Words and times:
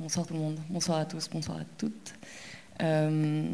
bonsoir 0.00 0.26
tout 0.26 0.32
le 0.32 0.40
monde, 0.40 0.58
bonsoir 0.70 0.96
à 0.96 1.04
tous, 1.04 1.28
bonsoir 1.28 1.58
à 1.58 1.64
toutes. 1.76 2.14
Euh, 2.80 3.44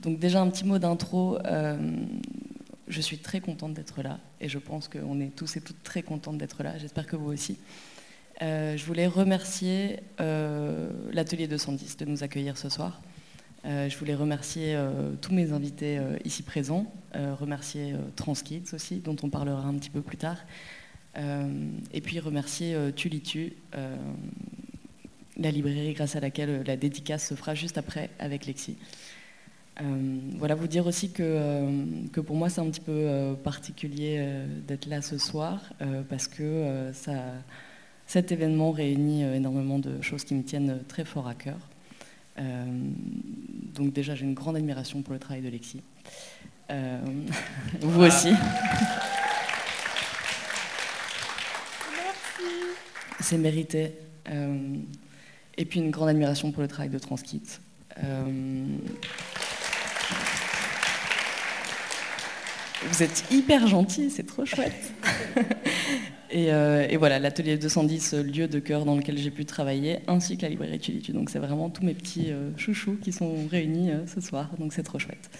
donc 0.00 0.20
déjà 0.20 0.40
un 0.40 0.48
petit 0.48 0.64
mot 0.64 0.78
d'intro. 0.78 1.38
Euh, 1.44 1.76
je 2.86 3.00
suis 3.00 3.18
très 3.18 3.40
contente 3.40 3.74
d'être 3.74 4.00
là 4.00 4.20
et 4.40 4.48
je 4.48 4.58
pense 4.58 4.86
qu'on 4.86 5.20
est 5.20 5.34
tous 5.34 5.56
et 5.56 5.60
toutes 5.60 5.82
très 5.82 6.02
contentes 6.02 6.38
d'être 6.38 6.62
là. 6.62 6.78
J'espère 6.78 7.08
que 7.08 7.16
vous 7.16 7.32
aussi. 7.32 7.58
Euh, 8.42 8.76
je 8.76 8.86
voulais 8.86 9.08
remercier 9.08 9.98
l'atelier 10.18 11.48
210 11.48 11.96
de 11.96 12.04
nous 12.04 12.22
accueillir 12.22 12.56
ce 12.56 12.68
soir. 12.68 13.02
je 13.64 13.96
voulais 13.98 14.14
remercier 14.14 14.78
tous 15.20 15.34
mes 15.34 15.50
invités 15.50 16.00
ici 16.24 16.44
présents, 16.44 16.86
remercier 17.12 17.96
Transkids 18.14 18.72
aussi, 18.72 19.00
dont 19.00 19.16
on 19.24 19.30
parlera 19.30 19.66
un 19.66 19.74
petit 19.74 19.90
peu 19.90 20.00
plus 20.00 20.16
tard, 20.16 20.38
et 21.16 22.00
puis 22.00 22.20
remercier 22.20 22.76
Tulitu, 22.94 23.54
la 25.38 25.50
librairie 25.50 25.92
grâce 25.92 26.16
à 26.16 26.20
laquelle 26.20 26.50
euh, 26.50 26.64
la 26.64 26.76
dédicace 26.76 27.28
se 27.28 27.34
fera 27.34 27.54
juste 27.54 27.78
après 27.78 28.10
avec 28.18 28.46
Lexi. 28.46 28.76
Euh, 29.80 30.18
voilà, 30.38 30.54
vous 30.54 30.66
dire 30.66 30.86
aussi 30.86 31.10
que, 31.10 31.22
euh, 31.22 31.84
que 32.12 32.20
pour 32.20 32.36
moi 32.36 32.48
c'est 32.48 32.60
un 32.60 32.70
petit 32.70 32.80
peu 32.80 33.36
particulier 33.44 34.26
d'être 34.66 34.86
là 34.86 35.02
ce 35.02 35.18
soir 35.18 35.60
parce 36.08 36.28
que 36.28 36.90
ça, 36.94 37.12
cet 38.06 38.32
événement 38.32 38.70
réunit 38.70 39.22
énormément 39.22 39.78
de 39.78 40.00
choses 40.00 40.24
qui 40.24 40.34
me 40.34 40.42
tiennent 40.42 40.80
très 40.88 41.04
fort 41.04 41.28
à 41.28 41.34
cœur. 41.34 41.58
donc 42.38 43.92
déjà 43.92 44.14
j'ai 44.14 44.24
une 44.24 44.32
grande 44.32 44.56
admiration 44.56 45.02
pour 45.02 45.12
le 45.12 45.18
travail 45.18 45.42
de 45.42 45.48
Lexi. 45.50 45.82
vous 47.80 48.02
aussi. 48.02 48.32
C'est 53.20 53.36
mérité. 53.36 53.92
Et 55.58 55.64
puis 55.64 55.80
une 55.80 55.90
grande 55.90 56.10
admiration 56.10 56.52
pour 56.52 56.62
le 56.62 56.68
travail 56.68 56.90
de 56.90 56.98
Transkit. 56.98 57.60
Euh, 58.04 58.64
vous 62.82 63.02
êtes 63.02 63.24
hyper 63.30 63.66
gentil, 63.66 64.10
c'est 64.10 64.26
trop 64.26 64.44
chouette. 64.44 64.92
Euh, 66.34 66.86
et, 66.90 66.96
voilà, 66.96 67.20
l'atelier 67.20 67.56
210, 67.56 68.14
lieu 68.14 68.48
de 68.48 68.58
cœur 68.58 68.84
dans 68.84 68.96
lequel 68.96 69.16
j'ai 69.16 69.30
pu 69.30 69.46
travailler, 69.46 70.00
ainsi 70.08 70.36
que 70.36 70.42
la 70.42 70.48
librairie 70.48 70.80
Tulitu. 70.80 71.12
Donc 71.12 71.30
c'est 71.30 71.38
vraiment 71.38 71.70
tous 71.70 71.84
mes 71.84 71.94
petits 71.94 72.30
euh, 72.30 72.50
chouchous 72.58 72.98
qui 73.00 73.12
sont 73.12 73.46
réunis 73.48 73.90
ce 74.06 74.20
soir, 74.20 74.50
donc 74.58 74.72
c'est 74.72 74.82
trop 74.82 74.98
chouette. 74.98 75.30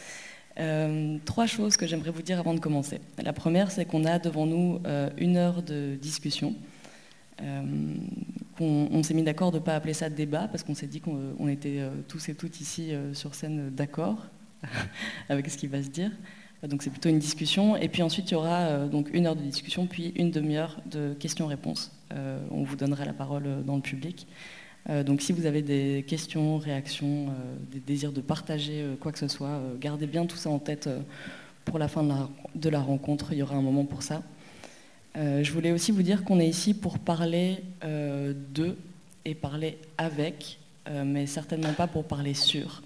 trois 1.27 1.47
choses 1.47 1.77
que 1.77 1.87
j'aimerais 1.87 2.13
vous 2.13 2.23
dire 2.23 2.39
avant 2.39 2.55
de 2.55 2.61
commencer. 2.61 3.01
La 3.23 3.33
première, 3.33 3.73
c'est 3.73 3.85
qu'on 3.85 4.05
a 4.07 4.21
devant 4.21 4.47
nous 4.47 4.81
une 5.19 5.37
heure 5.37 5.63
de 5.63 5.97
discussion 6.01 6.55
euh, 7.43 7.63
on, 8.61 9.03
s'est 9.03 9.15
mis 9.15 9.23
d'accord 9.23 9.53
de 9.53 9.59
ne 9.59 9.63
pas 9.63 9.75
appeler 9.75 9.93
ça 9.93 10.09
débat 10.09 10.49
parce 10.49 10.63
qu'on 10.63 10.75
s'est 10.75 10.87
dit 10.87 11.01
qu'on 11.01 11.49
était 11.49 11.81
euh, 11.81 11.91
tous 12.09 12.29
et 12.31 12.35
toutes 12.35 12.61
ici 12.61 12.95
euh, 12.95 13.13
sur 13.13 13.35
scène 13.35 13.71
d'accord 13.71 14.27
avec 15.29 15.51
ce 15.51 15.59
qui 15.59 15.67
va 15.67 15.83
se 15.83 15.89
dire. 15.89 16.11
Donc 16.67 16.83
c'est 16.83 16.91
plutôt 16.91 17.11
une 17.11 17.19
discussion. 17.19 17.77
Et 17.77 17.89
puis 17.89 18.03
ensuite, 18.03 18.31
il 18.31 18.35
y 18.35 18.37
aura 18.37 18.71
une 19.13 19.27
heure 19.27 19.37
de 19.37 19.43
discussion, 19.43 19.87
puis 19.87 20.13
une 20.17 20.31
demi-heure 20.31 20.81
de 20.87 21.15
questions-réponses. 21.15 21.93
on 22.51 22.63
vous 22.63 22.77
donnera 22.77 23.05
la 23.05 23.13
parole 23.13 23.63
dans 23.65 23.77
le 23.77 23.83
public. 23.83 24.27
donc 25.05 25.21
si 25.21 25.33
vous 25.33 25.45
avez 25.45 25.61
des 25.61 26.05
questions, 26.09 26.57
réactions, 26.57 27.27
des 27.71 27.79
désirs 27.79 28.11
de 28.11 28.23
partager 28.23 28.85
quoi 29.01 29.13
que 29.13 29.19
ce 29.19 29.29
soit, 29.29 29.61
gardez 29.79 30.07
bien 30.07 30.25
tout 30.25 30.39
ça 30.39 30.49
en 30.49 30.59
tête 30.59 30.89
pour 31.67 31.79
la 31.79 31.89
fin 31.89 32.03
de 32.55 32.69
la 32.71 32.81
rencontre. 32.81 33.33
Il 33.33 33.39
y 33.39 33.43
aura 33.43 33.55
un 33.55 33.63
moment 33.63 33.85
pour 33.85 34.03
ça. 34.03 34.23
Euh, 35.17 35.43
je 35.43 35.53
voulais 35.53 35.73
aussi 35.73 35.93
vous 35.93 36.03
dire 36.03 36.25
qu'on 36.25 36.41
est 36.41 36.49
ici 36.49 36.75
pour 36.75 36.99
parler 36.99 37.63
euh, 37.85 38.35
de 38.55 38.77
et 39.25 39.35
parler 39.35 39.79
avec, 39.97 40.59
euh, 40.89 41.05
mais 41.07 41.27
certainement 41.27 41.73
pas 41.73 41.87
pour 41.87 42.05
parler 42.05 42.35
sur. 42.35 42.83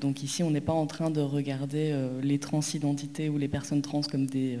donc 0.00 0.22
ici, 0.22 0.42
on 0.42 0.50
n'est 0.50 0.60
pas 0.60 0.74
en 0.74 0.86
train 0.86 1.10
de 1.10 1.22
regarder 1.22 1.96
les 2.22 2.38
transidentités 2.38 3.30
ou 3.30 3.38
les 3.38 3.48
personnes 3.48 3.80
trans 3.80 4.02
comme 4.02 4.26
des 4.26 4.58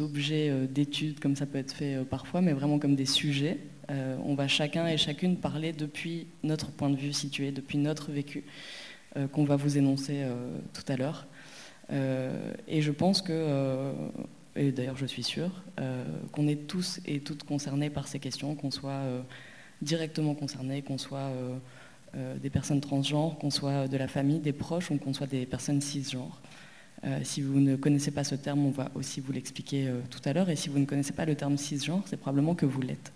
objets 0.00 0.66
d'études, 0.68 1.20
comme 1.20 1.36
ça 1.36 1.44
peut 1.44 1.58
être 1.58 1.72
fait 1.72 1.98
parfois, 2.08 2.40
mais 2.40 2.54
vraiment 2.54 2.78
comme 2.78 2.96
des 2.96 3.04
sujets. 3.04 3.58
on 3.90 4.34
va 4.34 4.48
chacun 4.48 4.86
et 4.86 4.96
chacune 4.96 5.36
parler 5.36 5.74
depuis 5.74 6.28
notre 6.42 6.70
point 6.70 6.88
de 6.88 6.96
vue 6.96 7.12
situé, 7.12 7.52
depuis 7.52 7.76
notre 7.76 8.10
vécu, 8.10 8.44
qu'on 9.32 9.44
va 9.44 9.56
vous 9.56 9.76
énoncer 9.76 10.24
tout 10.72 10.90
à 10.90 10.96
l'heure. 10.96 11.26
et 11.90 12.80
je 12.80 12.92
pense 12.92 13.20
que 13.20 13.92
et 14.56 14.72
d'ailleurs 14.72 14.96
je 14.96 15.06
suis 15.06 15.22
sûre, 15.22 15.50
euh, 15.80 16.04
qu'on 16.32 16.48
est 16.48 16.66
tous 16.66 17.00
et 17.06 17.20
toutes 17.20 17.44
concernés 17.44 17.90
par 17.90 18.08
ces 18.08 18.18
questions, 18.18 18.54
qu'on 18.54 18.70
soit 18.70 18.90
euh, 18.90 19.22
directement 19.82 20.34
concernés, 20.34 20.82
qu'on 20.82 20.98
soit 20.98 21.30
euh, 22.14 22.38
des 22.38 22.50
personnes 22.50 22.80
transgenres, 22.80 23.38
qu'on 23.38 23.50
soit 23.50 23.88
de 23.88 23.96
la 23.96 24.08
famille, 24.08 24.38
des 24.38 24.52
proches 24.52 24.90
ou 24.90 24.96
qu'on 24.96 25.12
soit 25.12 25.26
des 25.26 25.44
personnes 25.44 25.82
cisgenres. 25.82 26.40
si 27.24 27.42
vous 27.42 27.60
ne 27.60 27.76
connaissez 27.76 28.10
pas 28.10 28.24
ce 28.24 28.34
terme, 28.34 28.64
on 28.64 28.70
va 28.70 28.90
aussi 28.94 29.20
vous 29.20 29.32
l'expliquer 29.32 29.92
tout 30.10 30.20
à 30.24 30.32
l'heure. 30.32 30.48
Et 30.48 30.56
si 30.56 30.70
vous 30.70 30.78
ne 30.78 30.86
connaissez 30.86 31.12
pas 31.12 31.26
le 31.26 31.34
terme 31.34 31.58
cisgenre, 31.58 32.02
c'est 32.06 32.16
probablement 32.16 32.54
que 32.54 32.64
vous 32.64 32.80
l'êtes. 32.80 33.12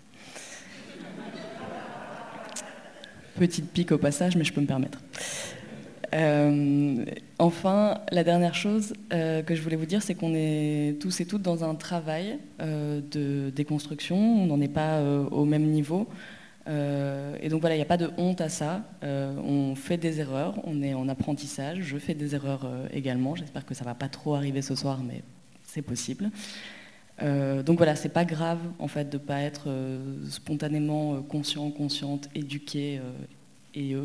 Petite 3.35 3.71
pique 3.71 3.91
au 3.91 3.97
passage, 3.97 4.35
mais 4.35 4.43
je 4.43 4.53
peux 4.53 4.61
me 4.61 4.67
permettre. 4.67 4.99
Euh, 6.13 7.05
enfin, 7.39 7.99
la 8.11 8.23
dernière 8.23 8.55
chose 8.55 8.93
euh, 9.13 9.41
que 9.43 9.55
je 9.55 9.61
voulais 9.61 9.75
vous 9.75 9.85
dire, 9.85 10.01
c'est 10.01 10.15
qu'on 10.15 10.33
est 10.35 10.99
tous 10.99 11.21
et 11.21 11.25
toutes 11.25 11.41
dans 11.41 11.63
un 11.63 11.75
travail 11.75 12.37
euh, 12.59 13.01
de 13.11 13.49
déconstruction. 13.49 14.17
On 14.17 14.45
n'en 14.47 14.59
est 14.61 14.67
pas 14.67 15.01
au 15.01 15.45
même 15.45 15.65
niveau. 15.65 16.07
et 16.67 17.49
donc 17.49 17.61
voilà, 17.61 17.75
il 17.75 17.79
n'y 17.79 17.83
a 17.83 17.87
pas 17.87 17.97
de 17.97 18.11
honte 18.17 18.41
à 18.41 18.49
ça. 18.49 18.83
on 19.01 19.75
fait 19.75 19.97
des 19.97 20.19
erreurs, 20.19 20.55
on 20.65 20.81
est 20.81 20.93
en 20.93 21.07
apprentissage. 21.07 21.79
Je 21.81 21.97
fais 21.97 22.13
des 22.13 22.35
erreurs 22.35 22.67
également. 22.93 23.35
J'espère 23.35 23.65
que 23.65 23.73
ça 23.73 23.83
ne 23.83 23.89
va 23.89 23.95
pas 23.95 24.09
trop 24.09 24.35
arriver 24.35 24.61
ce 24.61 24.75
soir, 24.75 25.01
mais 25.03 25.23
c'est 25.63 25.81
possible. 25.81 26.29
donc 27.21 27.77
voilà, 27.77 27.95
c'est 27.95 28.13
pas 28.13 28.25
grave 28.25 28.59
en 28.79 28.87
fait 28.87 29.09
de 29.09 29.17
pas 29.17 29.39
être 29.41 29.69
spontanément 30.29 31.21
conscient, 31.21 31.69
consciente, 31.71 32.29
éduqué 32.35 32.99
et 33.73 33.95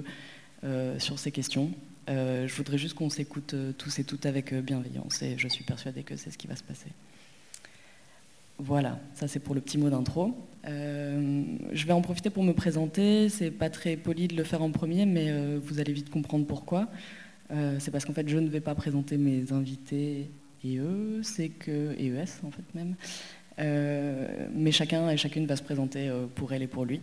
sur 0.99 1.19
ces 1.19 1.33
questions. 1.33 1.71
Euh, 2.09 2.47
je 2.47 2.55
voudrais 2.55 2.79
juste 2.79 2.95
qu'on 2.95 3.11
s'écoute 3.11 3.55
euh, 3.55 3.73
tous 3.77 3.99
et 3.99 4.05
toutes 4.05 4.27
avec 4.27 4.53
euh, 4.53 4.61
bienveillance 4.61 5.23
et 5.23 5.37
je 5.37 5.49
suis 5.49 5.65
persuadée 5.65 6.05
que 6.05 6.17
c'est 6.17 6.31
ce 6.31 6.39
qui 6.39 6.47
va 6.47 6.55
se 6.55 6.63
passer. 6.63 6.87
Voilà, 8.59 8.99
ça 9.15 9.27
c'est 9.29 9.41
pour 9.41 9.55
le 9.55 9.61
petit 9.61 9.77
mot 9.77 9.91
d'intro. 9.91 10.35
je 10.65 11.87
vais 11.87 11.93
en 11.93 12.01
profiter 12.01 12.31
pour 12.31 12.43
me 12.43 12.55
présenter. 12.55 13.29
C'est 13.29 13.51
pas 13.51 13.69
très 13.69 13.97
poli 13.97 14.29
de 14.29 14.37
le 14.37 14.45
faire 14.45 14.63
en 14.63 14.71
premier, 14.71 15.05
mais 15.05 15.31
vous 15.59 15.79
allez 15.79 15.93
vite 15.93 16.09
comprendre 16.09 16.47
pourquoi. 16.47 16.89
c'est 17.51 17.91
parce 17.91 18.07
qu'en 18.07 18.15
fait, 18.15 18.27
je 18.27 18.39
ne 18.39 18.49
vais 18.49 18.63
pas 18.63 18.75
présenter 18.75 19.19
mes 19.19 19.53
invités 19.53 20.31
et 20.65 20.79
eux, 20.79 21.21
c'est 21.23 21.51
que 21.51 21.95
et 21.99 22.07
ES 22.07 22.47
en 22.47 22.51
fait 22.51 22.65
même. 22.75 22.95
mais 24.55 24.73
chacun 24.73 25.11
et 25.11 25.19
chacune 25.19 25.45
va 25.45 25.57
se 25.57 25.63
présenter 25.63 26.11
pour 26.35 26.55
elle 26.55 26.63
et 26.63 26.67
pour 26.67 26.87
lui. 26.87 27.03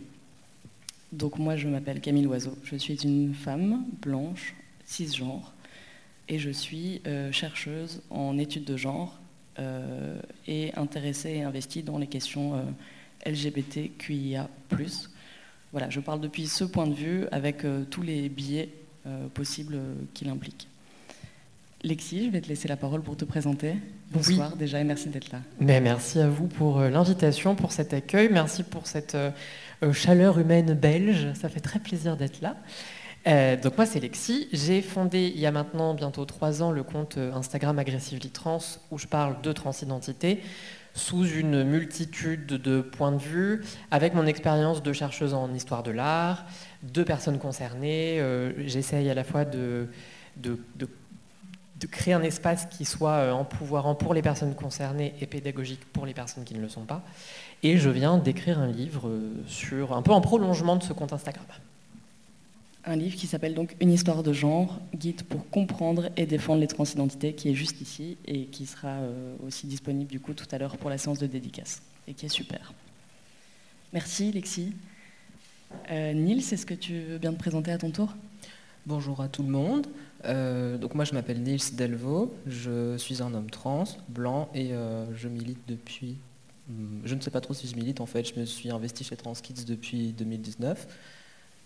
Donc 1.12 1.38
moi, 1.38 1.54
je 1.54 1.68
m'appelle 1.68 2.00
Camille 2.00 2.24
Loiseau. 2.24 2.58
Je 2.64 2.74
suis 2.74 2.96
une 3.04 3.32
femme 3.32 3.84
blanche 4.02 4.56
cisgenre 4.86 5.54
et 6.28 6.38
je 6.38 6.50
suis 6.50 7.02
euh, 7.06 7.32
chercheuse 7.32 8.02
en 8.10 8.38
études 8.38 8.64
de 8.64 8.76
genre 8.76 9.18
euh, 9.58 10.18
et 10.46 10.72
intéressée 10.76 11.30
et 11.30 11.42
investie 11.42 11.82
dans 11.82 11.98
les 11.98 12.06
questions 12.06 12.54
euh, 12.54 13.30
LGBTQIA. 13.30 14.48
Voilà, 15.72 15.90
je 15.90 16.00
parle 16.00 16.20
depuis 16.20 16.46
ce 16.46 16.64
point 16.64 16.86
de 16.86 16.94
vue 16.94 17.26
avec 17.32 17.64
tous 17.90 18.02
les 18.02 18.28
biais 18.28 18.68
possibles 19.34 19.76
qu'il 20.12 20.28
implique. 20.28 20.68
Lexi, 21.82 22.26
je 22.26 22.30
vais 22.30 22.40
te 22.40 22.48
laisser 22.48 22.68
la 22.68 22.76
parole 22.76 23.02
pour 23.02 23.16
te 23.16 23.24
présenter. 23.24 23.74
Bonsoir 24.12 24.56
déjà 24.56 24.80
et 24.80 24.84
merci 24.84 25.08
d'être 25.08 25.32
là. 25.32 25.40
Mais 25.58 25.80
merci 25.80 26.20
à 26.20 26.28
vous 26.28 26.46
pour 26.46 26.80
l'invitation, 26.80 27.56
pour 27.56 27.72
cet 27.72 27.92
accueil, 27.92 28.28
merci 28.30 28.62
pour 28.62 28.86
cette 28.86 29.16
chaleur 29.92 30.38
humaine 30.38 30.74
belge. 30.74 31.32
Ça 31.34 31.48
fait 31.48 31.60
très 31.60 31.80
plaisir 31.80 32.16
d'être 32.16 32.40
là. 32.40 32.56
Euh, 33.26 33.56
donc 33.56 33.78
moi 33.78 33.86
c'est 33.86 34.00
Lexi, 34.00 34.48
j'ai 34.52 34.82
fondé 34.82 35.32
il 35.34 35.40
y 35.40 35.46
a 35.46 35.50
maintenant 35.50 35.94
bientôt 35.94 36.26
trois 36.26 36.62
ans 36.62 36.70
le 36.70 36.82
compte 36.82 37.16
euh, 37.16 37.32
Instagram 37.32 37.78
Aggressively 37.78 38.28
Trans 38.28 38.58
où 38.90 38.98
je 38.98 39.06
parle 39.06 39.40
de 39.40 39.50
transidentité 39.52 40.42
sous 40.92 41.26
une 41.26 41.64
multitude 41.64 42.46
de 42.46 42.80
points 42.80 43.10
de 43.10 43.18
vue, 43.18 43.64
avec 43.90 44.14
mon 44.14 44.26
expérience 44.26 44.80
de 44.80 44.92
chercheuse 44.92 45.34
en 45.34 45.52
histoire 45.52 45.82
de 45.82 45.90
l'art, 45.90 46.44
de 46.84 47.02
personnes 47.02 47.40
concernées. 47.40 48.20
Euh, 48.20 48.52
j'essaye 48.68 49.10
à 49.10 49.14
la 49.14 49.24
fois 49.24 49.44
de, 49.44 49.88
créer 51.90 52.14
un 52.14 52.22
espace 52.22 52.66
qui 52.66 52.84
soit 52.84 53.34
empouvoirant 53.34 53.96
pour 53.96 54.14
les 54.14 54.22
personnes 54.22 54.54
concernées 54.54 55.14
et 55.20 55.26
pédagogique 55.26 55.84
pour 55.92 56.06
les 56.06 56.14
personnes 56.14 56.44
qui 56.44 56.54
ne 56.54 56.60
le 56.60 56.68
sont 56.68 56.84
pas. 56.84 57.02
Et 57.64 57.76
je 57.76 57.90
viens 57.90 58.16
d'écrire 58.18 58.60
un 58.60 58.68
livre 58.68 59.10
sur 59.48 59.94
un 59.94 60.02
peu 60.02 60.12
en 60.12 60.20
prolongement 60.20 60.76
de 60.76 60.82
ce 60.84 60.92
compte 60.92 61.12
Instagram 61.12 61.44
un 62.86 62.96
livre 62.96 63.16
qui 63.16 63.26
s'appelle 63.26 63.54
donc 63.54 63.76
Une 63.80 63.90
histoire 63.90 64.22
de 64.22 64.32
genre, 64.32 64.80
guide 64.94 65.22
pour 65.22 65.48
comprendre 65.50 66.10
et 66.16 66.26
défendre 66.26 66.60
les 66.60 66.66
transidentités, 66.66 67.34
qui 67.34 67.48
est 67.48 67.54
juste 67.54 67.80
ici 67.80 68.16
et 68.26 68.46
qui 68.46 68.66
sera 68.66 68.88
euh, 68.88 69.36
aussi 69.46 69.66
disponible 69.66 70.10
du 70.10 70.20
coup 70.20 70.34
tout 70.34 70.46
à 70.50 70.58
l'heure 70.58 70.76
pour 70.76 70.90
la 70.90 70.98
séance 70.98 71.18
de 71.18 71.26
dédicace 71.26 71.82
et 72.06 72.14
qui 72.14 72.26
est 72.26 72.30
super. 72.30 72.72
Merci 73.92 74.32
Lexi. 74.32 74.72
Nils, 75.90 76.52
est-ce 76.52 76.66
que 76.66 76.74
tu 76.74 77.00
veux 77.00 77.18
bien 77.18 77.32
te 77.32 77.38
présenter 77.38 77.72
à 77.72 77.78
ton 77.78 77.90
tour? 77.90 78.14
Bonjour 78.86 79.20
à 79.20 79.28
tout 79.28 79.42
le 79.42 79.48
monde. 79.48 79.86
donc 80.80 80.94
moi 80.94 81.04
je 81.04 81.14
m'appelle 81.14 81.42
Nils 81.42 81.74
Delvaux, 81.74 82.32
je 82.46 82.96
suis 82.96 83.22
un 83.22 83.34
homme 83.34 83.50
trans, 83.50 83.84
blanc 84.08 84.50
et 84.54 84.70
je 85.16 85.28
milite 85.28 85.58
depuis... 85.66 86.18
Hmm, 86.68 87.00
je 87.04 87.14
ne 87.14 87.20
sais 87.20 87.30
pas 87.30 87.40
trop 87.40 87.54
si 87.54 87.66
je 87.66 87.74
milite 87.74 88.00
en 88.00 88.06
fait, 88.06 88.24
je 88.24 88.38
me 88.38 88.44
suis 88.44 88.70
investi 88.70 89.04
chez 89.04 89.16
TransKids 89.16 89.64
depuis 89.64 90.12
2019. 90.12 90.86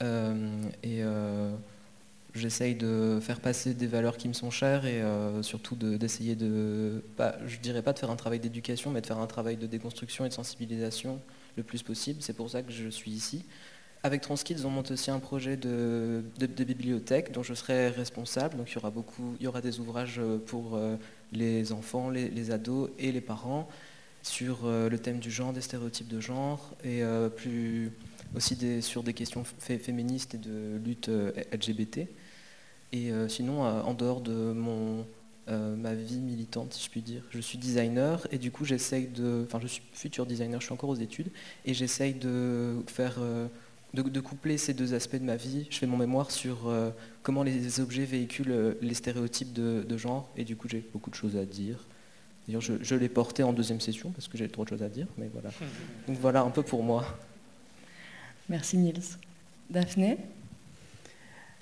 Et 0.01 1.03
J'essaye 2.39 2.75
de 2.75 3.19
faire 3.21 3.41
passer 3.41 3.75
des 3.75 3.87
valeurs 3.87 4.17
qui 4.17 4.29
me 4.29 4.33
sont 4.33 4.51
chères 4.51 4.87
et 4.87 5.03
euh, 5.03 5.43
surtout 5.43 5.75
d'essayer 5.75 6.37
de, 6.37 7.03
je 7.47 7.59
dirais 7.59 7.83
pas 7.83 7.93
de 7.93 7.99
faire 7.99 8.11
un 8.11 8.17
travail 8.17 8.39
d'éducation, 8.39 8.91
mais 8.91 9.01
de 9.01 9.07
faire 9.07 9.19
un 9.19 9.27
travail 9.27 9.57
de 9.57 9.67
déconstruction 9.67 10.27
et 10.27 10.29
de 10.29 10.35
sensibilisation 10.35 11.21
le 11.57 11.63
plus 11.63 11.83
possible. 11.83 12.21
C'est 12.23 12.35
pour 12.35 12.51
ça 12.51 12.63
que 12.63 12.71
je 12.71 12.89
suis 12.89 13.11
ici. 13.11 13.45
Avec 14.03 14.21
Transkids, 14.21 14.65
on 14.65 14.71
monte 14.71 14.93
aussi 14.93 15.11
un 15.11 15.19
projet 15.19 15.57
de, 15.57 16.23
bibliothèque 16.39 17.33
dont 17.33 17.43
je 17.43 17.55
serai 17.55 17.89
responsable. 17.89 18.57
Donc 18.57 18.71
il 18.71 18.75
y 18.75 18.79
aura 18.79 18.91
beaucoup, 18.91 19.35
il 19.41 19.45
y 19.45 19.49
aura 19.49 19.61
des 19.61 19.81
ouvrages 19.81 20.21
pour 20.47 20.77
euh, 20.77 20.97
les 21.33 21.73
enfants, 21.73 22.11
les, 22.11 22.51
ados 22.51 22.91
et 22.99 23.11
les 23.11 23.23
parents 23.23 23.69
sur 24.23 24.61
euh, 24.65 24.89
le 24.89 24.99
thème 24.99 25.19
du 25.19 25.31
genre, 25.31 25.53
des 25.53 25.63
stéréotypes 25.63 26.09
de 26.09 26.21
genre 26.21 26.75
et 26.85 27.03
plus 27.37 27.91
aussi 28.35 28.57
des, 28.57 28.81
sur 28.81 29.03
des 29.03 29.15
questions 29.15 29.45
féministes 29.59 30.35
et 30.35 30.39
de 30.39 30.79
lutte 30.85 31.09
LGBT. 31.53 32.09
Et 32.93 33.11
euh, 33.13 33.29
sinon, 33.29 33.65
euh, 33.65 33.83
en 33.83 33.95
dehors 33.95 34.21
de 34.21 34.33
mon, 34.33 35.07
euh, 35.49 35.77
ma 35.77 35.95
vie 35.95 36.21
militante, 36.21 36.73
si 36.73 36.85
je 36.85 36.91
puis 36.91 37.03
dire, 37.03 37.23
je 37.31 37.41
suis 37.41 37.59
designer 37.59 38.27
et 38.33 38.39
du 38.39 38.51
coup 38.51 38.65
j'essaye 38.65 39.07
de, 39.07 39.45
enfin 39.47 39.59
je 39.61 39.67
suis 39.67 39.83
futur 39.93 40.27
designer, 40.27 40.61
je 40.61 40.67
suis 40.67 40.73
encore 40.73 40.91
aux 40.91 40.97
études 40.97 41.31
et 41.67 41.75
j'essaye 41.75 42.15
de 42.15 42.77
faire, 42.87 43.19
de, 43.93 44.21
coupler 44.21 44.57
ces 44.57 44.73
deux 44.73 44.95
aspects 44.95 45.17
de 45.17 45.25
ma 45.25 45.37
vie. 45.37 45.67
Je 45.71 45.79
fais 45.79 45.87
mon 45.87 45.99
mémoire 45.99 46.31
sur 46.31 46.73
comment 47.23 47.43
les 47.43 47.81
objets 47.81 48.05
véhiculent 48.05 48.77
les 48.81 48.95
stéréotypes 48.95 49.53
de, 49.53 49.97
genre 49.97 50.31
et 50.37 50.45
du 50.45 50.57
coup 50.57 50.69
j'ai 50.69 50.85
beaucoup 50.93 51.11
de 51.11 51.15
choses 51.15 51.37
à 51.37 51.45
dire. 51.45 51.85
D'ailleurs, 52.47 52.63
je, 52.63 52.73
je 52.81 52.95
l'ai 52.95 53.11
porté 53.11 53.43
en 53.43 53.53
deuxième 53.53 53.79
session 53.79 54.11
parce 54.11 54.27
que 54.27 54.39
j'ai 54.39 54.49
trop 54.49 54.65
de 54.65 54.71
choses 54.71 54.83
à 54.83 54.89
dire, 54.89 55.07
mais 55.19 55.29
voilà. 55.31 55.51
Donc 56.09 56.17
voilà 56.19 56.41
un 56.41 56.49
peu 56.49 56.63
pour 56.63 56.83
moi. 56.83 57.05
Merci 58.49 58.79
Nils. 58.79 59.19
Daphné? 59.69 60.17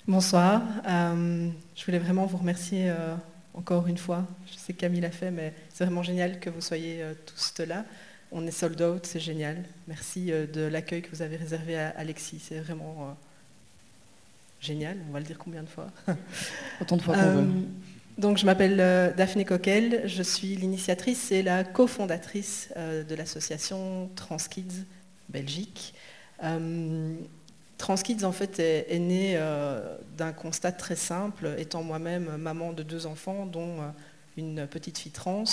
Bonsoir. 0.07 0.61
Euh, 0.87 1.49
je 1.75 1.85
voulais 1.85 1.99
vraiment 1.99 2.25
vous 2.25 2.37
remercier 2.37 2.89
euh, 2.89 3.13
encore 3.53 3.87
une 3.87 3.97
fois. 3.97 4.25
Je 4.49 4.57
sais 4.57 4.71
que 4.71 4.79
Camille 4.79 5.01
l'a 5.01 5.11
fait, 5.11 5.29
mais 5.29 5.53
c'est 5.73 5.83
vraiment 5.83 6.01
génial 6.01 6.39
que 6.39 6.49
vous 6.49 6.61
soyez 6.61 7.01
euh, 7.01 7.13
tous 7.25 7.65
là. 7.65 7.83
On 8.31 8.47
est 8.47 8.51
sold 8.51 8.81
out, 8.81 9.05
c'est 9.05 9.19
génial. 9.19 9.65
Merci 9.89 10.27
de 10.27 10.61
l'accueil 10.61 11.01
que 11.01 11.09
vous 11.11 11.21
avez 11.21 11.35
réservé 11.35 11.77
à 11.77 11.89
Alexis. 11.97 12.39
C'est 12.39 12.59
vraiment 12.59 13.17
génial. 14.61 14.97
On 15.09 15.11
va 15.11 15.19
le 15.19 15.25
dire 15.25 15.37
combien 15.37 15.63
de 15.63 15.69
fois? 15.69 15.87
Autant 16.81 16.95
de 16.95 17.01
fois 17.01 17.15
qu'on 17.15 17.31
veut. 17.31 17.47
Donc, 18.17 18.37
je 18.37 18.45
m'appelle 18.45 19.13
Daphné 19.15 19.45
Coquel. 19.45 20.03
Je 20.05 20.23
suis 20.23 20.55
l'initiatrice 20.57 21.31
et 21.31 21.41
la 21.41 21.63
cofondatrice 21.63 22.69
de 22.75 23.15
l'association 23.15 24.09
TransKids 24.15 24.83
Belgique. 25.29 25.93
Transkids 27.77 28.23
en 28.23 28.31
fait 28.31 28.59
est, 28.59 28.99
né 28.99 29.33
euh, 29.35 29.97
d'un 30.17 30.33
constat 30.33 30.71
très 30.71 30.95
simple, 30.95 31.55
étant 31.57 31.83
moi-même 31.83 32.37
maman 32.37 32.73
de 32.73 32.83
deux 32.83 33.05
enfants, 33.05 33.45
dont 33.45 33.81
euh, 33.81 33.89
une 34.35 34.67
petite 34.67 34.97
fille 34.97 35.11
trans. 35.11 35.43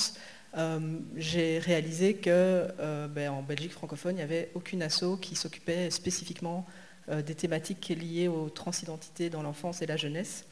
Euh, 0.57 0.99
j'ai 1.17 1.59
réalisé 1.59 2.15
que 2.15 2.69
ben, 3.09 3.31
en 3.31 3.43
Belgique 3.43 3.73
francophone, 3.73 4.13
il 4.13 4.17
n'y 4.17 4.23
avait 4.23 4.51
aucune 4.55 4.83
asso 4.83 5.19
qui 5.21 5.37
s'occupait 5.37 5.91
spécifiquement 5.91 6.67
des 7.09 7.35
thématiques 7.35 7.89
liées 7.89 8.29
aux 8.29 8.49
transidentités 8.49 9.29
dans 9.29 9.43
l'enfance 9.43 9.83
et 9.83 9.87
la 9.87 9.99
jeunesse. 9.99 10.45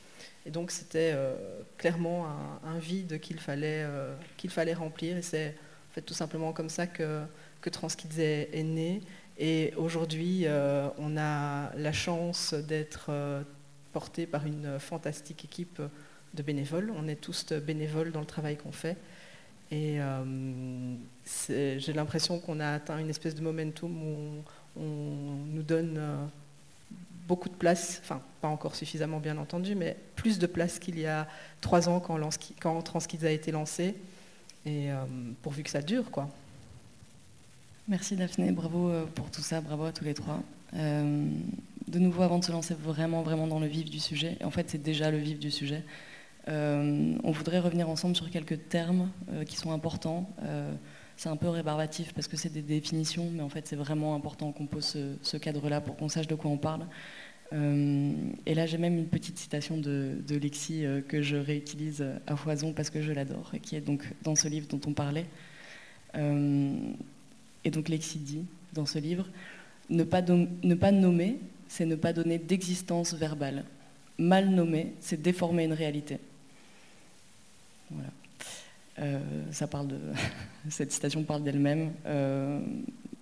Et 0.45 0.51
donc 0.51 0.71
c'était 0.71 1.15
clairement 1.79 2.27
un, 2.65 2.79
vide 2.79 3.21
qu'il 3.21 3.39
fallait, 3.39 3.87
remplir. 4.75 5.17
Et 5.17 5.23
c'est 5.23 5.55
tout 6.05 6.15
simplement 6.15 6.53
comme 6.53 6.69
ça 6.69 6.87
que, 6.87 7.23
que 7.61 7.71
Transkids 7.71 8.21
est 8.21 8.63
né. 8.65 9.01
Et 9.39 9.73
aujourd'hui, 9.77 10.43
euh, 10.45 10.89
on 10.99 11.17
a 11.17 11.75
la 11.77 11.93
chance 11.93 12.55
d'être 12.55 13.07
euh, 13.09 13.43
porté 13.93 14.27
par 14.27 14.47
une 14.47 14.79
fantastique 14.79 15.45
équipe 15.45 15.81
de 16.35 16.43
bénévoles. 16.43 16.93
On 16.97 17.09
est 17.09 17.17
tous 17.17 17.53
bénévoles 17.53 18.13
dans 18.13 18.21
le 18.21 18.27
travail 18.27 18.57
qu'on 18.57 18.73
fait. 18.73 18.97
Et 19.71 20.01
euh, 20.01 20.95
j'ai 21.49 21.93
l'impression 21.95 22.39
qu'on 22.39 22.61
a 22.61 22.75
atteint 22.75 22.99
une 22.99 23.09
espèce 23.09 23.35
de 23.35 23.41
momentum 23.41 23.91
où 24.03 24.45
on, 24.77 24.83
nous 25.47 25.63
donne 25.63 25.99
beaucoup 27.27 27.49
de 27.49 27.55
place, 27.55 28.01
enfin 28.03 28.21
pas 28.43 28.49
encore 28.49 28.75
suffisamment 28.75 29.19
bien 29.19 29.39
entendu, 29.39 29.75
mais 29.75 29.97
plus 30.15 30.39
de 30.39 30.47
place 30.47 30.79
qu'il 30.79 30.99
y 30.99 31.07
a 31.07 31.27
trois 31.63 31.89
ans 31.89 32.01
quand, 32.01 32.19
quand 32.61 32.83
Transkids 32.83 33.25
a 33.25 33.31
été 33.31 33.51
lancé. 33.51 33.95
Et 34.67 34.91
pourvu 35.41 35.63
que 35.63 35.71
ça 35.71 35.81
dure, 35.81 36.11
quoi. 36.11 36.29
Merci 37.89 38.15
Daphné, 38.15 38.53
bravo 38.53 38.91
euh, 38.91 39.07
pour 39.07 39.29
tout 39.33 39.41
ça, 39.41 39.61
bravo 39.61 39.85
à 39.85 39.93
tous 39.93 40.05
les 40.05 40.15
trois. 40.15 40.41
Euh, 40.75 41.27
de 41.89 41.99
nouveau, 41.99 42.23
avant 42.23 42.39
de 42.39 42.45
se 42.45 42.53
lancer 42.53 42.75
vraiment, 42.75 43.23
vraiment 43.23 43.49
dans 43.49 43.59
le 43.59 43.67
vif 43.67 43.91
du 43.91 43.99
sujet, 43.99 44.39
en 44.45 44.51
fait 44.51 44.71
c'est 44.71 44.81
déjà 44.81 45.11
le 45.11 45.19
vif 45.19 45.41
du 45.41 45.51
sujet, 45.51 45.83
euh, 46.47 47.17
on 47.25 47.33
voudrait 47.33 47.59
revenir 47.59 47.89
ensemble 47.89 48.15
sur 48.15 48.31
quelques 48.31 48.69
termes 48.69 49.11
qui 49.47 49.57
sont 49.57 49.73
importants. 49.73 50.31
c'est 51.17 51.29
un 51.29 51.37
peu 51.37 51.49
rébarbatif 51.49 52.15
parce 52.15 52.29
que 52.29 52.37
c'est 52.37 52.53
des 52.53 52.63
définitions, 52.63 53.29
mais 53.33 53.43
en 53.43 53.49
fait 53.49 53.67
c'est 53.67 53.77
vraiment 53.77 54.15
important 54.15 54.53
qu'on 54.53 54.67
pose 54.67 54.97
ce, 55.21 55.37
cadre-là 55.37 55.81
pour 55.81 55.97
qu'on 55.97 56.09
sache 56.09 56.29
de 56.29 56.37
quoi 56.37 56.53
on 56.53 56.59
parle. 56.59 56.87
et 57.53 58.55
là 58.55 58.67
j'ai 58.67 58.79
même 58.79 58.97
une 58.97 59.09
petite 59.09 59.39
citation 59.39 59.77
de, 59.77 60.23
Lexi 60.31 60.85
que 61.09 61.21
je 61.21 61.37
réutilise 61.37 62.07
à 62.29 62.37
foison 62.37 62.73
parce 62.73 62.91
que 62.91 63.03
je 63.03 63.13
l'adore, 63.13 63.51
et 63.55 63.59
qui 63.59 63.75
est 63.75 63.81
donc 63.81 64.05
dans 64.23 64.37
ce 64.37 64.47
livre 64.47 64.69
dont 64.69 64.81
on 64.87 64.95
parlait. 64.95 65.27
Et 67.65 67.71
donc 67.71 67.89
Lexi 67.89 68.19
dit 68.19 68.45
dans 68.73 68.87
ce 68.87 68.99
livre, 68.99 69.29
ne 69.91 70.05
pas, 70.05 70.23
ne 70.23 70.75
pas 70.75 70.93
nommer, 70.93 71.39
c'est 71.69 71.87
ne 71.87 71.97
pas 71.97 72.13
donner 72.13 72.39
d'existence 72.39 73.15
verbale. 73.15 73.65
Mal 74.19 74.51
nommer, 74.51 74.95
c'est 75.01 75.21
déformer 75.21 75.65
une 75.65 75.73
réalité. 75.73 76.19
Voilà. 77.91 78.11
Euh, 78.99 79.19
ça 79.51 79.67
parle 79.67 79.89
de, 79.89 79.99
cette 80.71 80.93
citation 80.93 81.23
parle 81.23 81.43
d'elle-même. 81.43 81.93
Euh, 82.07 82.61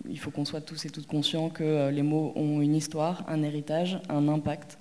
il 0.08 0.18
faut 0.18 0.30
qu'on 0.30 0.44
soit 0.44 0.60
tous 0.60 0.84
et 0.84 0.90
toutes 0.90 1.06
conscients 1.06 1.48
que 1.48 1.62
euh, 1.62 1.90
les 1.90 2.02
mots 2.02 2.32
ont 2.34 2.60
une 2.60 2.74
histoire, 2.74 3.24
un 3.28 3.42
héritage, 3.42 4.00
un 4.08 4.28
impact, 4.28 4.78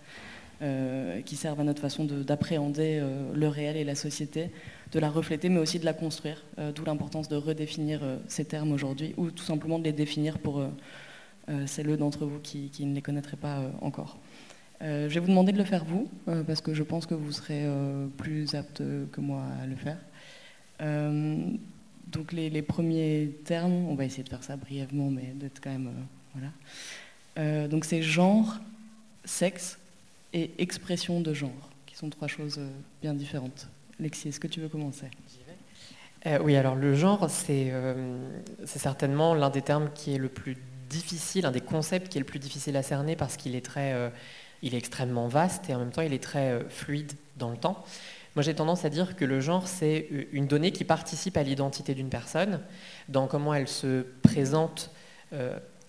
qui 1.23 1.37
servent 1.37 1.61
à 1.61 1.63
notre 1.63 1.81
façon 1.81 2.03
d'appréhender 2.03 3.01
le 3.33 3.47
réel 3.47 3.77
et 3.77 3.85
la 3.85 3.95
société, 3.95 4.51
de 4.91 4.99
la 4.99 5.09
refléter, 5.09 5.49
mais 5.49 5.59
aussi 5.59 5.79
de 5.79 5.85
la 5.85 5.93
construire. 5.93 6.43
Euh, 6.57 6.71
d'où 6.71 6.83
l'importance 6.83 7.29
de 7.29 7.35
redéfinir 7.35 7.99
euh, 8.03 8.17
ces 8.27 8.45
termes 8.45 8.71
aujourd'hui, 8.71 9.13
ou 9.17 9.29
tout 9.31 9.43
simplement 9.43 9.79
de 9.79 9.83
les 9.83 9.93
définir 9.93 10.39
pour 10.39 10.59
euh, 10.59 11.67
celles 11.67 11.95
d'entre 11.97 12.25
vous 12.25 12.39
qui, 12.39 12.71
ne 12.85 12.93
les 12.93 13.01
connaîtraient 13.01 13.37
pas 13.37 13.63
encore. 13.81 14.19
je 14.81 15.07
vais 15.07 15.19
vous 15.19 15.27
demander 15.27 15.51
de 15.51 15.57
le 15.57 15.63
faire 15.63 15.83
vous, 15.83 16.07
parce 16.45 16.61
que 16.61 16.75
je 16.75 16.83
pense 16.83 17.07
que 17.07 17.15
vous 17.15 17.31
serez 17.31 17.65
plus 18.17 18.53
apte 18.53 18.83
que 19.11 19.19
moi 19.19 19.41
à 19.59 19.65
le 19.65 19.75
faire. 19.75 19.97
donc 22.05 22.33
les, 22.33 22.61
premiers 22.61 23.31
termes, 23.45 23.87
on 23.87 23.95
va 23.95 24.05
essayer 24.05 24.21
de 24.21 24.29
faire 24.29 24.43
ça 24.43 24.57
brièvement, 24.57 25.09
mais 25.09 25.33
d'être 25.33 25.59
quand 25.59 25.71
même... 25.71 25.89
voilà. 26.35 27.67
donc 27.67 27.83
c'est 27.83 28.03
genre, 28.03 28.59
sexe 29.25 29.79
et 30.33 30.51
expression 30.59 31.19
de 31.19 31.33
genre, 31.33 31.71
qui 31.87 31.95
sont 31.95 32.11
trois 32.11 32.27
choses 32.27 32.61
bien 33.01 33.15
différentes. 33.15 33.67
Alexis, 33.99 34.29
est-ce 34.29 34.39
que 34.39 34.47
tu 34.47 34.61
veux 34.61 34.69
commencer? 34.69 35.07
Euh, 36.25 36.39
Oui, 36.41 36.55
alors 36.55 36.75
le 36.75 36.95
genre, 36.95 37.27
euh, 37.49 38.29
c'est 38.65 38.79
certainement 38.79 39.33
l'un 39.33 39.49
des 39.49 39.61
termes 39.61 39.89
qui 39.93 40.15
est 40.15 40.17
le 40.17 40.29
plus 40.29 40.57
difficile, 40.89 41.45
un 41.45 41.51
des 41.51 41.61
concepts 41.61 42.07
qui 42.07 42.17
est 42.17 42.21
le 42.21 42.25
plus 42.25 42.39
difficile 42.39 42.77
à 42.77 42.83
cerner 42.83 43.15
parce 43.17 43.35
qu'il 43.35 43.55
est 43.55 43.67
euh, 43.77 44.09
est 44.63 44.73
extrêmement 44.73 45.27
vaste 45.27 45.69
et 45.69 45.75
en 45.75 45.79
même 45.79 45.91
temps 45.91 46.01
il 46.01 46.13
est 46.13 46.23
très 46.23 46.61
fluide 46.69 47.11
dans 47.35 47.51
le 47.51 47.57
temps. 47.57 47.83
Moi 48.35 48.43
j'ai 48.43 48.55
tendance 48.55 48.85
à 48.85 48.89
dire 48.89 49.17
que 49.17 49.25
le 49.25 49.41
genre 49.41 49.67
c'est 49.67 50.07
une 50.31 50.47
donnée 50.47 50.71
qui 50.71 50.85
participe 50.85 51.35
à 51.35 51.43
l'identité 51.43 51.93
d'une 51.93 52.09
personne, 52.09 52.61
dans 53.09 53.27
comment 53.27 53.53
elle 53.53 53.67
se 53.67 54.05
présente 54.23 54.91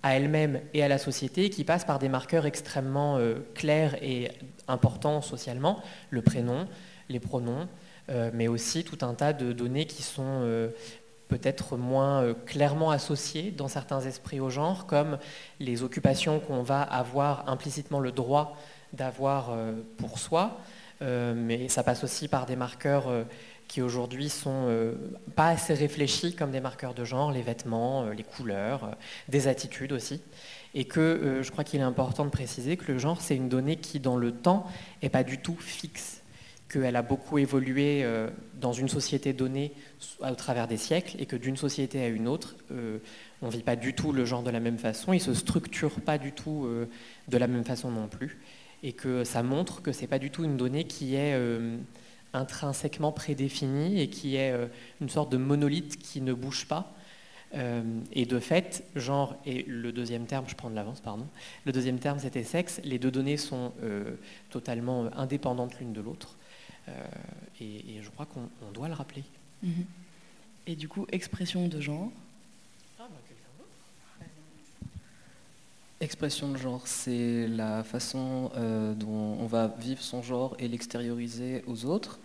à 0.02 0.17
elle-même 0.17 0.61
et 0.75 0.83
à 0.83 0.88
la 0.88 0.99
société, 0.99 1.49
qui 1.50 1.64
passe 1.64 1.85
par 1.85 1.99
des 1.99 2.09
marqueurs 2.09 2.47
extrêmement 2.47 3.19
clairs 3.55 3.97
et 4.02 4.31
importants 4.69 5.23
socialement, 5.23 5.83
le 6.11 6.23
prénom, 6.23 6.67
les 7.09 7.21
pronoms, 7.21 7.69
mais 8.33 8.49
aussi 8.49 8.85
tout 8.85 8.99
un 9.02 9.14
tas 9.14 9.33
de 9.33 9.52
données 9.52 9.87
qui 9.87 10.02
sont 10.02 10.25
euh, 10.26 10.69
peut-être 11.29 11.76
moins 11.76 12.23
euh, 12.23 12.35
clairement 12.35 12.90
associées 12.90 13.52
dans 13.52 13.69
certains 13.69 14.00
esprits 14.00 14.40
au 14.40 14.50
genre, 14.50 14.87
comme 14.87 15.19
les 15.61 15.83
occupations 15.83 16.40
qu'on 16.40 16.62
va 16.62 16.83
avoir 16.83 17.49
implicitement 17.49 18.00
le 18.00 18.11
droit 18.11 18.57
d'avoir 18.93 19.57
pour 19.99 20.19
soi, 20.19 20.59
mais 21.00 21.69
ça 21.69 21.85
passe 21.85 22.02
aussi 22.02 22.26
par 22.26 22.45
des 22.45 22.57
marqueurs 22.57 23.07
qui 23.69 23.83
aujourd'hui 23.83 24.29
sont 24.29 24.67
pas 25.37 25.47
assez 25.47 25.75
réfléchis 25.75 26.35
comme 26.35 26.50
des 26.50 26.59
marqueurs 26.59 26.93
de 26.93 27.05
genre, 27.05 27.31
les 27.31 27.43
vêtements, 27.43 28.09
les 28.09 28.25
couleurs, 28.25 28.97
des 29.29 29.47
attitudes 29.47 29.93
aussi. 29.93 30.21
Et 30.75 30.87
que 30.87 31.38
je 31.40 31.50
crois 31.52 31.62
qu'il 31.62 31.79
est 31.79 31.85
important 31.85 32.25
de 32.25 32.31
préciser 32.31 32.76
que 32.76 32.90
le 32.90 32.99
genre, 32.99 33.21
c'est 33.21 33.37
une 33.37 33.49
donnée 33.49 33.76
qui, 33.76 34.00
dans 34.00 34.17
le 34.17 34.33
temps, 34.33 34.67
n'est 35.05 35.09
pas 35.09 35.23
du 35.23 35.38
tout 35.38 35.57
fixe 35.57 36.19
qu'elle 36.70 36.96
a 36.96 37.02
beaucoup 37.02 37.38
évolué 37.38 38.06
dans 38.60 38.72
une 38.72 38.88
société 38.88 39.32
donnée 39.32 39.72
au 40.20 40.34
travers 40.34 40.68
des 40.68 40.76
siècles 40.76 41.16
et 41.18 41.26
que 41.26 41.36
d'une 41.36 41.56
société 41.56 42.00
à 42.00 42.08
une 42.08 42.28
autre, 42.28 42.56
on 43.42 43.46
ne 43.46 43.50
vit 43.50 43.62
pas 43.62 43.76
du 43.76 43.94
tout 43.94 44.12
le 44.12 44.24
genre 44.24 44.42
de 44.42 44.50
la 44.50 44.60
même 44.60 44.78
façon, 44.78 45.12
il 45.12 45.16
ne 45.16 45.22
se 45.22 45.34
structure 45.34 46.00
pas 46.00 46.16
du 46.16 46.32
tout 46.32 46.68
de 47.28 47.36
la 47.36 47.46
même 47.48 47.64
façon 47.64 47.90
non 47.90 48.06
plus, 48.06 48.38
et 48.82 48.92
que 48.92 49.24
ça 49.24 49.42
montre 49.42 49.82
que 49.82 49.90
ce 49.90 50.02
n'est 50.02 50.06
pas 50.06 50.20
du 50.20 50.30
tout 50.30 50.44
une 50.44 50.56
donnée 50.56 50.84
qui 50.84 51.16
est 51.16 51.34
intrinsèquement 52.32 53.12
prédéfinie 53.12 54.00
et 54.00 54.08
qui 54.08 54.36
est 54.36 54.52
euh, 54.52 54.66
une 55.00 55.08
sorte 55.08 55.32
de 55.32 55.36
monolithe 55.36 55.96
qui 55.98 56.20
ne 56.20 56.32
bouge 56.32 56.66
pas. 56.66 56.94
Euh, 57.54 57.82
et 58.12 58.26
de 58.26 58.38
fait, 58.38 58.84
genre, 58.94 59.36
et 59.44 59.64
le 59.64 59.90
deuxième 59.90 60.26
terme, 60.26 60.44
je 60.46 60.54
prends 60.54 60.70
de 60.70 60.76
l'avance, 60.76 61.00
pardon, 61.00 61.26
le 61.64 61.72
deuxième 61.72 61.98
terme 61.98 62.20
c'était 62.20 62.44
sexe, 62.44 62.80
les 62.84 63.00
deux 63.00 63.10
données 63.10 63.36
sont 63.36 63.72
euh, 63.82 64.14
totalement 64.50 65.10
indépendantes 65.16 65.78
l'une 65.80 65.92
de 65.92 66.00
l'autre. 66.00 66.36
Et, 67.60 68.00
je 68.02 68.10
crois 68.10 68.26
qu'on 68.26 68.49
doit 68.72 68.88
le 68.88 68.94
rappeler. 68.94 69.25
Mhm. 69.62 69.84
Et 70.66 70.76
du 70.76 70.88
coup, 70.88 71.06
expression 71.12 71.68
de 71.68 71.80
genre 71.80 72.10
ah, 72.99 73.08
bah, 73.08 74.26
Expression 76.00 76.50
de 76.50 76.56
genre, 76.56 76.87
c'est 76.87 77.46
la 77.49 77.84
façon 77.84 78.50
dont 78.99 79.37
on 79.40 79.46
va 79.46 79.68
vivre 79.68 80.02
son 80.02 80.22
genre 80.22 80.56
et 80.58 80.68
l'extérioriser 80.68 81.62
aux 81.66 81.84
autres. 81.84 82.18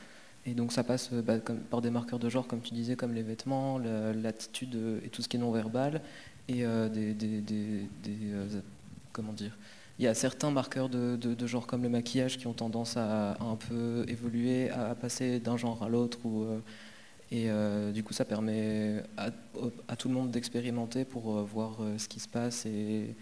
Et 0.45 0.53
donc 0.53 0.71
ça 0.71 0.83
passe 0.83 1.09
euh, 1.11 1.21
bah, 1.21 1.35
par 1.69 1.81
des 1.81 1.89
marqueurs 1.89 2.19
de 2.19 2.29
genre, 2.29 2.47
comme 2.47 2.61
tu 2.61 2.73
disais, 2.73 2.95
comme 2.95 3.13
les 3.13 3.23
vêtements, 3.23 3.79
l'attitude 3.79 4.75
euh, 4.75 4.99
et 5.03 5.09
tout 5.09 5.21
ce 5.21 5.27
qui 5.27 5.37
est 5.37 5.39
non-verbal. 5.39 6.01
Et 6.47 6.63
euh, 6.63 6.87
des, 6.89 7.87
comment 9.11 9.33
dire 9.33 9.57
il 9.97 10.05
y 10.05 10.07
a 10.07 10.13
certains 10.13 10.51
marqueurs 10.51 10.89
de, 10.89 11.47
genre 11.47 11.67
comme 11.67 11.83
le 11.83 11.89
maquillage 11.89 12.37
qui 12.37 12.47
ont 12.47 12.53
tendance 12.53 12.97
à, 12.97 13.37
un 13.41 13.55
peu 13.55 14.05
évoluer, 14.07 14.69
à, 14.69 14.95
passer 14.95 15.39
d'un 15.39 15.57
genre 15.57 15.83
à 15.83 15.89
l'autre. 15.89 16.19
et 17.31 17.49
du 17.93 18.03
coup, 18.03 18.13
ça 18.13 18.25
permet 18.25 19.03
à, 19.17 19.31
tout 19.95 20.09
le 20.09 20.13
monde 20.13 20.31
d'expérimenter 20.31 21.05
pour 21.05 21.41
voir 21.43 21.77
ce 21.97 22.07
qui 22.09 22.19
se 22.19 22.27
passe. 22.27 22.65
Et 22.65 23.15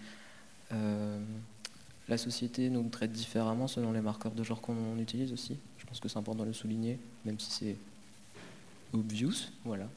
la 2.09 2.17
société 2.17 2.69
nous 2.69 2.87
traite 2.89 3.11
différemment 3.11 3.67
selon 3.67 3.91
les 3.91 4.01
marqueurs 4.01 4.33
de 4.33 4.43
genre 4.43 4.61
qu'on 4.61 4.97
utilise 4.99 5.31
aussi. 5.31 5.57
Je 5.77 5.85
pense 5.85 5.99
que 5.99 6.09
c'est 6.09 6.17
important 6.17 6.43
de 6.43 6.47
le 6.47 6.53
souligner, 6.53 6.99
même 7.23 7.39
si 7.39 7.51
c'est 7.51 7.75
obvious. 8.93 9.51
Voilà. 9.63 9.87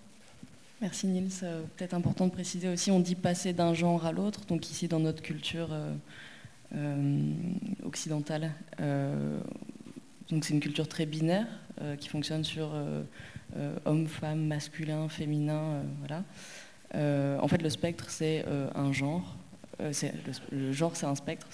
Merci 0.81 1.07
Nils. 1.07 1.31
Euh, 1.43 1.63
peut-être 1.77 1.95
important 1.95 2.27
de 2.27 2.33
préciser 2.33 2.69
aussi, 2.69 2.91
on 2.91 3.01
dit 3.01 3.15
passer 3.15 3.53
d'un 3.53 3.75
genre 3.75 4.05
à 4.05 4.13
l'autre. 4.13 4.45
Donc 4.47 4.71
ici, 4.71 4.89
dans 4.89 5.01
notre 5.01 5.23
culture 5.23 5.73
euh, 5.73 5.93
euh, 5.93 5.95
occidentale, 7.85 8.53
donc 10.29 10.45
c'est 10.45 10.53
une 10.53 10.61
culture 10.61 10.89
très 10.89 11.07
binaire 11.07 11.47
qui 11.99 12.09
fonctionne 12.09 12.45
sur 12.45 12.71
homme, 13.85 14.07
femme, 14.07 14.47
masculin, 14.47 15.09
féminin. 15.09 15.83
en 16.93 17.49
fait, 17.49 17.63
le 17.63 17.71
spectre, 17.71 18.11
c'est 18.11 18.45
un 18.75 18.93
genre. 18.93 19.37
Le, 19.79 20.73
genre, 20.73 20.97
c'est 20.97 21.07
un 21.07 21.15
spectre. 21.15 21.49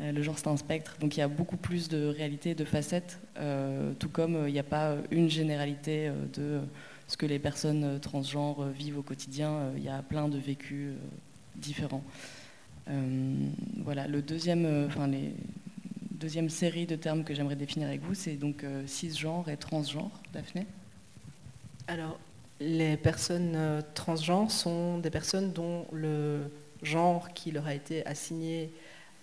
Euh, 0.00 0.12
le 0.12 0.22
genre, 0.22 0.38
c'est 0.38 0.48
un 0.48 0.56
spectre, 0.56 0.96
donc 1.00 1.16
il 1.16 1.20
y 1.20 1.22
a 1.22 1.28
beaucoup 1.28 1.56
plus 1.56 1.88
de 1.88 2.06
réalités, 2.06 2.54
de 2.54 2.64
facettes, 2.64 3.18
euh, 3.38 3.92
tout 3.98 4.08
comme 4.08 4.36
euh, 4.36 4.48
il 4.48 4.52
n'y 4.52 4.58
a 4.58 4.64
pas 4.64 4.96
une 5.10 5.28
généralité 5.28 6.10
de 6.32 6.60
ce 7.06 7.16
que 7.16 7.26
les 7.26 7.38
personnes 7.38 7.98
transgenres 8.00 8.64
vivent 8.68 8.98
au 8.98 9.02
quotidien. 9.02 9.72
Il 9.76 9.82
y 9.82 9.88
a 9.88 10.02
plein 10.02 10.28
de 10.28 10.38
vécus 10.38 10.92
différents. 11.56 12.04
Voilà, 13.84 14.08
le 14.08 14.22
deuxième, 14.22 14.88
les 15.08 15.34
deuxième 16.12 16.50
série 16.50 16.86
de 16.86 16.96
termes 16.96 17.24
que 17.24 17.34
j'aimerais 17.34 17.56
définir 17.56 17.88
avec 17.88 18.02
vous, 18.02 18.14
c'est 18.14 18.36
donc 18.36 18.64
cisgenre 18.86 19.48
et 19.48 19.56
transgenre, 19.56 20.10
Daphné. 20.32 20.66
Alors, 21.88 22.18
les 22.60 22.96
personnes 22.96 23.82
transgenres 23.94 24.50
sont 24.50 24.98
des 24.98 25.10
personnes 25.10 25.52
dont 25.52 25.86
le 25.92 26.50
genre 26.82 27.32
qui 27.32 27.50
leur 27.50 27.66
a 27.66 27.74
été 27.74 28.04
assigné 28.06 28.70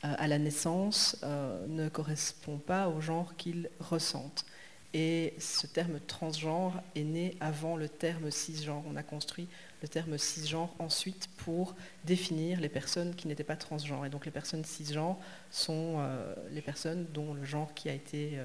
euh, 0.04 0.14
à 0.18 0.28
la 0.28 0.38
naissance 0.38 1.18
euh, 1.24 1.66
ne 1.68 1.90
correspond 1.90 2.58
pas 2.58 2.88
au 2.88 3.02
genre 3.02 3.36
qu'ils 3.36 3.70
ressentent. 3.80 4.46
Et 4.94 5.34
ce 5.40 5.68
terme 5.68 6.00
transgenre 6.00 6.82
est 6.96 7.04
né 7.04 7.36
avant 7.40 7.76
le 7.76 7.90
terme 7.90 8.32
cisgenre. 8.32 8.84
On 8.90 8.96
a 8.96 9.04
construit 9.04 9.48
le 9.82 9.88
terme 9.88 10.18
cisgenre 10.18 10.74
ensuite 10.80 11.30
pour 11.38 11.76
définir 12.06 12.60
les 12.60 12.70
personnes 12.70 13.14
qui 13.16 13.28
n'étaient 13.28 13.44
pas 13.44 13.56
transgenres. 13.56 14.06
Et 14.06 14.10
donc 14.10 14.26
les 14.26 14.32
personnes 14.32 14.66
cisgenres 14.66 15.18
sont 15.52 15.96
euh, 15.98 16.34
les 16.52 16.62
personnes 16.62 17.06
dont 17.14 17.34
le 17.34 17.44
genre 17.46 17.74
qui 17.74 17.90
a 17.90 17.94
été 17.94 18.40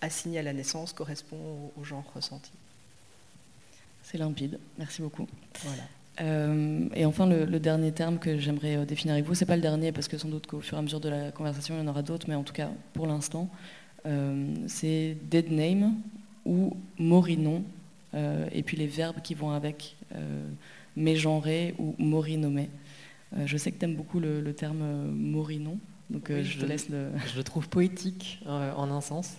assigné 0.00 0.40
à 0.40 0.42
la 0.42 0.52
naissance 0.52 0.92
correspond 0.92 1.70
au, 1.76 1.84
genre 1.84 2.04
ressenti. 2.14 2.50
C'est 4.02 4.18
limpide, 4.18 4.58
merci 4.78 5.00
beaucoup. 5.00 5.28
Voilà. 5.62 5.82
Euh, 6.20 6.88
et 6.94 7.06
enfin, 7.06 7.26
le, 7.26 7.58
dernier 7.58 7.92
terme 7.92 8.18
que 8.18 8.36
j'aimerais 8.38 8.76
euh, 8.76 8.84
définir 8.84 9.14
avec 9.14 9.24
vous, 9.24 9.34
c'est 9.34 9.46
pas 9.46 9.56
le 9.56 9.62
dernier 9.62 9.92
parce 9.92 10.08
que 10.08 10.18
sans 10.18 10.28
doute 10.28 10.46
qu'au 10.46 10.60
fur 10.60 10.76
et 10.76 10.78
à 10.78 10.82
mesure 10.82 11.00
de 11.00 11.08
la 11.08 11.30
conversation, 11.32 11.74
il 11.74 11.78
y 11.78 11.80
en 11.80 11.88
aura 11.88 12.02
d'autres, 12.02 12.26
mais 12.28 12.34
en 12.34 12.42
tout 12.42 12.52
cas, 12.52 12.68
pour 12.92 13.06
l'instant, 13.06 13.48
euh, 14.04 14.54
c'est 14.66 15.16
dead 15.30 15.50
name 15.50 15.94
ou 16.44 16.76
morinon, 16.98 17.64
et 18.52 18.62
puis 18.62 18.76
les 18.76 18.88
verbes 18.88 19.22
qui 19.22 19.32
vont 19.34 19.52
avec, 19.52 19.96
mégenré 20.96 21.74
ou 21.78 21.94
morinommé. 21.98 22.68
je 23.44 23.56
sais 23.56 23.72
que 23.72 23.78
tu 23.78 23.84
aimes 23.84 23.96
beaucoup 23.96 24.20
le, 24.20 24.52
terme 24.52 25.10
morinon, 25.10 25.78
donc 26.10 26.30
je 26.30 26.58
te 26.58 26.66
laisse 26.66 26.88
le. 26.88 27.10
Je 27.32 27.36
le 27.36 27.44
trouve 27.44 27.68
poétique 27.68 28.40
en 28.46 28.90
un 28.90 29.00
sens. 29.00 29.36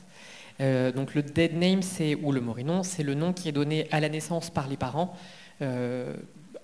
donc 0.60 1.16
le 1.16 1.22
dead 1.22 1.56
name, 1.56 1.82
c'est 1.82 2.16
ou 2.16 2.32
le 2.32 2.42
morinon, 2.42 2.84
c'est 2.84 3.04
le 3.04 3.14
nom 3.14 3.34
qui 3.34 3.50
est 3.50 3.54
donné 3.54 3.88
à 3.92 4.00
la 4.00 4.10
naissance 4.10 4.50
par 4.50 4.68
les 4.68 4.78
parents 4.78 5.16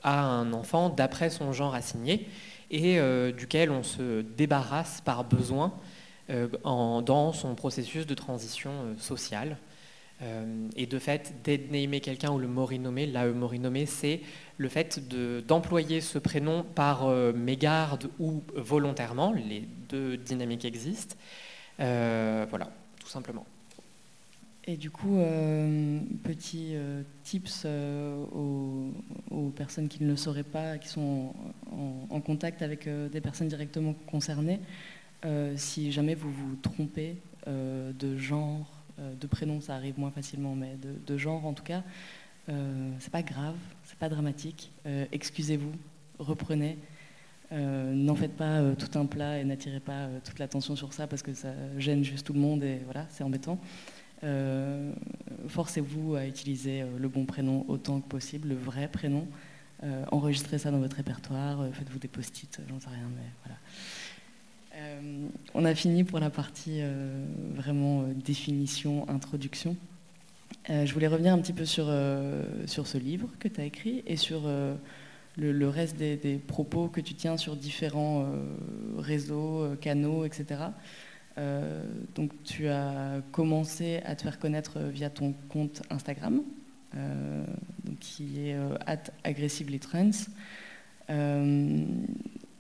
à 0.04 0.22
un 0.22 0.54
enfant 0.54 0.90
d'après 0.90 1.30
son 1.30 1.52
genre 1.52 1.76
assigné 1.76 2.28
et 2.72 3.00
euh, 3.00 3.32
duquel 3.32 3.72
on 3.72 3.84
se 3.84 4.22
débarrasse 4.22 5.02
par 5.02 5.24
besoin 5.24 5.74
euh, 6.30 6.48
dans 6.64 7.34
son 7.34 7.56
processus 7.56 8.06
de 8.06 8.14
transition 8.14 8.72
euh, 8.72 8.94
sociale. 8.98 9.58
Et 10.76 10.86
de 10.86 11.00
fait, 11.00 11.34
namer 11.72 12.02
quelqu'un 12.02 12.32
ou 12.32 12.40
le 12.40 12.48
morinommer, 12.48 13.06
l'AE 13.06 13.32
morinommer, 13.32 13.86
c'est 13.86 14.22
le 14.58 14.68
fait 14.68 15.00
d'employer 15.48 16.02
ce 16.02 16.20
prénom 16.20 16.64
par 16.64 17.08
mégarde 17.34 18.10
ou 18.20 18.44
volontairement, 18.54 19.32
les 19.32 19.64
deux 19.88 20.18
dynamiques 20.18 20.66
existent. 20.66 21.16
voilà, 21.78 22.70
tout 23.00 23.08
simplement. 23.08 23.46
Et 24.70 24.78
du 24.78 24.92
coup, 24.92 25.18
euh, 25.18 26.00
petit 26.24 26.76
euh, 26.76 27.02
tips 27.24 27.64
euh, 27.66 28.24
aux, 29.32 29.50
personnes 29.56 29.88
qui 29.88 30.04
ne 30.04 30.10
le 30.10 30.16
sauraient 30.16 30.44
pas, 30.44 30.78
qui 30.78 30.90
sont 30.90 31.34
en, 32.12 32.22
contact 32.22 32.62
avec 32.62 32.88
des 32.88 33.20
personnes 33.20 33.48
directement 33.48 33.96
concernées, 34.06 34.60
si 35.56 35.92
jamais 35.92 36.14
vous 36.14 36.32
vous 36.32 36.56
trompez 36.62 37.16
de 37.48 38.18
genre, 38.18 38.79
de 39.20 39.28
prénom, 39.28 39.62
ça 39.62 39.76
arrive 39.76 40.00
moins 40.00 40.12
facilement, 40.12 40.56
mais 40.56 40.78
de, 40.78 41.18
genre 41.18 41.46
en 41.46 41.54
tout 41.54 41.64
cas, 41.64 41.84
c'est 42.48 43.12
pas 43.12 43.22
grave, 43.22 43.56
c'est 43.84 43.98
pas 43.98 44.10
dramatique. 44.10 44.72
Excusez-vous, 45.12 45.72
reprenez. 46.18 46.78
N'en 47.52 48.16
faites 48.16 48.36
pas 48.36 48.62
tout 48.76 48.98
un 48.98 49.06
plat 49.06 49.40
et 49.40 49.44
n'attirez 49.44 49.80
pas 49.80 50.08
toute 50.24 50.40
l'attention 50.40 50.76
sur 50.76 50.94
ça 50.94 51.08
parce 51.08 51.22
que 51.22 51.34
ça 51.34 51.54
gêne 51.78 52.04
juste 52.04 52.26
tout 52.26 52.34
le 52.34 52.40
monde 52.40 52.64
et 52.64 52.80
voilà, 52.86 53.06
c'est 53.10 53.24
embêtant. 53.24 53.60
Euh, 54.24 54.92
forcez-vous 55.48 56.16
à 56.16 56.26
utiliser 56.26 56.82
euh, 56.82 56.98
le 56.98 57.08
bon 57.08 57.26
prénom 57.26 57.64
autant 57.70 58.02
que 58.02 58.08
possible, 58.08 58.50
le 58.50 58.56
vrai 58.56 58.90
prénom. 58.90 59.28
Euh, 59.84 60.04
enregistrez 60.12 60.58
ça 60.58 60.72
dans 60.72 60.80
votre 60.80 60.98
répertoire, 60.98 61.66
faites-vous 61.72 62.00
des 62.00 62.10
post-it, 62.10 62.60
j'en 62.68 62.80
sais 62.80 62.90
rien, 62.90 63.10
mais 63.16 63.28
voilà. 63.46 63.58
On 65.54 65.66
a 65.66 65.76
fini 65.76 66.04
pour 66.04 66.20
la 66.20 66.30
partie 66.30 66.82
vraiment 67.56 68.04
définition, 68.26 69.08
introduction. 69.10 69.76
je 70.68 70.94
voulais 70.94 71.08
revenir 71.08 71.34
un 71.34 71.40
petit 71.40 71.54
peu 71.54 71.66
sur, 71.66 71.86
ce 71.86 72.98
livre 72.98 73.30
que 73.40 73.48
tu 73.48 73.62
as 73.62 73.66
écrit 73.66 74.04
et 74.06 74.16
sur 74.16 74.50
le, 75.38 75.68
reste 75.68 75.98
des, 75.98 76.42
propos 76.46 76.88
que 76.88 77.02
tu 77.02 77.14
tiens 77.14 77.38
sur 77.38 77.56
différents 77.56 78.26
réseaux, 78.98 79.76
canaux, 79.82 80.26
etc. 80.26 80.72
Euh, 81.40 81.84
donc 82.16 82.32
tu 82.44 82.68
as 82.68 83.22
commencé 83.32 84.02
à 84.06 84.16
te 84.16 84.24
faire 84.24 84.40
connaître 84.40 84.80
via 84.80 85.10
ton 85.10 85.34
compte 85.48 85.82
Instagram, 85.90 86.42
euh, 86.96 87.46
qui 88.00 88.50
est 88.50 88.56
euh, 88.56 88.76
at 88.86 89.04
aggressively 89.24 89.80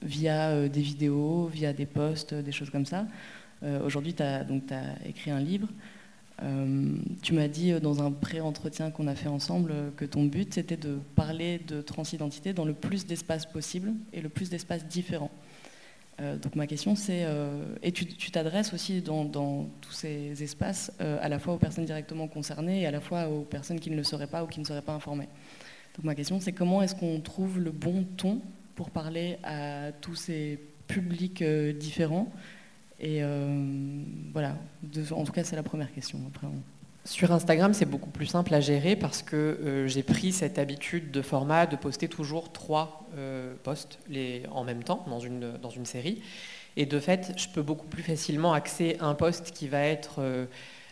via 0.01 0.68
des 0.68 0.82
vidéos, 0.82 1.48
via 1.48 1.74
des 1.74 1.86
posts, 1.86 2.34
des 2.34 2.51
choses 2.51 2.70
comme 2.70 2.86
ça. 2.86 3.06
Aujourd'hui, 3.84 4.13
tu 4.13 4.24
as, 4.24 4.46
écrit 5.06 5.32
un 5.32 5.39
livre. 5.39 5.68
tu 7.22 7.34
m'as 7.34 7.48
dit 7.48 7.74
dans 7.82 8.01
un 8.01 8.12
pré-entretien 8.12 8.91
qu'on 8.91 9.08
a 9.08 9.15
fait 9.15 9.27
ensemble 9.27 9.74
que 9.98 10.06
ton 10.06 10.24
but 10.24 10.53
c'était 10.53 10.77
de 10.77 11.00
parler 11.15 11.60
de 11.68 11.82
transidentité 11.82 12.53
dans 12.53 12.65
le 12.65 12.74
plus 12.74 13.06
d'espaces 13.06 13.46
possible 13.46 13.94
et 14.13 14.22
le 14.22 14.29
plus 14.29 14.50
d'espaces 14.50 14.86
différents. 14.88 15.32
Euh, 16.22 16.36
donc 16.38 16.56
ma 16.56 16.68
question 16.68 16.96
c'est, 16.96 17.24
euh, 17.24 17.63
et 17.82 17.91
tu 17.91 18.32
t'adresses 18.32 18.74
aussi 18.74 19.01
dans, 19.01 19.25
tous 19.79 19.91
ces 19.91 20.44
espaces 20.44 20.91
euh, 21.00 21.18
à 21.22 21.29
la 21.29 21.39
fois 21.39 21.53
aux 21.53 21.58
personnes 21.58 21.86
directement 21.86 22.27
concernées 22.27 22.82
et 22.82 22.86
à 22.86 22.91
la 22.91 23.00
fois 23.00 23.29
aux 23.29 23.41
personnes 23.41 23.79
qui 23.79 23.89
ne 23.89 23.96
le 23.96 24.03
seraient 24.03 24.27
pas 24.27 24.44
ou 24.44 24.48
qui 24.48 24.60
ne 24.60 24.65
seraient 24.65 24.82
pas 24.82 24.94
informées. 24.94 25.29
Donc 25.96 26.03
ma 26.03 26.15
question 26.15 26.39
c'est 26.41 26.51
comment 26.51 26.82
est-ce 26.82 26.96
qu'on 26.96 27.22
trouve 27.22 27.60
le 27.60 27.72
bon 27.72 28.06
ton 28.18 28.41
pour 28.80 28.92
parler 28.92 29.38
à 29.44 29.92
tous 29.92 30.16
ces 30.16 30.58
publics 30.88 31.44
différents 31.44 32.32
Et 33.02 33.22
voilà, 34.32 34.56
en 35.12 35.26
tout 35.26 35.34
cas 35.34 35.44
c'est 35.44 35.58
la 35.58 35.64
première 35.64 35.92
question. 35.92 36.18
Après, 36.30 36.48
sur 37.04 37.34
Instagram, 37.34 37.74
c'est 37.74 37.86
beaucoup 37.86 38.10
plus 38.10 38.28
simple 38.28 38.54
à 38.54 38.62
gérer 38.62 38.96
parce 38.96 39.22
que 39.22 39.36
euh, 39.36 39.88
j'ai 39.88 40.02
pris 40.02 40.32
cette 40.32 40.58
habitude 40.58 41.12
de 41.12 41.22
format 41.22 41.66
de 41.66 41.76
poster 41.76 42.08
toujours 42.08 42.54
trois 42.54 43.10
euh, 43.18 43.54
posts 43.64 44.00
en 44.50 44.64
même 44.64 44.84
temps 44.84 45.04
dans 45.08 45.20
une, 45.20 45.58
dans 45.62 45.72
une 45.72 45.86
série. 45.86 46.22
Et 46.78 46.86
de 46.86 47.00
fait, 47.02 47.34
je 47.36 47.50
peux 47.50 47.62
beaucoup 47.62 47.88
plus 47.88 48.04
facilement 48.04 48.54
axer 48.54 48.96
un 49.02 49.14
post 49.14 49.52
qui 49.52 49.68
va 49.68 49.82
être 49.82 50.22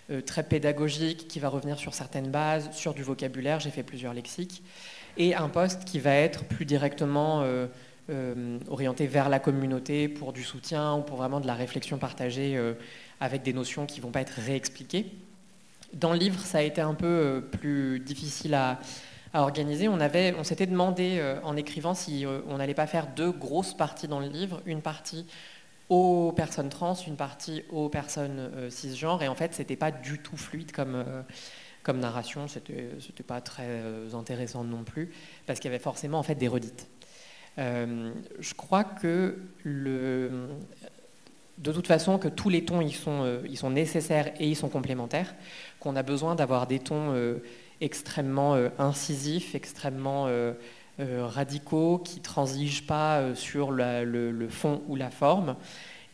euh, 0.09 0.21
très 0.21 0.43
pédagogique, 0.43 1.27
qui 1.27 1.39
va 1.39 1.49
revenir 1.49 1.77
sur 1.77 1.93
certaines 1.93 2.31
bases, 2.31 2.71
sur 2.71 2.93
du 2.93 3.03
vocabulaire, 3.03 3.59
j'ai 3.59 3.71
fait 3.71 3.83
plusieurs 3.83 4.13
lexiques, 4.13 4.63
et 5.17 5.35
un 5.35 5.49
post 5.49 5.85
qui 5.85 5.99
va 5.99 6.13
être 6.13 6.45
plus 6.45 6.65
directement 6.65 7.43
orienté 8.69 9.07
vers 9.07 9.29
la 9.29 9.39
communauté 9.39 10.07
pour 10.07 10.33
du 10.33 10.43
soutien 10.43 10.95
ou 10.95 11.01
pour 11.01 11.17
vraiment 11.17 11.39
de 11.39 11.47
la 11.47 11.55
réflexion 11.55 11.97
partagée 11.97 12.57
avec 13.19 13.43
des 13.43 13.53
notions 13.53 13.85
qui 13.85 13.99
ne 13.99 14.05
vont 14.05 14.11
pas 14.11 14.21
être 14.21 14.39
réexpliquées. 14.39 15.11
Dans 15.93 16.11
le 16.11 16.19
livre, 16.19 16.39
ça 16.39 16.59
a 16.59 16.61
été 16.61 16.81
un 16.81 16.93
peu 16.93 17.05
euh, 17.05 17.41
plus 17.41 17.99
difficile 17.99 18.53
à, 18.53 18.79
organiser. 19.33 19.87
On, 19.87 20.43
s'était 20.43 20.65
demandé 20.65 21.17
euh, 21.19 21.39
en 21.43 21.55
écrivant 21.55 21.93
si 21.93 22.25
euh, 22.25 22.39
on 22.47 22.57
n'allait 22.57 22.73
pas 22.73 22.87
faire 22.87 23.07
deux 23.07 23.31
grosses 23.31 23.75
parties 23.75 24.07
dans 24.07 24.19
le 24.19 24.27
livre, 24.27 24.61
une 24.65 24.81
partie 24.81 25.27
aux 25.89 26.33
personnes 26.35 26.69
trans, 26.69 26.95
une 26.95 27.15
partie 27.15 27.63
aux 27.69 27.87
personnes 27.87 28.49
cisgenres, 28.69 29.21
et 29.23 29.27
en 29.27 29.35
fait, 29.35 29.53
c'était 29.53 29.75
pas 29.75 29.91
du 29.91 30.19
tout 30.19 30.35
fluide 30.35 30.71
comme, 30.71 31.05
comme 31.87 31.99
narration, 31.99 32.47
c'était, 32.47 33.23
pas 33.25 33.41
très 33.41 33.81
intéressant 34.13 34.63
non 34.63 34.83
plus, 34.83 35.11
parce 35.47 35.59
qu'il 35.59 35.71
y 35.71 35.73
avait 35.73 35.83
forcément 35.83 36.19
en 36.19 36.23
fait 36.23 36.35
des 36.35 36.47
redites. 36.47 36.87
je 37.57 38.53
crois 38.55 38.83
que 38.83 39.39
de 39.65 41.71
toute 41.71 41.87
façon 41.87 42.19
que 42.19 42.27
tous 42.27 42.49
les 42.49 42.65
tons 42.65 42.81
ils 42.81 42.93
sont, 42.93 43.41
ils 43.49 43.57
sont 43.57 43.71
nécessaires 43.71 44.31
et 44.39 44.47
ils 44.47 44.55
sont 44.55 44.69
complémentaires 44.69 45.33
qu'on 45.79 45.95
a 45.95 46.03
besoin 46.03 46.35
d'avoir 46.35 46.67
des 46.67 46.79
tons 46.79 47.13
euh, 47.13 47.37
extrêmement 47.81 48.55
euh, 48.55 48.69
incisifs, 48.79 49.55
extrêmement 49.55 50.25
euh, 50.27 50.53
radicaux, 50.99 51.99
qui 51.99 52.21
transigent 52.21 52.85
pas 52.87 53.35
sur 53.35 53.71
le, 53.71 54.47
fond 54.49 54.81
ou 54.87 54.95
la 54.95 55.11
forme, 55.11 55.55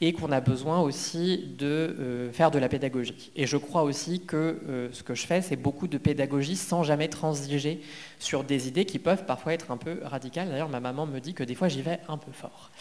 et 0.07 0.13
qu'on 0.13 0.31
a 0.31 0.41
besoin 0.41 0.81
aussi 0.81 1.45
de 1.57 2.29
faire 2.33 2.51
de 2.51 2.59
la 2.59 2.67
pédagogie. 2.67 3.31
Et 3.35 3.47
je 3.47 3.57
crois 3.57 3.83
aussi 3.83 4.19
que 4.19 4.89
ce 4.91 5.01
que 5.01 5.15
je 5.15 5.25
fais, 5.25 5.41
c'est 5.41 5.55
beaucoup 5.55 5.87
de 5.87 5.97
pédagogie 5.97 6.57
sans 6.57 6.83
jamais 6.83 7.07
transiger 7.07 7.81
sur 8.19 8.43
des 8.43 8.67
idées 8.67 8.85
qui 8.85 8.99
peuvent 8.99 9.25
parfois 9.25 9.53
être 9.53 9.71
un 9.71 9.77
peu 9.77 9.99
radicales. 10.03 10.49
D'ailleurs, 10.49 10.69
ma 10.69 10.81
maman 10.81 11.05
me 11.05 11.19
dit 11.19 11.33
que 11.33 11.43
des 11.43 11.55
fois, 11.55 11.69
j'y 11.69 11.81
vais 11.81 11.99
un 12.09 12.17
peu 12.17 12.31
fort 12.31 12.71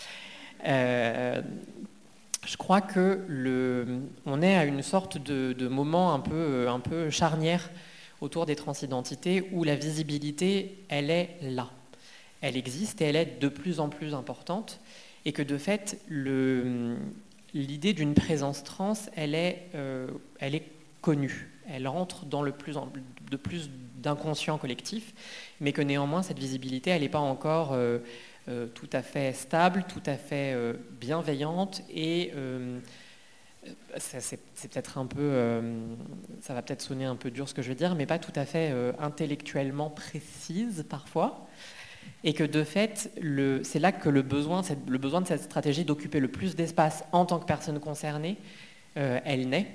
je 2.44 2.56
crois 2.56 2.80
que 2.80 3.24
le, 3.28 4.00
on 4.26 4.42
est 4.42 4.56
à 4.56 4.64
une 4.64 4.82
sorte 4.82 5.18
de, 5.18 5.68
moment 5.68 6.12
un 6.14 6.20
peu 6.20 7.10
charnière 7.10 7.70
autour 8.20 8.46
des 8.46 8.56
transidentités 8.56 9.48
où 9.52 9.64
la 9.64 9.74
visibilité, 9.74 10.84
elle 10.88 11.10
est 11.10 11.36
là. 11.42 11.70
Elle 12.40 12.56
existe 12.56 13.00
et 13.00 13.06
elle 13.06 13.16
est 13.16 13.40
de 13.40 13.48
plus 13.48 13.80
en 13.80 13.88
plus 13.88 14.14
importante 14.14 14.80
et 15.24 15.32
que 15.32 15.42
de 15.42 15.56
fait, 15.56 16.00
l'idée 16.08 17.92
d'une 17.92 18.14
présence 18.14 18.64
trans, 18.64 18.94
elle 19.14 19.34
est, 19.34 19.68
euh, 19.74 20.08
elle 20.40 20.54
est 20.54 20.68
connue. 21.00 21.50
Elle 21.68 21.86
entre 21.86 22.24
dans 22.26 22.42
le 22.42 22.52
plus 22.52 22.76
de 23.30 23.36
plus 23.36 23.70
d'inconscient 23.96 24.58
collectif, 24.58 25.14
mais 25.60 25.72
que 25.72 25.82
néanmoins, 25.82 26.22
cette 26.22 26.38
visibilité, 26.38 26.90
elle 26.90 27.02
n'est 27.02 27.08
pas 27.08 27.18
encore... 27.18 27.72
Euh, 27.72 27.98
euh, 28.48 28.66
tout 28.66 28.88
à 28.92 29.02
fait 29.02 29.32
stable, 29.34 29.84
tout 29.86 30.02
à 30.04 30.16
fait 30.16 30.52
bienveillante 31.00 31.82
et 31.88 32.32
c'est 33.96 34.40
peut-être 34.68 34.98
un 34.98 35.06
peu, 35.06 35.62
ça 36.40 36.52
va 36.52 36.60
peut-être 36.60 36.82
sonner 36.82 37.04
un 37.04 37.14
peu 37.14 37.30
dur 37.30 37.48
ce 37.48 37.54
que 37.54 37.62
je 37.62 37.68
veux 37.68 37.76
dire, 37.76 37.94
mais 37.94 38.04
pas 38.04 38.18
tout 38.18 38.32
à 38.34 38.44
fait 38.44 38.74
intellectuellement 38.98 39.90
précise 39.90 40.84
parfois. 40.90 41.46
Et 42.24 42.34
que 42.34 42.44
de 42.44 42.62
fait, 42.62 43.10
c'est 43.64 43.78
là 43.78 43.90
que 43.92 44.08
le 44.08 44.22
besoin, 44.22 44.62
de 44.62 45.26
cette 45.26 45.42
stratégie 45.42 45.84
d'occuper 45.84 46.20
le 46.20 46.28
plus 46.28 46.54
d'espace 46.54 47.04
en 47.12 47.24
tant 47.24 47.38
que 47.38 47.46
personne 47.46 47.80
concernée, 47.80 48.36
elle 48.94 49.48
naît. 49.48 49.66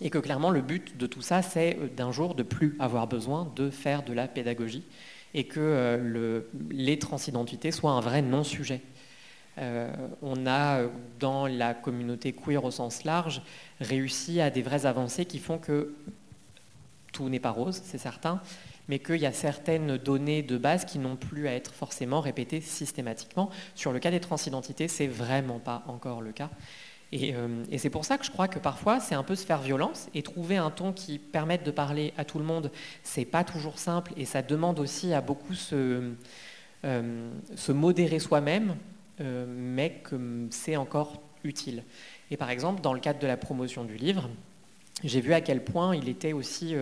Et 0.00 0.08
que 0.10 0.18
clairement, 0.18 0.50
le 0.50 0.62
but 0.62 0.96
de 0.96 1.06
tout 1.06 1.20
ça, 1.20 1.42
c'est 1.42 1.78
d'un 1.96 2.12
jour 2.12 2.34
de 2.34 2.42
plus 2.42 2.76
avoir 2.78 3.06
besoin 3.06 3.50
de 3.56 3.70
faire 3.70 4.02
de 4.04 4.12
la 4.12 4.26
pédagogie 4.28 4.84
et 5.36 5.44
que 5.44 5.60
euh, 5.60 6.40
les 6.70 6.98
transidentités 6.98 7.70
soient 7.70 7.92
un 7.92 8.00
vrai 8.00 8.22
non-sujet. 8.22 8.80
Euh, 9.58 9.90
on 10.22 10.46
a, 10.46 10.82
dans 11.20 11.46
la 11.46 11.74
communauté 11.74 12.32
queer 12.32 12.64
au 12.64 12.70
sens 12.70 13.04
large, 13.04 13.42
réussi 13.80 14.40
à 14.40 14.50
des 14.50 14.62
vraies 14.62 14.86
avancées 14.86 15.26
qui 15.26 15.38
font 15.38 15.58
que 15.58 15.94
tout 17.12 17.28
n'est 17.28 17.40
pas 17.40 17.50
rose, 17.50 17.80
c'est 17.84 17.98
certain, 17.98 18.40
mais 18.88 18.98
qu'il 18.98 19.16
y 19.16 19.26
a 19.26 19.32
certaines 19.32 19.96
données 19.96 20.42
de 20.42 20.58
base 20.58 20.84
qui 20.84 20.98
n'ont 20.98 21.16
plus 21.16 21.48
à 21.48 21.54
être 21.54 21.74
forcément 21.74 22.20
répétées 22.20 22.60
systématiquement. 22.60 23.50
Sur 23.74 23.92
le 23.92 23.98
cas 23.98 24.10
des 24.10 24.20
transidentités, 24.20 24.88
c'est 24.88 25.06
vraiment 25.06 25.58
pas 25.58 25.84
encore 25.88 26.20
le 26.20 26.32
cas. 26.32 26.50
Euh, 27.14 27.64
et, 27.70 27.78
c'est 27.78 27.90
pour 27.90 28.04
ça 28.04 28.18
que 28.18 28.24
je 28.24 28.30
crois 28.30 28.48
que 28.48 28.58
parfois 28.58 28.98
c'est 28.98 29.14
un 29.14 29.22
peu 29.22 29.36
se 29.36 29.46
faire 29.46 29.60
violence 29.60 30.08
et 30.14 30.22
trouver 30.22 30.56
un 30.56 30.70
ton 30.70 30.92
qui 30.92 31.18
permette 31.18 31.64
de 31.64 31.70
parler 31.70 32.12
à 32.16 32.24
tout 32.24 32.38
le 32.38 32.44
monde, 32.44 32.70
c'est 33.04 33.24
pas 33.24 33.44
toujours 33.44 33.78
simple 33.78 34.12
et 34.16 34.24
ça 34.24 34.42
demande 34.42 34.80
aussi 34.80 35.12
à 35.12 35.20
beaucoup 35.20 35.54
se, 35.54 36.12
euh, 36.84 37.30
modérer 37.68 38.18
soi-même, 38.18 38.76
euh, 39.20 39.46
mais 39.48 40.00
que 40.02 40.48
c'est 40.50 40.76
encore 40.76 41.22
utile. 41.44 41.84
Et 42.32 42.36
par 42.36 42.50
exemple, 42.50 42.80
dans 42.80 42.92
le 42.92 43.00
cadre 43.00 43.20
de 43.20 43.26
la 43.26 43.36
promotion 43.36 43.84
du 43.84 43.94
livre, 43.94 44.28
j'ai 45.04 45.20
vu 45.20 45.32
à 45.32 45.40
quel 45.40 45.62
point 45.62 45.94
il 45.94 46.08
était 46.08 46.32
aussi 46.32 46.74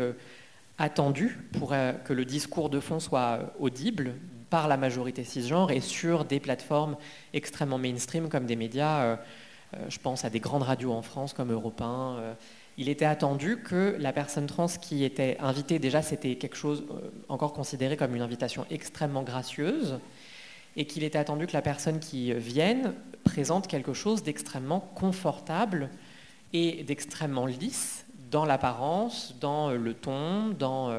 attendu 0.78 1.38
pour 1.52 1.74
que 2.04 2.12
le 2.12 2.24
discours 2.24 2.68
de 2.68 2.80
fond 2.80 3.00
soit 3.00 3.52
audible 3.60 4.14
par 4.50 4.68
la 4.68 4.76
majorité 4.76 5.24
cisgenre 5.24 5.70
et 5.70 5.80
sur 5.80 6.24
des 6.24 6.40
plateformes 6.40 6.96
extrêmement 7.32 7.78
mainstream 7.78 8.28
comme 8.28 8.46
des 8.46 8.56
médias 8.56 9.18
euh, 9.74 9.86
je 9.88 9.98
pense 9.98 10.24
à 10.24 10.30
des 10.30 10.40
grandes 10.40 10.62
radios 10.62 10.92
en 10.92 11.02
France 11.02 11.32
comme 11.32 11.52
Europe 11.52 11.80
1. 11.80 12.16
Euh, 12.18 12.34
il 12.76 12.88
était 12.88 13.04
attendu 13.04 13.58
que 13.58 13.96
la 13.98 14.12
personne 14.12 14.46
trans 14.46 14.66
qui 14.66 15.04
était 15.04 15.36
invitée, 15.40 15.78
déjà 15.78 16.02
c'était 16.02 16.36
quelque 16.36 16.56
chose 16.56 16.84
euh, 16.90 17.10
encore 17.28 17.52
considéré 17.52 17.96
comme 17.96 18.14
une 18.14 18.22
invitation 18.22 18.66
extrêmement 18.70 19.22
gracieuse, 19.22 19.98
et 20.76 20.86
qu'il 20.86 21.04
était 21.04 21.18
attendu 21.18 21.46
que 21.46 21.52
la 21.52 21.62
personne 21.62 22.00
qui 22.00 22.32
vienne 22.32 22.94
présente 23.22 23.68
quelque 23.68 23.92
chose 23.92 24.24
d'extrêmement 24.24 24.80
confortable 24.80 25.88
et 26.52 26.82
d'extrêmement 26.82 27.46
lisse 27.46 28.03
dans 28.34 28.44
l'apparence, 28.44 29.36
dans 29.40 29.70
le 29.70 29.94
ton, 29.94 30.48
dans 30.48 30.92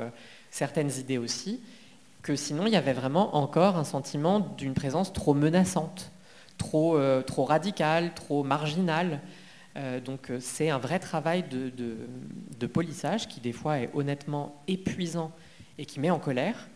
certaines 0.50 0.92
idées 0.98 1.18
aussi, 1.18 1.60
que 2.24 2.36
sinon 2.36 2.66
il 2.66 2.74
y 2.74 2.78
avait 2.78 2.94
vraiment 2.94 3.36
encore 3.36 3.76
un 3.76 3.84
sentiment 3.84 4.40
d'une 4.40 4.74
présence 4.74 5.12
trop 5.12 5.34
menaçante 5.34 6.12
trop, 6.58 6.98
euh, 6.98 7.22
trop 7.22 7.46
radical, 7.46 8.14
trop 8.14 8.44
marginal. 8.44 9.22
Euh, 9.78 10.00
donc 10.00 10.30
euh, 10.30 10.38
c'est 10.40 10.70
un 10.70 10.78
vrai 10.78 11.00
travail 11.00 11.44
de, 11.44 11.72
de, 12.58 12.68
polissage 12.68 13.28
qui 13.28 13.42
des 13.42 13.52
fois 13.52 13.80
est 13.80 13.90
honnêtement 13.94 14.62
épuisant 14.68 15.32
et 15.78 15.86
qui 15.86 16.00
met 16.00 16.10
en 16.10 16.20
colère. 16.20 16.68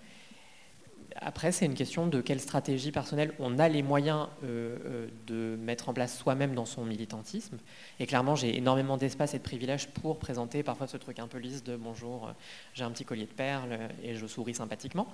Après, 1.22 1.52
c'est 1.52 1.66
une 1.66 1.74
question 1.74 2.08
de 2.08 2.22
quelle 2.22 2.40
stratégie 2.40 2.92
personnelle 2.92 3.34
on 3.40 3.60
a 3.60 3.68
les 3.68 3.84
moyens 3.84 4.28
de 4.42 5.58
mettre 5.60 5.90
en 5.90 5.94
place 5.94 6.18
soi-même 6.18 6.56
dans 6.56 6.66
son 6.66 6.86
militantisme. 6.86 7.58
Et 8.00 8.06
clairement, 8.06 8.36
j'ai 8.36 8.58
énormément 8.58 8.96
d'espace 8.96 9.34
et 9.34 9.38
de 9.38 9.44
privilèges 9.44 9.88
pour 9.88 10.18
présenter 10.18 10.64
parfois 10.64 10.88
ce 10.88 10.98
truc 10.98 11.20
un 11.20 11.28
peu 11.28 11.38
lisse 11.38 11.64
de 11.64 11.76
bonjour, 11.76 12.32
j'ai 12.74 12.84
un 12.84 12.92
petit 12.92 13.06
collier 13.06 13.26
de 13.26 13.34
perles 13.34 13.78
et 14.04 14.16
je 14.16 14.26
souris 14.28 14.56
sympathiquement. 14.56 15.08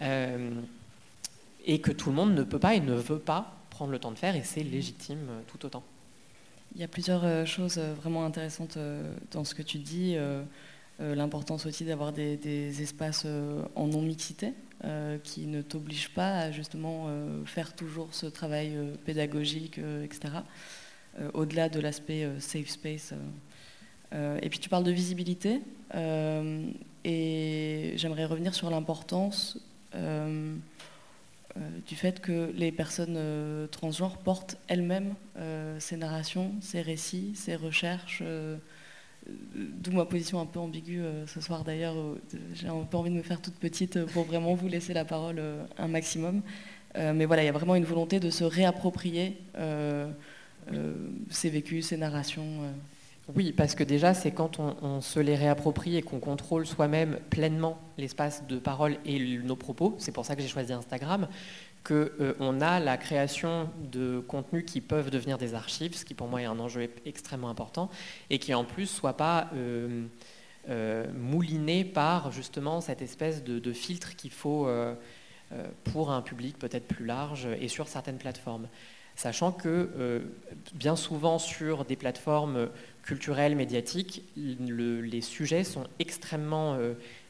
et 0.00 1.80
que 1.80 1.92
tout 1.92 2.10
le 2.10 2.16
monde 2.16 2.34
ne 2.34 2.42
peut 2.42 2.58
pas 2.58 2.74
et 2.74 2.80
ne 2.80 2.94
veut 2.94 3.18
pas 3.18 3.56
prendre 3.76 3.92
le 3.92 3.98
temps 3.98 4.10
de 4.10 4.18
faire 4.18 4.34
et 4.34 4.42
c'est 4.42 4.62
légitime 4.62 5.28
euh, 5.28 5.40
tout 5.46 5.66
autant. 5.66 5.82
Il 6.74 6.80
y 6.80 6.84
a 6.84 6.88
plusieurs 6.88 7.24
euh, 7.24 7.44
choses 7.44 7.76
euh, 7.76 7.92
vraiment 7.94 8.24
intéressantes 8.24 8.78
dans 9.32 9.44
ce 9.44 9.54
que 9.54 9.62
tu 9.62 9.78
dis. 9.78 10.16
L'importance 10.98 11.66
aussi 11.66 11.84
d'avoir 11.84 12.12
des, 12.12 12.82
espaces 12.82 13.26
en 13.74 13.86
non-mixité 13.86 14.54
qui 15.24 15.46
ne 15.46 15.60
t'obligent 15.60 16.10
pas 16.14 16.38
à 16.38 16.50
justement 16.52 17.08
faire 17.44 17.74
toujours 17.74 18.08
ce 18.12 18.26
travail 18.26 18.78
pédagogique, 19.04 19.78
etc. 20.02 20.36
Au-delà 21.34 21.68
de 21.68 21.80
l'aspect 21.80 22.26
safe 22.38 22.68
space 22.68 23.12
et 24.14 24.48
puis 24.48 24.58
tu 24.58 24.68
parles 24.68 24.84
de 24.84 24.90
visibilité, 24.90 25.60
et 27.04 27.92
j'aimerais 27.96 28.24
revenir 28.24 28.54
sur 28.54 28.70
l'importance 28.70 29.58
du 31.86 31.96
fait 31.96 32.20
que 32.20 32.52
les 32.54 32.72
personnes 32.72 33.68
transgenres 33.70 34.18
portent 34.18 34.56
elles-mêmes 34.68 35.14
ces 35.78 35.96
narrations, 35.96 36.52
ces 36.60 36.82
récits, 36.82 37.32
ces 37.34 37.56
recherches 37.56 38.22
D'où 39.54 39.92
ma 39.92 40.04
position 40.04 40.40
un 40.40 40.46
peu 40.46 40.60
ambiguë 40.60 41.00
euh, 41.00 41.26
ce 41.26 41.40
soir 41.40 41.64
d'ailleurs. 41.64 41.94
J'ai 42.54 42.68
un 42.68 42.84
peu 42.84 42.96
envie 42.96 43.10
de 43.10 43.16
me 43.16 43.22
faire 43.22 43.40
toute 43.40 43.54
petite 43.54 44.04
pour 44.06 44.24
vraiment 44.24 44.54
vous 44.54 44.68
laisser 44.68 44.92
la 44.92 45.04
parole 45.04 45.36
euh, 45.38 45.64
un 45.78 45.88
maximum. 45.88 46.42
Euh, 46.96 47.12
mais 47.14 47.24
voilà, 47.24 47.42
il 47.42 47.46
y 47.46 47.48
a 47.48 47.52
vraiment 47.52 47.74
une 47.74 47.84
volonté 47.84 48.20
de 48.20 48.30
se 48.30 48.44
réapproprier 48.44 49.36
ces 51.30 51.50
vécus, 51.50 51.86
ces 51.86 51.96
narrations. 51.96 52.62
Oui, 53.34 53.52
parce 53.52 53.74
que 53.74 53.82
déjà, 53.82 54.14
c'est 54.14 54.30
quand 54.30 54.60
on, 54.60 55.00
se 55.00 55.18
les 55.18 55.34
réapproprie 55.34 55.96
et 55.96 56.02
qu'on 56.02 56.20
contrôle 56.20 56.64
soi-même 56.64 57.18
pleinement 57.28 57.78
l'espace 57.98 58.46
de 58.46 58.58
parole 58.58 58.98
et 59.04 59.38
nos 59.38 59.56
propos, 59.56 59.96
c'est 59.98 60.12
pour 60.12 60.24
ça 60.24 60.36
que 60.36 60.42
j'ai 60.42 60.48
choisi 60.48 60.72
Instagram, 60.72 61.26
qu'on 61.86 61.94
euh, 62.20 62.60
a 62.60 62.80
la 62.80 62.96
création 62.96 63.70
de 63.78 64.18
contenus 64.18 64.64
qui 64.66 64.80
peuvent 64.80 65.10
devenir 65.10 65.38
des 65.38 65.54
archives, 65.54 65.94
ce 65.94 66.04
qui 66.04 66.14
pour 66.14 66.26
moi 66.26 66.42
est 66.42 66.46
un 66.46 66.58
enjeu 66.58 66.90
extrêmement 67.04 67.48
important, 67.48 67.90
et 68.28 68.38
qui 68.38 68.52
en 68.54 68.64
plus 68.64 68.82
ne 68.82 68.86
soient 68.88 69.16
pas 69.16 69.48
euh, 69.54 70.04
euh, 70.68 71.06
moulinés 71.14 71.84
par 71.84 72.32
justement 72.32 72.80
cette 72.80 73.02
espèce 73.02 73.44
de, 73.44 73.72
filtre 73.72 74.16
qu'il 74.16 74.32
faut 74.32 74.68
pour 75.84 76.10
un 76.10 76.22
public 76.22 76.58
peut-être 76.58 76.88
plus 76.88 77.06
large 77.06 77.46
et 77.60 77.68
sur 77.68 77.86
certaines 77.86 78.18
plateformes. 78.18 78.68
Sachant 79.14 79.52
que 79.52 80.24
bien 80.74 80.96
souvent 80.96 81.38
sur 81.38 81.84
des 81.84 81.96
plateformes 81.96 82.68
culturelles, 83.02 83.54
médiatiques, 83.54 84.24
les 84.36 85.20
sujets 85.20 85.62
sont 85.62 85.84
extrêmement 86.00 86.76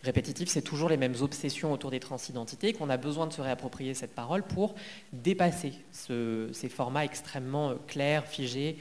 répétitif, 0.07 0.49
c'est 0.49 0.63
toujours 0.63 0.89
les 0.89 0.97
mêmes 0.97 1.15
obsessions 1.21 1.73
autour 1.73 1.91
des 1.91 2.01
transidentités, 2.01 2.73
qu'on 2.73 2.91
a 2.91 2.97
besoin 2.97 3.27
de 3.27 3.33
se 3.33 3.41
réapproprier 3.41 3.95
cette 3.95 4.15
parole 4.15 4.43
pour 4.43 4.75
dépasser 5.13 5.73
ces 5.93 6.69
formats 6.69 7.05
extrêmement 7.05 7.71
euh, 7.71 7.75
clairs, 7.87 8.27
figés, 8.27 8.79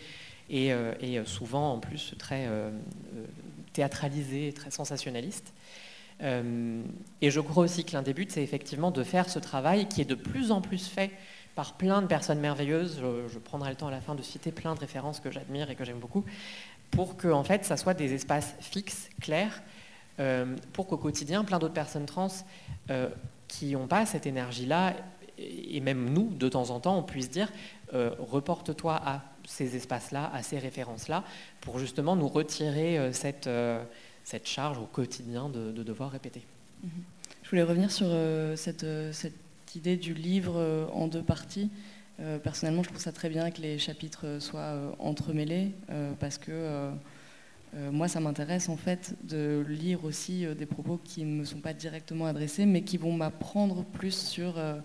et, 0.50 0.72
euh, 0.72 0.94
euh, 1.04 1.26
souvent 1.26 1.74
en 1.74 1.80
plus 1.80 2.16
très 2.18 2.48
théâtralisés, 3.74 4.54
très 4.54 4.72
sensationnalistes. 4.72 5.54
et 6.22 7.32
je 7.32 7.40
crois 7.42 7.64
aussi 7.64 7.84
que 7.84 7.94
l'un 7.94 8.04
des 8.04 8.14
buts, 8.14 8.28
c'est 8.30 8.44
effectivement 8.44 8.92
de 8.92 9.04
faire 9.04 9.30
ce 9.30 9.40
travail 9.40 9.88
qui 9.88 10.02
est 10.02 10.06
de 10.06 10.16
plus 10.16 10.52
en 10.52 10.62
plus 10.62 10.88
fait 10.88 11.12
par 11.56 11.74
plein 11.74 12.02
de 12.02 12.08
personnes 12.08 12.40
merveilleuses. 12.40 13.02
Je, 13.02 13.40
prendrai 13.40 13.72
le 13.72 13.76
temps 13.76 13.88
à 13.88 13.92
la 13.92 14.02
fin 14.02 14.16
de 14.16 14.22
citer 14.22 14.52
plein 14.52 14.76
de 14.76 14.80
références 14.80 15.20
que 15.20 15.32
j'admire 15.32 15.70
et 15.70 15.76
que 15.76 15.84
j'aime 15.84 16.00
beaucoup, 16.00 16.24
pour 16.92 17.18
que 17.18 17.28
en 17.28 17.44
fait, 17.44 17.66
ça 17.66 17.78
soit 17.78 17.94
des 17.94 18.14
espaces 18.14 18.56
fixes, 18.60 19.10
clairs, 19.22 19.62
euh, 19.62 19.75
pour 20.74 20.88
qu'au 20.88 20.98
quotidien, 20.98 21.44
plein 21.44 21.60
d'autres 21.60 21.74
personnes 21.74 22.06
trans 22.06 22.30
euh, 22.90 23.10
qui 23.48 23.74
n'ont 23.74 23.88
pas 23.88 24.06
cette 24.06 24.26
énergie-là, 24.26 24.96
et 25.38 25.80
même 25.82 26.10
nous, 26.10 26.34
de 26.34 26.50
temps 26.50 26.70
en 26.70 26.80
temps, 26.80 26.98
on 26.98 27.04
puisse 27.04 27.30
dire 27.30 27.52
euh, 27.94 28.12
reporte-toi 28.20 28.96
à 28.96 29.24
ces 29.46 29.76
espaces-là, 29.76 30.32
à 30.34 30.42
ces 30.42 30.58
références-là, 30.58 31.24
pour 31.62 31.78
justement 31.78 32.16
nous 32.16 32.28
retirer 32.28 33.12
cette, 33.14 33.50
charge 34.46 34.78
au 34.80 34.86
quotidien 34.86 35.50
de, 35.50 35.72
devoir 35.84 36.12
répéter. 36.12 36.44
Mhm. 36.84 36.90
Je 37.44 37.50
voulais 37.50 37.64
revenir 37.64 37.92
sur 37.92 38.08
cette, 38.56 38.86
idée 39.76 39.98
du 39.98 40.14
livre 40.14 40.90
en 40.94 41.08
deux 41.08 41.22
parties. 41.22 41.70
personnellement, 42.44 42.82
je 42.82 42.88
trouve 42.88 43.02
ça 43.02 43.12
très 43.12 43.28
bien 43.30 43.52
que 43.52 43.62
les 43.62 43.78
chapitres 43.78 44.40
soient 44.40 44.96
entremêlés, 45.00 45.74
parce 46.20 46.38
que 46.38 46.52
euh, 46.52 46.92
moi, 47.92 48.08
ça 48.08 48.22
m'intéresse 48.22 48.70
en 48.70 48.78
fait 48.78 49.16
de 49.24 49.66
lire 49.68 50.06
aussi 50.06 50.46
euh, 50.46 50.56
des 50.56 50.66
propos 50.66 51.00
qui 51.04 51.26
ne 51.26 51.40
me 51.40 51.46
sont 51.46 51.60
pas 51.60 51.74
directement 51.74 52.26
adressés, 52.26 52.66
mais 52.66 52.84
qui 52.84 52.98
vont 52.98 53.12
m'apprendre 53.12 53.84
plus 53.84 54.16
sur 54.16 54.58
euh, 54.58 54.80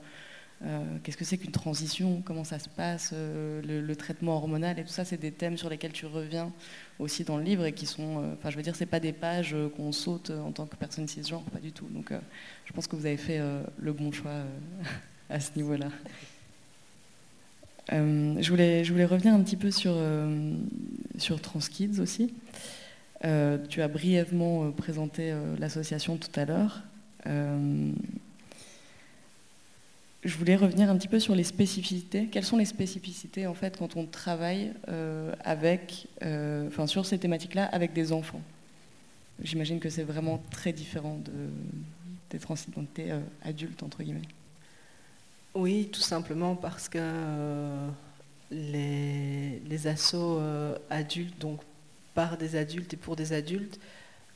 qu'est-ce 1.02 1.16
que 1.16 1.24
c'est 1.24 1.38
qu'une 1.38 1.52
transition, 1.52 2.20
comment 2.24 2.42
ça 2.42 2.58
se 2.58 2.68
passe, 2.68 3.14
le, 3.14 3.94
traitement 3.94 4.36
hormonal 4.36 4.78
et 4.78 4.82
tout 4.82 4.90
ça. 4.90 5.04
C'est 5.04 5.20
des 5.20 5.30
thèmes 5.30 5.56
sur 5.56 5.70
lesquels 5.70 5.92
tu 5.92 6.06
reviens 6.06 6.52
aussi 6.98 7.22
dans 7.22 7.36
le 7.36 7.44
livre 7.44 7.64
et 7.64 7.72
qui 7.72 7.86
sont, 7.86 8.34
enfin, 8.34 8.50
je 8.50 8.56
veux 8.56 8.62
dire, 8.62 8.74
c'est 8.74 8.86
pas 8.86 9.00
des 9.00 9.12
pages 9.12 9.54
qu'on 9.76 9.92
saute 9.92 10.30
en 10.30 10.50
tant 10.50 10.66
que 10.66 10.76
personne 10.76 11.06
cisgenre, 11.06 11.42
pas 11.44 11.60
du 11.60 11.72
tout. 11.72 11.86
Donc, 11.90 12.12
je 12.64 12.72
pense 12.72 12.88
que 12.88 12.96
vous 12.96 13.06
avez 13.06 13.16
fait 13.16 13.40
le 13.78 13.92
bon 13.92 14.12
choix 14.12 14.42
à 15.30 15.40
ce 15.40 15.52
niveau-là. 15.56 15.88
je, 17.90 18.50
voulais, 18.50 18.84
je 18.84 18.92
voulais 18.92 19.06
revenir 19.06 19.32
un 19.32 19.42
petit 19.42 19.56
peu 19.56 19.70
sur, 19.70 19.96
sur 21.16 21.40
Transkids 21.40 22.00
aussi. 22.00 22.34
Euh, 23.24 23.58
tu 23.68 23.82
as 23.82 23.88
brièvement 23.88 24.64
euh, 24.64 24.70
présenté 24.70 25.30
euh, 25.30 25.54
l'association 25.58 26.16
tout 26.16 26.40
à 26.40 26.46
l'heure. 26.46 26.82
je 30.24 30.36
voulais 30.36 30.56
revenir 30.56 30.88
un 30.90 30.96
petit 30.96 31.08
peu 31.08 31.20
sur 31.20 31.34
les 31.34 31.44
spécificités. 31.44 32.26
Quelles 32.26 32.44
sont 32.44 32.56
les 32.56 32.64
spécificités 32.64 33.46
en 33.46 33.54
fait 33.54 33.76
quand 33.78 33.96
on 33.96 34.06
travaille 34.06 34.72
avec, 35.44 36.08
sur 36.86 37.06
ces 37.06 37.18
thématiques-là 37.18 37.64
avec 37.66 37.92
des 37.92 38.12
enfants? 38.12 38.42
J'imagine 39.42 39.80
que 39.80 39.88
c'est 39.88 40.02
vraiment 40.02 40.42
très 40.50 40.72
différent 40.72 41.18
de, 41.24 41.32
des 42.30 42.38
transidentités 42.38 43.12
adultes 43.42 43.82
entre 43.82 44.02
guillemets. 44.02 44.28
Oui, 45.54 45.88
tout 45.90 46.02
simplement 46.02 46.54
parce 46.54 46.88
que 46.90 47.88
les, 48.50 49.58
les 49.60 49.86
assos 49.86 50.38
adultes, 50.90 51.40
donc 51.40 51.60
par 52.14 52.36
des 52.36 52.56
adultes 52.56 52.94
et 52.94 52.96
pour 52.96 53.16
des 53.16 53.32
adultes, 53.32 53.78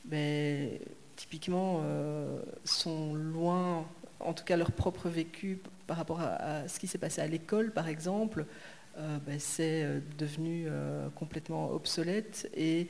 mais 0.09 0.79
ben, 0.79 0.89
typiquement 1.15 1.81
euh, 1.83 2.41
sont 2.63 3.13
loin, 3.13 3.85
en 4.19 4.33
tout 4.33 4.43
cas 4.43 4.57
leur 4.57 4.71
propre 4.71 5.09
vécu 5.09 5.59
par 5.87 5.97
rapport 5.97 6.19
à, 6.21 6.67
ce 6.67 6.79
qui 6.79 6.87
s'est 6.87 6.97
passé 6.97 7.21
à 7.21 7.27
l'école 7.27 7.71
par 7.71 7.87
exemple, 7.87 8.45
euh, 8.97 9.17
ben, 9.25 9.39
c'est 9.39 9.83
euh, 9.83 9.99
devenu 10.17 10.67
complètement 11.15 11.71
obsolète 11.71 12.49
et 12.55 12.87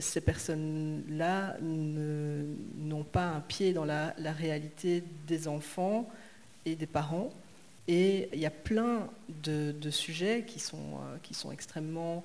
ces 0.00 0.20
personnes-là 0.20 1.56
n'ont 1.62 3.04
pas 3.04 3.28
un 3.28 3.40
pied 3.40 3.72
dans 3.72 3.86
la, 3.86 4.12
réalité 4.18 5.02
des 5.26 5.48
enfants 5.48 6.10
et 6.66 6.74
des 6.74 6.86
parents. 6.86 7.30
Et 7.88 8.28
il 8.34 8.38
y 8.38 8.44
a 8.44 8.50
plein 8.50 9.08
de, 9.42 9.72
de 9.72 9.90
sujets 9.90 10.44
qui 10.46 10.60
sont, 10.60 10.98
qui 11.22 11.32
sont 11.32 11.50
extrêmement 11.52 12.22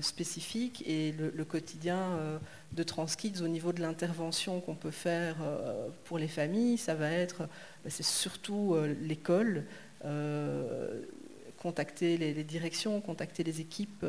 spécifique 0.00 0.84
et 0.86 1.12
le, 1.12 1.44
quotidien 1.44 1.98
euh, 1.98 2.38
de 2.72 2.82
Transkids 2.82 3.42
au 3.42 3.48
niveau 3.48 3.72
de 3.72 3.80
l'intervention 3.80 4.60
qu'on 4.60 4.74
peut 4.74 4.90
faire 4.90 5.36
euh, 5.42 5.88
pour 6.04 6.18
les 6.18 6.28
familles, 6.28 6.78
ça 6.78 6.94
va 6.94 7.10
être, 7.10 7.40
bah, 7.82 7.90
c'est 7.90 8.04
surtout 8.04 8.76
l'école, 9.02 9.64
contacter 11.58 12.16
les, 12.16 12.44
directions, 12.44 13.00
contacter 13.00 13.42
les 13.42 13.60
équipes, 13.60 14.06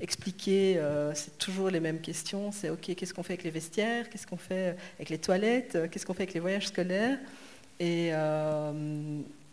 expliquer, 0.00 0.80
c'est 1.14 1.38
toujours 1.38 1.70
les 1.70 1.78
mêmes 1.78 2.00
questions, 2.00 2.50
c'est 2.50 2.68
ok, 2.68 2.96
qu'est-ce 2.96 3.14
qu'on 3.14 3.22
fait 3.22 3.34
avec 3.34 3.44
les 3.44 3.50
vestiaires, 3.50 4.10
qu'est-ce 4.10 4.26
qu'on 4.26 4.36
fait 4.36 4.76
avec 4.96 5.08
les 5.08 5.18
toilettes, 5.18 5.78
qu'est-ce 5.90 6.04
qu'on 6.04 6.14
fait 6.14 6.24
avec 6.24 6.34
les 6.34 6.40
voyages 6.40 6.66
scolaires, 6.66 7.18
et 7.78 8.10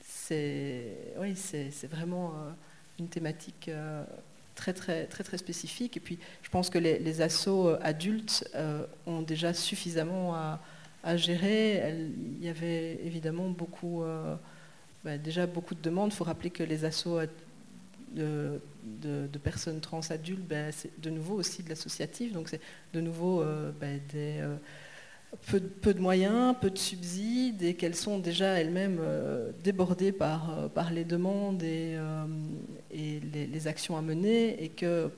c'est, 0.01 0.97
oui, 1.19 1.35
c'est 1.35 1.87
vraiment 1.91 2.33
une 2.97 3.07
thématique 3.07 3.69
très 4.57 4.73
très 4.73 5.05
très 5.05 5.23
très 5.23 5.37
spécifique. 5.37 5.95
Et 5.95 5.99
puis 6.01 6.19
je 6.43 6.49
pense 6.49 6.69
que 6.69 6.77
les, 6.77 6.99
les 6.99 7.21
assos 7.21 7.69
euh, 7.69 7.79
adultes 7.81 8.49
euh, 8.55 8.85
ont 9.05 9.21
déjà 9.21 9.53
suffisamment 9.53 10.35
à, 10.35 10.59
gérer. 11.15 11.95
il 12.37 12.43
y 12.43 12.49
avait 12.49 12.99
évidemment 13.05 13.49
beaucoup, 13.49 14.03
euh, 14.03 14.35
bah, 15.05 15.17
déjà 15.17 15.47
beaucoup 15.47 15.73
de 15.73 15.81
demandes. 15.81 16.11
Il 16.11 16.15
faut 16.15 16.25
rappeler 16.25 16.49
que 16.49 16.63
les 16.63 16.79
de, 18.13 18.59
de, 18.83 19.37
personnes 19.37 19.79
trans 19.79 20.01
adultes, 20.09 20.45
bah, 20.45 20.69
c'est 20.73 20.99
de 20.99 21.09
nouveau 21.09 21.35
aussi 21.35 21.63
de 21.63 21.69
l'associatif. 21.69 22.33
Donc 22.33 22.49
c'est 22.49 22.59
de 22.93 22.99
nouveau 22.99 23.41
bah, 23.79 23.87
des 24.11 24.43
peu, 25.81 25.93
de 25.93 25.99
moyens, 25.99 26.55
peu 26.59 26.69
de 26.69 26.77
subsides 26.77 27.61
et 27.63 27.73
qu'elles 27.73 27.95
sont 27.95 28.19
déjà 28.19 28.59
elles-mêmes 28.59 28.99
euh, 29.01 29.51
débordées 29.63 30.11
par, 30.11 30.49
euh, 30.49 30.67
par 30.67 30.91
les 30.91 31.03
demandes 31.03 31.63
et, 31.63 31.95
euh, 31.95 32.25
les, 32.91 33.67
actions 33.67 33.97
à 33.97 34.01
mener 34.01 34.63
et 34.63 34.69
que 34.69 35.11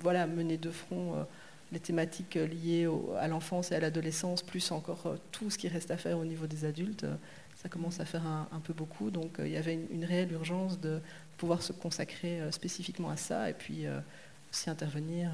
voilà, 0.00 0.26
mener 0.26 0.56
de 0.56 0.70
front 0.70 1.26
les 1.72 1.78
thématiques 1.78 2.34
liées 2.34 2.88
à 3.18 3.28
l'enfance 3.28 3.70
et 3.70 3.74
à 3.74 3.80
l'adolescence, 3.80 4.42
plus 4.42 4.72
encore 4.72 5.16
tout 5.30 5.50
ce 5.50 5.58
qui 5.58 5.68
reste 5.68 5.90
à 5.90 5.96
faire 5.96 6.18
au 6.18 6.24
niveau 6.24 6.46
des 6.46 6.64
adultes, 6.64 7.06
ça 7.54 7.68
commence 7.68 8.00
à 8.00 8.04
faire 8.04 8.26
un, 8.26 8.60
peu 8.60 8.72
beaucoup. 8.72 9.10
Donc 9.10 9.36
il 9.38 9.48
y 9.50 9.56
avait 9.56 9.78
une, 9.90 10.04
réelle 10.04 10.32
urgence 10.32 10.80
de 10.80 11.00
pouvoir 11.36 11.62
se 11.62 11.72
consacrer 11.72 12.40
spécifiquement 12.50 13.10
à 13.10 13.16
ça 13.16 13.50
et 13.50 13.54
puis 13.54 13.84
aussi 14.50 14.68
intervenir, 14.70 15.30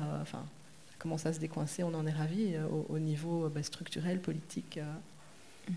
commence 1.03 1.27
à 1.27 1.33
se 1.33 1.41
décoincer, 1.41 1.83
on 1.83 1.95
en 1.95 2.07
est 2.07 2.13
ravi 2.13 2.55
euh, 2.55 2.65
au, 2.89 2.99
niveau 3.01 3.45
euh, 3.47 3.49
bah, 3.49 3.63
structurel, 3.63 4.21
politique. 4.21 4.79
Euh. 4.79 4.93
Mhm. 5.69 5.75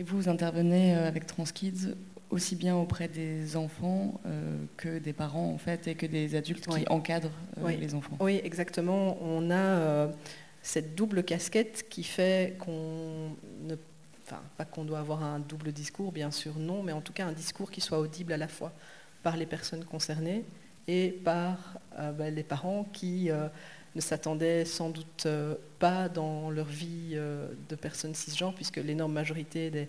Et 0.00 0.02
vous, 0.02 0.16
vous 0.16 0.28
intervenez 0.28 0.94
avec 0.94 1.26
TransKids 1.26 1.94
aussi 2.30 2.56
bien 2.56 2.74
auprès 2.74 3.06
des 3.06 3.54
enfants 3.54 4.18
que 4.78 4.98
des 4.98 5.12
parents 5.12 5.52
en 5.52 5.58
fait 5.58 5.88
et 5.88 5.94
que 5.94 6.06
des 6.06 6.36
adultes 6.36 6.66
qui 6.66 6.86
encadrent 6.88 7.36
les 7.66 7.94
enfants? 7.94 8.16
Oui, 8.18 8.40
exactement. 8.42 9.18
On 9.20 9.50
a 9.50 10.08
cette 10.62 10.94
double 10.94 11.22
casquette 11.22 11.84
qui 11.90 12.02
fait 12.02 12.56
qu'on 12.58 13.36
ne 13.64 13.74
Enfin, 14.24 14.40
pas 14.56 14.64
qu'on 14.64 14.84
doit 14.84 15.00
avoir 15.00 15.22
un 15.22 15.40
double 15.40 15.70
discours, 15.70 16.12
bien 16.12 16.30
sûr, 16.30 16.56
non, 16.56 16.82
mais 16.82 16.92
en 16.92 17.02
tout 17.02 17.12
cas 17.12 17.26
un 17.26 17.32
discours 17.32 17.70
qui 17.70 17.82
soit 17.82 17.98
audible 17.98 18.32
à 18.32 18.38
la 18.38 18.48
fois 18.48 18.72
par 19.22 19.36
les 19.36 19.44
personnes 19.44 19.84
concernées 19.84 20.44
et 20.88 21.10
par 21.10 21.78
ben, 22.16 22.34
les 22.34 22.44
parents 22.44 22.84
qui 22.92 23.28
ne 23.94 24.00
s'attendaient 24.00 24.64
sans 24.64 24.90
doute 24.90 25.24
euh, 25.26 25.54
pas 25.78 26.08
dans 26.08 26.50
leur 26.50 26.66
vie 26.66 27.16
de 27.68 27.74
personnes 27.74 28.14
cisgenres, 28.14 28.54
puisque 28.54 28.76
l'énorme 28.76 29.12
majorité 29.12 29.70
des, 29.70 29.88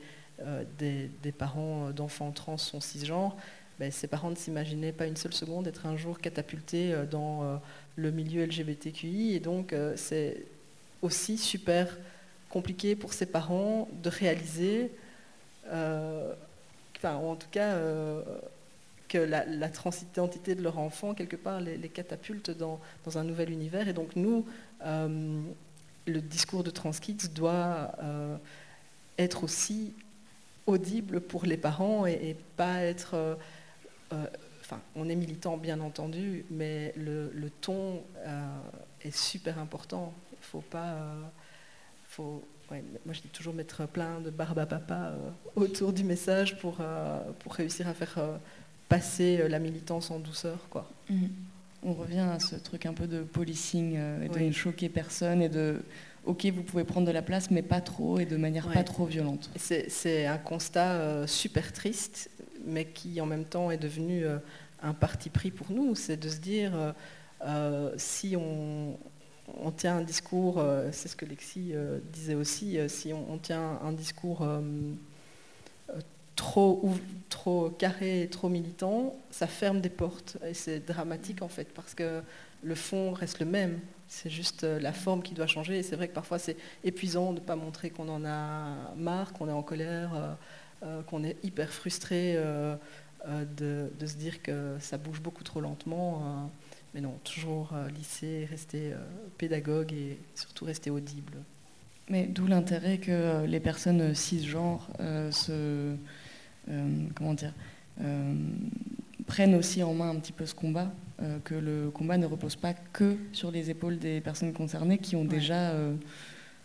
des, 0.80 1.32
parents 1.32 1.92
d'enfants 1.92 2.32
trans 2.32 2.58
sont 2.58 2.80
cisgenres. 2.80 3.36
Ben, 3.80 3.92
ces 3.92 4.08
parents 4.08 4.30
ne 4.30 4.36
s'imaginaient 4.36 4.92
pas 4.92 5.08
une 5.08 5.18
seule 5.18 5.34
seconde 5.34 5.68
être 5.68 5.86
un 5.86 5.98
jour 5.98 6.20
catapultés 6.20 6.96
dans 7.10 7.60
le 7.96 8.12
milieu 8.12 8.46
LGBTQI, 8.46 9.36
et 9.36 9.40
donc 9.40 9.76
c'est 9.96 10.46
aussi 11.02 11.38
super 11.38 11.98
compliqué 12.52 12.96
pour 12.96 13.14
ses 13.14 13.26
parents 13.26 13.88
de 14.04 14.10
réaliser, 14.10 14.92
euh, 15.68 16.34
enfin, 16.98 17.16
en 17.16 17.36
tout 17.36 17.48
cas, 17.50 17.74
euh, 17.74 18.22
que 19.12 19.18
la, 19.18 19.70
transidentité 19.70 20.56
de 20.56 20.62
leur 20.62 20.78
enfant, 20.80 21.14
quelque 21.14 21.36
part, 21.36 21.60
les, 21.60 21.90
catapulte 21.90 22.52
dans, 22.52 22.80
un 23.16 23.24
nouvel 23.24 23.50
univers. 23.52 23.88
Et 23.88 23.94
donc, 23.94 24.16
nous, 24.16 24.46
euh, 24.86 25.42
le 26.08 26.22
discours 26.22 26.64
de 26.64 26.70
Transkids 26.70 27.30
doit 27.34 27.92
être 29.18 29.44
aussi 29.44 29.94
audible 30.66 31.20
pour 31.20 31.46
les 31.46 31.58
parents 31.58 32.06
et, 32.06 32.36
pas 32.56 32.82
être. 32.82 33.38
enfin, 34.12 34.80
on 34.96 35.10
est 35.10 35.16
militant, 35.16 35.58
bien 35.58 35.80
entendu, 35.82 36.46
mais 36.50 36.94
le, 36.96 37.50
ton 37.62 38.02
est 39.02 39.16
super 39.16 39.60
important. 39.60 40.14
Il 40.32 40.40
ne 40.40 40.46
faut 40.46 40.62
pas 40.62 40.96
faut, 42.12 42.44
moi 43.06 43.14
je 43.14 43.22
dis 43.22 43.30
toujours 43.30 43.54
mettre 43.54 43.88
plein 43.88 44.20
de 44.20 44.30
barbe 44.30 44.60
à 44.60 44.66
papa 44.66 45.14
euh, 45.14 45.30
autour 45.56 45.94
du 45.94 46.04
message 46.04 46.60
pour, 46.60 46.78
euh, 46.80 47.20
pour 47.40 47.54
réussir 47.54 47.88
à 47.88 47.94
faire 47.94 48.16
euh, 48.18 48.38
passer 48.92 49.48
la 49.50 49.60
militance 49.60 50.12
en 50.12 50.20
douceur. 50.20 50.68
Quoi. 50.70 50.90
Mhm. 51.10 51.30
On 51.84 51.94
revient 51.94 52.20
à 52.20 52.40
ce 52.40 52.56
truc 52.56 52.86
un 52.86 52.94
peu 52.94 53.08
de 53.08 53.22
policing 53.22 53.98
et 54.24 54.30
de 54.30 54.40
ne 54.40 54.52
choquer 54.52 54.88
personne 54.88 55.42
et 55.42 55.50
de 55.50 55.82
ok 56.26 56.46
vous 56.54 56.62
pouvez 56.62 56.84
prendre 56.84 57.08
de 57.08 57.12
la 57.12 57.24
place 57.24 57.50
mais 57.50 57.64
pas 57.64 57.82
trop 57.82 58.20
et 58.20 58.26
de 58.26 58.38
manière 58.38 58.68
pas 58.68 58.84
trop 58.84 59.06
violente. 59.06 59.50
C'est 59.58 60.28
un 60.28 60.38
constat 60.38 61.26
super 61.26 61.74
triste 61.74 62.30
mais 62.64 62.86
qui 62.86 63.20
en 63.20 63.26
même 63.26 63.46
temps 63.46 63.72
est 63.72 63.80
devenu 63.80 64.26
un 64.84 64.94
parti 64.94 65.32
pris 65.32 65.50
pour 65.50 65.72
nous, 65.72 65.96
c'est 65.96 66.18
de 66.18 66.30
se 66.30 66.38
dire 66.38 66.94
si 67.98 68.36
on, 68.38 68.96
on 69.60 69.72
tient 69.72 69.98
un 69.98 70.02
discours, 70.02 70.60
euh, 70.60 70.90
c'est 70.92 71.08
ce 71.08 71.16
que 71.16 71.26
Lexi 71.26 71.72
euh, 71.74 72.00
disait 72.12 72.36
aussi, 72.36 72.78
euh, 72.78 72.88
si 72.88 73.14
on, 73.14 73.38
tient 73.38 73.80
un 73.84 73.92
discours 73.92 74.48
trop, 77.30 77.70
carré 77.78 78.24
et 78.24 78.28
trop 78.28 78.50
militant, 78.50 79.16
ça 79.30 79.48
ferme 79.48 79.82
des 79.82 79.90
portes. 79.90 80.38
Et 80.46 80.54
c'est 80.54 80.86
dramatique 80.86 81.42
en 81.42 81.48
fait, 81.48 81.74
parce 81.74 81.94
que 81.94 82.22
le 82.64 82.76
fond 82.76 83.12
reste 83.14 83.40
le 83.40 83.46
même. 83.46 83.80
C'est 84.08 84.30
juste 84.30 84.64
la 84.64 84.92
forme 84.92 85.24
qui 85.24 85.34
doit 85.34 85.48
changer. 85.48 85.80
Et 85.80 85.84
c'est 85.84 85.96
vrai 85.96 86.08
que 86.08 86.14
parfois 86.14 86.40
c'est 86.40 86.58
épuisant 86.84 87.32
de 87.32 87.40
ne 87.40 87.46
pas 87.46 87.56
montrer 87.56 87.90
qu'on 87.90 88.10
en 88.10 88.26
a 88.26 88.94
marre, 88.98 89.34
qu'on 89.34 89.48
est 89.48 89.54
en 89.54 89.64
colère, 89.64 90.38
qu'on 91.08 91.24
est 91.24 91.38
hyper 91.44 91.70
frustré 91.70 92.36
de, 93.58 93.90
se 94.06 94.16
dire 94.16 94.42
que 94.42 94.76
ça 94.80 94.98
bouge 94.98 95.22
beaucoup 95.22 95.44
trop 95.44 95.62
lentement. 95.62 96.50
Mais 96.94 97.02
non, 97.02 97.18
toujours 97.24 97.72
euh, 97.74 97.88
lycée, 97.90 98.48
rester 98.50 98.92
euh, 98.92 98.98
pédagogue 99.38 99.94
et 99.94 100.18
surtout 100.36 100.66
rester 100.66 100.90
audible. 100.90 101.38
Mais 102.10 102.26
d'où 102.26 102.48
l'intérêt 102.48 102.98
que 102.98 103.12
euh, 103.12 103.48
les 103.48 103.62
personnes 103.62 104.14
cisgenres 104.14 104.88
se, 105.32 105.96
comment 107.16 107.34
dire, 107.34 107.54
prennent 109.28 109.56
aussi 109.56 109.84
en 109.84 109.94
main 109.94 110.10
un 110.10 110.16
petit 110.16 110.32
peu 110.32 110.46
ce 110.46 110.56
combat, 110.56 110.92
que 111.44 111.54
le 111.54 111.92
combat 111.92 112.18
ne 112.18 112.26
repose 112.26 112.56
pas 112.56 112.74
que 112.74 113.16
sur 113.32 113.52
les 113.52 113.70
épaules 113.70 113.98
des 114.00 114.22
personnes 114.22 114.54
concernées 114.54 114.98
qui 114.98 115.16
ont 115.16 115.26
déjà 115.26 115.74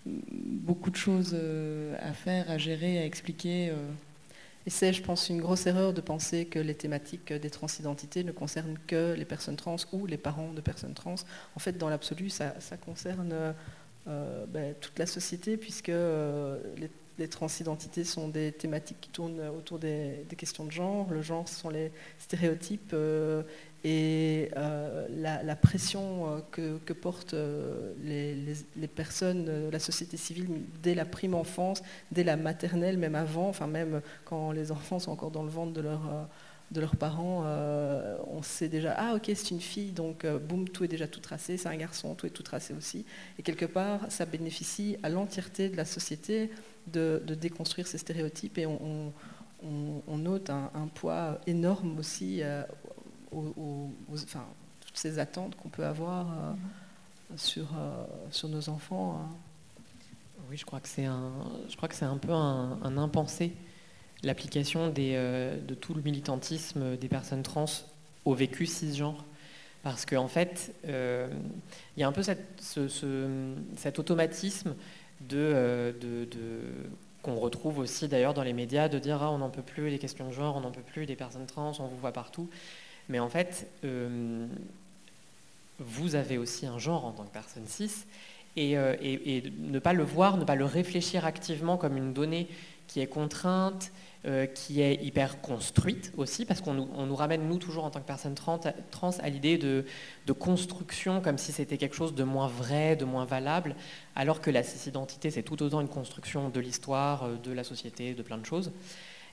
beaucoup 0.06 0.90
de 0.90 0.96
choses 0.96 1.36
à 2.00 2.12
faire, 2.12 2.50
à 2.50 2.58
gérer, 2.58 2.98
à 2.98 3.04
expliquer. 3.04 3.72
Et 4.66 4.70
c'est, 4.70 4.92
je 4.92 5.00
pense, 5.00 5.28
une 5.28 5.40
grosse 5.40 5.66
erreur 5.66 5.92
de 5.92 6.00
penser 6.00 6.44
que 6.44 6.58
les 6.58 6.74
thématiques 6.74 7.32
des 7.32 7.50
transidentités 7.50 8.24
ne 8.24 8.32
concernent 8.32 8.78
que 8.88 9.14
les 9.16 9.24
personnes 9.24 9.54
trans 9.54 9.76
ou 9.92 10.06
les 10.06 10.16
parents 10.16 10.52
de 10.52 10.60
personnes 10.60 10.94
trans. 10.94 11.14
En 11.54 11.60
fait, 11.60 11.78
dans 11.78 11.88
l'absolu, 11.88 12.30
ça, 12.30 12.52
concerne 12.84 13.54
euh, 14.08 14.46
ben, 14.48 14.74
toute 14.80 14.98
la 14.98 15.06
société, 15.06 15.56
puisque 15.56 15.88
euh, 15.88 16.58
les, 16.78 16.90
transidentités 17.28 18.04
sont 18.04 18.28
des 18.28 18.52
thématiques 18.52 19.00
qui 19.00 19.10
tournent 19.10 19.40
autour 19.48 19.78
des, 19.78 20.26
questions 20.36 20.64
de 20.64 20.70
genre. 20.70 21.08
Le 21.10 21.22
genre, 21.22 21.48
ce 21.48 21.54
sont 21.54 21.70
les 21.70 21.90
stéréotypes 22.18 22.92
euh, 22.92 23.42
et 23.86 24.50
euh, 24.56 25.06
la, 25.44 25.54
pression 25.54 26.40
euh, 26.58 26.78
que, 26.84 26.92
portent 26.92 27.34
euh, 27.34 27.92
les, 28.02 28.88
personnes, 28.88 29.70
la 29.70 29.78
société 29.78 30.16
civile 30.16 30.48
dès 30.82 30.96
la 30.96 31.04
prime 31.04 31.34
enfance, 31.34 31.84
dès 32.10 32.24
la 32.24 32.36
maternelle, 32.36 32.98
même 32.98 33.14
avant, 33.14 33.48
enfin 33.48 33.68
même 33.68 34.00
quand 34.24 34.50
les 34.50 34.72
enfants 34.72 34.98
sont 34.98 35.12
encore 35.12 35.30
dans 35.30 35.44
le 35.44 35.50
ventre 35.50 35.72
de, 35.72 35.82
leur, 35.82 36.00
de 36.72 36.80
leurs 36.80 36.96
parents, 36.96 37.44
on 38.26 38.42
sait 38.42 38.68
déjà, 38.68 38.94
ah 38.98 39.14
ok 39.14 39.24
c'est 39.26 39.50
une 39.50 39.60
fille, 39.60 39.92
donc 39.92 40.26
boum, 40.26 40.68
tout 40.68 40.82
est 40.82 40.88
déjà 40.88 41.06
tout 41.06 41.20
tracé, 41.20 41.56
c'est 41.56 41.68
un 41.68 41.76
garçon, 41.76 42.14
tout 42.14 42.26
est 42.26 42.30
tout 42.30 42.42
tracé 42.42 42.74
aussi. 42.74 43.04
Et 43.38 43.42
quelque 43.42 43.66
part, 43.66 44.00
ça 44.10 44.26
bénéficie 44.26 44.96
à 45.04 45.08
l'entièreté 45.08 45.68
de 45.68 45.76
la 45.76 45.84
société 45.84 46.50
de, 46.88 47.22
déconstruire 47.40 47.86
ces 47.86 47.98
stéréotypes 47.98 48.58
et 48.58 48.66
on, 48.66 49.12
note 50.08 50.50
un, 50.50 50.70
un, 50.74 50.88
poids 50.88 51.40
énorme 51.46 51.98
aussi 51.98 52.42
enfin, 54.12 54.46
toutes 54.80 54.96
ces 54.96 55.18
attentes 55.18 55.54
qu'on 55.56 55.68
peut 55.68 55.84
avoir 55.84 56.26
euh, 56.30 56.52
sur, 57.36 57.66
euh, 57.76 58.04
sur 58.30 58.48
nos 58.48 58.68
enfants. 58.68 59.20
Hein. 59.20 59.36
Oui, 60.48 60.56
je 60.56 60.64
crois 60.64 60.80
que 60.80 60.88
c'est 60.88 61.04
un, 61.04 61.32
je 61.68 61.76
crois 61.76 61.88
que 61.88 61.94
c'est 61.94 62.04
un 62.04 62.18
peu 62.18 62.32
un, 62.32 62.96
impensé 62.96 63.52
l'application 64.22 64.92
euh, 64.98 65.56
de 65.60 65.74
tout 65.74 65.94
le 65.94 66.02
militantisme 66.02 66.96
des 66.96 67.08
personnes 67.08 67.42
trans 67.42 67.66
au 68.24 68.34
vécu 68.34 68.66
cisgenre. 68.66 69.24
Parce 69.82 70.04
qu'en 70.04 70.24
en 70.24 70.28
fait, 70.28 70.74
il 70.84 72.00
y 72.00 72.02
a 72.02 72.08
un 72.08 72.12
peu 72.12 72.22
cet 72.22 73.98
automatisme 74.00 74.74
de, 75.20 75.94
de, 76.00 76.26
qu'on 77.22 77.36
retrouve 77.36 77.78
aussi 77.78 78.06
d'ailleurs 78.06 78.34
dans 78.34 78.42
les 78.42 78.52
médias, 78.52 78.88
de 78.88 78.98
dire 78.98 79.22
ah, 79.22 79.30
on 79.32 79.38
n'en 79.38 79.50
peut 79.50 79.62
plus 79.62 79.88
les 79.88 79.98
questions 79.98 80.28
de 80.28 80.32
genre, 80.32 80.56
on 80.56 80.60
n'en 80.60 80.70
peut 80.70 80.82
plus 80.82 81.06
des 81.06 81.16
personnes 81.16 81.46
trans, 81.46 81.72
on 81.80 81.86
vous 81.86 81.96
voit 81.98 82.12
partout. 82.12 82.48
Mais 83.08 83.18
en 83.18 83.28
fait, 83.28 83.68
euh, 83.84 84.46
vous 85.78 86.14
avez 86.14 86.38
aussi 86.38 86.66
un 86.66 86.78
genre 86.78 87.04
en 87.04 87.12
tant 87.12 87.24
que 87.24 87.32
personne 87.32 87.66
cis, 87.66 88.06
euh, 88.58 88.94
et, 89.00 89.52
ne 89.58 89.78
pas 89.78 89.92
le 89.92 90.04
voir, 90.04 90.36
ne 90.36 90.44
pas 90.44 90.54
le 90.54 90.64
réfléchir 90.64 91.24
activement 91.24 91.76
comme 91.76 91.96
une 91.96 92.12
donnée 92.12 92.48
qui 92.86 93.00
est 93.00 93.06
contrainte, 93.06 93.92
euh, 94.24 94.46
qui 94.46 94.80
est 94.80 94.94
hyper 95.04 95.40
construite 95.40 96.12
aussi, 96.16 96.44
parce 96.44 96.60
qu'on 96.60 96.74
nous, 96.74 97.16
ramène, 97.16 97.46
nous, 97.48 97.58
toujours 97.58 97.84
en 97.84 97.90
tant 97.90 98.00
que 98.00 98.06
personne 98.06 98.34
trans, 98.34 98.60
à 99.20 99.28
l'idée 99.28 99.58
de, 99.58 99.84
construction, 100.32 101.20
comme 101.20 101.38
si 101.38 101.52
c'était 101.52 101.76
quelque 101.76 101.96
chose 101.96 102.14
de 102.14 102.24
moins 102.24 102.48
vrai, 102.48 102.96
de 102.96 103.04
moins 103.04 103.24
valable, 103.24 103.76
alors 104.14 104.40
que 104.40 104.50
la 104.50 104.62
cis-identité, 104.62 105.30
c'est 105.30 105.42
tout 105.42 105.62
autant 105.62 105.80
une 105.80 105.88
construction 105.88 106.48
de 106.48 106.60
l'histoire, 106.60 107.28
de 107.38 107.52
la 107.52 107.64
société, 107.64 108.14
de 108.14 108.22
plein 108.22 108.38
de 108.38 108.46
choses. 108.46 108.72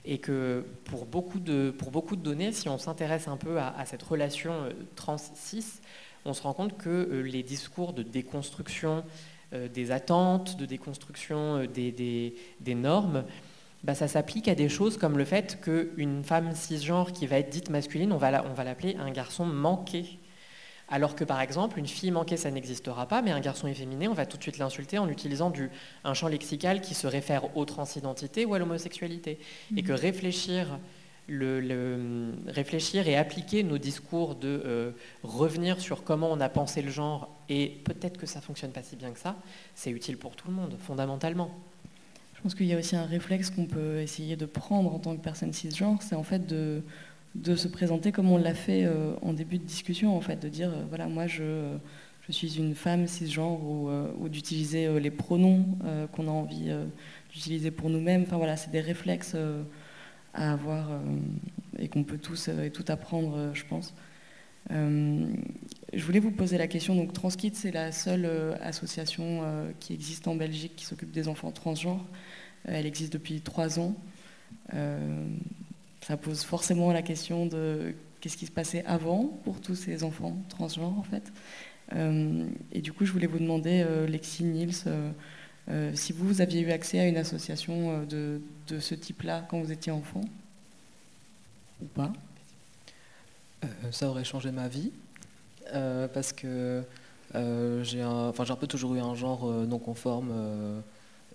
Et 0.06 0.18
que 0.18 0.66
pour 0.84 1.06
beaucoup 1.06 1.40
de, 1.40 1.72
pour 1.72 1.90
beaucoup 1.90 2.18
de 2.18 2.22
données, 2.22 2.52
si 2.52 2.68
on 2.68 2.78
s'intéresse 2.78 3.30
un 3.30 3.38
peu 3.38 3.58
à, 3.60 3.86
cette 3.86 4.04
relation 4.04 4.52
euh, 4.64 4.74
trans-cis, 4.96 5.80
on 6.26 6.34
se 6.34 6.42
rend 6.42 6.54
compte 6.54 6.78
que 6.78 6.90
euh, 6.90 7.22
les 7.22 7.44
discours 7.44 7.94
de 7.94 8.04
déconstruction 8.04 9.04
euh, 9.54 9.68
des 9.68 9.92
attentes, 9.92 10.58
de 10.58 10.66
déconstruction 10.66 11.66
des, 11.66 11.92
des, 11.92 12.36
des 12.60 12.76
normes, 12.76 13.24
bah, 13.84 13.96
ça 13.96 14.08
s'applique 14.08 14.48
à 14.48 14.56
des 14.56 14.70
choses 14.70 14.98
comme 14.98 15.18
le 15.18 15.26
fait 15.26 15.60
qu'une 15.62 16.24
femme 16.24 16.56
cisgenre 16.56 17.12
qui 17.12 17.28
va 17.28 17.38
être 17.38 17.50
dite 17.50 17.70
masculine, 17.70 18.14
on 18.14 18.18
va 18.18 18.32
l'appeler 18.32 18.96
un 18.98 19.12
garçon 19.12 19.46
manqué 19.46 20.20
alors 20.90 21.16
que 21.16 21.24
par 21.24 21.42
exemple, 21.42 21.80
une 21.80 21.88
fille 21.88 22.12
manquée, 22.12 22.38
ça 22.38 22.52
n'existera 22.52 23.08
pas, 23.08 23.22
mais 23.22 23.32
un 23.32 23.40
garçon 23.40 23.68
efféminé, 23.68 24.08
on 24.08 24.14
va 24.14 24.26
tout 24.26 24.38
de 24.38 24.44
suite 24.44 24.58
l'insulter 24.58 25.00
en 25.00 25.10
utilisant 25.10 25.50
du, 25.50 25.72
un 26.04 26.14
champ 26.14 26.28
lexical 26.28 26.82
qui 26.82 26.94
se 26.94 27.08
réfère 27.08 27.58
aux 27.58 27.66
transidentités 27.66 28.46
ou 28.46 28.54
à 28.54 28.60
l'homosexualité. 28.60 29.40
Et 29.76 29.82
mhm. 29.82 29.88
que 29.88 29.94
réfléchir, 29.94 30.80
le, 31.28 32.34
réfléchir 32.48 33.08
et 33.08 33.16
appliquer 33.16 33.64
nos 33.64 33.78
discours 33.78 34.36
de 34.36 34.62
euh, 34.66 34.92
revenir 35.24 35.80
sur 35.80 36.04
comment 36.04 36.32
on 36.32 36.40
a 36.40 36.50
pensé 36.50 36.82
le 36.82 36.92
genre, 36.92 37.30
et 37.50 37.82
peut-être 37.84 38.18
que 38.18 38.26
ça 38.26 38.42
fonctionne 38.42 38.72
pas 38.72 38.84
si 38.84 38.96
bien 38.96 39.12
que 39.12 39.20
ça, 39.20 39.36
c'est 39.76 39.92
utile 39.92 40.18
pour 40.18 40.36
tout 40.36 40.48
le 40.48 40.54
monde, 40.54 40.76
fondamentalement. 40.80 41.52
pense 42.42 42.56
qu'il 42.56 42.66
y 42.66 42.74
a 42.74 42.78
aussi 42.78 42.96
un 42.96 43.06
réflexe 43.06 43.50
qu'on 43.50 43.66
peut 43.66 44.00
essayer 44.00 44.36
de 44.36 44.46
prendre 44.46 44.94
en 44.94 45.00
tant 45.00 45.16
que 45.16 45.22
personne 45.22 45.54
cisgenre, 45.54 46.02
c'est 46.02 46.16
en 46.16 46.24
fait 46.24 46.46
de, 46.46 46.84
se 47.56 47.68
présenter 47.68 48.12
comme 48.12 48.30
on 48.30 48.38
l'a 48.38 48.54
fait 48.54 48.84
euh, 48.84 49.14
en 49.22 49.34
début 49.34 49.58
de 49.58 49.66
discussion, 49.66 50.16
en 50.16 50.22
fait, 50.22 50.38
de 50.38 50.50
dire, 50.50 50.70
euh, 50.70 50.84
voilà, 50.90 51.08
moi 51.08 51.26
je, 51.26 51.78
je, 52.28 52.32
suis 52.34 52.58
une 52.58 52.76
femme 52.76 53.08
cisgenre, 53.08 53.64
ou, 53.64 53.90
ou 54.20 54.30
d'utiliser 54.30 55.00
les 55.00 55.12
pronoms 55.12 55.66
qu'on 56.12 56.28
a 56.28 56.32
envie 56.32 56.72
d'utiliser 57.32 57.72
pour 57.72 57.90
nous-mêmes. 57.90 58.24
Enfin 58.24 58.38
voilà, 58.38 58.56
c'est 58.56 58.72
des 58.72 58.82
réflexes 58.82 59.36
à 60.34 60.52
avoir 60.52 61.00
et 61.78 61.88
qu'on 61.88 62.04
peut 62.04 62.18
tous 62.18 62.48
et 62.48 62.72
tout 62.72 62.86
apprendre, 62.88 63.52
je 63.54 63.64
pense. 63.66 63.94
je 64.70 66.04
voulais 66.04 66.20
vous 66.20 66.32
poser 66.32 66.58
la 66.58 66.68
question, 66.68 66.96
donc 66.96 67.14
Transkid, 67.14 67.56
c'est 67.56 67.72
la 67.72 67.92
seule 67.92 68.58
association 68.62 69.42
qui 69.80 69.94
existe 69.94 70.28
en 70.28 70.36
Belgique 70.36 70.76
qui 70.76 70.86
s'occupe 70.86 71.12
des 71.12 71.28
enfants 71.28 71.52
transgenres. 71.52 72.06
elle 72.66 72.86
existe 72.86 73.14
depuis 73.14 73.42
trois 73.42 73.80
ans 73.80 73.96
ça 76.04 76.18
pose 76.18 76.44
forcément 76.44 76.92
la 76.92 77.02
question 77.02 77.46
de 77.46 77.96
qu'est-ce 78.20 78.38
qui 78.38 78.46
se 78.46 78.52
passait 78.52 78.84
avant 78.86 79.40
pour 79.44 79.62
tous 79.62 79.76
ces 79.76 80.04
enfants 80.04 80.38
transgenres 80.50 80.98
en 80.98 81.04
fait. 81.04 81.32
Euh, 81.96 82.46
et 82.72 82.82
du 82.82 82.94
coup, 82.94 83.06
je 83.06 83.12
voulais 83.12 83.28
vous 83.28 83.40
demander, 83.40 83.84
euh, 83.86 84.08
Lexi 84.08 84.44
Niels, 84.44 84.72
euh, 85.70 85.92
si 85.96 86.14
vous 86.14 86.42
aviez 86.42 86.62
eu 86.62 86.72
accès 86.72 87.00
à 87.00 87.08
une 87.08 87.18
association 87.18 88.04
de, 88.04 88.42
de 88.68 88.80
ce 88.80 88.96
type-là 88.96 89.46
quand 89.50 89.62
vous 89.62 89.72
étiez 89.72 89.92
enfant 89.92 90.22
ou 91.82 91.86
pas 91.86 92.12
Ça 93.92 94.10
aurait 94.10 94.26
changé 94.26 94.52
ma 94.52 94.68
vie 94.68 94.92
parce 96.14 96.34
que 96.34 96.84
j'ai 97.34 98.02
un, 98.02 98.34
un 98.38 98.56
peu 98.56 98.68
toujours 98.68 98.96
eu 98.96 99.00
un 99.00 99.16
genre 99.16 99.46
non 99.46 99.80
conforme 99.80 100.84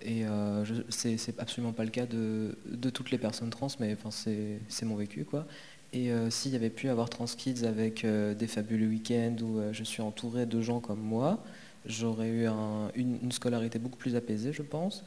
et 0.03 0.25
euh, 0.25 0.65
c'est 0.89 1.39
absolument 1.39 1.73
pas 1.73 1.85
le 1.85 1.91
cas 1.91 2.07
de, 2.07 2.55
toutes 2.91 3.11
les 3.11 3.19
personnes 3.19 3.51
trans, 3.51 3.69
mais 3.81 3.97
c'est 4.19 4.85
mon 4.85 4.97
vécu. 4.97 5.25
quoi. 5.25 5.47
Et 5.93 6.13
euh, 6.13 6.31
s'il 6.31 6.53
y 6.53 6.57
avait 6.57 6.71
pu 6.71 6.89
avoir 6.89 7.09
Trans 7.09 7.25
Kids 7.25 7.65
avec 7.65 8.05
euh, 8.05 8.35
des 8.35 8.47
fabuleux 8.47 8.89
week-ends 8.89 9.37
où 9.43 9.61
je 9.73 9.85
suis 9.85 10.03
entourée 10.03 10.47
de 10.47 10.61
gens 10.61 10.81
comme 10.81 11.01
moi, 11.01 11.43
j'aurais 11.87 12.29
eu 12.29 12.49
une, 12.95 13.33
scolarité 13.33 13.79
beaucoup 13.79 13.99
plus 13.99 14.17
apaisée, 14.17 14.53
je 14.53 14.63
pense. 14.63 15.05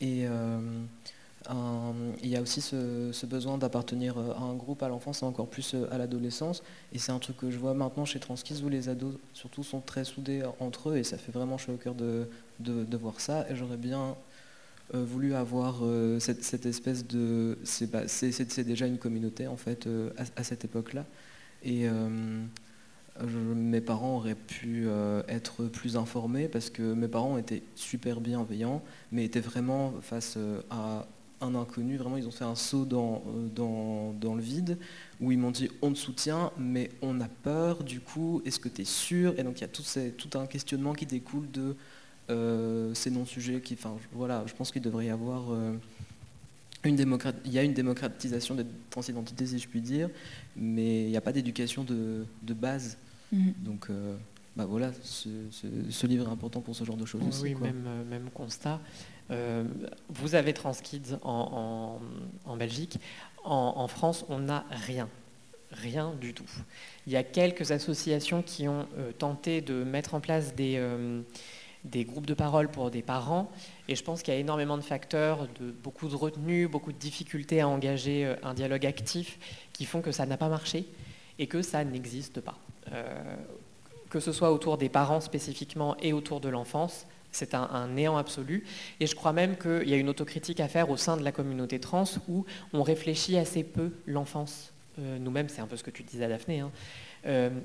Et 0.00 0.26
il 1.50 2.28
y 2.28 2.36
a 2.36 2.42
aussi 2.42 2.60
ce, 2.60 3.26
besoin 3.26 3.58
d'appartenir 3.58 4.18
à 4.18 4.40
un 4.40 4.54
groupe 4.54 4.82
à 4.82 4.88
l'enfance 4.88 5.22
et 5.22 5.26
encore 5.26 5.48
plus 5.48 5.76
à 5.90 5.98
l'adolescence. 5.98 6.62
Et 6.92 6.98
c'est 6.98 7.12
un 7.12 7.18
truc 7.18 7.36
que 7.36 7.50
je 7.50 7.58
vois 7.58 7.74
maintenant 7.74 8.04
chez 8.04 8.20
Transkids 8.20 8.62
où 8.64 8.68
les 8.68 8.88
ados 8.88 9.14
surtout 9.32 9.62
sont 9.62 9.80
très 9.80 10.04
soudés 10.04 10.42
entre 10.60 10.90
eux 10.90 10.96
et 10.96 11.04
ça 11.04 11.18
fait 11.18 11.32
vraiment 11.32 11.58
chaud 11.58 11.72
au 11.72 11.76
cœur 11.76 11.94
de, 11.94 12.28
de 12.60 12.96
voir 12.96 13.20
ça. 13.20 13.46
Et 13.50 13.56
j'aurais 13.56 13.76
bien 13.76 14.16
euh, 14.92 15.02
voulu 15.02 15.34
avoir 15.34 15.78
euh, 15.82 16.20
cette, 16.20 16.66
espèce 16.66 17.06
de... 17.06 17.56
C'est 17.64 18.64
déjà 18.64 18.86
une 18.86 18.98
communauté 18.98 19.46
en 19.46 19.56
fait 19.56 19.86
euh, 19.86 20.10
à, 20.36 20.44
cette 20.44 20.64
époque-là. 20.64 21.06
Et 21.62 21.86
mes 23.22 23.80
parents 23.80 24.16
auraient 24.16 24.34
pu 24.34 24.88
être 25.28 25.64
plus 25.64 25.96
informés 25.96 26.48
parce 26.48 26.70
que 26.70 26.82
mes 26.82 27.08
parents 27.08 27.38
étaient 27.38 27.62
super 27.76 28.20
bienveillants, 28.20 28.82
mais 29.12 29.24
étaient 29.24 29.40
vraiment 29.40 29.94
face 30.00 30.36
à 30.70 31.06
un 31.40 31.54
inconnu. 31.54 31.96
Vraiment, 31.96 32.16
ils 32.16 32.26
ont 32.26 32.32
fait 32.32 32.44
un 32.44 32.54
saut 32.54 32.84
dans, 32.84 33.22
dans, 33.54 34.12
dans 34.20 34.34
le 34.34 34.42
vide 34.42 34.78
où 35.20 35.32
ils 35.32 35.38
m'ont 35.38 35.50
dit 35.50 35.68
on 35.82 35.92
te 35.92 35.98
soutient, 35.98 36.50
mais 36.58 36.90
on 37.02 37.20
a 37.20 37.28
peur. 37.28 37.84
Du 37.84 38.00
coup, 38.00 38.42
est-ce 38.44 38.58
que 38.58 38.68
tu 38.68 38.82
es 38.82 38.84
sûr? 38.84 39.38
Et 39.38 39.42
donc, 39.42 39.58
il 39.58 39.62
y 39.62 39.64
a 39.64 39.68
tout, 39.68 40.38
un 40.38 40.46
questionnement 40.46 40.92
qui 40.92 41.06
découle 41.06 41.50
de 41.50 41.76
euh, 42.30 42.94
ces 42.94 43.10
non-sujets 43.10 43.60
qui, 43.60 43.74
enfin, 43.74 43.96
voilà, 44.12 44.44
je 44.46 44.54
pense 44.54 44.72
qu'il 44.72 44.82
devrait 44.82 45.06
y 45.06 45.10
avoir 45.10 45.52
euh, 45.52 45.74
une 46.84 46.96
démocratie, 46.96 47.38
il 47.44 47.52
y 47.52 47.58
a 47.58 47.62
une 47.62 47.74
démocratisation 47.74 48.54
des 48.54 48.64
transidentités, 48.90 49.46
si 49.46 49.58
je 49.58 49.68
puis 49.68 49.80
dire, 49.80 50.08
mais 50.56 51.04
il 51.04 51.10
n'y 51.10 51.16
a 51.16 51.20
pas 51.20 51.32
d'éducation 51.32 51.84
de, 51.84 52.26
base. 52.54 52.96
Mhm. 53.32 53.54
Donc, 53.58 53.86
euh, 53.90 54.16
bah 54.56 54.66
voilà, 54.66 54.92
ce, 55.02 56.06
livre 56.06 56.28
est 56.28 56.32
important 56.32 56.60
pour 56.60 56.76
ce 56.76 56.84
genre 56.84 56.96
de 56.96 57.06
choses 57.06 57.22
aussi. 57.26 57.42
Oui, 57.42 57.54
Même, 57.54 58.04
même 58.08 58.30
constat. 58.32 58.80
vous 59.28 60.34
avez 60.34 60.52
Transkids 60.52 61.16
en, 61.22 61.98
en, 62.44 62.56
Belgique. 62.56 62.98
En, 63.44 63.74
en, 63.76 63.88
France, 63.88 64.24
on 64.28 64.38
n'a 64.38 64.64
rien. 64.70 65.08
Rien 65.72 66.14
du 66.20 66.34
tout. 66.34 66.48
Il 67.06 67.12
y 67.12 67.16
a 67.16 67.24
quelques 67.24 67.72
associations 67.72 68.42
qui 68.42 68.68
ont 68.68 68.86
tenté 69.18 69.60
de 69.60 69.82
mettre 69.82 70.14
en 70.14 70.20
place 70.20 70.54
des, 70.54 70.78
des 71.84 72.04
groupes 72.04 72.26
de 72.26 72.34
parole 72.34 72.68
pour 72.68 72.90
des 72.90 73.02
parents. 73.02 73.50
Et 73.88 73.94
je 73.94 74.02
pense 74.02 74.22
qu'il 74.22 74.32
y 74.32 74.36
a 74.36 74.40
énormément 74.40 74.76
de 74.76 74.82
facteurs, 74.82 75.46
de 75.60 75.70
beaucoup 75.70 76.08
de 76.08 76.16
retenue, 76.16 76.66
beaucoup 76.66 76.92
de 76.92 76.98
difficultés 76.98 77.60
à 77.60 77.68
engager 77.68 78.24
euh, 78.24 78.36
un 78.42 78.54
dialogue 78.54 78.86
actif 78.86 79.38
qui 79.72 79.84
font 79.84 80.00
que 80.00 80.12
ça 80.12 80.26
n'a 80.26 80.36
pas 80.36 80.48
marché 80.48 80.86
et 81.38 81.46
que 81.46 81.62
ça 81.62 81.84
n'existe 81.84 82.40
pas. 82.40 82.56
Euh, 82.92 83.36
que 84.10 84.20
ce 84.20 84.32
soit 84.32 84.52
autour 84.52 84.78
des 84.78 84.88
parents 84.88 85.20
spécifiquement 85.20 85.96
et 86.00 86.12
autour 86.12 86.40
de 86.40 86.48
l'enfance, 86.48 87.06
c'est 87.32 87.54
un, 87.54 87.88
néant 87.88 88.16
absolu. 88.16 88.64
Et 89.00 89.08
je 89.08 89.16
crois 89.16 89.32
même 89.32 89.56
qu'il 89.56 89.88
y 89.88 89.92
a 89.92 89.96
une 89.96 90.08
autocritique 90.08 90.60
à 90.60 90.68
faire 90.68 90.88
au 90.88 90.96
sein 90.96 91.16
de 91.16 91.24
la 91.24 91.32
communauté 91.32 91.80
trans 91.80 92.04
où 92.28 92.44
on 92.72 92.84
réfléchit 92.84 93.36
assez 93.38 93.64
peu 93.64 93.90
l'enfance. 94.06 94.72
Euh, 95.00 95.18
nous-mêmes, 95.18 95.48
c'est 95.48 95.60
un 95.60 95.66
peu 95.66 95.76
ce 95.76 95.82
que 95.82 95.90
tu 95.90 96.04
disais, 96.04 96.28
Daphné. 96.28 96.60
Hein. 96.60 96.70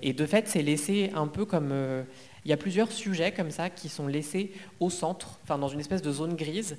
et 0.02 0.14
de 0.14 0.26
fait, 0.26 0.48
c'est 0.48 0.64
laissé 0.64 1.12
un 1.14 1.28
peu 1.28 1.46
comme 1.46 1.72
il 2.46 2.50
y 2.50 2.54
a 2.54 2.58
plusieurs 2.58 2.92
sujets 2.92 3.32
comme 3.32 3.52
ça 3.52 3.70
qui 3.70 3.90
sont 3.90 4.08
laissés 4.08 4.52
au 4.80 4.90
centre, 4.90 5.40
enfin 5.44 5.58
dans 5.58 5.68
une 5.68 5.80
espèce 5.80 6.02
de 6.02 6.12
zone 6.12 6.36
grise, 6.36 6.78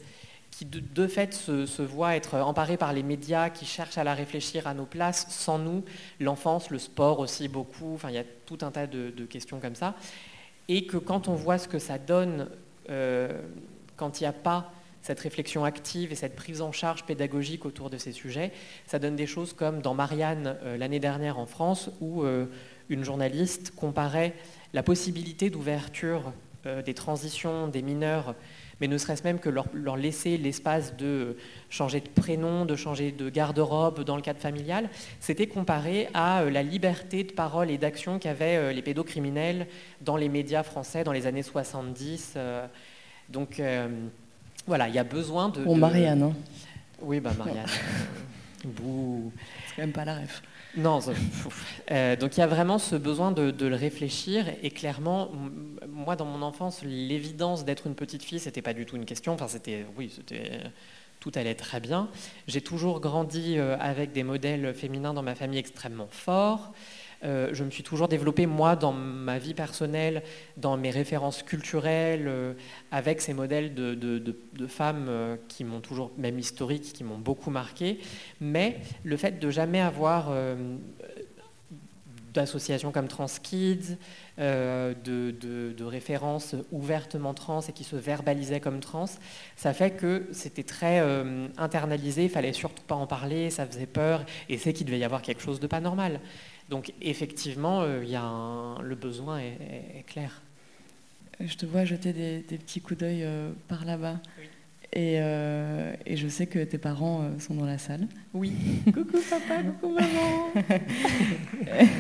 qui 0.50 0.64
de, 0.66 1.06
fait 1.06 1.32
se, 1.32 1.82
voient 1.82 2.16
être 2.16 2.36
emparés 2.36 2.76
par 2.76 2.92
les 2.92 3.02
médias 3.02 3.50
qui 3.50 3.64
cherchent 3.64 3.98
à 3.98 4.04
la 4.04 4.14
réfléchir 4.14 4.66
à 4.66 4.74
nos 4.74 4.84
places. 4.84 5.26
Sans 5.30 5.58
nous, 5.58 5.84
l'enfance, 6.18 6.70
le 6.70 6.78
sport 6.78 7.20
aussi 7.20 7.48
beaucoup, 7.48 7.94
enfin 7.94 8.10
il 8.10 8.14
y 8.14 8.18
a 8.18 8.24
tout 8.46 8.58
un 8.62 8.70
tas 8.70 8.86
de, 8.86 9.10
questions 9.26 9.60
comme 9.60 9.74
ça, 9.74 9.94
et 10.68 10.86
que 10.86 10.96
quand 10.96 11.28
on 11.28 11.34
voit 11.34 11.58
ce 11.58 11.68
que 11.68 11.78
ça 11.78 11.98
donne 11.98 12.48
euh, 12.90 13.40
quand 13.96 14.20
il 14.20 14.24
n'y 14.24 14.28
a 14.28 14.32
pas 14.32 14.72
cette 15.02 15.20
réflexion 15.20 15.64
active 15.64 16.12
et 16.12 16.14
cette 16.14 16.36
prise 16.36 16.60
en 16.60 16.72
charge 16.72 17.04
pédagogique 17.04 17.64
autour 17.64 17.88
de 17.88 17.96
ces 17.96 18.12
sujets, 18.12 18.52
ça 18.86 18.98
donne 18.98 19.16
des 19.16 19.26
choses 19.26 19.54
comme 19.54 19.80
dans 19.80 19.94
Marianne 19.94 20.58
euh, 20.62 20.76
l'année 20.76 21.00
dernière 21.00 21.38
en 21.38 21.46
France, 21.46 21.90
où 22.00 22.22
euh, 22.22 22.46
une 22.90 23.04
journaliste 23.04 23.72
comparait 23.74 24.34
la 24.74 24.82
possibilité 24.82 25.48
d'ouverture 25.48 26.32
des 26.84 26.92
transitions 26.92 27.68
des 27.68 27.80
mineurs, 27.80 28.34
mais 28.80 28.88
ne 28.88 28.98
serait-ce 28.98 29.22
même 29.22 29.38
que 29.38 29.48
leur, 29.48 29.96
laisser 29.96 30.36
l'espace 30.36 30.96
de 30.96 31.36
changer 31.68 32.00
de 32.00 32.08
prénom, 32.08 32.64
de 32.64 32.76
changer 32.76 33.12
de 33.12 33.28
garde-robe 33.28 34.04
dans 34.04 34.16
le 34.16 34.22
cadre 34.22 34.40
familial, 34.40 34.88
c'était 35.20 35.46
comparé 35.46 36.08
à 36.14 36.42
euh, 36.42 36.50
la 36.50 36.62
liberté 36.62 37.24
de 37.24 37.32
parole 37.32 37.70
et 37.70 37.78
d'action 37.78 38.18
qu'avaient 38.18 38.56
euh, 38.56 38.72
les 38.72 38.82
pédocriminels 38.82 39.66
dans 40.00 40.16
les 40.16 40.28
médias 40.28 40.62
français 40.62 41.04
dans 41.04 41.12
les 41.12 41.26
années 41.26 41.42
70. 41.42 42.36
donc 43.28 43.62
voilà, 44.66 44.88
il 44.88 44.94
y 44.94 44.98
a 44.98 45.04
besoin 45.04 45.48
de... 45.48 45.62
Pour 45.62 45.76
Marianne. 45.76 46.22
Hein. 46.22 46.34
Oui, 47.02 47.20
bah 47.20 47.32
Marianne. 47.36 47.66
C'est 48.62 49.76
quand 49.76 49.82
même 49.82 49.92
pas 49.92 50.04
la 50.04 50.16
ref. 50.16 50.42
Non, 50.76 51.00
euh, 51.90 52.16
donc 52.16 52.36
il 52.36 52.40
y 52.40 52.42
a 52.42 52.46
vraiment 52.46 52.78
ce 52.78 52.94
besoin 52.94 53.32
de, 53.32 53.66
le 53.66 53.74
réfléchir 53.74 54.46
et 54.62 54.70
clairement, 54.70 55.30
moi 55.88 56.16
dans 56.16 56.24
mon 56.24 56.42
enfance, 56.42 56.82
l'évidence 56.82 57.64
d'être 57.64 57.86
une 57.86 57.94
petite 57.94 58.22
fille, 58.22 58.38
c'était 58.38 58.62
pas 58.62 58.74
du 58.74 58.86
tout 58.86 58.96
une 58.96 59.04
question. 59.04 59.32
Enfin, 59.32 59.48
c'était, 59.48 59.84
oui, 59.96 60.12
c'était 60.14 60.60
tout 61.18 61.32
allait 61.34 61.54
très 61.54 61.80
bien. 61.80 62.08
J'ai 62.46 62.60
toujours 62.60 63.00
grandi 63.00 63.58
euh, 63.58 63.76
avec 63.78 64.12
des 64.12 64.22
modèles 64.22 64.72
féminins 64.74 65.12
dans 65.12 65.22
ma 65.22 65.34
famille 65.34 65.58
extrêmement 65.58 66.08
forts. 66.10 66.72
Euh, 67.22 67.50
je 67.52 67.64
me 67.64 67.70
suis 67.70 67.82
toujours 67.82 68.08
développée, 68.08 68.46
moi, 68.46 68.76
dans 68.76 68.92
ma 68.92 69.38
vie 69.38 69.54
personnelle, 69.54 70.22
dans 70.56 70.76
mes 70.76 70.90
références 70.90 71.42
culturelles, 71.42 72.26
euh, 72.26 72.54
avec 72.90 73.20
ces 73.20 73.34
modèles 73.34 73.74
de, 73.74 74.66
femmes 74.68 75.06
euh, 75.08 75.36
qui 75.48 75.64
m'ont 75.64 75.80
toujours, 75.80 76.12
même 76.16 76.38
historiques, 76.38 76.92
qui 76.92 77.04
m'ont 77.04 77.18
beaucoup 77.18 77.50
marqué. 77.50 77.98
Mais 78.40 78.78
le 79.04 79.16
fait 79.16 79.38
de 79.38 79.50
jamais 79.50 79.80
avoir 79.80 80.32
d'associations 82.32 82.92
comme 82.92 83.08
TransKids, 83.08 83.96
de, 84.38 84.94
de, 85.02 85.84
références 85.84 86.54
ouvertement 86.70 87.34
trans 87.34 87.60
et 87.60 87.72
qui 87.72 87.84
se 87.84 87.96
verbalisaient 87.96 88.60
comme 88.60 88.80
trans, 88.80 89.06
ça 89.56 89.72
fait 89.72 89.90
que 89.90 90.28
c'était 90.32 90.62
très 90.62 91.02
internalisé, 91.58 92.24
il 92.24 92.30
fallait 92.30 92.52
surtout 92.52 92.82
pas 92.84 92.94
en 92.94 93.06
parler, 93.06 93.50
ça 93.50 93.66
faisait 93.66 93.86
peur, 93.86 94.24
et 94.48 94.58
c'est 94.58 94.72
qu'il 94.72 94.86
devait 94.86 95.00
y 95.00 95.04
avoir 95.04 95.22
quelque 95.22 95.42
chose 95.42 95.60
de 95.60 95.66
pas 95.66 95.80
normal. 95.80 96.20
Donc 96.70 96.92
effectivement, 97.02 97.82
euh, 97.82 98.04
y 98.04 98.14
a 98.14 98.76
le 98.80 98.94
besoin 98.94 99.40
est, 99.40 100.04
clair. 100.06 100.40
Je 101.40 101.56
te 101.56 101.66
vois 101.66 101.84
jeter 101.84 102.12
des, 102.12 102.58
petits 102.58 102.80
coups 102.80 103.00
d'œil 103.00 103.24
euh, 103.24 103.50
par 103.66 103.84
là-bas. 103.84 104.20
Euh, 104.96 105.94
et, 106.06 106.16
je 106.16 106.28
sais 106.28 106.46
que 106.46 106.62
tes 106.62 106.78
parents 106.78 107.28
sont 107.40 107.54
dans 107.54 107.66
la 107.66 107.78
salle. 107.78 108.06
Oui. 108.34 108.52
coucou 108.84 109.18
papa, 109.28 109.62
coucou 109.62 109.94
maman. 109.94 110.52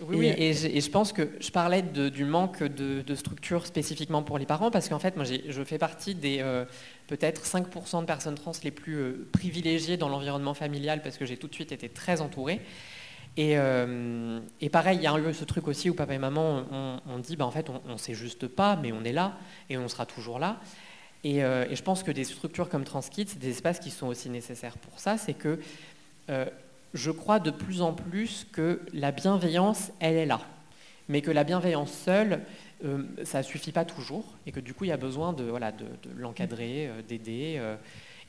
Oui, 0.00 0.16
oui, 0.16 0.26
et 0.36 0.52
je, 0.52 0.90
pense 0.90 1.12
que 1.12 1.28
je 1.40 1.50
parlais 1.50 1.82
du 1.82 2.24
manque 2.24 2.62
de, 2.62 3.14
structure 3.16 3.66
spécifiquement 3.66 4.22
pour 4.22 4.38
les 4.38 4.46
parents, 4.46 4.70
parce 4.70 4.88
qu'en 4.88 5.00
fait, 5.00 5.16
moi, 5.16 5.24
je 5.24 5.64
fais 5.64 5.76
partie 5.76 6.14
des 6.14 6.40
peut-être 7.08 7.44
5% 7.44 8.02
de 8.02 8.06
personnes 8.06 8.36
trans 8.36 8.52
les 8.62 8.70
plus 8.70 9.26
privilégiées 9.32 9.96
dans 9.96 10.08
l'environnement 10.08 10.54
familial, 10.54 11.02
parce 11.02 11.16
que 11.16 11.26
j'ai 11.26 11.36
tout 11.36 11.48
de 11.48 11.54
suite 11.54 11.72
été 11.72 11.88
très 11.88 12.20
entourée. 12.20 12.60
Et, 13.36 13.56
pareil, 14.70 14.98
il 14.98 15.02
y 15.02 15.06
a 15.06 15.32
ce 15.32 15.44
truc 15.44 15.68
aussi 15.68 15.90
où 15.90 15.94
papa 15.94 16.14
et 16.14 16.18
maman 16.18 16.64
ont 17.06 17.18
dit, 17.18 17.36
bah, 17.36 17.46
en 17.46 17.50
fait, 17.50 17.68
on 17.70 17.92
ne 17.92 17.98
sait 17.98 18.14
juste 18.14 18.46
pas, 18.46 18.76
mais 18.76 18.92
on 18.92 19.04
est 19.04 19.12
là, 19.12 19.36
et 19.70 19.78
on 19.78 19.88
sera 19.88 20.06
toujours 20.06 20.38
là. 20.38 20.60
Et, 21.24 21.40
je 21.40 21.82
pense 21.82 22.02
que 22.02 22.10
des 22.10 22.24
structures 22.24 22.68
comme 22.68 22.84
Transkid, 22.84 23.28
c'est 23.28 23.38
des 23.38 23.50
espaces 23.50 23.80
qui 23.80 23.90
sont 23.90 24.06
aussi 24.06 24.28
nécessaires 24.28 24.78
pour 24.78 25.00
ça, 25.00 25.18
c'est 25.18 25.34
que 25.34 25.58
je 26.94 27.10
crois 27.10 27.38
de 27.38 27.50
plus 27.50 27.82
en 27.82 27.92
plus 27.92 28.46
que 28.52 28.80
la 28.92 29.12
bienveillance, 29.12 29.90
elle 30.00 30.16
est 30.16 30.26
là. 30.26 30.40
Mais 31.08 31.22
que 31.22 31.30
la 31.30 31.44
bienveillance 31.44 31.92
seule, 31.92 32.42
euh, 32.84 33.02
ça 33.24 33.38
ne 33.38 33.42
suffit 33.42 33.72
pas 33.72 33.84
toujours. 33.84 34.24
Et 34.46 34.52
que 34.52 34.60
du 34.60 34.74
coup, 34.74 34.84
il 34.84 34.88
y 34.88 34.92
a 34.92 34.96
besoin 34.96 35.32
de, 35.32 35.44
voilà, 35.44 35.72
de, 35.72 35.86
l'encadrer, 36.16 36.88
euh, 36.88 37.02
d'aider. 37.02 37.56
Euh, 37.58 37.76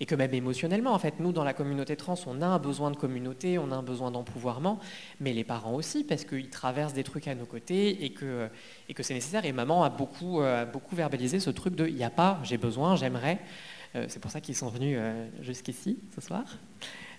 et 0.01 0.05
que 0.05 0.15
même 0.15 0.33
émotionnellement, 0.33 0.93
en 0.93 0.99
fait, 0.99 1.19
nous, 1.19 1.33
dans 1.33 1.43
la 1.43 1.53
communauté 1.53 1.97
trans, 1.97 2.15
on 2.25 2.41
a 2.41 2.47
un 2.47 2.57
besoin 2.57 2.89
de 2.89 2.95
communauté, 2.95 3.57
on 3.57 3.69
a 3.69 3.75
un 3.75 3.83
besoin 3.83 4.11
d'empouvoirment, 4.11 4.79
mais 5.19 5.33
les 5.33 5.43
parents 5.43 5.73
aussi, 5.73 6.05
parce 6.05 6.23
qu'ils 6.23 6.49
traversent 6.49 6.93
des 6.93 7.03
trucs 7.03 7.27
à 7.27 7.35
nos 7.35 7.45
côtés 7.45 8.05
et 8.05 8.11
que, 8.11 8.47
et 8.87 8.93
que 8.93 9.03
c'est 9.03 9.13
nécessaire. 9.13 9.43
Et 9.43 9.51
maman 9.51 9.83
a 9.83 9.89
beaucoup, 9.89 10.39
beaucoup 10.71 10.95
verbalisé 10.95 11.41
ce 11.41 11.49
truc 11.49 11.75
de 11.75 11.85
il 11.85 11.95
n'y 11.95 12.05
a 12.05 12.09
pas, 12.09 12.39
j'ai 12.43 12.57
besoin, 12.57 12.95
j'aimerais. 12.95 13.39
c'est 14.07 14.21
pour 14.21 14.31
ça 14.31 14.39
qu'ils 14.39 14.55
sont 14.55 14.69
venus 14.69 14.97
jusqu'ici 15.41 15.99
ce 16.15 16.21
soir. 16.21 16.45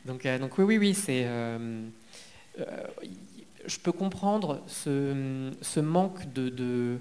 Donc, 0.06 0.26
donc 0.26 0.56
oui, 0.56 0.64
oui, 0.64 0.78
oui, 0.78 0.94
c'est. 0.94 1.26
Euh, 3.70 3.76
euh, 3.76 3.76
je 3.76 3.78
peux 3.78 3.92
comprendre 3.92 4.62
ce, 4.66 5.80
manque 5.80 6.32
de, 6.32 6.98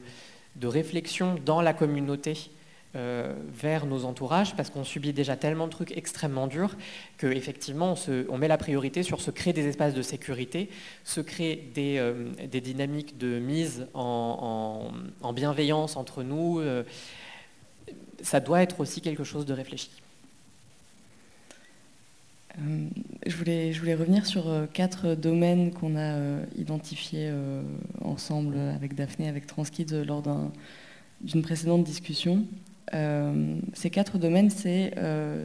réflexion 0.62 1.36
dans 1.46 1.62
la 1.62 1.74
communauté 1.74 2.52
vers 2.94 3.86
nos 3.86 4.04
entourages 4.06 4.56
parce 4.56 4.72
qu'on 4.72 4.84
subit 4.84 5.14
déjà 5.14 5.36
tellement 5.36 5.68
de 5.68 5.72
trucs 5.72 5.96
extrêmement 5.96 6.48
durs 6.48 6.76
qu'effectivement 7.20 7.94
on, 7.94 8.26
on, 8.30 8.38
met 8.40 8.48
la 8.48 8.58
priorité 8.58 9.04
sur 9.04 9.22
se 9.22 9.30
créer 9.30 9.54
des 9.54 9.68
espaces 9.68 9.94
de 9.94 10.02
sécurité, 10.02 10.70
se 11.04 11.22
créer 11.22 11.56
des, 11.76 12.62
dynamiques 12.62 13.20
de 13.20 13.38
mise 13.38 13.86
en, 13.94 14.92
bienveillance 15.36 15.98
entre 15.98 16.24
nous. 16.24 16.62
ça 18.24 18.40
doit 18.40 18.64
être 18.64 18.80
aussi 18.80 19.02
quelque 19.02 19.24
chose 19.24 19.46
de 19.46 19.54
réfléchi. 19.54 19.92
Euh, 22.58 22.88
je, 23.26 23.36
voulais, 23.36 23.96
revenir 23.96 24.26
sur 24.26 24.50
euh, 24.50 24.66
quatre 24.66 25.16
domaines 25.16 25.72
qu'on 25.72 25.96
a 25.96 26.14
euh, 26.14 26.46
identifiés 26.58 27.32
ensemble 28.02 28.58
avec 28.58 28.96
Daphné, 28.96 29.30
avec 29.30 29.46
Transkid 29.46 29.94
lors 30.06 30.24
d'une 31.22 31.42
précédente 31.42 31.84
discussion. 31.84 32.46
ces 33.74 33.90
quatre 33.90 34.18
domaines, 34.18 34.50
c'est 34.50 34.94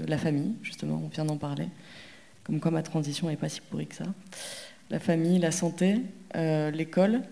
la 0.06 0.18
famille, 0.18 0.54
justement, 0.62 1.00
on 1.04 1.08
vient 1.08 1.24
d'en 1.24 1.36
parler, 1.36 1.68
comme 2.44 2.60
quoi 2.60 2.70
ma 2.70 2.82
transition 2.82 3.28
n'est 3.28 3.36
pas 3.36 3.48
si 3.48 3.60
pourrie 3.60 3.86
que 3.86 3.96
ça. 3.96 4.06
La 4.90 4.98
famille, 4.98 5.38
la 5.38 5.50
santé, 5.50 6.00
l'école 6.34 7.22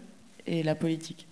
et 0.46 0.62
la 0.62 0.74
politique 0.74 1.26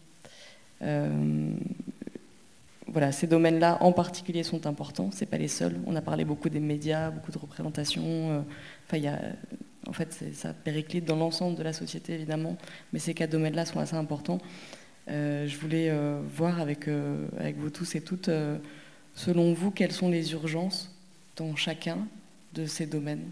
voilà, 2.90 3.12
ces 3.12 3.26
domaines-là 3.26 3.78
en 3.82 3.92
particulier 3.92 4.42
sont 4.42 4.66
importants, 4.66 5.10
ce 5.12 5.24
pas 5.24 5.38
les 5.38 5.48
seuls. 5.48 5.76
On 5.86 5.94
a 5.94 6.00
parlé 6.00 6.24
beaucoup 6.24 6.48
des 6.48 6.60
médias, 6.60 7.10
beaucoup 7.10 7.30
de 7.30 7.38
représentations. 7.38 8.02
Euh, 8.04 8.40
enfin, 8.86 9.18
en 9.86 9.92
fait, 9.92 10.12
ça 10.34 10.52
périclite 10.52 11.04
dans 11.04 11.16
l'ensemble 11.16 11.56
de 11.56 11.62
la 11.62 11.72
société, 11.72 12.14
évidemment, 12.14 12.56
mais 12.92 12.98
ces 12.98 13.14
quatre 13.14 13.30
domaines-là 13.30 13.64
sont 13.64 13.78
assez 13.78 13.94
importants. 13.94 14.38
Euh, 15.08 15.46
je 15.46 15.56
voulais 15.56 15.88
euh, 15.88 16.20
voir 16.36 16.60
avec 16.60 16.88
vous 16.88 17.70
tous 17.70 17.94
et 17.94 18.00
toutes, 18.00 18.30
selon 19.14 19.52
vous, 19.52 19.70
quelles 19.70 19.92
sont 19.92 20.08
les 20.08 20.32
urgences 20.32 20.94
dans 21.36 21.54
chacun 21.54 21.98
de 22.54 22.66
ces 22.66 22.86
domaines? 22.86 23.24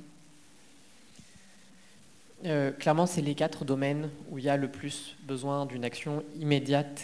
Clairement, 2.79 3.07
c'est 3.07 3.21
les 3.21 3.35
quatre 3.35 3.65
domaines 3.65 4.11
où 4.31 4.39
il 4.39 4.45
y 4.45 4.49
a 4.49 4.57
le 4.57 4.69
plus 4.69 5.17
besoin 5.27 5.67
d'une 5.67 5.85
action 5.85 6.23
immédiate 6.39 7.03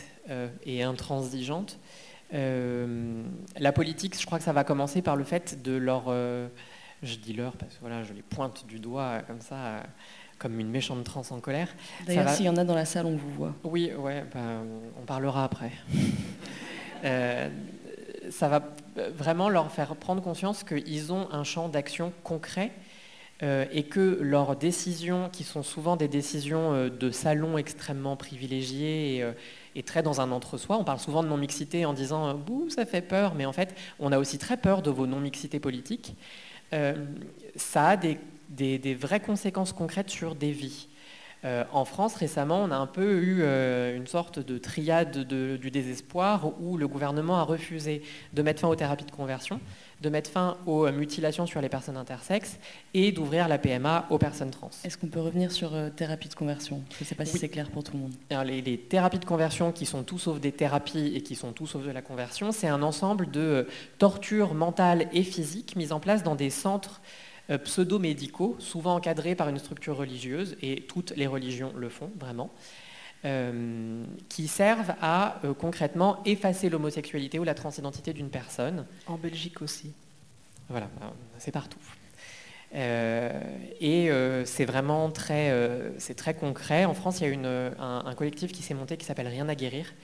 et 0.64 0.84
intransigeante. 0.84 1.76
Euh, 2.32 3.22
la 3.58 3.72
politique, 3.72 4.18
je 4.18 4.24
crois 4.24 4.38
que 4.38 4.44
ça 4.44 4.52
va 4.52 4.64
commencer 4.64 5.02
par 5.02 5.16
le 5.16 5.24
fait 5.24 5.62
de 5.62 5.72
leur... 5.72 6.04
Euh, 6.08 6.48
je 7.02 7.16
dis 7.16 7.34
leur 7.34 7.52
parce 7.56 7.74
que 7.74 7.80
voilà, 7.80 8.02
je 8.02 8.14
les 8.14 8.22
pointe 8.22 8.66
du 8.66 8.78
doigt 8.78 9.02
euh, 9.02 9.20
comme 9.26 9.40
ça, 9.40 9.82
comme 10.38 10.58
une 10.58 10.70
méchante 10.70 11.04
transe 11.04 11.32
en 11.32 11.40
colère. 11.40 11.68
D'ailleurs, 12.06 12.30
s'il 12.30 12.46
y 12.46 12.48
en 12.48 12.56
a 12.56 12.64
dans 12.64 12.74
la 12.74 12.86
salle, 12.86 13.04
on 13.06 13.16
vous 13.16 13.30
voit. 13.30 13.54
Oui, 13.62 13.92
ouais, 13.98 14.24
ben, 14.32 14.62
on 15.00 15.04
parlera 15.04 15.44
après. 15.44 15.72
ça 18.30 18.48
va 18.48 18.62
vraiment 19.14 19.50
leur 19.50 19.70
faire 19.70 19.94
prendre 19.96 20.22
conscience 20.22 20.64
qu'ils 20.64 21.12
ont 21.12 21.30
un 21.30 21.44
champ 21.44 21.68
d'action 21.68 22.10
concret 22.22 22.72
et 23.42 23.82
que 23.82 24.18
leurs 24.22 24.56
décisions, 24.56 25.28
qui 25.30 25.44
sont 25.44 25.62
souvent 25.62 25.96
des 25.96 26.08
décisions 26.08 26.88
de 26.88 27.10
salon 27.10 27.58
extrêmement 27.58 28.16
privilégiés 28.16 29.18
et, 29.18 29.24
et 29.74 29.82
très 29.82 30.02
dans 30.02 30.20
un 30.20 30.30
entre-soi. 30.30 30.76
On 30.78 30.84
parle 30.84 30.98
souvent 30.98 31.22
de 31.22 31.28
non-mixité 31.28 31.84
en 31.84 31.92
disant 31.92 32.28
euh, 32.28 32.68
ça 32.68 32.86
fait 32.86 33.02
peur, 33.02 33.34
mais 33.34 33.46
en 33.46 33.52
fait, 33.52 33.74
on 33.98 34.12
a 34.12 34.18
aussi 34.18 34.38
très 34.38 34.56
peur 34.56 34.82
de 34.82 34.90
vos 34.90 35.06
non-mixités 35.06 35.60
politiques. 35.60 36.16
Euh, 36.72 36.94
ça 37.56 37.90
a 37.90 37.96
des, 37.96 38.94
vraies 38.94 39.20
conséquences 39.20 39.72
concrètes 39.72 40.10
sur 40.10 40.34
des 40.34 40.52
vies. 40.52 40.88
Euh, 41.44 41.64
en 41.72 41.84
France, 41.84 42.14
récemment, 42.14 42.62
on 42.64 42.70
a 42.70 42.76
un 42.76 42.86
peu 42.86 43.22
eu 43.22 43.42
une 43.96 44.06
sorte 44.06 44.38
de 44.38 44.56
triade 44.58 45.18
du 45.18 45.70
désespoir 45.70 46.52
où 46.60 46.76
le 46.78 46.88
gouvernement 46.88 47.36
a 47.36 47.42
refusé 47.42 48.02
de 48.32 48.42
mettre 48.42 48.60
fin 48.60 48.68
aux 48.68 48.76
thérapies 48.76 49.04
de 49.04 49.10
conversion 49.10 49.60
de 50.04 50.10
mettre 50.10 50.30
fin 50.30 50.58
aux 50.66 50.90
mutilations 50.92 51.46
sur 51.46 51.60
les 51.60 51.70
personnes 51.70 51.96
intersexes 51.96 52.58
et 52.92 53.10
d'ouvrir 53.10 53.48
la 53.48 53.58
PMA 53.58 54.06
aux 54.10 54.18
personnes 54.18 54.50
trans. 54.50 54.70
Est-ce 54.84 54.98
qu'on 54.98 55.08
peut 55.08 55.20
revenir 55.20 55.50
sur 55.50 55.74
euh, 55.74 55.88
thérapie 55.88 56.28
de 56.28 56.34
conversion? 56.34 56.82
Je 56.90 57.04
ne 57.04 57.06
sais 57.06 57.14
pas 57.14 57.24
si 57.24 57.38
c'est 57.38 57.48
clair 57.48 57.70
pour 57.70 57.82
tout 57.82 57.94
le 57.94 58.00
monde. 58.00 58.46
les, 58.46 58.78
thérapies 58.78 59.18
de 59.18 59.24
conversion 59.24 59.72
qui 59.72 59.86
sont 59.86 60.02
tout 60.02 60.18
sauf 60.18 60.40
des 60.40 60.52
thérapies 60.52 61.12
et 61.14 61.22
qui 61.22 61.34
sont 61.34 61.52
tout 61.52 61.66
sauf 61.66 61.84
de 61.84 61.90
la 61.90 62.02
conversion, 62.02 62.52
c'est 62.52 62.68
un 62.68 62.82
ensemble 62.82 63.30
de 63.30 63.40
euh, 63.40 63.64
tortures 63.98 64.54
mentales 64.54 65.08
et 65.12 65.22
physiques 65.22 65.74
mises 65.74 65.92
en 65.92 66.00
place 66.00 66.22
dans 66.22 66.34
des 66.34 66.50
centres 66.50 67.00
euh, 67.50 67.56
pseudo-médicaux, 67.56 68.56
souvent 68.58 68.96
encadrés 68.96 69.34
par 69.34 69.48
une 69.48 69.58
structure 69.58 69.96
religieuse, 69.96 70.56
et 70.60 70.82
toutes 70.82 71.14
les 71.16 71.26
religions 71.26 71.72
le 71.76 71.88
font 71.88 72.10
vraiment. 72.18 72.50
Euh, 73.24 74.04
qui 74.28 74.48
servent 74.48 74.92
à 75.00 75.40
euh, 75.44 75.54
concrètement 75.54 76.20
effacer 76.26 76.68
l'homosexualité 76.68 77.38
ou 77.38 77.44
la 77.44 77.54
transidentité 77.54 78.12
d'une 78.12 78.28
personne. 78.28 78.84
En 79.06 79.16
Belgique 79.16 79.62
aussi. 79.62 79.94
Voilà, 80.68 80.90
bah, 81.00 81.10
c'est 81.38 81.50
partout. 81.50 81.78
Euh, 82.74 83.40
et 83.80 84.10
c'est 84.44 84.66
vraiment 84.66 85.10
très, 85.10 85.50
c'est 85.96 86.14
très 86.14 86.34
concret. 86.34 86.84
En 86.84 86.92
France, 86.92 87.20
il 87.20 87.24
y 87.24 87.26
a 87.26 87.30
une, 87.30 87.72
un, 87.78 88.14
collectif 88.14 88.52
qui 88.52 88.62
s'est 88.62 88.74
monté 88.74 88.98
qui 88.98 89.06
s'appelle 89.06 89.28
Rien 89.28 89.48
à 89.48 89.54
guérir, 89.54 89.94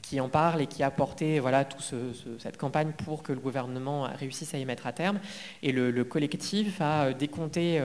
qui 0.00 0.18
en 0.18 0.30
parle 0.30 0.62
et 0.62 0.66
qui 0.66 0.82
a 0.82 0.90
porté 0.90 1.40
voilà, 1.40 1.66
toute 1.66 1.94
cette 2.38 2.56
campagne 2.56 2.92
pour 3.04 3.22
que 3.22 3.34
le 3.34 3.40
gouvernement 3.40 4.08
réussisse 4.14 4.54
à 4.54 4.58
y 4.58 4.64
mettre 4.64 4.86
à 4.86 4.92
terme. 4.92 5.18
Et 5.62 5.72
le, 5.72 5.90
le 5.90 6.04
collectif 6.04 6.80
a 6.80 7.12
décompté, 7.12 7.82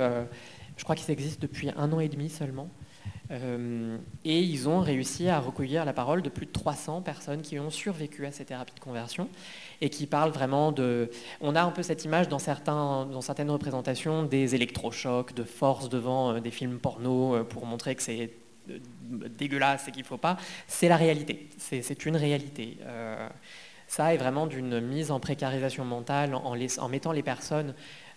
je 0.77 0.83
crois 0.83 0.95
qu'il 0.95 1.11
existe 1.11 1.41
depuis 1.41 1.71
un 1.75 1.91
an 1.91 1.99
et 1.99 2.07
demi 2.07 2.29
seulement, 2.29 2.69
euh, 3.31 3.97
et 4.23 4.39
ils 4.39 4.69
ont 4.69 4.79
réussi 4.79 5.27
à 5.27 5.39
recueillir 5.39 5.83
la 5.85 5.93
parole 5.93 6.21
de 6.21 6.29
plus 6.29 6.45
de 6.45 6.51
300 6.51 7.01
personnes 7.01 7.41
qui 7.41 7.59
ont 7.59 7.69
survécu 7.69 8.25
à 8.25 8.31
ces 8.31 8.45
thérapies 8.45 8.75
de 8.75 8.79
conversion 8.79 9.29
et 9.81 9.89
qui 9.89 10.07
parlent 10.07 10.31
vraiment 10.31 10.71
de... 10.71 11.09
On 11.41 11.55
a 11.55 11.61
un 11.61 11.71
peu 11.71 11.83
cette 11.83 12.05
image 12.05 12.29
dans, 12.29 12.39
certains, 12.39 13.05
dans 13.05 13.21
certaines 13.21 13.51
représentations 13.51 14.23
des 14.23 14.55
électrochocs, 14.55 15.33
de 15.33 15.43
force 15.43 15.89
devant 15.89 16.33
euh, 16.33 16.39
des 16.39 16.51
films 16.51 16.79
porno 16.79 17.35
euh, 17.35 17.43
pour 17.43 17.65
montrer 17.65 17.95
que 17.95 18.03
c'est 18.03 18.31
dégueulasse 19.37 19.87
et 19.87 19.91
qu'il 19.91 20.01
ne 20.01 20.07
faut 20.07 20.17
pas. 20.17 20.37
C'est 20.67 20.89
la 20.89 20.97
réalité, 20.97 21.47
c'est 21.57 22.05
une 22.05 22.17
réalité. 22.17 22.79
ça 23.87 24.13
est 24.13 24.17
vraiment 24.17 24.45
d'une 24.45 24.81
mise 24.81 25.09
en 25.09 25.21
précarisation 25.21 25.85
mentale 25.85 26.35
en, 26.35 26.53
en 26.53 26.89
mettant 26.89 27.13
les 27.13 27.23
personnes 27.23 27.73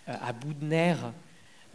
à 0.07 0.33
bout 0.33 0.53
de 0.53 0.65
nerfs 0.65 1.13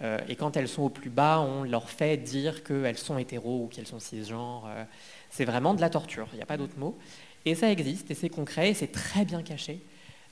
euh, 0.02 0.18
et 0.28 0.36
quand 0.36 0.56
elles 0.56 0.68
sont 0.68 0.82
au 0.82 0.88
plus 0.88 1.10
bas, 1.10 1.40
on 1.40 1.64
leur 1.64 1.88
fait 1.88 2.16
dire 2.16 2.62
qu'elles 2.62 2.98
sont 2.98 3.18
hétéros 3.18 3.64
ou 3.64 3.66
qu'elles 3.68 3.86
sont 3.86 4.00
cisgenres. 4.00 4.66
Euh, 4.68 4.84
c'est 5.30 5.44
vraiment 5.44 5.74
de 5.74 5.80
la 5.80 5.90
torture, 5.90 6.28
il 6.32 6.36
n'y 6.36 6.42
a 6.42 6.46
pas 6.46 6.56
d'autre 6.56 6.78
mot. 6.78 6.98
Et 7.44 7.54
ça 7.54 7.70
existe, 7.70 8.10
et 8.10 8.14
c'est 8.14 8.28
concret, 8.28 8.70
et 8.70 8.74
c'est 8.74 8.92
très 8.92 9.24
bien 9.24 9.42
caché. 9.42 9.80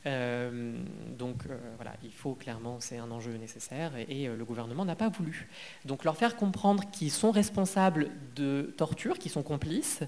Euh, 0.07 0.77
donc 1.17 1.45
voilà, 1.77 1.93
il 2.03 2.13
faut 2.13 2.35
clairement, 2.35 2.79
c'est 2.81 2.99
un 2.99 3.11
enjeu 3.11 3.37
nécessaire, 3.37 3.93
et, 3.97 4.27
le 4.27 4.45
gouvernement 4.45 4.85
n'a 4.85 4.97
pas 4.97 5.09
voulu. 5.09 5.49
Donc 5.85 6.05
leur 6.05 6.17
faire 6.17 6.37
comprendre 6.37 6.85
qu'ils 6.91 7.13
sont 7.13 7.31
responsables 7.31 8.11
de 8.35 8.75
torture, 8.77 9.19
qu'ils 9.19 9.31
sont 9.31 9.43
complices, 9.43 10.03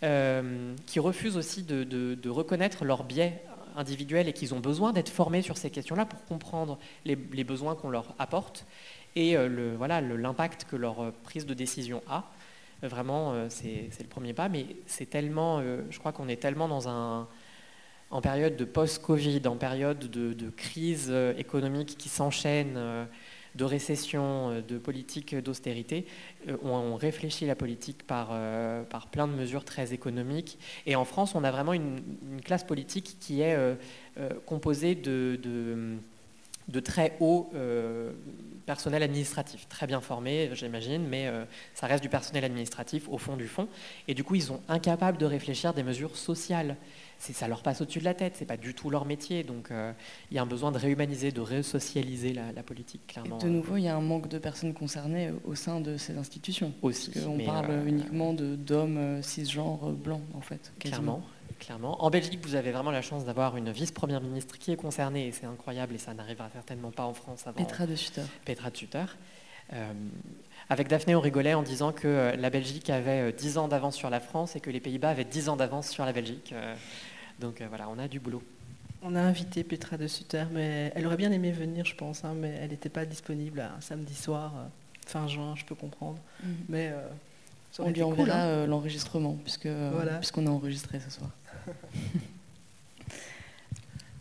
qui 0.00 1.00
refusent 1.00 1.36
aussi 1.36 1.64
de, 1.64 2.28
reconnaître 2.28 2.84
leurs 2.84 3.02
biais 3.02 3.42
individuels 3.76 4.28
et 4.28 4.32
qu'ils 4.32 4.54
ont 4.54 4.60
besoin 4.60 4.92
d'être 4.92 5.08
formés 5.08 5.42
sur 5.42 5.56
ces 5.56 5.70
questions-là 5.70 6.06
pour 6.06 6.24
comprendre 6.24 6.78
les, 7.04 7.16
besoins 7.16 7.74
qu'on 7.74 7.90
leur 7.90 8.14
apporte 8.18 8.66
et 9.14 9.36
euh, 9.36 9.48
le, 9.48 9.76
voilà, 9.76 10.00
l'impact 10.00 10.64
que 10.64 10.76
leur 10.76 11.00
euh, 11.00 11.10
prise 11.22 11.46
de 11.46 11.54
décision 11.54 12.02
a. 12.08 12.24
Vraiment, 12.82 13.48
c'est 13.48 13.88
le 14.00 14.08
premier 14.08 14.34
pas, 14.34 14.50
mais 14.50 14.66
c'est 14.84 15.08
tellement, 15.08 15.62
je 15.62 15.98
crois 15.98 16.12
qu'on 16.12 16.28
est 16.28 16.36
tellement 16.36 16.68
dans 16.68 16.90
un, 16.90 17.26
en 18.10 18.20
période 18.20 18.54
de 18.54 18.66
post-Covid, 18.66 19.40
en 19.46 19.56
période 19.56 19.98
de, 19.98 20.50
crise 20.50 21.10
économique 21.38 21.96
qui 21.96 22.10
s'enchaîne, 22.10 23.08
de 23.56 23.64
récession, 23.64 24.62
de 24.66 24.78
politique 24.78 25.34
d'austérité, 25.34 26.06
on, 26.62 26.96
réfléchit 26.96 27.46
la 27.46 27.54
politique 27.54 28.02
par, 28.06 28.28
par 28.90 29.08
plein 29.08 29.26
de 29.26 29.32
mesures 29.32 29.64
très 29.64 29.92
économiques. 29.92 30.58
Et 30.86 30.96
en 30.96 31.04
France, 31.04 31.34
on 31.34 31.44
a 31.44 31.50
vraiment 31.50 31.72
une, 31.72 32.00
classe 32.44 32.64
politique 32.64 33.16
qui 33.20 33.40
est 33.40 33.56
composée 34.46 34.94
de 36.68 36.80
très 36.80 37.16
haut 37.20 37.50
euh, 37.54 38.12
personnel 38.66 39.02
administratif, 39.02 39.68
très 39.68 39.86
bien 39.86 40.00
formé, 40.00 40.50
j'imagine, 40.54 41.06
mais 41.06 41.28
euh, 41.28 41.44
ça 41.74 41.86
reste 41.86 42.02
du 42.02 42.08
personnel 42.08 42.44
administratif 42.44 43.08
au 43.08 43.18
fond 43.18 43.36
du 43.36 43.46
fond. 43.46 43.68
Et 44.08 44.14
du 44.14 44.24
coup, 44.24 44.34
ils 44.34 44.42
sont 44.42 44.60
incapables 44.68 45.18
de 45.18 45.26
réfléchir 45.26 45.72
des 45.72 45.82
mesures 45.84 46.16
sociales. 46.16 46.76
Ça 47.18 47.48
leur 47.48 47.62
passe 47.62 47.80
au-dessus 47.80 47.98
de 47.98 48.04
la 48.04 48.14
tête, 48.14 48.34
c'est 48.36 48.44
pas 48.44 48.56
du 48.56 48.74
tout 48.74 48.90
leur 48.90 49.04
métier. 49.04 49.42
Donc, 49.42 49.70
euh, 49.70 49.92
il 50.30 50.36
y 50.36 50.38
a 50.38 50.42
un 50.42 50.46
besoin 50.46 50.70
de 50.72 50.78
réhumaniser, 50.78 51.32
de 51.32 51.40
resocialiser 51.40 52.32
la, 52.32 52.52
la 52.52 52.62
politique, 52.62 53.06
clairement. 53.06 53.38
de 53.38 53.48
nouveau, 53.48 53.76
il 53.76 53.84
y 53.84 53.88
a 53.88 53.96
un 53.96 54.00
manque 54.00 54.28
de 54.28 54.38
personnes 54.38 54.74
concernées 54.74 55.32
au 55.44 55.54
sein 55.54 55.80
de 55.80 55.96
ces 55.96 56.16
institutions. 56.16 56.72
Aussi. 56.82 57.12
on 57.26 57.38
parle 57.38 57.86
uniquement 57.86 58.32
d'hommes 58.34 59.22
cisgenres 59.22 59.90
blancs, 59.92 60.22
en 60.34 60.40
fait. 60.40 60.72
Clairement 60.78 61.22
clairement. 61.58 62.02
En 62.04 62.10
Belgique, 62.10 62.40
vous 62.42 62.54
avez 62.54 62.70
vraiment 62.70 62.90
la 62.90 63.02
chance 63.02 63.24
d'avoir 63.24 63.56
une 63.56 63.70
vice-première 63.70 64.20
ministre 64.20 64.58
qui 64.58 64.72
est 64.72 64.76
concernée, 64.76 65.26
et 65.26 65.32
c'est 65.32 65.46
incroyable, 65.46 65.94
et 65.94 65.98
ça 65.98 66.14
n'arrivera 66.14 66.50
certainement 66.50 66.90
pas 66.90 67.04
en 67.04 67.14
France 67.14 67.46
avant. 67.46 67.56
Petra 67.56 67.86
de 67.86 67.96
Sutter. 67.96 68.22
Petra 68.44 68.70
de 68.70 68.76
Sutter. 68.76 69.04
Euh, 69.72 69.92
avec 70.68 70.88
Daphné, 70.88 71.14
on 71.14 71.20
rigolait 71.20 71.54
en 71.54 71.62
disant 71.62 71.92
que 71.92 72.08
euh, 72.08 72.36
la 72.36 72.50
Belgique 72.50 72.90
avait 72.90 73.32
10 73.32 73.56
euh, 73.56 73.60
ans 73.60 73.68
d'avance 73.68 73.96
sur 73.96 74.10
la 74.10 74.20
France 74.20 74.56
et 74.56 74.60
que 74.60 74.70
les 74.70 74.80
Pays-Bas 74.80 75.10
avaient 75.10 75.24
10 75.24 75.48
ans 75.48 75.56
d'avance 75.56 75.88
sur 75.88 76.04
la 76.04 76.12
Belgique. 76.12 76.54
donc 77.38 77.62
voilà, 77.68 77.88
on 77.88 77.98
a 77.98 78.08
du 78.08 78.20
boulot. 78.20 78.42
On 79.02 79.14
a 79.14 79.20
invité 79.20 79.62
Petra 79.62 79.96
de 79.96 80.06
Sutter, 80.06 80.44
mais 80.52 80.92
elle 80.94 81.06
aurait 81.06 81.16
bien 81.16 81.30
aimé 81.30 81.52
venir, 81.52 81.84
je 81.84 81.94
pense, 81.94 82.24
hein, 82.24 82.34
mais 82.34 82.58
elle 82.60 82.70
n'était 82.70 82.88
pas 82.88 83.04
disponible 83.04 83.60
un 83.60 83.80
samedi 83.80 84.14
soir, 84.14 84.52
fin 85.06 85.28
juin, 85.28 85.54
je 85.54 85.64
peux 85.64 85.74
comprendre. 85.74 86.18
Mm. 86.42 86.48
Mais 86.68 86.92
on 87.78 87.90
lui 87.90 88.02
enverra 88.02 88.42
hein. 88.42 88.66
l'enregistrement, 88.66 89.36
puisque, 89.42 89.68
puisqu'on 90.18 90.46
a 90.46 90.50
enregistré 90.50 90.98
ce 91.00 91.10
soir. 91.10 91.30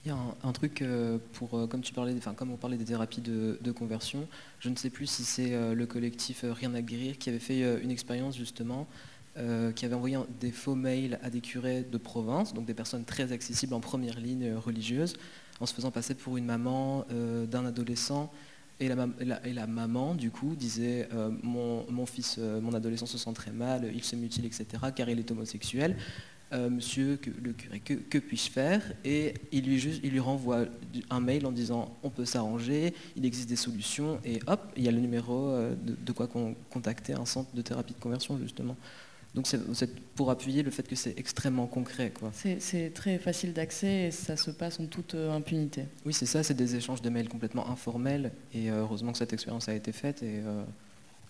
Il 0.05 0.09
y 0.09 0.11
a 0.11 0.17
un, 0.43 0.51
truc 0.51 0.83
euh, 0.83 1.17
pour, 1.33 1.57
euh, 1.57 1.65
comme 1.65 1.81
tu 1.81 1.91
parlais, 1.91 2.13
on 2.41 2.57
parlait 2.57 2.77
des 2.77 2.85
thérapies 2.85 3.21
de, 3.21 3.71
conversion, 3.71 4.27
je 4.59 4.69
ne 4.69 4.75
sais 4.75 4.91
plus 4.91 5.07
si 5.07 5.23
c'est 5.23 5.55
euh, 5.55 5.73
le 5.73 5.87
collectif 5.87 6.45
Rien 6.47 6.75
à 6.75 6.83
guérir 6.83 7.17
qui 7.17 7.29
avait 7.29 7.39
fait 7.39 7.81
une 7.81 7.89
expérience 7.89 8.37
justement, 8.37 8.87
qui 9.35 9.85
avait 9.85 9.95
envoyé 9.95 10.17
des 10.39 10.51
faux 10.51 10.75
mails 10.75 11.19
à 11.23 11.29
des 11.29 11.41
curés 11.41 11.81
de 11.81 11.97
province, 11.97 12.53
donc 12.53 12.65
des 12.65 12.75
personnes 12.75 13.03
très 13.03 13.31
accessibles 13.31 13.73
en 13.73 13.81
première 13.81 14.19
ligne 14.19 14.53
religieuse, 14.53 15.15
en 15.59 15.65
se 15.65 15.73
faisant 15.73 15.91
passer 15.91 16.13
pour 16.13 16.37
une 16.37 16.45
maman 16.45 17.05
d'un 17.09 17.65
adolescent. 17.65 18.31
Et 18.79 18.87
la, 18.89 19.67
maman, 19.67 20.15
du 20.15 20.31
coup, 20.31 20.55
disait 20.55 21.09
mon, 21.43 22.05
fils, 22.05 22.37
mon 22.37 22.73
adolescent 22.73 23.07
se 23.07 23.17
sent 23.17 23.33
très 23.33 23.51
mal, 23.51 23.91
il 23.93 24.03
se 24.03 24.15
mutile, 24.15 24.45
etc., 24.45 24.65
car 24.95 25.09
il 25.09 25.19
est 25.19 25.29
homosexuel. 25.29 25.97
Euh, 26.55 26.69
monsieur 26.69 27.19
le 27.43 27.51
curé, 27.51 27.79
que, 27.79 28.17
puis-je 28.17 28.49
faire 28.49 28.81
Et 29.03 29.33
il 29.51 29.65
lui, 29.65 29.77
juste, 29.77 29.99
il 30.03 30.11
lui 30.11 30.19
renvoie 30.19 30.65
un 31.09 31.19
mail 31.19 31.45
en 31.45 31.51
disant 31.51 31.97
on 32.01 32.09
peut 32.09 32.23
s'arranger, 32.23 32.93
il 33.17 33.25
existe 33.25 33.49
des 33.49 33.57
solutions, 33.57 34.19
et 34.23 34.39
hop, 34.47 34.61
il 34.77 34.83
y 34.83 34.87
a 34.87 34.91
le 34.91 34.99
numéro 34.99 35.49
euh, 35.49 35.75
de, 35.75 36.11
quoi 36.13 36.29
contacter 36.69 37.13
un 37.13 37.25
centre 37.25 37.53
de 37.53 37.61
thérapie 37.61 37.93
de 37.93 37.99
conversion, 37.99 38.37
justement. 38.37 38.77
Donc 39.33 39.47
c'est 39.47 39.89
pour 40.15 40.31
appuyer 40.31 40.63
le 40.63 40.71
fait 40.71 40.87
que 40.87 40.95
c'est 40.95 41.19
extrêmement 41.19 41.67
concret. 41.67 42.13
C'est 42.59 42.93
très 42.93 43.17
facile 43.17 43.51
d'accès 43.51 44.07
et 44.07 44.11
ça 44.11 44.37
se 44.37 44.49
passe 44.49 44.79
en 44.79 44.85
toute 44.85 45.15
euh, 45.15 45.33
impunité. 45.33 45.85
Oui, 46.05 46.13
c'est 46.13 46.25
ça, 46.25 46.41
c'est 46.41 46.53
des 46.53 46.77
échanges 46.77 47.01
de 47.01 47.09
mails 47.09 47.27
complètement 47.27 47.69
informels, 47.69 48.31
et 48.53 48.69
heureusement 48.69 49.11
que 49.11 49.17
cette 49.17 49.33
expérience 49.33 49.67
a 49.67 49.75
été 49.75 49.91
faite. 49.91 50.23
Et, 50.23 50.39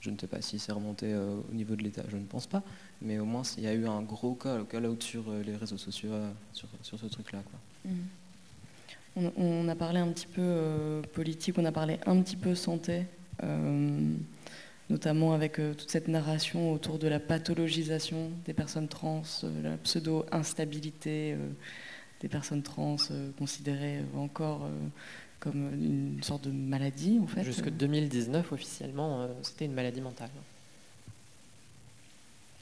je 0.06 0.12
ne 0.12 0.18
sais 0.20 0.28
pas 0.28 0.40
si 0.40 0.60
c'est 0.60 0.72
remonté 0.72 1.12
euh, 1.12 1.38
au 1.52 1.54
niveau 1.54 1.76
de 1.76 1.82
l'État, 1.82 2.04
je 2.10 2.18
ne 2.18 2.26
pense 2.26 2.46
pas, 2.46 2.62
mais 3.02 3.18
au 3.18 3.26
moins 3.26 3.42
il 3.58 3.64
y 3.64 3.68
a 3.68 3.74
eu 3.74 3.88
un 3.88 4.04
gros 4.04 4.36
cas, 4.36 4.64
call 4.70 4.86
out 4.86 5.02
sur 5.02 5.24
euh, 5.30 5.42
les 5.42 5.56
réseaux 5.56 5.80
sociaux 5.80 6.12
euh, 6.12 6.32
sur, 6.54 6.70
ce 6.84 7.08
truc-là. 7.08 7.40
Mhm. 7.86 9.32
On, 9.38 9.68
a 9.70 9.76
parlé 9.76 10.00
un 10.00 10.10
petit 10.10 10.28
peu 10.28 11.02
politique, 11.14 11.58
on 11.58 11.64
a 11.64 11.72
parlé 11.72 12.00
un 12.06 12.22
petit 12.22 12.36
peu 12.36 12.54
santé, 12.54 13.06
notamment 14.90 15.32
avec 15.32 15.54
toute 15.54 15.90
cette 15.90 16.10
narration 16.10 16.74
autour 16.74 17.00
de 17.00 17.08
la 17.08 17.22
pathologisation 17.22 18.32
des 18.44 18.54
personnes 18.54 18.90
trans, 18.90 19.22
la 19.64 19.78
pseudo-instabilité 19.78 21.38
des 22.20 22.28
personnes 22.28 22.62
trans 22.62 22.98
considérées 23.38 24.02
encore 24.18 24.68
comme 25.46 25.74
une 25.74 26.24
sorte 26.24 26.46
de 26.46 26.52
maladie 26.52 27.20
en 27.22 27.28
fait. 27.28 27.44
Jusque 27.44 27.70
2019 27.70 28.52
officiellement, 28.52 29.22
euh, 29.22 29.28
c'était 29.44 29.66
une 29.66 29.74
maladie 29.74 30.02
mentale. 30.02 30.30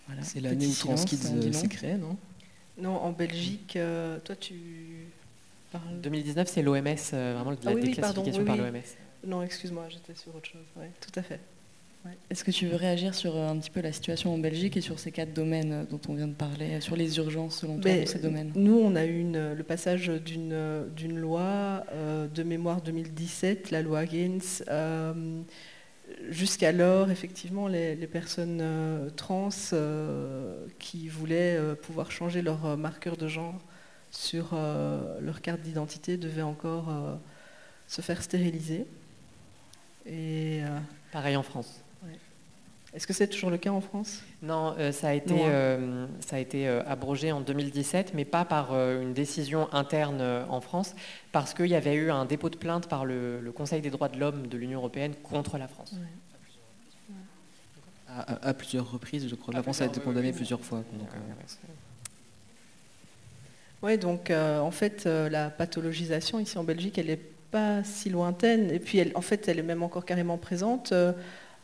Voilà. 0.08 0.22
C'est 0.22 0.42
l'année 0.42 0.68
où 0.68 0.74
Transkids 0.74 1.20
euh, 1.32 1.52
s'est 1.54 1.70
créé, 1.70 1.96
non? 1.96 2.18
Non, 2.78 2.98
en 2.98 3.12
Belgique, 3.14 3.78
euh, 3.78 4.20
toi 4.20 4.36
tu 4.36 5.08
parles... 5.72 6.02
2019 6.02 6.50
c'est 6.50 6.62
l'OMS, 6.62 6.82
vraiment 6.82 7.52
la 7.52 7.58
ah 7.66 7.74
déclassification 7.74 8.44
par 8.44 8.58
l'OMS. 8.58 8.82
Non, 9.26 9.42
excuse-moi, 9.42 9.86
j'étais 9.90 10.16
sur 10.16 10.36
autre 10.36 10.50
chose. 10.50 10.66
Ouais, 10.76 10.92
tout 11.00 11.18
à 11.18 11.24
fait. 11.24 11.40
Est-ce 12.30 12.44
que 12.44 12.52
tu 12.52 12.68
veux 12.68 12.76
réagir 12.76 13.16
sur 13.16 13.36
euh, 13.36 13.50
un 13.50 13.58
petit 13.58 13.70
peu 13.70 13.82
la 13.82 13.92
situation 13.92 14.34
en 14.34 14.38
Belgique 14.38 14.76
et 14.76 14.82
sur 14.82 15.00
ces 15.00 15.12
quatre 15.12 15.34
domaines 15.34 15.72
euh, 15.72 15.84
dont 15.86 16.02
on 16.10 16.16
vient 16.16 16.28
de 16.28 16.34
parler, 16.34 16.74
euh, 16.74 16.82
sur 16.82 16.96
les 16.96 17.18
urgences 17.18 17.60
selon 17.60 17.80
toi 17.80 17.92
dans 17.96 18.06
ces 18.06 18.20
domaines? 18.20 18.52
Nous, 18.56 18.78
on 18.78 18.96
a 18.96 19.06
eu 19.06 19.24
le 19.24 19.64
passage 19.64 20.10
d'une 20.10 21.18
loi 21.18 21.86
de 22.34 22.44
mémoire 22.44 22.82
2017, 22.82 23.72
la 23.72 23.82
loi 23.82 24.06
Gaines. 24.06 24.42
Jusqu'alors, 26.30 27.10
effectivement, 27.10 27.68
les, 27.68 27.96
personnes 28.08 28.62
trans 29.16 29.50
qui 30.80 31.08
voulaient 31.08 31.58
pouvoir 31.82 32.12
changer 32.12 32.42
leur 32.42 32.78
marqueur 32.78 33.16
de 33.16 33.28
genre 33.28 33.60
sur 34.12 34.56
leur 35.22 35.42
carte 35.42 35.62
d'identité 35.62 36.18
devaient 36.18 36.42
encore 36.42 36.92
se 37.88 38.02
faire 38.02 38.22
stériliser. 38.22 38.86
Et, 40.06 40.62
Pareil 41.12 41.36
en 41.36 41.44
France. 41.44 41.84
Est-ce 42.94 43.08
que 43.08 43.14
c'est 43.14 43.28
toujours 43.28 43.50
le 43.50 43.58
cas 43.58 43.72
en 43.72 43.82
France? 43.82 44.22
Non, 44.44 44.76
euh, 44.78 44.92
ça 44.92 45.10
a 45.10 45.14
été, 45.14 45.34
hein. 45.34 45.50
euh, 45.50 46.08
ça 46.20 46.36
a 46.36 46.40
été 46.40 46.68
euh, 46.68 46.84
abrogé 46.86 47.32
en 47.32 47.42
2017, 47.42 48.14
mais 48.14 48.24
pas 48.24 48.46
par 48.46 48.74
une 48.76 49.14
décision 49.14 49.72
interne 49.74 50.22
en 50.22 50.62
France, 50.62 50.96
parce 51.32 51.56
qu'il 51.56 51.68
y 51.68 51.76
avait 51.76 51.96
eu 51.96 52.12
un 52.12 52.26
dépôt 52.26 52.50
de 52.50 52.58
plainte 52.58 52.88
par 52.88 53.06
le, 53.06 53.52
Conseil 53.56 53.82
des 53.82 53.90
droits 53.90 54.10
de 54.10 54.20
l'homme 54.20 54.48
de 54.48 54.58
l'Union 54.58 54.80
européenne 54.80 55.14
contre 55.24 55.58
la 55.58 55.68
France. 55.68 55.96
À, 58.08 58.54
plusieurs 58.54 58.92
reprises, 58.92 59.28
je 59.28 59.36
crois. 59.36 59.54
La 59.54 59.64
France 59.64 59.82
a 59.82 59.86
été 59.86 60.00
condamnée 60.00 60.32
plusieurs 60.32 60.64
fois. 60.64 60.84
oui, 63.82 63.98
donc 63.98 64.32
en 64.32 64.72
fait, 64.72 65.06
la 65.06 65.50
pathologisation 65.50 66.40
ici 66.40 66.58
en 66.60 66.64
Belgique, 66.64 67.00
elle 67.00 67.08
n'est 67.08 67.18
pas 67.18 67.84
si 67.84 68.10
lointaine, 68.10 68.70
et 68.72 68.80
puis 68.80 69.00
elle, 69.00 69.12
en 69.16 69.22
fait, 69.22 69.48
elle 69.48 69.60
est 69.60 69.64
même 69.64 69.84
encore 69.84 70.06
carrément 70.06 70.38
présente. 70.38 70.94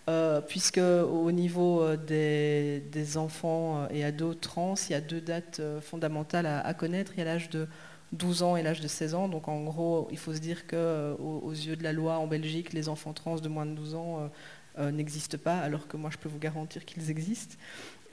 Euh, 0.08 0.42
puisque 0.42 0.80
au 0.80 1.32
niveau 1.32 1.84
euh, 1.84 1.96
des, 1.96 3.18
enfants 3.18 3.84
euh, 3.84 3.88
et 3.92 4.04
ados 4.04 4.38
trans, 4.40 4.74
il 4.90 4.94
y 4.94 4.96
a 4.96 5.02
deux 5.02 5.22
dates 5.22 5.62
fondamentales 5.82 6.48
à, 6.48 6.74
connaître. 6.74 7.12
Il 7.16 7.20
y 7.20 7.22
a 7.22 7.26
l'âge 7.26 7.50
de 7.50 7.68
12 8.14 8.42
ans 8.42 8.56
et 8.56 8.64
l'âge 8.64 8.82
de 8.82 8.88
16 8.88 9.14
ans. 9.14 9.28
Donc 9.28 9.48
en 9.48 9.64
gros, 9.64 10.08
il 10.10 10.18
faut 10.18 10.34
se 10.34 10.40
dire 10.40 10.66
qu'aux 10.66 11.42
aux 11.44 11.52
yeux 11.52 11.76
de 11.76 11.84
la 11.84 11.94
loi 11.94 12.18
en 12.18 12.26
Belgique, 12.26 12.74
les 12.74 12.90
enfants 12.90 13.14
trans 13.14 13.36
de 13.36 13.48
moins 13.50 13.66
de 13.66 13.74
12 13.74 13.96
ans 13.96 14.32
n'existent 14.80 15.38
pas, 15.38 15.60
alors 15.60 15.90
que 15.90 15.98
moi 15.98 16.10
je 16.10 16.18
peux 16.18 16.30
vous 16.30 16.40
garantir 16.40 16.86
qu'ils 16.86 17.12
existent. 17.12 17.58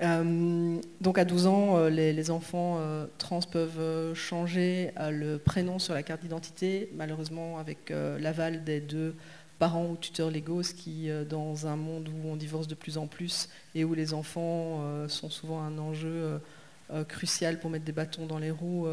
donc 0.01 1.19
à 1.19 1.25
12 1.25 1.47
ans, 1.47 1.87
les, 1.87 2.31
enfants 2.31 2.81
trans 3.19 3.41
peuvent 3.41 4.13
changer 4.15 4.91
le 4.99 5.37
prénom 5.37 5.79
sur 5.79 5.95
la 5.95 6.03
carte 6.03 6.23
d'identité, 6.23 6.91
malheureusement 6.95 7.59
avec 7.59 7.91
l'aval 7.91 8.65
des 8.65 8.81
deux 8.81 9.15
parents 9.59 9.87
ou 9.87 9.97
tuteurs 9.97 10.31
légaux, 10.31 10.63
ce 10.63 10.75
qui, 10.75 11.11
euh, 11.11 11.25
dans 11.25 11.67
un 11.67 11.77
monde 11.77 12.09
où 12.09 12.29
on 12.29 12.37
divorce 12.37 12.67
de 12.69 12.75
plus 12.75 12.99
en 12.99 13.07
plus 13.07 13.49
et 13.75 13.85
où 13.85 13.95
les 13.95 14.15
enfants 14.15 14.83
euh, 14.83 15.09
sont 15.09 15.31
souvent 15.31 15.61
un 15.63 15.79
enjeu 15.79 16.41
euh, 16.93 17.05
crucial 17.05 17.59
pour 17.59 17.71
mettre 17.71 17.85
des 17.85 17.93
bâtons 17.93 18.27
dans 18.27 18.39
les 18.39 18.51
roues, 18.51 18.87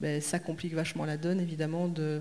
ben, 0.00 0.20
ça 0.20 0.38
complique 0.38 0.74
vachement 0.74 1.04
la 1.04 1.16
donne, 1.16 1.40
évidemment, 1.40 1.88
de 1.88 2.20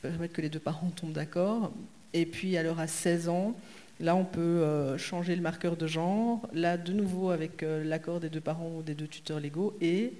permettre 0.00 0.32
que 0.32 0.40
les 0.40 0.48
deux 0.48 0.60
parents 0.60 0.90
tombent 0.90 1.12
d'accord. 1.12 1.72
Et 2.14 2.24
puis, 2.24 2.56
alors 2.56 2.78
à 2.78 2.86
16 2.86 3.28
ans, 3.28 3.54
là, 4.00 4.16
on 4.16 4.24
peut 4.24 4.96
changer 4.96 5.36
le 5.36 5.42
marqueur 5.42 5.76
de 5.76 5.86
genre, 5.86 6.48
là, 6.54 6.78
de 6.78 6.92
nouveau 6.92 7.30
avec 7.30 7.62
l'accord 7.62 8.20
des 8.20 8.30
deux 8.30 8.40
parents 8.40 8.70
ou 8.78 8.82
des 8.82 8.94
deux 8.94 9.08
tuteurs 9.08 9.40
légaux, 9.40 9.76
et 9.82 10.14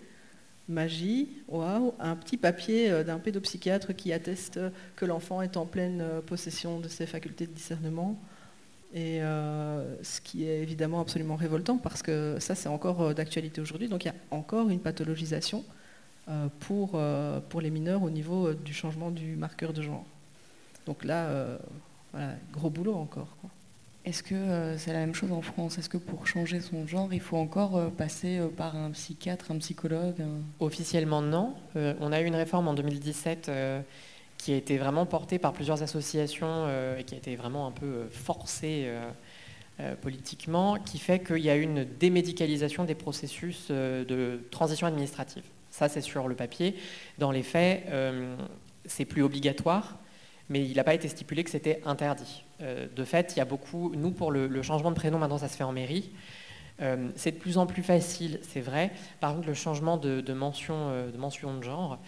magie, 0.68 1.28
waouh, 1.48 1.94
un 1.98 2.16
petit 2.16 2.36
papier 2.36 2.90
euh, 2.90 3.04
d'un 3.04 3.18
pédopsychiatre 3.18 3.94
qui 3.94 4.12
atteste 4.12 4.60
que 4.96 5.04
l'enfant 5.04 5.42
est 5.42 5.56
en 5.56 5.66
pleine 5.66 6.00
euh, 6.00 6.20
possession 6.20 6.80
de 6.80 6.88
ses 6.88 7.06
facultés 7.06 7.46
de 7.46 7.52
discernement. 7.52 8.18
Et 8.94 9.20
ce 9.20 10.18
qui 10.22 10.48
est 10.48 10.62
évidemment 10.62 11.02
absolument 11.02 11.36
révoltant 11.36 11.76
parce 11.76 12.02
que 12.02 12.38
ça 12.40 12.54
c'est 12.54 12.70
encore 12.70 13.14
d'actualité 13.14 13.60
aujourd'hui. 13.60 13.86
Donc 13.86 14.06
il 14.06 14.08
y 14.08 14.10
a 14.10 14.14
encore 14.30 14.70
une 14.70 14.80
pathologisation 14.80 15.62
pour, 16.60 16.98
pour 17.50 17.60
les 17.60 17.68
mineurs 17.68 18.02
au 18.02 18.08
niveau 18.08 18.54
du 18.54 18.72
changement 18.72 19.10
du 19.10 19.36
marqueur 19.36 19.74
de 19.74 19.82
genre. 19.82 20.06
Donc 20.86 21.04
là, 21.04 21.58
voilà, 22.14 22.32
gros 22.50 22.70
boulot 22.70 22.94
encore. 22.94 23.28
Est-ce 24.08 24.22
que 24.22 24.34
euh, 24.34 24.78
c'est 24.78 24.94
la 24.94 25.00
même 25.00 25.14
chose 25.14 25.32
en 25.32 25.42
France? 25.42 25.76
Est-ce 25.76 25.90
que 25.90 25.98
pour 25.98 26.26
changer 26.26 26.60
son 26.60 26.86
genre, 26.86 27.12
il 27.12 27.20
faut 27.20 27.36
encore 27.36 27.76
euh, 27.76 27.88
passer 27.90 28.38
euh, 28.38 28.48
par 28.48 28.74
un 28.74 28.90
psychiatre, 28.92 29.50
un 29.50 29.58
psychologue 29.58 30.24
Officiellement, 30.60 31.20
non. 31.20 31.52
on 31.74 32.10
a 32.10 32.22
eu 32.22 32.24
une 32.24 32.34
réforme 32.34 32.68
en 32.68 32.74
2017 32.74 33.50
qui 34.38 34.52
a 34.54 34.56
été 34.56 34.78
vraiment 34.78 35.04
portée 35.04 35.38
par 35.38 35.52
plusieurs 35.52 35.82
associations 35.82 36.66
et 36.98 37.04
qui 37.04 37.14
a 37.14 37.18
été 37.18 37.36
vraiment 37.36 37.66
un 37.66 37.70
peu 37.70 38.08
forcée 38.10 38.90
politiquement, 40.00 40.76
qui 40.78 40.98
fait 40.98 41.18
qu'il 41.18 41.38
y 41.38 41.50
a 41.50 41.56
une 41.56 41.84
démédicalisation 41.84 42.84
des 42.84 42.94
processus 42.94 43.70
de 43.70 44.40
transition 44.50 44.86
administrative. 44.86 45.44
Ça, 45.70 45.88
c'est 45.88 46.00
sur 46.00 46.28
le 46.28 46.34
papier. 46.34 46.76
Dans 47.18 47.30
les 47.30 47.42
faits, 47.42 47.84
c'est 48.86 49.04
plus 49.04 49.22
obligatoire 49.22 49.98
mais 50.48 50.64
il 50.64 50.76
n'a 50.76 50.84
pas 50.84 50.94
été 50.94 51.08
stipulé 51.08 51.44
que 51.44 51.50
c'était 51.50 51.80
interdit. 51.84 52.44
Euh, 52.62 52.86
de 52.94 53.04
fait, 53.04 53.34
il 53.34 53.38
y 53.38 53.42
a 53.42 53.44
beaucoup, 53.44 53.92
nous 53.94 54.10
pour 54.10 54.30
le, 54.30 54.62
changement 54.62 54.90
de 54.90 54.96
prénom, 54.96 55.18
maintenant 55.18 55.38
ça 55.38 55.48
se 55.48 55.56
fait 55.56 55.64
en 55.64 55.72
mairie. 55.72 56.10
Euh, 56.80 57.08
c'est 57.16 57.32
de 57.32 57.38
plus 57.38 57.58
en 57.58 57.66
plus 57.66 57.82
facile, 57.82 58.40
c'est 58.42 58.60
vrai. 58.60 58.92
Par 59.20 59.34
contre, 59.34 59.48
le 59.48 59.54
changement 59.54 59.96
de, 59.96 60.32
mention, 60.32 60.74
euh, 60.90 61.10
de 61.10 61.18
mention 61.18 61.56
de 61.56 61.62
genre, 61.62 61.98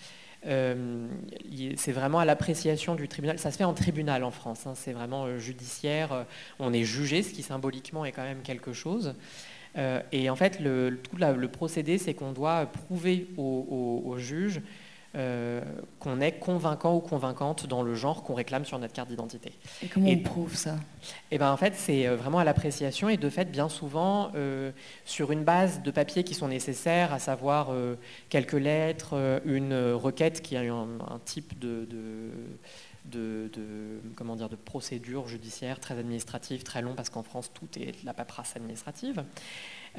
c'est 0.43 1.93
vraiment 1.93 2.19
à 2.19 2.25
l'appréciation 2.25 2.95
du 2.95 3.09
tribunal. 3.09 3.39
Ça 3.39 3.51
se 3.51 3.59
fait 3.59 3.65
en 3.65 3.75
tribunal 3.75 4.25
en 4.25 4.31
France, 4.31 4.67
hein. 4.67 4.73
c'est 4.75 4.93
vraiment 4.93 5.39
judiciaire. 5.39 6.25
On 6.59 6.73
est 6.73 6.85
jugé, 6.85 7.23
ce 7.23 7.35
qui 7.35 7.43
symboliquement 7.43 8.07
est 8.07 8.13
quand 8.13 8.23
même 8.23 8.41
quelque 8.41 8.73
chose. 8.73 9.15
et 10.13 10.31
en 10.31 10.37
fait, 10.37 10.59
le, 10.61 10.99
tout 11.03 11.17
le 11.17 11.49
procédé, 11.49 11.99
c'est 11.99 12.15
qu'on 12.15 12.33
doit 12.33 12.65
prouver 12.65 13.29
au, 13.37 14.03
au 14.07 14.17
juge 14.17 14.63
euh, 15.17 15.61
qu'on 15.99 16.21
est 16.21 16.39
convaincant 16.39 16.95
ou 16.95 17.01
convaincante 17.01 17.67
dans 17.67 17.83
le 17.83 17.97
genre 17.97 18.23
qu'on 18.23 18.35
réclame 18.35 18.65
sur 18.65 18.79
notre 18.79 18.93
carte 18.93 19.09
d'identité. 19.09 19.53
Et 19.83 19.89
comment 19.89 20.09
on 20.09 20.19
prouve 20.19 20.55
ça? 20.55 20.75
Et 20.75 20.77
eh 21.33 21.39
ben, 21.39 21.51
En 21.51 21.57
fait, 21.57 21.75
c'est 21.75 22.07
euh, 22.07 22.15
vraiment 22.15 22.39
à 22.39 22.45
l'appréciation 22.45 23.09
et 23.09 23.17
de 23.17 23.29
fait, 23.29 23.51
bien 23.51 23.69
souvent, 23.69 24.31
euh, 24.37 24.71
sur 25.05 25.33
une 25.33 25.43
base 25.43 25.83
de 25.83 25.91
papiers 25.91 26.23
qui 26.23 26.35
sont 26.35 26.47
nécessaires, 26.47 27.13
à 27.13 27.19
savoir 27.19 27.73
quelques 28.29 28.53
lettres, 28.53 29.41
une 29.45 29.75
requête 29.95 30.43
qui 30.43 30.57
a 30.57 30.61
un, 30.61 31.01
un 31.01 31.19
type 31.25 31.59
de, 31.59 31.89
de 33.05 33.51
comment 34.15 34.37
dire, 34.37 34.49
de 34.49 34.55
procédure 34.55 35.27
judiciaire 35.27 35.81
très 35.81 35.99
administrative, 35.99 36.63
très 36.63 36.83
long, 36.83 36.95
parce 36.95 37.11
qu'en 37.11 37.25
France, 37.25 37.51
tout 37.53 37.67
est 37.81 38.01
de 38.01 38.07
la 38.07 38.15
paperasse 38.15 38.55
administrative. 38.55 39.25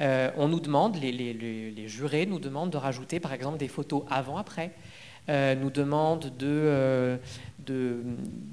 on 0.00 0.48
nous 0.48 0.60
demande, 0.60 0.96
les, 0.96 1.12
les, 1.12 1.88
jurés 1.88 2.24
nous 2.24 2.38
demandent 2.38 2.70
de 2.70 2.78
rajouter 2.78 3.20
par 3.20 3.34
exemple 3.34 3.58
des 3.58 3.68
photos 3.68 4.04
avant-après, 4.08 4.72
nous 5.28 5.70
demande 5.70 6.32
euh, 7.70 8.02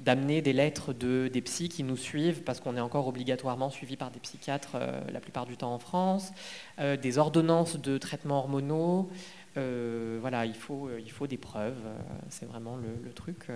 d'amener 0.04 0.40
des 0.40 0.52
lettres 0.52 0.92
de, 0.92 1.28
des 1.32 1.40
psys 1.40 1.68
qui 1.68 1.82
nous 1.82 1.96
suivent, 1.96 2.42
parce 2.42 2.60
qu'on 2.60 2.76
est 2.76 2.80
encore 2.80 3.08
obligatoirement 3.08 3.70
suivi 3.70 3.96
par 3.96 4.10
des 4.10 4.20
psychiatres 4.20 4.76
euh, 4.76 5.00
la 5.12 5.20
plupart 5.20 5.46
du 5.46 5.56
temps 5.56 5.74
en 5.74 5.78
France, 5.78 6.32
des 6.78 7.18
ordonnances 7.18 7.76
de 7.76 7.98
traitements 7.98 8.38
hormonaux. 8.38 9.10
voilà, 9.56 10.46
il 10.46 10.54
faut, 10.54 10.88
il 10.98 11.10
faut 11.10 11.26
des 11.26 11.36
preuves, 11.36 11.82
c'est 12.28 12.46
vraiment 12.46 12.76
le, 12.76 13.12
truc. 13.12 13.48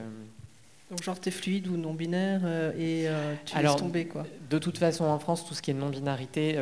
Donc 0.91 1.03
genre 1.03 1.19
t'es 1.19 1.31
fluide 1.31 1.67
ou 1.69 1.79
non 1.79 1.95
binaire 1.95 2.47
et 2.79 3.07
tu 3.47 3.59
laisses 3.59 3.77
tomber 3.77 4.07
quoi. 4.07 4.25
De 4.51 4.59
toute 4.59 4.77
façon 4.77 5.05
en 5.05 5.19
France 5.19 5.47
tout 5.47 5.55
ce 5.55 5.62
qui 5.62 5.71
est 5.71 5.75
non 5.75 5.89
binarité 5.89 6.59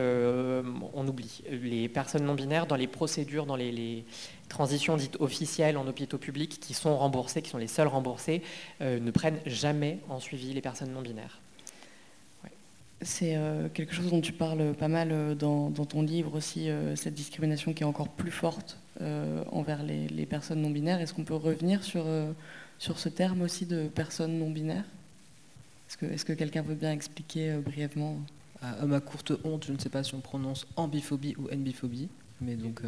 on 0.95 1.09
oublie. 1.09 1.43
Les 1.51 1.89
personnes 1.89 2.25
non 2.25 2.35
binaires 2.35 2.67
dans 2.67 2.77
les 2.77 2.87
procédures, 2.87 3.47
dans 3.47 3.57
les, 3.57 4.05
transitions 4.53 4.97
dites 4.97 5.17
officielles 5.19 5.77
en 5.77 5.87
hôpitaux 5.87 6.19
publics 6.19 6.61
qui 6.61 6.75
sont 6.75 6.97
remboursées, 6.97 7.43
qui 7.43 7.51
sont 7.51 7.59
les 7.59 7.67
seules 7.67 7.89
remboursées, 7.89 8.43
euh, 8.81 9.01
ne 9.01 9.11
prennent 9.11 9.41
jamais 9.47 9.99
en 10.09 10.21
suivi 10.21 10.53
les 10.53 10.61
personnes 10.61 10.93
non 10.93 11.03
binaires. 11.03 11.41
C'est 13.01 13.35
euh, 13.35 13.69
quelque 13.69 13.95
chose 13.95 14.11
dont 14.11 14.21
tu 14.21 14.33
parles 14.33 14.75
pas 14.75 14.87
mal 14.87 15.09
euh, 15.11 15.35
dans, 15.35 15.71
ton 15.71 16.03
livre 16.03 16.37
aussi, 16.37 16.69
cette 16.95 17.15
discrimination 17.15 17.73
qui 17.73 17.83
est 17.83 17.87
encore 17.87 18.09
plus 18.09 18.31
forte 18.31 18.79
envers 19.51 19.83
les, 19.83 20.27
personnes 20.27 20.61
non 20.61 20.71
binaires. 20.71 21.01
Est-ce 21.01 21.15
qu'on 21.15 21.25
peut 21.25 21.35
revenir 21.35 21.83
sur, 21.83 22.05
sur 22.79 23.01
ce 23.01 23.09
terme 23.09 23.43
aussi 23.43 23.67
de 23.67 23.89
personnes 23.89 24.39
non 24.39 24.51
binaires? 24.51 24.85
Est-ce 25.89 25.97
que, 25.97 26.07
est 26.07 26.25
que 26.25 26.33
quelqu'un 26.35 26.63
veut 26.63 26.77
bien 26.77 26.93
expliquer 26.93 27.57
brièvement? 27.57 28.19
À, 28.61 28.87
ma 28.87 29.01
courte 29.01 29.33
honte, 29.43 29.65
je 29.67 29.73
ne 29.73 29.79
sais 29.79 29.89
pas 29.89 30.05
si 30.05 30.15
on 30.15 30.21
prononce 30.21 30.67
ambiphobie 30.77 31.35
ou 31.37 31.49
nbiphobie, 31.49 32.09
mais 32.41 32.55
donc 32.55 32.83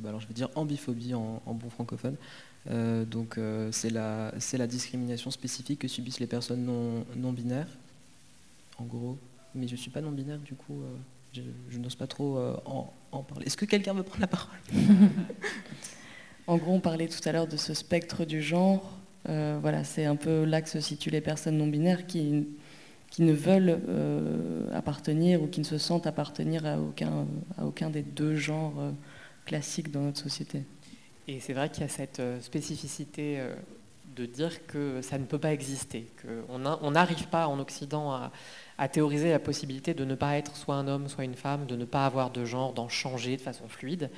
bah 0.00 0.08
alors 0.08 0.20
je 0.20 0.26
vais 0.26 0.34
dire 0.34 0.48
ambiphobie 0.54 1.14
en, 1.14 1.40
bon 1.46 1.70
francophone. 1.70 2.16
Euh, 2.70 3.04
donc 3.04 3.38
euh, 3.38 3.70
c'est 3.72 3.90
la, 3.90 4.66
discrimination 4.66 5.30
spécifique 5.30 5.80
que 5.80 5.88
subissent 5.88 6.20
les 6.20 6.26
personnes 6.26 6.64
non, 6.64 7.32
binaires, 7.32 7.68
en 8.78 8.84
gros. 8.84 9.18
Mais 9.54 9.66
je 9.66 9.72
ne 9.72 9.78
suis 9.78 9.90
pas 9.90 10.00
non 10.00 10.12
binaire, 10.12 10.38
du 10.38 10.54
coup, 10.54 10.80
euh, 10.80 11.42
je, 11.70 11.78
n'ose 11.78 11.94
pas 11.94 12.06
trop 12.06 12.38
en, 12.64 13.22
parler. 13.22 13.46
Est-ce 13.46 13.56
que 13.56 13.66
quelqu'un 13.66 13.92
veut 13.92 14.02
prendre 14.02 14.20
la 14.20 14.26
parole? 14.26 14.58
En 16.48 16.56
gros, 16.56 16.72
on 16.72 16.80
parlait 16.80 17.06
tout 17.06 17.20
à 17.24 17.30
l'heure 17.30 17.46
de 17.46 17.56
ce 17.56 17.72
spectre 17.72 18.24
du 18.24 18.42
genre. 18.42 18.98
voilà, 19.26 19.84
c'est 19.84 20.06
un 20.06 20.16
peu 20.16 20.44
là 20.44 20.60
que 20.60 20.68
se 20.68 20.80
situent 20.80 21.10
les 21.10 21.20
personnes 21.20 21.56
non 21.56 21.68
binaires 21.68 22.04
qui, 22.04 22.48
ne 23.20 23.32
veulent 23.32 23.78
appartenir 24.74 25.40
ou 25.40 25.46
qui 25.46 25.60
ne 25.60 25.64
se 25.64 25.78
sentent 25.78 26.08
appartenir 26.08 26.66
à 26.66 26.78
aucun 27.64 27.90
des 27.90 28.02
deux 28.02 28.34
genres 28.34 28.92
classique 29.44 29.90
dans 29.90 30.00
notre 30.00 30.18
société. 30.18 30.64
Et 31.28 31.40
c'est 31.40 31.52
vrai 31.52 31.68
qu'il 31.68 31.82
y 31.82 31.86
a 31.86 31.88
cette 31.88 32.20
euh, 32.20 32.40
spécificité 32.40 33.38
euh, 33.38 33.54
de 34.16 34.26
dire 34.26 34.66
que 34.66 35.00
ça 35.02 35.18
ne 35.18 35.24
peut 35.24 35.38
pas 35.38 35.52
exister, 35.52 36.06
qu'on 36.20 36.90
n'arrive 36.90 37.28
pas 37.28 37.46
en 37.46 37.58
Occident 37.60 38.12
à, 38.12 38.88
théoriser 38.88 39.30
la 39.30 39.38
possibilité 39.38 39.94
de 39.94 40.04
ne 40.04 40.16
pas 40.16 40.36
être 40.36 40.56
soit 40.56 40.74
un 40.74 40.88
homme, 40.88 41.08
soit 41.08 41.22
une 41.22 41.36
femme, 41.36 41.66
de 41.66 41.76
ne 41.76 41.84
pas 41.84 42.04
avoir 42.04 42.30
de 42.30 42.44
genre, 42.44 42.72
d'en 42.72 42.88
changer 42.88 43.36
de 43.36 43.40
façon 43.40 43.68
fluide, 43.68 44.10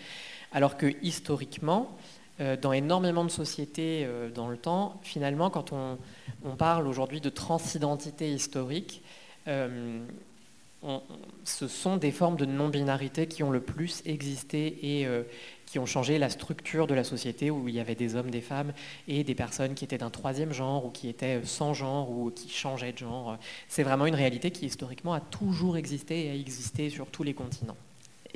alors 0.52 0.78
que 0.78 0.94
historiquement, 1.02 1.96
euh, 2.40 2.56
dans 2.56 2.72
énormément 2.72 3.24
de 3.24 3.30
sociétés 3.30 4.08
dans 4.34 4.48
le 4.48 4.56
temps, 4.56 4.98
finalement, 5.02 5.50
quand 5.50 5.72
on, 5.72 5.98
on 6.44 6.56
parle 6.56 6.88
aujourd'hui 6.88 7.20
de 7.20 7.28
transidentité 7.28 8.32
historique, 8.32 9.02
ce 11.44 11.68
sont 11.68 11.96
des 11.96 12.10
formes 12.10 12.36
de 12.36 12.44
non-binarité 12.44 13.26
qui 13.26 13.42
ont 13.42 13.50
le 13.50 13.60
plus 13.60 14.02
existé 14.04 15.00
et 15.00 15.06
euh, 15.06 15.22
qui 15.66 15.78
ont 15.78 15.86
changé 15.86 16.18
la 16.18 16.30
structure 16.30 16.86
de 16.86 16.94
la 16.94 17.04
société 17.04 17.50
où 17.50 17.68
il 17.68 17.74
y 17.74 17.80
avait 17.80 17.94
des 17.94 18.16
hommes, 18.16 18.30
des 18.30 18.40
femmes 18.40 18.72
et 19.08 19.24
des 19.24 19.34
personnes 19.34 19.74
qui 19.74 19.84
étaient 19.84 19.98
d'un 19.98 20.10
troisième 20.10 20.52
genre 20.52 20.84
ou 20.86 20.90
qui 20.90 21.08
étaient 21.08 21.40
sans 21.44 21.74
genre 21.74 22.10
ou 22.10 22.30
qui 22.30 22.48
changeaient 22.48 22.92
de 22.92 22.98
genre. 22.98 23.38
C'est 23.68 23.82
vraiment 23.82 24.06
une 24.06 24.14
réalité 24.14 24.50
qui 24.50 24.66
historiquement 24.66 25.14
a 25.14 25.20
toujours 25.20 25.76
existé 25.76 26.26
et 26.26 26.30
a 26.30 26.34
existé 26.34 26.90
sur 26.90 27.06
tous 27.06 27.22
les 27.22 27.34
continents. 27.34 27.76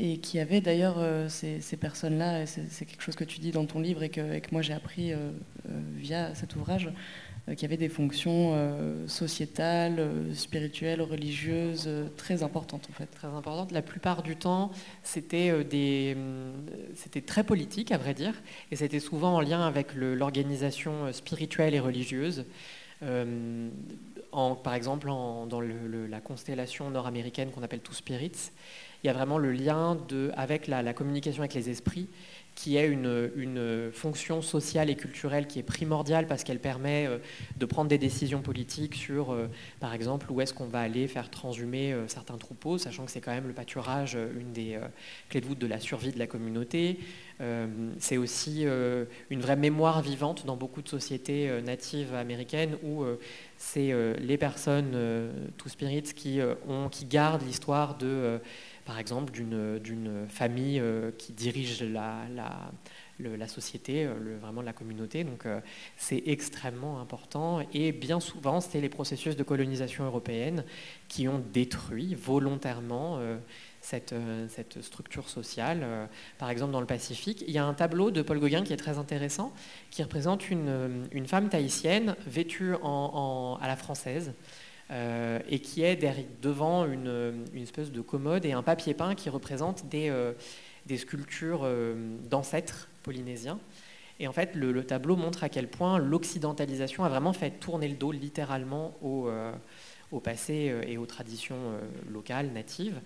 Et 0.01 0.19
qui 0.19 0.39
avait 0.39 0.61
d'ailleurs 0.61 0.95
euh, 0.99 1.29
ces, 1.29 1.77
personnes-là, 1.77 2.47
c'est 2.47 2.85
quelque 2.85 3.03
chose 3.03 3.17
que 3.17 3.25
tu 3.25 3.41
dis 3.41 3.51
dans 3.51 3.67
ton 3.67 3.81
livre 3.81 4.05
et 4.05 4.11
que, 4.11 4.41
moi 4.53 4.63
j'ai 4.63 4.73
appris 4.73 5.13
euh, 5.13 5.31
via 5.97 6.35
cet 6.37 6.55
ouvrage, 6.55 6.87
euh, 6.87 6.91
qui 7.55 7.65
avaient 7.65 7.77
des 7.77 7.89
fonctions 7.89 8.53
euh, 8.55 9.07
sociétales, 9.07 9.97
euh, 9.99 10.35
spirituelles, 10.35 11.01
religieuses 11.03 11.89
très 12.17 12.43
importantes 12.43 12.87
en 12.91 12.93
fait. 12.93 13.07
Très 13.07 13.29
importantes. 13.29 13.73
La 13.73 13.83
plupart 13.83 14.23
du 14.23 14.37
temps, 14.37 14.71
c'était 15.03 15.65
des, 15.65 16.17
c'était 16.95 17.21
très 17.21 17.45
politique 17.45 17.93
à 17.93 17.99
vrai 17.99 18.15
dire, 18.15 18.35
et 18.71 18.77
c'était 18.77 19.01
souvent 19.01 19.35
en 19.35 19.41
lien 19.41 19.67
avec 19.67 19.95
l'organisation 19.95 21.13
spirituelle 21.13 21.75
et 21.75 21.81
religieuse. 21.81 22.45
par 23.01 24.75
exemple, 24.75 25.09
dans 25.09 25.61
la 25.61 26.21
constellation 26.21 26.91
nord-américaine 26.91 27.51
qu'on 27.51 27.63
appelle 27.63 27.81
Two 27.81 27.95
Spirits, 27.95 28.51
il 29.03 29.07
y 29.07 29.11
a 29.11 29.13
vraiment 29.13 29.39
le 29.39 29.53
lien 29.53 29.97
de, 30.09 30.33
avec 30.37 30.67
la 30.67 30.93
communication 30.93 31.43
avec 31.43 31.55
les 31.55 31.71
esprits 31.71 32.09
qui 32.59 32.77
est 32.77 32.89
une, 32.89 33.91
fonction 33.93 34.43
sociale 34.43 34.91
et 34.91 34.97
culturelle 34.97 35.47
qui 35.47 35.61
est 35.61 35.63
primordiale 35.63 36.27
parce 36.27 36.43
qu'elle 36.43 36.59
permet 36.59 37.07
euh, 37.07 37.19
de 37.57 37.67
prendre 37.67 37.89
des 37.89 37.99
décisions 37.99 38.43
politiques 38.43 38.97
sur, 38.97 39.31
euh, 39.33 39.47
par 39.79 39.95
exemple, 39.95 40.27
où 40.31 40.41
est-ce 40.41 40.53
qu'on 40.53 40.67
va 40.67 40.81
aller 40.81 41.07
faire 41.07 41.31
transhumer 41.31 41.93
euh, 41.93 42.09
certains 42.09 42.37
troupeaux, 42.37 42.77
sachant 42.77 43.05
que 43.05 43.13
c'est 43.13 43.21
quand 43.21 43.31
même 43.31 43.47
le 43.47 43.53
pâturage 43.53 44.19
une 44.41 44.53
des 44.53 44.77
clés 45.29 45.41
de 45.41 45.47
voûte 45.47 45.61
de 45.61 45.69
la 45.69 45.79
survie 45.79 46.11
de 46.11 46.19
la 46.19 46.27
communauté. 46.27 46.99
c'est 47.99 48.17
aussi 48.17 48.65
une 49.31 49.41
vraie 49.41 49.57
mémoire 49.57 50.03
vivante 50.03 50.45
dans 50.45 50.57
beaucoup 50.57 50.83
de 50.83 50.89
sociétés 50.89 51.49
natives 51.63 52.13
américaines 52.15 52.77
où 52.83 53.05
c'est 53.57 53.93
les 54.19 54.37
personnes, 54.37 54.97
tous 55.57 55.69
spirits, 55.69 56.03
qui, 56.03 56.41
ont, 56.69 56.89
qui 56.89 57.05
gardent 57.05 57.47
l'histoire 57.47 57.97
de 57.97 58.41
par 58.89 58.99
exemple, 58.99 59.33
d'une 59.33 60.27
famille 60.31 60.81
euh, 60.81 61.11
qui 61.19 61.35
dirige 61.35 61.83
la 61.83 63.47
société, 63.47 64.09
vraiment 64.41 64.63
la 64.63 64.73
communauté. 64.73 65.25
Donc 65.25 65.45
c'est 65.99 66.23
extrêmement 66.25 66.99
important. 66.99 67.61
Et 67.75 67.93
bien 67.93 68.19
souvent, 68.19 68.63
c'est 68.63 68.81
les 68.81 68.89
processus 68.89 69.37
de 69.37 69.43
colonisation 69.43 70.05
européenne 70.05 70.65
qui 71.09 71.29
ont 71.29 71.45
détruit 71.53 72.15
volontairement 72.15 73.21
cette, 73.83 74.15
structure 74.81 75.29
sociale. 75.29 76.09
Par 76.39 76.49
exemple, 76.49 76.73
dans 76.73 76.81
le 76.81 76.87
Pacifique, 76.87 77.45
il 77.47 77.53
y 77.53 77.59
a 77.59 77.67
un 77.67 77.75
tableau 77.75 78.11
de 78.11 78.23
Paul 78.23 78.39
Gauguin 78.39 78.63
qui 78.63 78.73
est 78.73 78.79
très 78.79 78.97
intéressant, 78.97 79.53
qui 79.91 80.03
représente 80.03 80.49
une, 80.49 81.07
une 81.13 81.27
femme 81.27 81.51
tahitienne 81.51 82.17
vêtue 82.27 82.73
en, 82.83 83.59
à 83.61 83.67
la 83.67 83.77
française. 83.77 84.33
Euh, 84.91 85.39
et 85.51 85.59
qui 85.59 85.83
est 85.83 86.03
devant 86.41 86.87
une, 86.87 87.45
espèce 87.55 87.93
de 87.93 88.01
commode 88.01 88.47
et 88.47 88.53
un 88.53 88.63
papier 88.63 88.95
peint 88.95 89.15
qui 89.15 89.29
représente 89.29 89.87
des, 89.91 90.09
euh, 90.09 90.33
sculptures 90.97 91.61
euh, 91.65 92.17
d'ancêtres 92.31 92.89
polynésiens. 93.03 93.59
Et 94.19 94.27
en 94.27 94.33
fait, 94.33 94.55
le, 94.55 94.83
tableau 94.85 95.15
montre 95.15 95.45
à 95.45 95.51
quel 95.51 95.69
point 95.69 95.99
l'occidentalisation 95.99 97.05
a 97.05 97.11
vraiment 97.11 97.35
fait 97.35 97.51
tourner 97.51 97.87
le 97.87 97.97
dos 97.97 98.13
littéralement 98.13 98.95
au, 99.03 99.31
passé 100.21 100.75
et 100.89 100.97
aux 100.97 101.07
traditions 101.07 101.79
locales, 102.11 102.51
natives. 102.53 103.01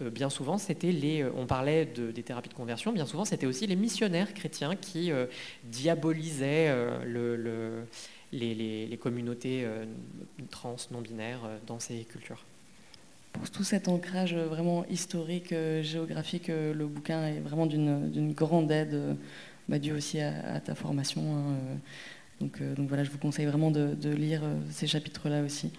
bien 0.00 0.28
souvent, 0.28 0.58
c'était 0.58 0.90
les. 0.90 1.24
On 1.36 1.46
parlait 1.46 1.84
des 1.86 2.22
thérapies 2.24 2.48
de 2.48 2.54
conversion. 2.54 2.92
Bien 2.92 3.06
souvent, 3.06 3.24
c'était 3.24 3.46
aussi 3.46 3.68
les 3.68 3.76
missionnaires 3.76 4.34
chrétiens 4.34 4.74
qui 4.74 5.12
diabolisaient 5.62 6.74
le 7.04 7.84
les, 8.32 8.98
communautés 9.00 9.62
euh, 9.64 9.84
trans, 10.50 10.76
non-binaires 10.90 11.44
euh, 11.44 11.58
dans 11.66 11.78
ces 11.78 11.98
cultures. 12.04 12.44
Pour 13.32 13.50
tout 13.50 13.64
cet 13.64 13.88
ancrage 13.88 14.34
euh, 14.34 14.46
vraiment 14.46 14.84
historique, 14.86 15.54
géographique, 15.82 16.48
le 16.48 16.86
bouquin 16.86 17.26
est 17.26 17.40
vraiment 17.40 17.66
d'une 17.66 18.32
grande 18.32 18.70
aide, 18.70 19.16
bah, 19.68 19.78
dû 19.78 19.92
aussi 19.92 20.20
à, 20.20 20.60
ta 20.60 20.74
formation. 20.74 21.22
Hein, 21.22 21.78
donc, 22.40 22.62
donc, 22.74 22.88
voilà, 22.88 23.04
je 23.04 23.10
vous 23.10 23.18
conseille 23.18 23.46
vraiment 23.46 23.70
de, 23.70 24.10
lire 24.10 24.42
ces 24.70 24.86
chapitres-là 24.86 25.42
aussi. 25.42 25.70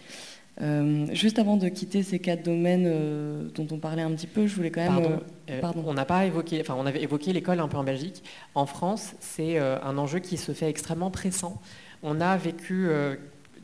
juste 1.13 1.37
avant 1.37 1.55
de 1.55 1.69
quitter 1.69 2.01
ces 2.01 2.19
quatre 2.19 2.43
domaines 2.43 3.49
dont 3.53 3.67
on 3.69 3.77
parlait 3.77 4.01
un 4.01 4.11
petit 4.11 4.25
peu, 4.25 4.47
je 4.47 4.55
voulais 4.55 4.71
quand 4.71 4.81
même. 4.81 5.19
Pardon. 5.61 5.83
On 5.85 5.93
n'a 5.93 6.05
pas 6.05 6.25
évoqué, 6.25 6.59
enfin, 6.61 6.75
on 6.77 6.85
avait 6.87 7.03
évoqué 7.03 7.31
l'école 7.31 7.59
un 7.59 7.67
peu 7.67 7.77
en 7.77 7.83
Belgique. 7.83 8.23
En 8.55 8.65
France, 8.65 9.13
c'est 9.19 9.59
un 9.59 9.97
enjeu 9.97 10.19
qui 10.19 10.37
se 10.37 10.51
fait 10.51 10.69
extrêmement 10.69 11.11
pressant 11.11 11.61
on 12.03 12.21
a 12.21 12.37
vécu 12.37 12.87
euh, 12.87 13.15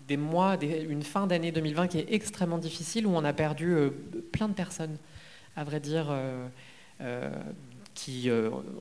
des 0.07 0.17
mois, 0.17 0.57
une 0.61 1.03
fin 1.03 1.27
d'année 1.27 1.51
2020 1.51 1.87
qui 1.87 1.99
est 1.99 2.07
extrêmement 2.09 2.57
difficile, 2.57 3.07
où 3.07 3.11
on 3.11 3.23
a 3.23 3.33
perdu 3.33 3.73
euh, 3.73 3.89
plein 4.31 4.47
de 4.47 4.53
personnes, 4.53 4.97
à 5.55 5.63
vrai 5.63 5.79
dire, 5.79 6.07
euh, 6.09 6.49
qui 7.93 8.29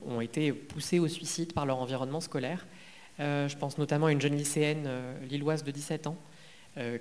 ont 0.07 0.21
été 0.21 0.53
poussées 0.53 0.97
au 0.97 1.07
suicide 1.07 1.53
par 1.53 1.67
leur 1.67 1.77
environnement 1.77 2.19
scolaire. 2.19 2.65
je 3.19 3.55
pense 3.57 3.77
notamment 3.77 4.07
à 4.07 4.11
une 4.11 4.21
jeune 4.21 4.35
lycéenne 4.35 4.89
lilloise 5.29 5.63
de 5.63 5.69
17 5.69 6.07
ans, 6.07 6.17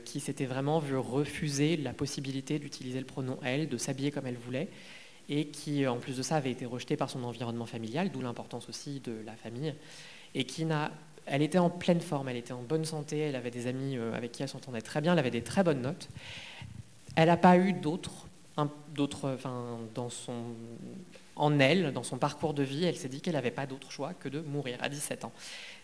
qui 0.04 0.20
s'était 0.20 0.44
vraiment 0.44 0.78
vue 0.78 0.98
refuser 0.98 1.78
la 1.78 1.94
possibilité 1.94 2.58
d'utiliser 2.58 2.98
le 2.98 3.06
pronom 3.06 3.38
elle, 3.42 3.66
de 3.68 3.78
s'habiller 3.78 4.10
comme 4.10 4.26
elle 4.26 4.36
voulait, 4.36 4.68
et 5.30 5.46
qui, 5.46 5.86
en 5.86 5.96
plus 5.96 6.18
de 6.18 6.22
ça, 6.22 6.36
avait 6.36 6.50
été 6.50 6.66
rejetée 6.66 6.98
par 6.98 7.08
son 7.08 7.24
environnement 7.24 7.66
familial, 7.66 8.10
d'où 8.10 8.20
l'importance 8.20 8.68
aussi 8.68 9.00
de 9.00 9.14
la 9.24 9.34
famille, 9.34 9.74
et 10.34 10.44
qui 10.44 10.66
n'a 10.66 10.90
elle 11.26 11.42
était 11.42 11.58
en 11.58 11.70
pleine 11.70 12.00
forme, 12.00 12.28
elle 12.28 12.36
était 12.36 12.52
en 12.52 12.62
bonne 12.62 12.84
santé, 12.84 13.18
elle 13.18 13.36
avait 13.36 13.50
des 13.50 13.66
amis 13.66 13.96
euh, 13.96 14.14
avec 14.14 14.32
qui 14.32 14.42
elle 14.42 14.48
s'entendait 14.48 14.80
très 14.80 15.00
bien, 15.00 15.12
elle 15.12 15.18
avait 15.18 15.30
des 15.30 15.42
très 15.42 15.62
bonnes 15.62 15.82
notes. 15.82 16.08
Elle 17.16 17.28
n'a 17.28 17.36
pas 17.36 17.56
eu 17.58 17.72
d'autres, 17.72 18.28
enfin, 18.56 19.78
dans 19.94 20.08
son, 20.08 20.32
en 21.36 21.58
elle, 21.60 21.92
dans 21.92 22.02
son 22.02 22.18
parcours 22.18 22.54
de 22.54 22.62
vie, 22.62 22.84
elle 22.84 22.96
s'est 22.96 23.08
dit 23.08 23.20
qu'elle 23.20 23.34
n'avait 23.34 23.50
pas 23.50 23.66
d'autre 23.66 23.90
choix 23.90 24.14
que 24.14 24.28
de 24.28 24.40
mourir 24.40 24.78
à 24.80 24.88
17 24.88 25.24
ans. 25.24 25.32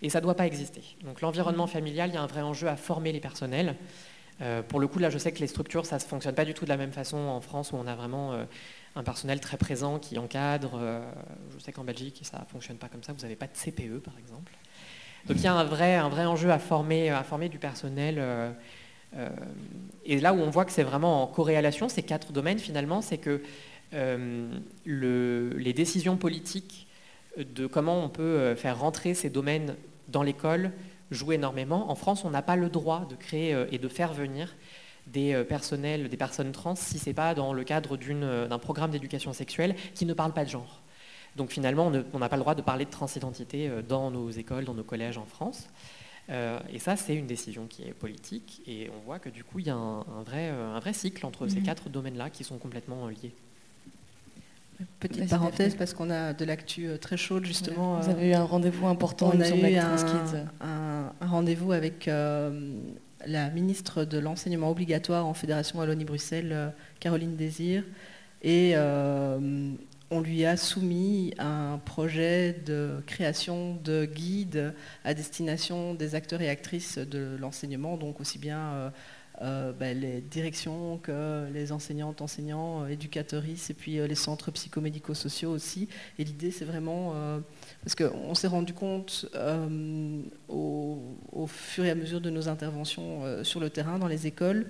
Et 0.02 0.10
ça 0.10 0.20
ne 0.20 0.24
doit 0.24 0.34
pas 0.34 0.46
exister. 0.46 0.82
Donc 1.04 1.20
l'environnement 1.20 1.66
mmh. 1.66 1.68
familial, 1.68 2.10
il 2.10 2.14
y 2.14 2.16
a 2.16 2.22
un 2.22 2.26
vrai 2.26 2.42
enjeu 2.42 2.68
à 2.68 2.76
former 2.76 3.12
les 3.12 3.20
personnels. 3.20 3.76
Euh, 4.40 4.62
pour 4.62 4.80
le 4.80 4.86
coup, 4.86 4.98
là, 4.98 5.10
je 5.10 5.18
sais 5.18 5.32
que 5.32 5.40
les 5.40 5.46
structures, 5.46 5.84
ça 5.84 5.96
ne 5.96 6.00
fonctionne 6.00 6.34
pas 6.34 6.44
du 6.44 6.54
tout 6.54 6.64
de 6.64 6.70
la 6.70 6.76
même 6.76 6.92
façon 6.92 7.16
en 7.16 7.40
France, 7.40 7.72
où 7.72 7.76
on 7.76 7.86
a 7.86 7.94
vraiment 7.94 8.32
euh, 8.32 8.44
un 8.96 9.02
personnel 9.02 9.40
très 9.40 9.56
présent 9.56 9.98
qui 9.98 10.18
encadre. 10.18 10.80
je 11.54 11.62
sais 11.62 11.72
qu'en 11.72 11.84
Belgique, 11.84 12.20
ça 12.22 12.38
ne 12.38 12.44
fonctionne 12.44 12.78
pas 12.78 12.88
comme 12.88 13.02
ça. 13.02 13.12
Vous 13.12 13.22
n'avez 13.22 13.36
pas 13.36 13.46
de 13.46 13.52
CPE, 13.52 13.98
par 13.98 14.16
exemple. 14.18 14.52
Donc 15.28 15.36
il 15.36 15.44
y 15.44 15.46
a 15.46 15.54
un 15.54 15.64
vrai, 15.64 15.98
enjeu 16.00 16.50
à 16.50 16.58
former, 16.58 17.10
à 17.10 17.22
former 17.22 17.50
du 17.50 17.58
personnel. 17.58 18.16
Euh, 18.18 18.50
euh, 19.16 19.28
et 20.06 20.20
là 20.20 20.32
où 20.32 20.38
on 20.38 20.48
voit 20.48 20.64
que 20.64 20.72
c'est 20.72 20.82
vraiment 20.82 21.22
en 21.22 21.26
corrélation, 21.26 21.90
ces 21.90 22.02
quatre 22.02 22.32
domaines 22.32 22.58
finalement, 22.58 23.02
c'est 23.02 23.18
que 23.18 23.42
euh, 23.92 24.48
les 24.86 25.72
décisions 25.74 26.16
politiques 26.16 26.86
de 27.36 27.66
comment 27.66 28.02
on 28.02 28.08
peut 28.08 28.54
faire 28.54 28.80
rentrer 28.80 29.12
ces 29.12 29.28
domaines 29.28 29.76
dans 30.08 30.22
l'école 30.22 30.72
jouent 31.10 31.32
énormément. 31.32 31.90
En 31.90 31.94
France, 31.94 32.24
on 32.24 32.30
n'a 32.30 32.42
pas 32.42 32.56
le 32.56 32.70
droit 32.70 33.06
de 33.08 33.14
créer 33.14 33.54
et 33.70 33.78
de 33.78 33.88
faire 33.88 34.14
venir 34.14 34.56
des 35.06 35.44
personnels, 35.48 36.08
des 36.08 36.16
personnes 36.16 36.52
trans 36.52 36.74
si 36.74 36.98
ce 36.98 37.10
n'est 37.10 37.14
pas 37.14 37.34
dans 37.34 37.52
le 37.52 37.64
cadre 37.64 37.96
d'un 37.96 38.58
programme 38.58 38.90
d'éducation 38.90 39.32
sexuelle 39.32 39.76
qui 39.94 40.06
ne 40.06 40.14
parle 40.14 40.32
pas 40.32 40.44
de 40.44 40.50
genre. 40.50 40.82
Donc 41.36 41.50
finalement, 41.50 41.90
on 42.12 42.18
n'a 42.18 42.28
pas 42.28 42.36
le 42.36 42.42
droit 42.42 42.54
de 42.54 42.62
parler 42.62 42.84
de 42.84 42.90
transidentité 42.90 43.68
euh, 43.68 43.82
dans 43.82 44.10
nos 44.10 44.30
écoles, 44.30 44.64
dans 44.64 44.74
nos 44.74 44.82
collèges 44.82 45.18
en 45.18 45.24
France. 45.24 45.68
Euh, 46.30 46.58
et 46.70 46.78
ça, 46.78 46.96
c'est 46.96 47.14
une 47.14 47.26
décision 47.26 47.66
qui 47.66 47.82
est 47.84 47.94
politique. 47.94 48.62
Et 48.66 48.90
on 48.94 49.04
voit 49.04 49.18
que 49.18 49.28
du 49.28 49.44
coup, 49.44 49.60
il 49.60 49.66
y 49.66 49.70
a 49.70 49.76
un, 49.76 50.22
vrai, 50.24 50.50
euh, 50.50 50.74
un 50.74 50.80
vrai, 50.80 50.92
cycle 50.92 51.24
entre 51.24 51.48
ces 51.48 51.60
mhm. 51.60 51.62
quatre 51.62 51.88
domaines-là 51.88 52.28
qui 52.30 52.44
sont 52.44 52.58
complètement 52.58 53.08
liés. 53.08 53.32
Petite 55.00 55.28
parenthèse, 55.28 55.74
parce 55.74 55.92
qu'on 55.92 56.10
a 56.10 56.32
de 56.32 56.44
l'actu 56.44 56.88
très 57.00 57.16
chaude, 57.16 57.44
justement. 57.44 57.98
Vous 57.98 58.10
avez 58.10 58.28
eu 58.28 58.34
un 58.34 58.44
rendez-vous 58.44 58.86
important, 58.86 59.32
on 59.34 59.40
a 59.40 59.48
eu 59.48 59.74
un, 59.74 59.96
un, 60.60 61.12
un 61.20 61.26
rendez-vous 61.26 61.72
avec 61.72 62.06
la 62.06 63.50
ministre 63.50 64.04
de 64.04 64.18
l'enseignement 64.20 64.70
obligatoire 64.70 65.26
en 65.26 65.34
Fédération 65.34 65.80
Wallonie-Bruxelles, 65.80 66.72
Caroline 67.00 67.34
Désir, 67.34 67.82
et 68.42 68.76
on 70.10 70.20
lui 70.20 70.44
a 70.46 70.56
soumis 70.56 71.34
un 71.38 71.78
projet 71.84 72.54
de 72.64 73.02
création 73.06 73.74
de 73.84 74.06
guides 74.06 74.72
à 75.04 75.12
destination 75.12 75.94
des 75.94 76.14
acteurs 76.14 76.40
et 76.40 76.48
actrices 76.48 76.98
de 76.98 77.36
l'enseignement, 77.38 77.96
donc 77.96 78.20
aussi 78.20 78.38
bien 78.38 78.58
euh, 78.58 78.90
euh, 79.42 79.72
ben, 79.72 79.98
les 79.98 80.22
directions 80.22 80.98
que 80.98 81.46
les 81.52 81.72
enseignantes, 81.72 82.22
enseignants, 82.22 82.84
euh, 82.84 82.88
éducatrices 82.88 83.68
et 83.68 83.74
puis 83.74 83.96
les 83.96 84.14
centres 84.14 84.50
psychomédico-sociaux 84.50 85.50
aussi. 85.50 85.88
Et 86.18 86.24
l'idée, 86.24 86.50
c'est 86.50 86.64
vraiment, 86.64 87.14
parce 87.82 87.94
qu'on 87.94 88.34
s'est 88.34 88.48
rendu 88.48 88.72
compte 88.72 89.26
au, 90.48 91.02
au, 91.32 91.46
fur 91.46 91.84
et 91.84 91.90
à 91.90 91.94
mesure 91.94 92.22
de 92.22 92.30
nos 92.30 92.48
interventions 92.48 93.44
sur 93.44 93.60
le 93.60 93.68
terrain, 93.68 93.98
dans 93.98 94.08
les 94.08 94.26
écoles, 94.26 94.66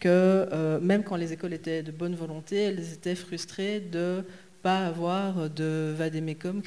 que 0.00 0.78
même 0.80 1.04
quand 1.04 1.16
les 1.16 1.32
écoles 1.32 1.52
étaient 1.52 1.82
de 1.82 1.92
bonne 1.92 2.14
volonté, 2.14 2.56
elles 2.56 2.92
étaient 2.92 3.14
frustrées 3.14 3.80
de 3.80 4.24
pas 4.62 4.86
avoir 4.86 5.50
de 5.50 5.94
vademecum, 5.96 6.62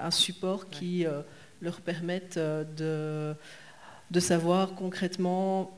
un 0.00 0.10
support 0.10 0.68
qui 0.68 1.06
euh, 1.06 1.20
leur 1.60 1.80
permette 1.80 2.36
euh, 2.36 2.64
de, 2.76 3.36
de 4.10 4.20
savoir 4.20 4.74
concrètement 4.74 5.76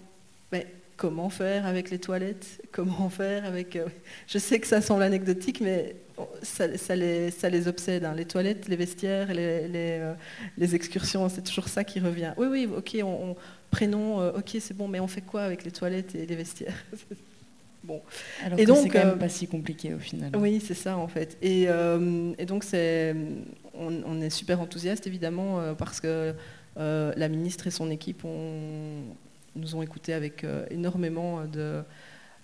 mais, 0.53 0.67
comment 0.97 1.31
faire 1.31 1.67
avec 1.67 1.91
les 1.91 1.99
toilettes, 1.99 2.63
comment 2.73 3.09
faire 3.09 3.45
avec... 3.45 3.77
Euh, 3.77 3.87
je 4.27 4.39
sais 4.39 4.59
que 4.59 4.67
ça 4.67 4.81
semble 4.81 5.03
anecdotique, 5.03 5.61
mais 5.61 5.97
ça, 6.43 6.77
ça, 6.77 6.97
les, 6.97 7.31
ça 7.31 7.49
les, 7.49 7.69
obsède. 7.69 8.05
Hein. 8.05 8.15
Les 8.17 8.25
toilettes, 8.25 8.69
les 8.69 8.77
vestiaires, 8.77 9.33
les, 9.33 9.69
les, 9.69 10.13
les 10.57 10.75
excursions, 10.75 11.29
c'est 11.29 11.43
toujours 11.43 11.69
ça 11.69 11.85
qui 11.85 12.01
revient. 12.01 12.33
Oui, 12.37 12.47
oui, 12.51 12.69
ok, 12.77 12.99
on, 13.05 13.37
prénom, 13.71 14.29
ok, 14.31 14.57
c'est 14.61 14.77
bon, 14.77 14.89
mais 14.89 15.01
on 15.01 15.07
fait 15.07 15.21
quoi 15.21 15.43
avec 15.43 15.65
les 15.65 15.71
toilettes 15.71 16.15
et 16.15 16.27
les 16.27 16.37
vestiaires? 16.37 16.85
Bon. 17.85 18.03
Alors 18.45 18.59
et 18.59 18.67
donc, 18.67 18.79
c'est 18.83 18.89
quand 18.89 18.99
même 18.99 19.09
euh, 19.09 19.17
pas 19.17 19.29
si 19.29 19.47
compliqué 19.47 19.95
au 19.95 19.99
final. 19.99 20.33
Oui, 20.37 20.63
c'est 20.65 20.75
ça 20.75 20.97
en 20.97 21.09
fait. 21.09 21.39
Et, 21.43 21.67
euh, 21.69 22.35
donc 22.47 22.65
c'est, 22.65 23.15
on, 23.75 24.21
est 24.21 24.31
super 24.31 24.61
enthousiaste 24.61 25.07
évidemment 25.07 25.61
euh, 25.61 25.75
parce 25.75 26.01
que 26.01 26.35
la 26.77 27.29
ministre 27.29 27.67
et 27.67 27.71
son 27.71 27.91
équipe 27.91 28.25
nous 28.25 29.75
ont 29.75 29.83
écoutés 29.83 30.13
avec 30.13 30.47
énormément 30.71 31.45
de, 31.45 31.83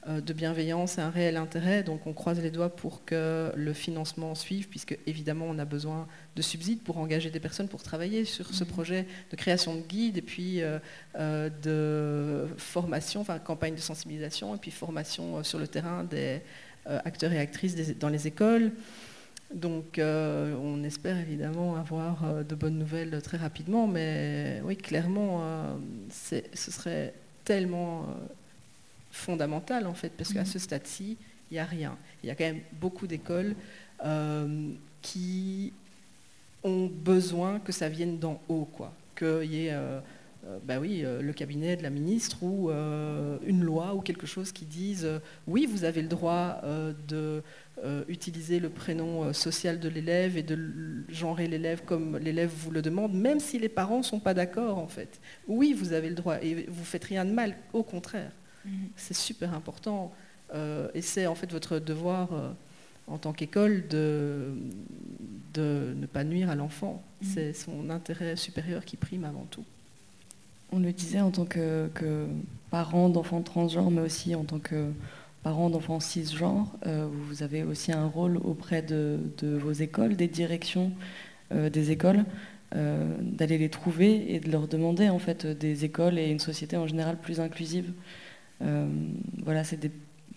de 0.06 0.32
bienveillance 0.34 0.98
et 0.98 1.00
un 1.00 1.10
réel 1.10 1.36
intérêt. 1.36 1.82
Donc 1.82 2.06
on 2.06 2.12
croise 2.12 2.38
les 2.40 2.50
doigts 2.50 2.74
pour 2.74 3.04
que 3.04 3.50
le 3.56 3.72
financement 3.72 4.34
suive, 4.34 4.68
puisque 4.68 4.98
évidemment 5.06 5.46
on 5.48 5.58
a 5.58 5.64
besoin 5.64 6.06
de 6.36 6.42
subsides 6.42 6.82
pour 6.82 6.98
engager 6.98 7.30
des 7.30 7.40
personnes 7.40 7.68
pour 7.68 7.82
travailler 7.82 8.24
sur 8.24 8.52
ce 8.52 8.64
mmh. 8.64 8.66
projet 8.66 9.06
de 9.30 9.36
création 9.36 9.74
de 9.74 9.80
guides 9.80 10.18
et 10.18 10.22
puis 10.22 10.62
euh, 10.62 10.78
euh, 11.18 11.48
de 11.62 12.46
formation, 12.58 13.22
enfin 13.22 13.38
campagne 13.38 13.74
de 13.74 13.80
sensibilisation 13.80 14.54
et 14.54 14.58
puis 14.58 14.70
formation 14.70 15.42
sur 15.42 15.58
le 15.58 15.68
terrain 15.68 16.04
des 16.04 16.42
acteurs 16.86 17.32
et 17.32 17.38
actrices 17.38 17.96
dans 17.98 18.10
les 18.10 18.26
écoles. 18.26 18.72
Donc 19.54 19.98
on 19.98 20.84
espère 20.84 21.18
évidemment 21.18 21.76
avoir 21.76 22.44
de 22.44 22.54
bonnes 22.54 22.78
nouvelles 22.78 23.22
très 23.22 23.38
rapidement, 23.38 23.86
mais 23.86 24.60
oui, 24.64 24.76
clairement, 24.76 25.42
ce 26.10 26.70
serait 26.70 27.14
tellement 27.44 28.06
fondamentale 29.14 29.86
en 29.86 29.94
fait, 29.94 30.10
parce 30.10 30.32
qu'à 30.32 30.40
mhm. 30.40 30.46
ce 30.46 30.58
stade-ci, 30.58 31.16
il 31.50 31.54
n'y 31.54 31.60
a 31.60 31.64
rien. 31.64 31.96
Il 32.22 32.28
y 32.28 32.30
a 32.30 32.34
quand 32.34 32.44
même 32.44 32.62
beaucoup 32.80 33.06
d'écoles 33.06 33.54
euh, 34.04 34.72
qui 35.02 35.72
ont 36.62 36.86
besoin 36.86 37.60
que 37.60 37.72
ça 37.72 37.88
vienne 37.88 38.18
d'en 38.18 38.40
haut, 38.48 38.68
quoi. 38.72 38.92
Qu'il 39.16 39.52
y 39.52 39.66
ait, 39.66 39.72
euh, 39.72 40.00
euh, 40.46 40.58
bah 40.64 40.78
oui, 40.80 41.04
le 41.04 41.32
cabinet 41.32 41.76
de 41.76 41.82
la 41.82 41.90
ministre 41.90 42.42
ou 42.42 42.70
une 42.70 43.62
loi 43.62 43.94
ou 43.94 44.00
quelque 44.00 44.26
chose 44.26 44.50
qui 44.50 44.64
dise 44.64 45.06
oui, 45.46 45.66
vous 45.66 45.84
avez 45.84 46.02
le 46.02 46.08
droit 46.08 46.60
de 47.06 47.42
utiliser 48.08 48.60
le 48.60 48.70
prénom 48.70 49.32
social 49.32 49.78
de 49.78 49.88
l'élève 49.88 50.36
et 50.38 50.42
de 50.42 51.04
genrer 51.08 51.46
l'élève 51.46 51.82
comme 51.84 52.16
l'élève 52.16 52.50
vous 52.50 52.70
le 52.70 52.82
demande, 52.82 53.12
même 53.12 53.40
si 53.40 53.58
les 53.58 53.68
parents 53.68 53.98
ne 53.98 54.02
sont 54.02 54.20
pas 54.20 54.34
d'accord 54.34 54.78
en 54.78 54.88
fait. 54.88 55.20
Oui, 55.46 55.74
vous 55.74 55.92
avez 55.92 56.08
le 56.08 56.14
droit 56.14 56.42
et 56.42 56.66
vous 56.68 56.84
faites 56.84 57.04
rien 57.04 57.24
de 57.24 57.32
mal, 57.32 57.54
au 57.72 57.82
contraire. 57.82 58.32
Mhm. 58.64 58.88
C'est 58.96 59.14
super 59.14 59.54
important 59.54 60.12
et 60.94 61.02
c'est 61.02 61.26
en 61.26 61.34
fait 61.34 61.50
votre 61.50 61.80
devoir 61.80 62.28
en 63.06 63.18
tant 63.18 63.32
qu'école 63.32 63.86
de, 63.88 64.54
de 65.52 65.94
ne 65.96 66.06
pas 66.06 66.24
nuire 66.24 66.50
à 66.50 66.54
l'enfant. 66.54 67.02
Mm. 67.22 67.26
C'est 67.26 67.52
son 67.52 67.90
intérêt 67.90 68.36
supérieur 68.36 68.84
qui 68.84 68.96
prime 68.96 69.24
avant 69.24 69.46
tout. 69.50 69.64
On 70.72 70.78
le 70.78 70.92
disait 70.92 71.20
en 71.20 71.30
tant 71.30 71.44
que, 71.44 71.88
parent 72.70 73.08
d'enfants 73.08 73.42
transgenres, 73.42 73.90
mais 73.90 74.00
aussi 74.00 74.34
en 74.34 74.44
tant 74.44 74.58
que 74.58 74.90
parent 75.42 75.70
d'enfants 75.70 76.00
cisgenres, 76.00 76.66
euh, 76.86 77.06
vous 77.28 77.42
avez 77.42 77.62
aussi 77.62 77.92
un 77.92 78.06
rôle 78.06 78.38
auprès 78.38 78.82
de, 78.82 79.20
vos 79.42 79.72
écoles, 79.72 80.16
des 80.16 80.26
directions 80.26 80.90
euh, 81.52 81.68
des 81.68 81.90
écoles, 81.90 82.24
euh, 82.74 83.14
d'aller 83.20 83.58
les 83.58 83.68
trouver 83.68 84.34
et 84.34 84.40
de 84.40 84.50
leur 84.50 84.66
demander 84.66 85.10
en 85.10 85.18
fait 85.18 85.46
des 85.46 85.84
écoles 85.84 86.18
et 86.18 86.30
une 86.30 86.40
société 86.40 86.76
en 86.76 86.86
général 86.86 87.18
plus 87.18 87.38
inclusive. 87.38 87.92
Voilà, 88.60 89.64
c'est 89.64 89.76
des 89.76 89.90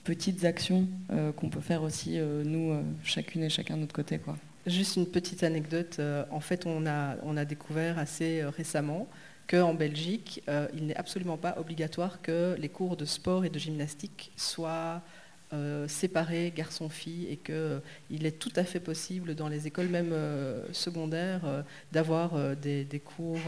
petites 0.07 0.45
actions 0.45 0.87
euh, 1.11 1.33
qu'on 1.33 1.49
peut 1.49 1.59
faire 1.59 1.83
aussi, 1.83 2.17
euh, 2.17 2.41
nous, 2.45 2.71
euh, 2.71 2.81
chacune 3.03 3.43
et 3.43 3.49
chacun 3.49 3.75
de 3.75 3.81
notre 3.81 3.93
côté. 3.93 4.21
Juste 4.65 4.95
une 4.95 5.05
petite 5.05 5.43
anecdote. 5.43 5.99
en 6.31 6.39
fait, 6.39 6.65
on 6.65 6.85
a, 6.87 7.17
on 7.23 7.35
a 7.35 7.43
découvert 7.43 7.99
assez 7.99 8.43
récemment 8.45 9.07
qu'en 9.47 9.73
Belgique, 9.73 10.43
il 10.73 10.87
n'est 10.87 10.95
absolument 10.97 11.37
pas 11.37 11.55
obligatoire 11.57 12.21
que 12.21 12.57
les 12.59 12.67
cours 12.67 12.97
de 12.97 13.05
sport 13.05 13.45
et 13.45 13.49
de 13.49 13.57
gymnastique 13.57 14.33
soient 14.35 15.01
séparés 15.87 16.51
garçons-filles 16.53 17.27
et 17.29 17.37
qu'il 17.37 18.25
est 18.25 18.39
tout 18.39 18.51
à 18.57 18.65
fait 18.65 18.81
possible 18.81 19.35
dans 19.35 19.47
les 19.47 19.67
écoles 19.67 19.87
même 19.87 20.13
secondaires 20.73 21.63
d'avoir 21.93 22.57
des, 22.57 22.83
des, 22.83 22.99
cours 22.99 23.39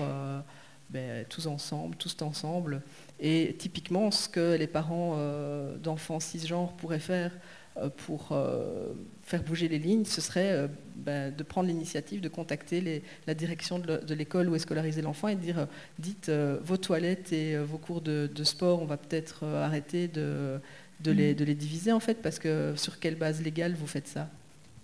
ben, 0.89 1.26
tous 1.28 1.47
ensemble, 1.47 1.97
tous 1.97 2.15
ensemble. 2.22 2.82
Et 3.20 3.55
typiquement, 3.57 4.11
ce 4.11 4.30
que 4.30 4.55
les 4.55 4.67
parents 4.67 5.15
euh, 5.17 5.76
d'enfants 5.78 6.20
cisgenres 6.20 6.72
pourraient 6.74 6.99
faire 6.99 7.32
euh, 7.78 7.89
pour 7.89 8.30
euh, 8.32 8.93
faire 9.24 9.43
bouger 9.43 9.67
les 9.67 9.78
lignes, 9.78 10.05
ce 10.05 10.22
serait 10.22 10.70
ben, 10.95 11.36
de 11.36 11.43
prendre 11.43 11.67
l'initiative 11.67 12.22
de 12.22 12.30
contacter 12.30 13.03
la 13.28 13.34
direction 13.34 13.78
de 13.78 14.13
l'école 14.13 14.49
où 14.49 14.55
est 14.55 14.59
scolarisé 14.59 15.01
l'enfant 15.01 15.28
et 15.28 15.36
de 15.36 15.41
dire 15.41 15.67
dites 15.99 16.32
vos 16.63 16.78
toilettes 16.78 17.34
et 17.34 17.57
vos 17.57 17.78
cours 17.78 18.01
de, 18.01 18.30
sport, 18.43 18.82
on 18.82 18.86
va 18.86 18.97
peut-être 18.97 19.45
arrêter 19.45 20.07
de, 20.07 20.59
de, 21.01 21.11
les, 21.11 21.36
de, 21.36 21.43
les, 21.43 21.55
diviser 21.55 21.91
en 21.91 21.99
fait, 21.99 22.22
parce 22.22 22.39
que 22.39 22.74
sur 22.78 22.99
quelle 22.99 23.15
base 23.15 23.41
légale 23.43 23.76
vous 23.76 23.88
faites 23.88 24.07
ça? 24.07 24.30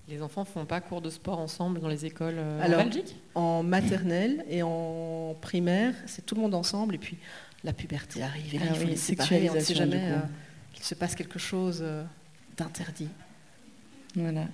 Les 0.07 0.21
enfants 0.21 0.45
font 0.45 0.65
pas 0.65 0.81
cours 0.81 1.01
de 1.01 1.09
sport 1.09 1.39
ensemble 1.39 1.79
dans 1.79 1.87
les 1.87 2.05
écoles 2.05 2.37
en 2.37 2.69
Belgique? 2.69 3.15
En 3.33 3.63
maternelle 3.63 4.45
et 4.47 4.61
en 4.61 5.35
primaire, 5.41 5.95
c'est 6.05 6.23
tout 6.23 6.35
le 6.35 6.41
monde 6.41 6.53
ensemble. 6.53 6.93
Et 6.93 6.99
puis 6.99 7.17
la 7.65 7.73
puberté 7.73 8.21
arrive 8.21 8.55
et 8.55 8.59
là, 8.59 8.65
ah 8.69 8.73
il 8.73 8.79
faut 8.79 8.87
les 8.87 8.95
séparer. 8.95 9.49
On 9.49 9.55
ne 9.55 9.59
sait 9.59 9.75
jamais 9.75 9.99
euh, 10.01 10.19
qu'il 10.73 10.85
se 10.85 10.95
passe 10.95 11.15
quelque 11.15 11.39
chose 11.39 11.79
euh, 11.81 12.03
d'interdit. 12.55 13.09
Voilà. 14.15 14.47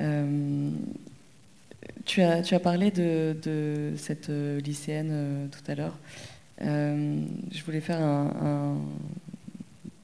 Euh, 0.00 0.70
tu, 2.04 2.22
as, 2.22 2.42
tu 2.42 2.54
as 2.54 2.60
parlé 2.60 2.90
de, 2.90 3.94
cette 3.96 4.28
lycéenne 4.28 5.48
tout 5.50 5.70
à 5.70 5.74
l'heure. 5.74 5.98
je 6.60 7.64
voulais 7.64 7.80
faire 7.80 8.00
un, 8.02 8.78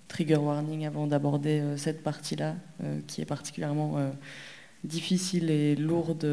trigger 0.08 0.36
warning 0.36 0.86
avant 0.86 1.06
d'aborder 1.06 1.62
cette 1.76 2.02
partie-là, 2.02 2.56
qui 3.06 3.20
est 3.20 3.26
particulièrement 3.26 4.12
difficile 4.84 5.50
et 5.50 5.76
lourde 5.76 6.26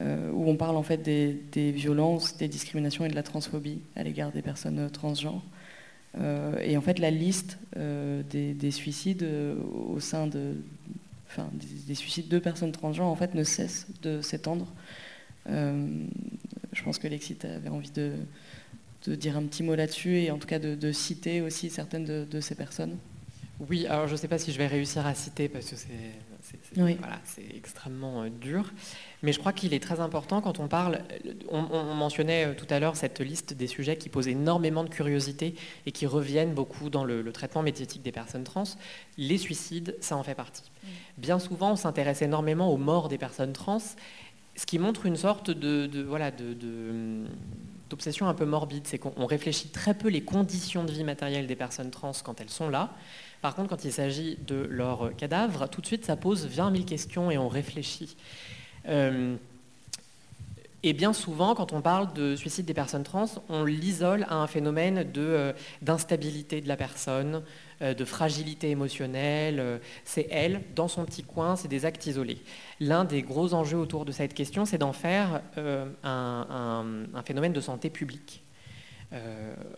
où 0.00 0.50
on 0.50 0.56
parle 0.56 0.76
en 0.76 0.82
fait 0.82 0.98
des, 0.98 1.72
violences, 1.72 2.36
des 2.36 2.48
discriminations 2.48 3.04
et 3.04 3.08
de 3.08 3.14
la 3.14 3.22
transphobie 3.22 3.80
à 3.94 4.02
l'égard 4.02 4.32
des 4.32 4.42
personnes 4.42 4.78
euh, 4.80 4.88
transgenres. 4.88 5.42
Euh, 6.20 6.58
et 6.60 6.76
en 6.76 6.80
fait, 6.80 6.98
la 6.98 7.10
liste 7.10 7.58
des, 7.76 8.70
suicides 8.70 9.26
au 9.88 9.98
sein 10.00 10.26
de, 10.26 10.56
enfin, 11.28 11.48
des, 11.86 11.94
suicides 11.94 12.28
de 12.28 12.38
personnes 12.38 12.72
transgenres 12.72 13.08
en 13.08 13.16
fait 13.16 13.34
ne 13.34 13.44
cesse 13.44 13.86
de 14.02 14.20
s'étendre. 14.20 14.66
je 15.46 16.82
pense 16.84 16.98
que 16.98 17.08
Lexit 17.08 17.44
avait 17.44 17.68
envie 17.68 17.90
de, 17.90 18.12
dire 19.08 19.36
un 19.36 19.42
petit 19.42 19.62
mot 19.62 19.74
là-dessus 19.74 20.18
et 20.18 20.30
en 20.30 20.38
tout 20.38 20.46
cas 20.46 20.60
de, 20.60 20.92
citer 20.92 21.40
aussi 21.40 21.68
certaines 21.68 22.04
de, 22.04 22.40
ces 22.40 22.54
personnes. 22.54 22.96
Oui, 23.68 23.86
alors 23.86 24.06
je 24.06 24.12
ne 24.12 24.16
sais 24.16 24.28
pas 24.28 24.38
si 24.38 24.52
je 24.52 24.58
vais 24.58 24.68
réussir 24.68 25.04
à 25.06 25.14
citer 25.14 25.48
parce 25.48 25.68
que 25.68 25.76
c'est 25.76 25.88
voilà, 26.76 27.20
extrêmement 27.54 28.26
dur. 28.28 28.72
Mais 29.24 29.32
je 29.32 29.38
crois 29.38 29.54
qu'il 29.54 29.72
est 29.72 29.82
très 29.82 30.00
important 30.00 30.42
quand 30.42 30.60
on 30.60 30.68
parle, 30.68 31.00
on, 31.48 31.62
mentionnait 31.94 32.48
euh, 32.48 32.54
tout 32.54 32.66
à 32.68 32.78
l'heure 32.78 32.94
cette 32.94 33.20
liste 33.20 33.54
des 33.54 33.66
sujets 33.66 33.96
qui 33.96 34.10
posent 34.10 34.28
énormément 34.28 34.84
de 34.84 34.90
curiosité 34.90 35.54
et 35.86 35.92
qui 35.92 36.04
reviennent 36.04 36.52
beaucoup 36.52 36.90
dans 36.90 37.04
le, 37.04 37.32
traitement 37.32 37.62
médiatique 37.62 38.02
des 38.02 38.12
personnes 38.12 38.44
trans. 38.44 38.64
Les 39.16 39.38
suicides, 39.38 39.96
ça 40.00 40.18
en 40.18 40.22
fait 40.22 40.34
partie. 40.34 40.70
Mm. 40.82 40.88
Bien 41.16 41.38
souvent, 41.38 41.72
on 41.72 41.76
s'intéresse 41.76 42.20
énormément 42.20 42.70
aux 42.70 42.76
morts 42.76 43.08
des 43.08 43.16
personnes 43.16 43.54
trans, 43.54 43.78
ce 44.56 44.66
qui 44.66 44.78
montre 44.78 45.06
une 45.06 45.16
sorte 45.16 45.50
de, 45.50 46.02
voilà, 46.02 46.30
d'obsession 47.88 48.28
un 48.28 48.34
peu 48.34 48.44
morbide, 48.44 48.86
c'est 48.86 48.98
qu'on 48.98 49.24
réfléchit 49.24 49.68
très 49.68 49.94
peu 49.94 50.08
les 50.08 50.20
conditions 50.20 50.84
de 50.84 50.92
vie 50.92 51.02
matérielle 51.02 51.46
des 51.46 51.56
personnes 51.56 51.90
trans 51.90 52.12
quand 52.22 52.42
elles 52.42 52.50
sont 52.50 52.68
là. 52.68 52.92
Par 53.40 53.54
contre, 53.54 53.70
quand 53.70 53.86
il 53.86 53.92
s'agit 53.92 54.36
de 54.46 54.66
leur 54.70 55.16
cadavre, 55.16 55.66
tout 55.70 55.80
de 55.80 55.86
suite, 55.86 56.04
ça 56.04 56.16
pose 56.16 56.46
20 56.46 56.72
000 56.72 56.84
questions 56.84 57.30
et 57.30 57.38
on 57.38 57.48
réfléchit. 57.48 58.16
Euh, 58.88 59.36
et 60.82 60.92
bien 60.92 61.14
souvent, 61.14 61.54
quand 61.54 61.72
on 61.72 61.80
parle 61.80 62.12
de 62.12 62.36
suicide 62.36 62.66
des 62.66 62.74
personnes 62.74 63.04
trans, 63.04 63.24
on 63.48 63.64
l'isole 63.64 64.26
à 64.28 64.34
un 64.34 64.46
phénomène 64.46 65.10
euh, 65.16 65.54
d'instabilité 65.80 66.60
de, 66.60 66.68
la 66.68 66.76
personne, 66.76 67.42
euh, 67.80 67.94
de 67.94 68.04
fragilité 68.04 68.68
émotionnelle. 68.68 69.80
C'est 70.04 70.28
elle, 70.30 70.60
dans 70.76 70.88
son 70.88 71.06
petit 71.06 71.22
coin, 71.22 71.56
c'est 71.56 71.68
des 71.68 71.86
actes 71.86 72.06
isolés. 72.06 72.42
L'un 72.80 73.06
des 73.06 73.22
gros 73.22 73.54
enjeux 73.54 73.78
autour 73.78 74.04
de 74.04 74.12
cette 74.12 74.34
question, 74.34 74.66
c'est 74.66 74.76
d'en 74.76 74.92
faire 74.92 75.40
un, 76.02 76.84
phénomène 77.24 77.54
de 77.54 77.62
santé 77.62 77.88
publique. 77.88 78.42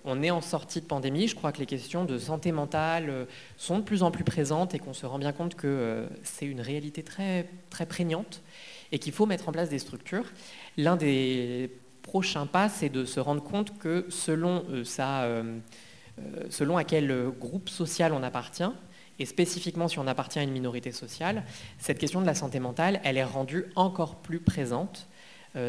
on 0.04 0.22
est 0.24 0.32
en 0.32 0.40
sortie 0.40 0.80
de 0.80 0.86
pandémie, 0.86 1.28
je 1.28 1.36
crois 1.36 1.52
que 1.52 1.58
les 1.58 1.66
questions 1.66 2.04
de 2.04 2.18
santé 2.18 2.50
mentale 2.50 3.28
sont 3.56 3.78
de 3.78 3.84
plus 3.84 4.02
en 4.02 4.10
plus 4.10 4.24
présentes 4.24 4.74
et 4.74 4.80
qu'on 4.80 4.94
se 4.94 5.06
rend 5.06 5.20
bien 5.20 5.32
compte 5.32 5.54
que 5.54 6.08
c'est 6.24 6.46
une 6.46 6.60
réalité 6.60 7.04
très, 7.04 7.48
très 7.70 7.86
prégnante 7.86 8.42
et 8.92 8.98
qu'il 8.98 9.12
faut 9.12 9.26
mettre 9.26 9.48
en 9.48 9.52
place 9.52 9.68
des 9.68 9.78
structures. 9.78 10.24
L'un 10.76 10.96
des 10.96 11.70
prochains 12.06 12.46
pas, 12.46 12.68
c'est 12.68 12.88
de 12.88 13.04
se 13.04 13.20
rendre 13.20 13.42
compte 13.42 13.76
que 13.78 14.06
selon, 14.08 14.64
euh, 14.70 14.84
euh, 15.00 15.58
euh, 16.18 16.44
selon 16.48 16.76
à 16.76 16.84
quel 16.84 17.30
groupe 17.38 17.68
social 17.68 18.12
on 18.12 18.22
appartient, 18.22 18.70
et 19.18 19.26
spécifiquement 19.26 19.88
si 19.88 19.98
on 19.98 20.06
appartient 20.06 20.38
à 20.38 20.42
une 20.42 20.52
minorité 20.52 20.92
sociale, 20.92 21.42
cette 21.78 21.98
question 21.98 22.20
de 22.20 22.26
la 22.26 22.34
santé 22.34 22.60
mentale, 22.60 23.00
elle 23.02 23.16
est 23.16 23.24
rendue 23.24 23.64
encore 23.74 24.16
plus 24.16 24.40
présente. 24.40 25.08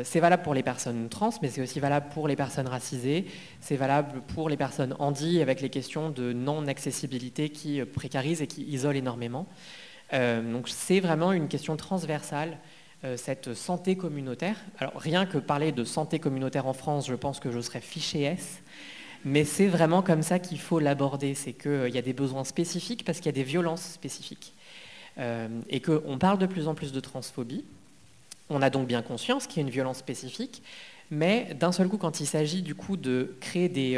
c'est 0.03 0.19
valable 0.19 0.43
pour 0.43 0.53
les 0.53 0.63
personnes 0.63 1.07
trans, 1.07 1.29
mais 1.41 1.47
c'est 1.49 1.61
aussi 1.61 1.79
valable 1.79 2.07
pour 2.13 2.27
les 2.27 2.35
personnes 2.35 2.67
racisées, 2.67 3.25
c'est 3.61 3.77
valable 3.77 4.21
pour 4.35 4.49
les 4.49 4.57
personnes 4.57 4.93
handies 4.99 5.41
avec 5.41 5.61
les 5.61 5.69
questions 5.69 6.09
de 6.09 6.33
non-accessibilité 6.33 7.49
qui 7.49 7.81
précarisent 7.85 8.41
et 8.41 8.47
qui 8.47 8.63
isolent 8.63 8.97
énormément. 8.97 9.47
donc 10.11 10.67
c'est 10.67 10.99
vraiment 10.99 11.31
une 11.31 11.47
question 11.47 11.77
transversale 11.77 12.57
cette 13.15 13.53
santé 13.53 13.95
communautaire. 13.95 14.57
Alors 14.79 14.93
rien 14.97 15.25
que 15.25 15.37
parler 15.37 15.71
de 15.71 15.83
santé 15.83 16.19
communautaire 16.19 16.65
en 16.65 16.73
France, 16.73 17.07
je 17.07 17.15
pense 17.15 17.39
que 17.39 17.51
je 17.51 17.59
serais 17.59 17.81
fiché 17.81 18.23
S. 18.23 18.61
Mais 19.25 19.43
c'est 19.43 19.67
vraiment 19.67 20.01
comme 20.01 20.21
ça 20.21 20.39
qu'il 20.39 20.59
faut 20.59 20.79
l'aborder, 20.79 21.33
c'est 21.35 21.53
qu'il 21.53 21.71
euh, 21.71 21.89
y 21.89 21.97
a 21.97 22.01
des 22.01 22.13
besoins 22.13 22.43
spécifiques 22.43 23.03
parce 23.03 23.17
qu'il 23.17 23.25
y 23.27 23.29
a 23.29 23.33
des 23.33 23.43
violences 23.43 23.83
spécifiques. 23.83 24.53
Euh, 25.17 25.47
et 25.69 25.81
qu'on 25.81 26.17
parle 26.17 26.37
de 26.37 26.45
plus 26.45 26.67
en 26.67 26.75
plus 26.75 26.91
de 26.91 26.99
transphobie. 26.99 27.65
On 28.49 28.61
a 28.61 28.69
donc 28.69 28.87
bien 28.87 29.01
conscience 29.01 29.47
qu'il 29.47 29.57
y 29.57 29.65
a 29.65 29.67
une 29.67 29.73
violence 29.73 29.97
spécifique, 29.97 30.63
mais 31.11 31.53
d'un 31.59 31.73
seul 31.73 31.89
coup, 31.89 31.97
quand 31.97 32.21
il 32.21 32.27
s'agit 32.27 32.61
du 32.61 32.75
coup 32.75 32.95
de 32.95 33.35
créer 33.41 33.67
des, 33.67 33.97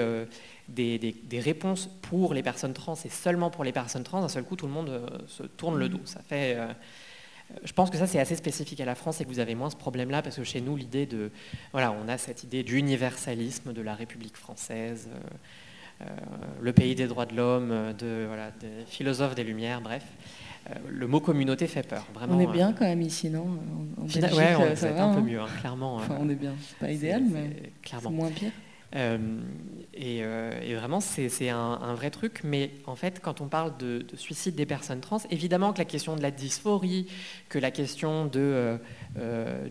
réponses 1.34 1.89
pour 2.02 2.34
les 2.34 2.41
personnes 2.41 2.74
trans 2.74 2.95
et 3.06 3.10
seulement 3.10 3.52
pour 3.52 3.64
les 3.64 3.72
personnes 3.72 4.04
trans, 4.04 4.22
d'un 4.22 4.30
seul 4.30 4.43
coup, 4.43 4.56
tout 4.56 4.66
le 4.66 4.72
monde 4.72 5.02
se 5.28 5.43
tourne 5.43 5.78
le 5.78 5.89
dos. 5.89 6.00
Je 7.64 7.74
pense 7.74 7.89
que 7.89 7.97
ça, 7.97 8.08
c'est 8.08 8.20
assez 8.20 8.36
spécifique 8.36 8.80
à 8.82 8.86
la 8.86 8.95
France 8.95 9.22
et 9.22 9.26
que 9.26 9.30
vous 9.30 9.39
avez 9.39 9.56
moins 9.56 9.70
ce 9.70 9.76
problème-là, 9.76 10.22
parce 10.22 10.36
que 10.36 10.43
chez 10.43 10.62
nous, 10.62 10.76
l'idée 10.76 11.06
de. 11.06 11.32
Voilà, 11.72 11.91
on 11.91 12.08
a 12.08 12.18
cette 12.18 12.43
idée 12.43 12.64
d'universalisme 12.64 13.74
de 13.74 13.82
la 13.82 13.95
République 13.95 14.38
française, 14.38 15.10
euh, 15.12 16.06
euh, 16.06 16.06
le 16.62 16.74
pays 16.74 16.95
des 16.95 17.08
droits 17.08 17.26
de 17.26 17.36
l'homme, 17.36 17.93
de, 17.97 18.26
voilà, 18.28 18.52
des 18.52 18.86
philosophes 18.88 19.36
des 19.36 19.43
Lumières, 19.43 19.82
bref. 19.82 20.04
Euh, 20.70 20.74
le 20.89 21.08
mot 21.08 21.20
communauté 21.20 21.68
fait 21.68 21.88
peur. 21.88 22.06
Vraiment, 22.14 22.36
on 22.36 22.39
est 22.39 22.52
bien 22.52 22.74
quand 22.74 22.86
même 22.86 23.02
ici, 23.02 23.30
non? 23.30 23.47
Belgique, 23.97 24.24
ouais, 24.38 24.56
on 24.58 24.62
euh, 24.62 24.76
ça 24.76 24.91
va, 24.91 25.06
un 25.06 25.14
peu 25.14 25.20
hein? 25.20 25.24
mieux, 25.24 25.39
hein, 25.39 25.47
clairement. 25.60 25.95
Enfin, 25.95 26.16
euh, 26.16 26.20
on 26.22 26.30
est 26.30 26.36
bien. 26.36 26.54
C'est 26.68 26.78
pas 26.78 26.91
idéal, 26.91 27.24
mais 27.32 27.50
c'est 27.56 27.82
clairement. 27.82 28.12
moins 28.12 28.30
pire. 28.30 28.52
Euh, 28.96 29.18
et, 29.94 30.22
euh, 30.24 30.60
et 30.62 30.76
vraiment, 30.76 31.00
c'est 31.00 31.50
un, 31.50 31.94
vrai 31.94 32.10
truc. 32.10 32.42
Mais 32.44 32.72
en 32.86 32.96
fait, 32.96 33.20
quand 33.22 33.42
on 33.42 33.48
parle 33.48 33.78
de, 33.78 34.00
de 34.00 34.16
suicide 34.16 34.56
des 34.56 34.66
personnes 34.66 35.02
trans, 35.02 35.20
évidemment 35.30 35.74
que 35.74 35.80
la 35.80 35.86
question 35.86 36.16
de 36.16 36.22
la 36.22 36.32
dysphorie, 36.32 37.08
que 37.50 37.60
la 37.60 37.72
question 37.72 38.30
euh, 38.36 38.78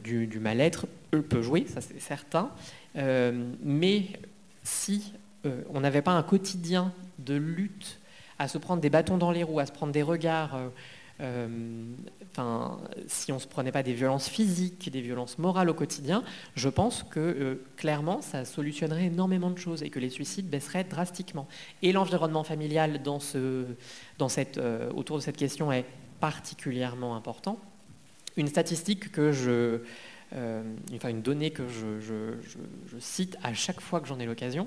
du, 0.03 0.39
mal-être 0.39 0.87
peut 1.11 1.43
jouer, 1.43 1.67
ça 1.67 1.81
c'est 1.81 2.01
certain. 2.01 2.51
Mais 2.95 4.07
si 4.63 5.13
on 5.71 5.81
n'avait 5.81 6.03
pas 6.03 6.13
un 6.13 6.23
quotidien 6.23 6.93
de 7.19 7.35
lutte 7.35 7.99
à 8.39 8.49
se 8.49 8.59
prendre 8.59 8.81
des 8.81 8.91
bâtons 8.91 9.19
dans 9.19 9.31
les 9.31 9.43
roues, 9.43 9.61
à 9.61 9.67
se 9.67 9.73
prendre 9.73 9.93
des 9.93 10.03
regards, 10.03 10.59
enfin, 11.21 12.79
si 13.07 13.33
on 13.33 13.37
ne 13.37 13.41
se 13.41 13.49
prenait 13.49 13.73
pas 13.73 13.83
des 13.83 13.95
violences 13.95 14.29
physiques, 14.29 14.91
des 14.91 15.01
violences 15.01 15.39
morales 15.39 15.69
au 15.69 15.75
quotidien, 15.75 16.23
je 16.55 16.69
pense 16.69 17.03
que 17.03 17.19
euh, 17.19 17.65
clairement, 17.77 18.23
ça 18.23 18.45
solutionnerait 18.45 19.07
énormément 19.07 19.51
de 19.51 19.59
choses 19.59 19.83
et 19.83 19.91
que 19.91 19.99
les 19.99 20.11
suicides 20.11 20.49
baisseraient 20.49 20.85
drastiquement. 20.85 21.49
Et 21.83 21.93
l'environnement 21.93 22.45
familial 22.45 23.01
euh, 23.35 24.91
autour 24.95 25.17
de 25.17 25.23
cette 25.23 25.37
question 25.37 25.73
est 25.73 25.87
particulièrement 26.21 27.17
important. 27.17 27.59
Une 28.37 28.49
statistique 28.49 29.11
que 29.11 29.33
je, 29.33 29.81
euh, 30.35 30.63
une 31.09 31.23
donnée 31.23 31.51
que 31.51 31.63
je, 31.69 32.35
cite 33.01 33.39
à 33.43 33.55
chaque 33.55 33.81
fois 33.81 34.01
que 34.01 34.09
j'en 34.09 34.19
ai 34.19 34.27
l'occasion, 34.27 34.67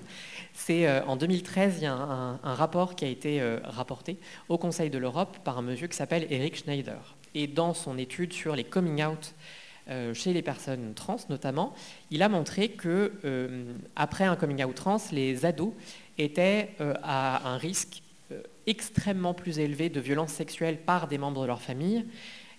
c'est 0.53 0.87
euh, 0.87 1.03
en 1.05 1.15
2013, 1.15 1.75
il 1.77 1.83
y 1.83 1.85
a 1.85 1.93
un, 1.93 2.53
rapport 2.53 2.95
qui 2.95 3.05
a 3.05 3.07
été 3.07 3.41
euh, 3.41 3.59
rapporté 3.63 4.17
au 4.49 4.57
Conseil 4.57 4.89
de 4.89 4.97
l'Europe 4.97 5.37
par 5.43 5.57
un 5.57 5.61
monsieur 5.61 5.87
qui 5.87 5.95
s'appelle 5.95 6.25
Eric 6.29 6.55
Schneider. 6.55 7.15
Et 7.35 7.47
dans 7.47 7.73
son 7.73 7.97
étude 7.97 8.33
sur 8.33 8.55
les 8.55 8.63
coming 8.63 9.03
out 9.03 9.33
chez 10.13 10.31
les 10.31 10.41
personnes 10.41 10.93
trans 10.93 11.17
notamment, 11.29 11.73
il 12.11 12.23
a 12.23 12.29
montré 12.29 12.69
que 12.69 13.11
après 13.95 14.23
un 14.23 14.37
coming 14.37 14.63
out 14.63 14.75
trans, 14.75 15.01
les 15.11 15.45
ados 15.45 15.73
étaient 16.17 16.69
à 17.03 17.49
un 17.49 17.57
risque 17.57 18.01
extrêmement 18.67 19.33
plus 19.33 19.59
élevé 19.59 19.89
de 19.89 19.99
violences 19.99 20.31
sexuelles 20.31 20.77
par 20.77 21.07
des 21.07 21.17
membres 21.17 21.41
de 21.41 21.47
leur 21.47 21.61
famille. 21.61 22.05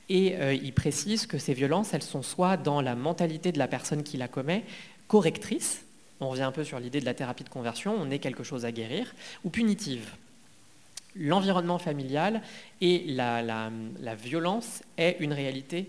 Et 0.08 0.36
euh, 0.36 0.54
il 0.54 0.72
précise 0.72 1.26
que 1.26 1.38
ces 1.38 1.54
violences, 1.54 1.94
elles 1.94 2.02
sont 2.02 2.22
soit 2.22 2.56
dans 2.56 2.80
la 2.80 2.94
mentalité 2.94 3.52
de 3.52 3.58
la 3.58 3.68
personne 3.68 4.02
qui 4.02 4.16
la 4.16 4.28
commet, 4.28 4.64
correctrice, 5.08 5.84
on 6.22 6.28
revient 6.28 6.42
un 6.42 6.52
peu 6.52 6.64
sur 6.64 6.78
l'idée 6.78 7.00
de 7.00 7.04
la 7.04 7.14
thérapie 7.14 7.44
de 7.44 7.48
conversion, 7.48 7.94
on 7.98 8.10
est 8.10 8.18
quelque 8.18 8.44
chose 8.44 8.64
à 8.64 8.72
guérir, 8.72 9.14
ou 9.44 9.50
punitive. 9.50 10.08
L'environnement 11.16 11.78
familial 11.78 12.40
et 12.80 13.04
la, 13.08 13.70
violence 14.14 14.82
est 14.96 15.16
une 15.20 15.32
réalité 15.32 15.88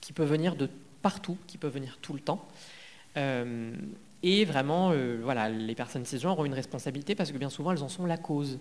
qui 0.00 0.12
peut 0.12 0.24
venir 0.24 0.56
de 0.56 0.70
partout, 1.02 1.36
qui 1.46 1.58
peut 1.58 1.68
venir 1.68 1.98
tout 2.00 2.14
le 2.14 2.20
temps. 2.20 2.46
Euh, 3.16 3.72
et 4.22 4.44
vraiment, 4.44 4.92
euh, 4.92 5.18
voilà, 5.22 5.48
les 5.48 5.74
personnes 5.74 6.06
cisgenres 6.06 6.38
ont 6.38 6.44
une 6.44 6.54
responsabilité 6.54 7.14
parce 7.14 7.32
que 7.32 7.38
bien 7.38 7.50
souvent, 7.50 7.72
elles 7.72 7.82
en 7.82 7.88
sont 7.88 8.06
la 8.06 8.16
cause. 8.16 8.58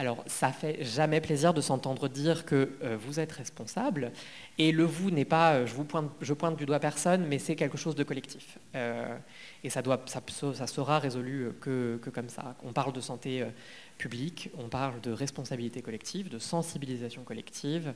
Alors, 0.00 0.24
ça 0.26 0.50
fait 0.50 0.82
jamais 0.82 1.20
plaisir 1.20 1.52
de 1.52 1.60
s'entendre 1.60 2.08
dire 2.08 2.46
que 2.46 2.70
euh, 2.82 2.96
vous 2.98 3.20
êtes 3.20 3.32
responsable, 3.32 4.12
et 4.56 4.72
le 4.72 4.84
vous 4.84 5.10
n'est 5.10 5.26
pas, 5.26 5.52
euh, 5.52 5.66
je 5.66 5.74
vous 5.74 5.84
pointe, 5.84 6.10
je 6.22 6.32
pointe 6.32 6.56
du 6.56 6.64
doigt 6.64 6.80
personne, 6.80 7.26
mais 7.26 7.38
c'est 7.38 7.54
quelque 7.54 7.76
chose 7.76 7.94
de 7.96 8.02
collectif. 8.02 8.56
Euh, 8.74 9.14
et 9.62 9.68
ça, 9.68 9.82
doit, 9.82 10.02
ça, 10.06 10.66
sera 10.66 11.00
résolu 11.00 11.52
que, 11.60 12.00
que 12.00 12.08
comme 12.08 12.30
ça. 12.30 12.56
On 12.64 12.72
parle 12.72 12.94
de 12.94 13.00
santé 13.02 13.44
publique, 13.98 14.48
on 14.56 14.70
parle 14.70 15.02
de 15.02 15.12
responsabilité 15.12 15.82
collective, 15.82 16.30
de 16.30 16.38
sensibilisation 16.38 17.22
collective, 17.22 17.92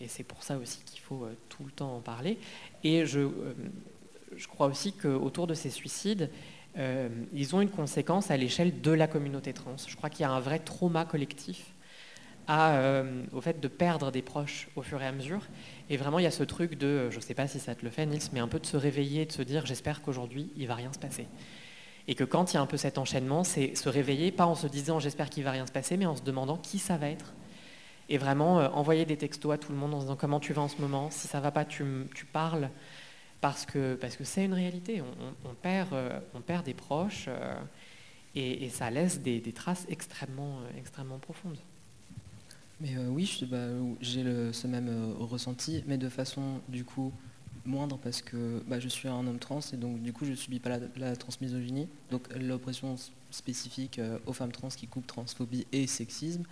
et 0.00 0.08
c'est 0.08 0.24
pour 0.24 0.42
ça 0.42 0.56
aussi 0.56 0.82
qu'il 0.86 1.00
faut 1.00 1.28
tout 1.50 1.64
le 1.64 1.72
temps 1.72 1.94
en 1.94 2.00
parler. 2.00 2.38
Et 2.84 3.04
je, 3.04 3.28
je 4.34 4.48
crois 4.48 4.66
aussi 4.66 4.94
qu'autour 4.94 5.46
de 5.46 5.52
ces 5.52 5.68
suicides, 5.68 6.30
euh, 6.78 7.08
ils 7.32 7.54
ont 7.54 7.60
une 7.60 7.70
conséquence 7.70 8.30
à 8.30 8.36
l'échelle 8.36 8.80
de 8.80 8.90
la 8.90 9.06
communauté 9.06 9.52
trans. 9.52 9.76
Je 9.86 9.96
crois 9.96 10.10
qu'il 10.10 10.22
y 10.22 10.24
a 10.24 10.30
un 10.30 10.40
vrai 10.40 10.58
trauma 10.58 11.04
collectif 11.04 11.72
euh, 12.50 13.24
au 13.32 13.40
fait 13.40 13.60
de 13.60 13.68
perdre 13.68 14.10
des 14.10 14.22
proches 14.22 14.68
au 14.74 14.82
fur 14.82 15.00
et 15.02 15.06
à 15.06 15.12
mesure. 15.12 15.42
Et 15.90 15.96
vraiment, 15.96 16.18
il 16.18 16.24
y 16.24 16.26
a 16.26 16.30
ce 16.30 16.42
truc 16.42 16.76
de, 16.76 17.10
je 17.10 17.16
ne 17.16 17.20
sais 17.20 17.34
pas 17.34 17.46
si 17.46 17.60
ça 17.60 17.74
te 17.74 17.84
le 17.84 17.90
fait, 17.90 18.06
Nils, 18.06 18.22
mais 18.32 18.40
un 18.40 18.48
peu 18.48 18.58
de 18.58 18.66
se 18.66 18.76
réveiller, 18.76 19.26
de 19.26 19.32
se 19.32 19.42
dire, 19.42 19.66
j'espère 19.66 20.02
qu'aujourd'hui, 20.02 20.50
il 20.56 20.66
va 20.66 20.74
rien 20.74 20.92
se 20.92 20.98
passer. 20.98 21.26
Et 22.08 22.14
que 22.14 22.24
quand 22.24 22.52
il 22.52 22.56
y 22.56 22.58
a 22.58 22.62
un 22.62 22.66
peu 22.66 22.76
cet 22.76 22.98
enchaînement, 22.98 23.44
c'est 23.44 23.76
se 23.76 23.88
réveiller, 23.88 24.32
pas 24.32 24.46
en 24.46 24.56
se 24.56 24.66
disant, 24.66 24.98
j'espère 24.98 25.30
qu'il 25.30 25.44
va 25.44 25.52
rien 25.52 25.66
se 25.66 25.72
passer, 25.72 25.96
mais 25.96 26.06
en 26.06 26.16
se 26.16 26.22
demandant 26.22 26.56
qui 26.56 26.78
ça 26.78 26.96
va 26.96 27.08
être. 27.08 27.32
Et 28.08 28.18
vraiment, 28.18 28.58
euh, 28.58 28.68
envoyer 28.70 29.04
des 29.04 29.16
textos 29.16 29.52
à 29.52 29.58
tout 29.58 29.70
le 29.70 29.78
monde 29.78 29.94
en 29.94 29.98
disant, 30.00 30.16
comment 30.16 30.40
tu 30.40 30.52
vas 30.52 30.62
en 30.62 30.68
ce 30.68 30.80
moment? 30.80 31.10
Si 31.10 31.28
ça 31.28 31.38
va 31.38 31.52
pas, 31.52 31.64
tu 31.64 31.84
parles 32.32 32.70
parce 33.42 33.66
que 33.66 33.96
parce 33.96 34.16
que 34.16 34.24
c'est 34.24 34.46
une 34.46 34.54
réalité. 34.54 35.02
On, 35.44 35.54
perd, 35.54 35.92
euh, 35.92 36.18
on 36.32 36.40
perd 36.40 36.64
des 36.64 36.74
proches 36.74 37.26
euh, 37.28 37.60
et, 38.34 38.70
ça 38.70 38.88
laisse 38.88 39.20
des, 39.20 39.42
traces 39.52 39.84
extrêmement, 39.90 40.60
euh, 40.60 40.78
extrêmement 40.78 41.18
profondes. 41.18 41.58
Mais 42.80 42.96
oui, 42.96 43.44
bah, 43.50 43.66
j'ai 44.00 44.24
ce 44.52 44.66
même 44.66 45.14
ressenti, 45.18 45.84
mais 45.86 45.98
de 45.98 46.08
façon 46.08 46.60
du 46.68 46.84
coup 46.84 47.12
moindre 47.64 47.96
parce 47.98 48.22
que 48.22 48.62
bah, 48.66 48.80
je 48.80 48.88
suis 48.88 49.06
un 49.08 49.24
homme 49.26 49.38
trans 49.38 49.60
et 49.72 49.76
donc 49.76 50.02
du 50.02 50.12
coup 50.12 50.24
je 50.24 50.32
subis 50.32 50.58
pas 50.58 50.78
la, 50.96 51.14
transmisogynie, 51.14 51.88
donc 52.10 52.22
l'oppression 52.34 52.96
spécifique 53.30 54.00
aux 54.26 54.32
femmes 54.32 54.50
trans 54.50 54.68
qui 54.68 54.88
coupe 54.88 55.06
transphobie 55.06 55.66
et 55.70 55.86
sexisme 55.86 56.44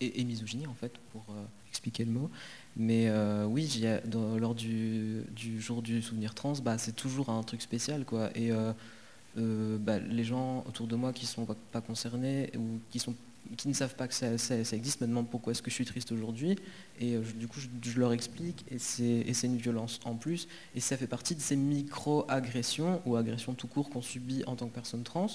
et, 0.00 0.24
misogynie 0.24 0.66
en 0.66 0.74
fait 0.74 0.92
pour 1.12 1.24
euh, 1.30 1.44
expliquer 1.68 2.04
le 2.04 2.12
mot. 2.12 2.30
Mais 2.76 3.08
euh, 3.08 3.44
oui, 3.44 3.82
dans- 4.06 4.36
lors 4.36 4.54
du, 4.54 5.24
jour 5.58 5.82
du 5.82 6.02
souvenir 6.02 6.34
trans, 6.34 6.54
bah, 6.62 6.78
c'est 6.78 6.96
toujours 6.96 7.30
un 7.30 7.42
truc 7.42 7.62
spécial 7.62 8.04
quoi. 8.04 8.30
Et 8.36 8.50
euh, 8.52 9.78
bah, 9.78 9.98
les 9.98 10.24
gens 10.24 10.64
autour 10.68 10.86
de 10.86 10.96
moi 10.96 11.12
qui 11.12 11.26
sont 11.26 11.46
pas, 11.72 11.80
concernés 11.80 12.50
ou 12.56 12.80
qui 12.90 12.98
sont 12.98 13.14
qui 13.58 13.68
ne 13.68 13.74
savent 13.74 13.94
pas 13.94 14.08
que 14.08 14.14
ça, 14.14 14.30
existe 14.74 15.02
me 15.02 15.06
demandent 15.06 15.28
pourquoi 15.28 15.50
est-ce 15.50 15.60
que 15.60 15.68
je 15.68 15.74
suis 15.74 15.84
triste 15.84 16.12
aujourd'hui 16.12 16.56
et 16.98 17.18
du 17.18 17.46
coup 17.46 17.60
je, 17.60 17.68
je 17.82 18.00
leur 18.00 18.14
explique 18.14 18.64
et 18.70 18.78
c'est 18.78 19.46
une 19.46 19.58
violence 19.58 20.00
en 20.06 20.14
plus 20.14 20.48
et 20.74 20.80
ça 20.80 20.96
fait 20.96 21.06
partie 21.06 21.34
de 21.34 21.42
ces 21.42 21.54
micro-agressions 21.54 23.02
ou 23.04 23.16
agressions 23.16 23.52
tout 23.52 23.66
court 23.66 23.90
qu'on 23.90 24.00
subit 24.00 24.44
en 24.46 24.56
tant 24.56 24.66
que 24.66 24.74
personne 24.74 25.02
trans 25.02 25.26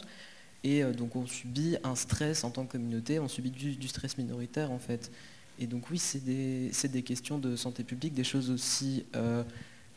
et 0.63 0.83
euh, 0.83 0.91
donc 0.91 1.15
on 1.15 1.25
subit 1.25 1.77
un 1.83 1.95
stress 1.95 2.43
en 2.43 2.51
tant 2.51 2.65
que 2.65 2.73
communauté, 2.73 3.19
on 3.19 3.27
subit 3.27 3.51
du, 3.51 3.87
stress 3.87 4.17
minoritaire 4.17 4.71
en 4.71 4.79
fait. 4.79 5.11
Et 5.59 5.67
donc 5.67 5.89
oui 5.89 5.97
c'est 5.97 6.23
des, 6.23 7.03
questions 7.03 7.37
de 7.37 7.55
santé 7.55 7.83
publique, 7.83 8.13
des 8.13 8.23
choses 8.23 8.49
aussi 8.49 9.05
euh, 9.15 9.43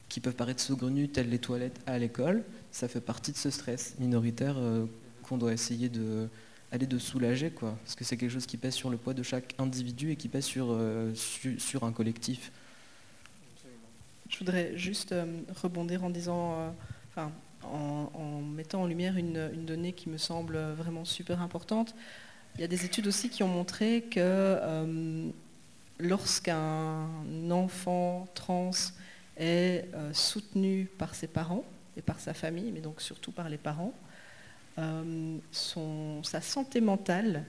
qui 0.08 0.20
peuvent 0.20 0.34
paraître 0.34 0.60
saugrenues 0.60 1.08
telles 1.08 1.30
les 1.30 1.38
toilettes 1.38 1.80
à 1.86 1.98
l'école, 1.98 2.44
ça 2.70 2.88
fait 2.88 3.00
partie 3.00 3.32
de 3.32 3.36
ce 3.36 3.50
stress 3.50 3.94
minoritaire 3.98 4.56
euh, 4.58 4.86
qu'on 5.22 5.38
doit 5.38 5.52
essayer 5.52 5.88
de 5.88 6.28
aller 6.70 6.86
de 6.86 6.98
soulager 6.98 7.50
quoi. 7.50 7.76
Parce 7.84 7.94
que 7.94 8.04
c'est 8.04 8.16
quelque 8.16 8.30
chose 8.30 8.46
qui 8.46 8.56
pèse 8.56 8.74
sur 8.74 8.88
le 8.88 8.96
poids 8.96 9.14
de 9.14 9.22
chaque 9.22 9.54
individu 9.58 10.10
et 10.10 10.16
qui 10.16 10.28
pèse 10.28 10.44
sur, 10.44 10.74
su- 11.14 11.60
sur 11.60 11.84
un 11.84 11.92
collectif. 11.92 12.50
Je 14.30 14.38
voudrais 14.38 14.78
juste 14.78 15.14
rebondir 15.62 16.02
en 16.02 16.08
disant, 16.08 16.74
en, 17.66 18.40
mettant 18.40 18.82
en 18.82 18.86
lumière 18.86 19.16
une, 19.16 19.64
donnée 19.64 19.92
qui 19.92 20.08
me 20.08 20.18
semble 20.18 20.58
vraiment 20.72 21.04
super 21.04 21.40
importante. 21.40 21.94
Il 22.56 22.60
y 22.60 22.64
a 22.64 22.68
des 22.68 22.84
études 22.84 23.06
aussi 23.06 23.30
qui 23.30 23.42
ont 23.42 23.48
montré 23.48 24.02
que 24.10 24.20
euh, 24.20 25.30
lorsqu'un 25.98 27.06
enfant 27.50 28.28
trans 28.34 28.70
est 29.38 29.88
euh, 29.94 30.12
soutenu 30.12 30.88
par 30.98 31.14
ses 31.14 31.28
parents 31.28 31.64
et 31.96 32.02
par 32.02 32.20
sa 32.20 32.34
famille, 32.34 32.70
mais 32.72 32.80
donc 32.80 33.00
surtout 33.00 33.32
par 33.32 33.48
les 33.48 33.56
parents, 33.56 33.94
euh, 34.78 35.38
sa 35.52 36.40
santé 36.40 36.80
mentale 36.80 37.44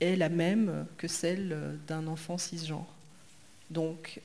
est 0.00 0.16
la 0.16 0.28
même 0.28 0.86
que 0.96 1.08
celle 1.08 1.78
d'un 1.86 2.06
enfant 2.06 2.38
cisgenre. 2.38 2.86
Donc, 3.70 4.20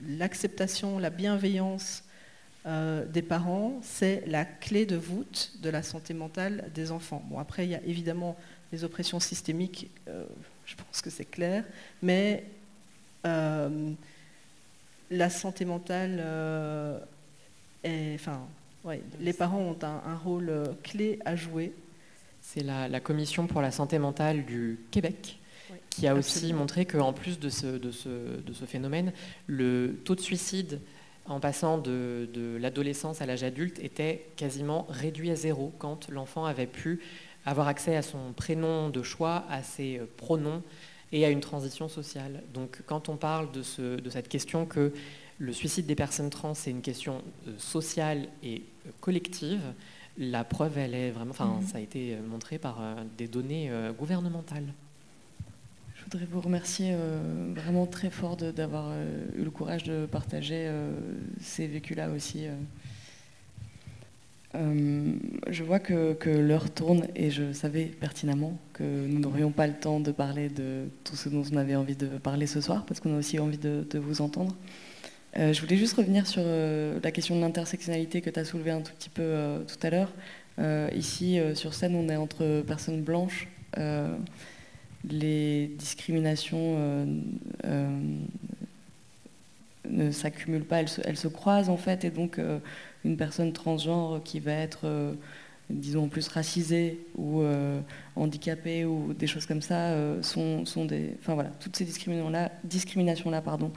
l'acceptation, 0.00 0.98
la 0.98 1.10
bienveillance 1.10 2.04
euh, 2.66 3.04
des 3.06 3.22
parents, 3.22 3.80
c'est 3.82 4.22
la 4.26 4.44
clé 4.44 4.86
de 4.86 4.96
voûte 4.96 5.52
de 5.62 5.70
la 5.70 5.82
santé 5.82 6.14
mentale 6.14 6.70
des 6.74 6.90
enfants. 6.90 7.22
Bon, 7.30 7.38
après, 7.38 7.66
il 7.66 7.70
y 7.70 7.74
a 7.74 7.82
évidemment 7.84 8.36
les 8.72 8.84
oppressions 8.84 9.20
systémiques, 9.20 9.90
euh, 10.08 10.24
je 10.66 10.74
pense 10.76 11.00
que 11.00 11.10
c'est 11.10 11.24
clair, 11.24 11.64
mais 12.02 12.44
euh, 13.26 13.90
la 15.10 15.30
santé 15.30 15.64
mentale 15.64 16.20
est. 17.82 18.14
Enfin, 18.14 18.46
ouais, 18.84 19.02
les 19.20 19.32
parents 19.32 19.60
ont 19.60 19.78
un, 19.82 20.02
un 20.06 20.16
rôle 20.16 20.52
clé 20.82 21.18
à 21.24 21.36
jouer. 21.36 21.72
C'est 22.42 22.62
la, 22.62 22.88
la 22.88 23.00
Commission 23.00 23.46
pour 23.46 23.60
la 23.60 23.70
santé 23.70 23.98
mentale 23.98 24.44
du 24.44 24.78
Québec 24.90 25.38
qui 25.90 26.06
a 26.06 26.14
aussi 26.14 26.52
montré 26.52 26.86
qu'en 26.86 27.12
plus 27.12 27.38
de 27.38 27.48
ce, 27.48 27.66
de, 27.66 27.90
ce, 27.90 28.08
de 28.08 28.52
ce 28.52 28.64
phénomène, 28.64 29.12
le 29.46 30.00
taux 30.04 30.14
de 30.14 30.20
suicide 30.20 30.80
en 31.30 31.40
passant 31.40 31.78
de, 31.78 32.28
de 32.34 32.56
l'adolescence 32.60 33.22
à 33.22 33.26
l'âge 33.26 33.44
adulte 33.44 33.78
était 33.78 34.26
quasiment 34.36 34.86
réduit 34.90 35.30
à 35.30 35.36
zéro 35.36 35.72
quand 35.78 36.08
l'enfant 36.10 36.44
avait 36.44 36.66
pu 36.66 37.00
avoir 37.46 37.68
accès 37.68 37.96
à 37.96 38.02
son 38.02 38.32
prénom 38.34 38.90
de 38.90 39.02
choix, 39.02 39.44
à 39.48 39.62
ses 39.62 39.98
euh, 39.98 40.06
pronoms 40.16 40.62
et 41.12 41.24
à 41.24 41.30
une 41.30 41.40
transition 41.40 41.88
sociale. 41.88 42.42
Donc 42.52 42.82
quand 42.86 43.08
on 43.08 43.16
parle 43.16 43.50
de, 43.52 43.62
ce- 43.62 44.00
de 44.00 44.10
cette 44.10 44.28
question 44.28 44.66
que 44.66 44.92
le 45.38 45.52
suicide 45.52 45.86
des 45.86 45.94
personnes 45.94 46.30
trans, 46.30 46.54
c'est 46.54 46.70
une 46.70 46.82
question 46.82 47.22
sociale 47.56 48.28
et 48.42 48.62
collective. 49.00 49.62
La 50.18 50.44
preuve, 50.44 50.76
elle 50.76 50.94
est 50.94 51.10
vraiment, 51.10 51.30
enfin, 51.30 51.56
mhm. 51.60 51.66
ça 51.66 51.78
a 51.78 51.80
été 51.80 52.16
montré 52.16 52.58
par 52.58 52.78
des 53.16 53.26
données 53.26 53.70
gouvernementales. 53.98 54.74
Je 56.00 56.04
voudrais 56.04 56.26
vous 56.26 56.40
remercier 56.40 56.94
vraiment 57.54 57.86
très 57.86 58.10
fort 58.10 58.36
d'avoir 58.36 58.92
eu 59.36 59.44
le 59.44 59.50
courage 59.50 59.84
de 59.84 60.06
partager 60.06 60.68
ces 61.40 61.66
vécus-là 61.66 62.08
aussi 62.10 62.46
euh, 64.56 65.12
je 65.48 65.62
vois 65.62 65.78
que, 65.78 66.16
l'heure 66.26 66.70
tourne 66.70 67.06
et 67.14 67.30
je 67.30 67.52
savais 67.52 67.84
pertinemment 67.84 68.58
que 68.72 68.82
nous 68.82 69.20
n'aurions 69.20 69.52
pas 69.52 69.66
le 69.66 69.74
temps 69.74 70.00
de 70.00 70.10
parler 70.10 70.48
de 70.48 70.88
tout 71.04 71.14
ce 71.14 71.28
dont 71.28 71.44
on 71.52 71.56
avait 71.56 71.76
envie 71.76 71.94
de 71.94 72.06
parler 72.06 72.46
ce 72.46 72.60
soir, 72.60 72.84
parce 72.86 73.00
qu'on 73.00 73.14
a 73.14 73.18
aussi 73.18 73.38
envie 73.38 73.58
de, 73.58 73.86
vous 73.94 74.22
entendre. 74.22 74.56
Euh, 75.38 75.52
je 75.52 75.60
voulais 75.60 75.76
juste 75.76 75.94
revenir 75.94 76.26
sur 76.26 76.42
euh, 76.44 76.98
la 77.02 77.12
question 77.12 77.36
de 77.36 77.40
l'intersectionnalité 77.40 78.20
que 78.20 78.30
tu 78.30 78.40
as 78.40 78.44
soulevée 78.44 78.72
un 78.72 78.80
tout 78.80 78.92
petit 78.98 79.10
peu 79.10 79.64
tout 79.66 79.86
à 79.86 79.90
l'heure. 79.90 80.12
ici, 80.94 81.38
sur 81.54 81.72
scène, 81.72 81.94
on 81.94 82.08
est 82.08 82.16
entre 82.16 82.62
personnes 82.62 83.02
blanches. 83.02 83.48
Les 85.08 85.68
discriminations 85.78 87.06
ne 89.88 90.10
s'accumulent 90.10 90.64
pas, 90.64 90.80
elles 90.80 91.16
se, 91.16 91.28
croisent 91.28 91.70
en 91.70 91.76
fait, 91.76 92.04
et 92.04 92.10
donc 92.10 92.38
une 93.04 93.16
personne 93.16 93.52
transgenre 93.52 94.22
qui 94.22 94.40
va 94.40 94.52
être, 94.52 94.80
euh, 94.84 95.12
disons, 95.68 96.08
plus 96.08 96.28
racisée 96.28 97.00
ou 97.16 97.40
euh, 97.40 97.80
handicapée 98.16 98.84
ou 98.84 99.14
des 99.14 99.26
choses 99.26 99.46
comme 99.46 99.62
ça, 99.62 99.90
euh, 99.90 100.22
sont, 100.22 100.66
sont, 100.66 100.84
des... 100.84 101.14
Enfin 101.20 101.34
voilà, 101.34 101.50
toutes 101.60 101.76
ces 101.76 101.84
discriminations-là, 101.84 102.52
discriminations 102.64 103.30
-là, 103.30 103.40
pardon, 103.40 103.72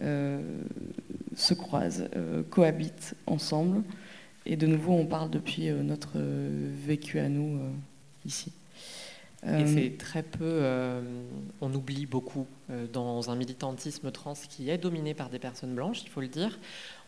se 0.00 1.54
croisent, 1.54 2.08
cohabitent 2.50 3.14
ensemble. 3.26 3.82
Et 4.44 4.56
de 4.56 4.66
nouveau, 4.66 4.92
on 4.92 5.06
parle 5.06 5.30
depuis 5.30 5.70
notre 5.70 6.18
vécu 6.18 7.18
à 7.20 7.28
nous 7.28 7.60
ici. 8.26 8.52
Et 9.46 9.50
euh, 9.50 9.66
c'est 9.66 9.98
très 9.98 10.22
peu, 10.22 10.38
euh, 10.42 11.02
on 11.60 11.72
oublie 11.74 12.06
beaucoup 12.06 12.46
euh, 12.70 12.86
dans 12.90 13.30
un 13.30 13.36
militantisme 13.36 14.10
trans 14.10 14.32
qui 14.48 14.70
est 14.70 14.78
dominé 14.78 15.12
par 15.12 15.28
des 15.28 15.38
personnes 15.38 15.74
blanches, 15.74 16.02
il 16.02 16.08
faut 16.08 16.22
le 16.22 16.28
dire. 16.28 16.58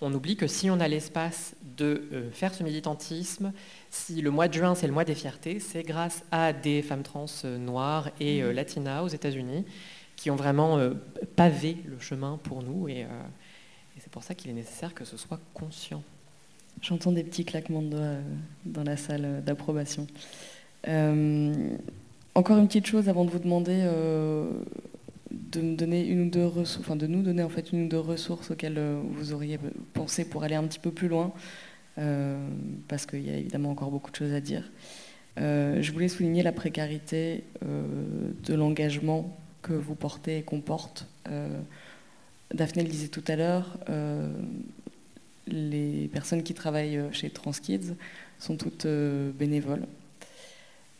On 0.03 0.12
oublie 0.12 0.37
que 0.37 0.47
si 0.47 0.68
on 0.68 0.78
a 0.78 0.87
l'espace 0.87 1.55
de 1.78 2.28
faire 2.32 2.53
ce 2.53 2.62
militantisme, 2.62 3.53
si 3.91 4.20
le 4.20 4.30
mois 4.30 4.49
de 4.49 4.53
juin 4.53 4.74
c'est 4.74 4.87
le 4.87 4.93
mois 4.93 5.07
des 5.07 5.14
fiertés, 5.14 5.61
c'est 5.61 5.82
grâce 5.82 6.24
à 6.30 6.53
des 6.53 6.82
femmes 6.82 7.03
trans 7.03 7.26
noires 7.59 8.11
et 8.20 8.43
mmh. 8.43 8.51
latinas 8.51 9.03
aux 9.03 9.09
États-Unis 9.09 9.64
qui 10.14 10.30
ont 10.30 10.37
vraiment 10.37 10.78
pavé 11.37 11.78
le 11.87 11.99
chemin 11.99 12.39
pour 12.43 12.62
nous 12.62 12.89
et, 12.89 13.07
c'est 13.99 14.11
pour 14.11 14.22
ça 14.22 14.34
qu'il 14.34 14.51
est 14.51 14.55
nécessaire 14.55 14.93
que 14.93 15.07
ce 15.07 15.16
soit 15.16 15.41
conscient. 15.55 16.03
J'entends 16.82 17.12
des 17.12 17.24
petits 17.24 17.47
claquements 17.47 17.80
de 17.80 17.89
doigts 17.89 18.18
dans 18.66 18.84
la 18.84 18.99
salle 18.99 19.43
d'approbation. 19.43 20.07
Encore 22.37 22.59
une 22.59 22.66
petite 22.66 22.87
chose 22.87 23.09
avant 23.09 23.24
de 23.24 23.30
vous 23.30 23.39
demander 23.39 23.80
euh, 23.80 24.45
de 25.30 25.62
me 25.62 25.74
donner 25.74 26.07
une 26.07 26.26
ou 26.26 26.28
deux 26.28 26.45
ressources, 26.45 26.78
enfin 26.80 26.95
de 26.95 27.07
nous 27.07 27.22
donner 27.22 27.43
en 27.43 27.49
fait 27.49 27.72
une 27.72 27.87
ou 27.87 27.89
deux 27.89 27.99
ressources 27.99 28.51
auxquelles 28.51 28.76
euh, 28.76 29.01
vous 29.12 29.32
auriez 29.32 29.59
pensé 29.95 30.28
pour 30.28 30.45
aller 30.45 30.55
un 30.55 30.64
petit 30.64 30.78
peu 30.78 30.91
plus 30.91 31.09
loin, 31.09 31.32
euh, 31.97 32.37
parce 32.89 33.07
qu'il 33.07 33.26
y 33.26 33.30
a 33.30 33.39
évidemment 33.39 33.70
encore 33.70 33.91
beaucoup 33.91 34.11
de 34.11 34.16
choses 34.16 34.34
à 34.34 34.43
dire. 34.43 34.70
je 35.39 35.93
voulais 35.93 36.09
souligner 36.09 36.43
la 36.43 36.53
précarité 36.53 37.45
de 37.62 38.55
l'engagement 38.55 39.34
que 39.62 39.72
vous 39.72 39.95
portez 39.95 40.37
et 40.37 40.43
qu'on 40.43 40.61
porte. 40.61 41.07
Daphné 42.53 42.82
le 42.82 42.91
disait 42.91 43.09
tout 43.09 43.24
à 43.28 43.37
l'heure, 43.37 43.78
les 45.47 46.11
personnes 46.12 46.43
qui 46.43 46.53
travaillent 46.53 47.01
chez 47.12 47.30
TransKids 47.30 47.95
sont 48.39 48.59
toutes 48.59 48.87
bénévoles. 49.39 49.87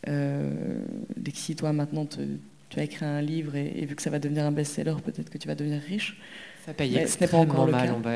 Euh, 0.07 0.79
Lexi, 1.23 1.55
toi 1.55 1.73
maintenant, 1.73 2.05
tu 2.05 2.39
as 2.79 2.83
écrit 2.83 3.05
un 3.05 3.21
livre 3.21 3.55
et, 3.55 3.85
vu 3.85 3.95
que 3.95 4.01
ça 4.01 4.09
va 4.09 4.19
devenir 4.19 4.45
un 4.45 4.51
best-seller, 4.51 4.95
peut-être 5.03 5.29
que 5.29 5.37
tu 5.37 5.47
vas 5.47 5.55
devenir 5.55 5.81
riche. 5.81 6.17
Ça 6.65 6.73
paye 6.73 6.97
extrêmement 6.97 7.45
pas 7.45 7.53
encore 7.53 7.67
mal, 7.67 7.93
on 7.95 7.99
va, 7.99 8.11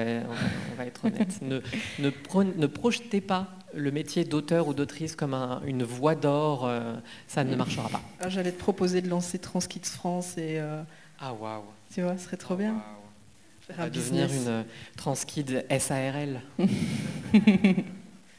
on 0.74 0.76
va, 0.78 0.86
être 0.86 1.06
honnête. 1.06 1.42
ne, 1.42 1.62
ne, 2.00 2.68
projetez 2.68 3.22
pas 3.22 3.48
le 3.74 3.92
métier 3.92 4.26
d'auteur 4.26 4.68
ou 4.68 4.74
d'autrice 4.74 5.16
comme 5.16 5.34
une 5.66 5.84
voie 5.84 6.16
d'or, 6.16 6.66
euh, 6.66 6.96
ça 7.28 7.46
ne 7.46 7.56
marchera 7.56 7.88
pas. 7.88 8.02
Ah, 8.20 8.28
j'allais 8.28 8.52
te 8.52 8.60
proposer 8.60 9.02
de 9.02 9.10
lancer 9.10 9.39
Transkids 9.39 9.86
France 9.86 10.38
et... 10.38 10.60
Euh, 10.60 10.84
ah 11.20 11.34
waouh 11.34 11.64
Tu 11.94 12.02
vois, 12.02 12.18
ce 12.18 12.26
serait 12.26 12.38
trop 12.38 12.56
bien. 12.56 12.84
Faire 13.62 13.80
un 13.80 13.88
devenir 13.88 14.28
une 14.34 14.66
Transkid 14.98 15.66
SARL. 15.80 16.42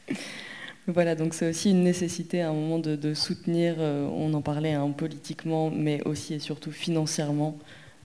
Voilà, 0.87 1.15
donc 1.15 1.33
c'est 1.33 1.49
aussi 1.49 1.71
une 1.71 1.83
nécessité 1.83 2.41
à 2.41 2.49
un 2.49 2.53
moment 2.53 2.77
de, 2.77 3.13
soutenir, 3.13 3.75
euh, 3.79 4.05
on 4.07 4.33
en 4.33 4.41
parlait 4.41 4.73
hein, 4.73 4.89
politiquement, 4.89 5.71
mais 5.71 6.03
aussi 6.03 6.33
et 6.33 6.39
surtout 6.39 6.71
financièrement, 6.71 7.57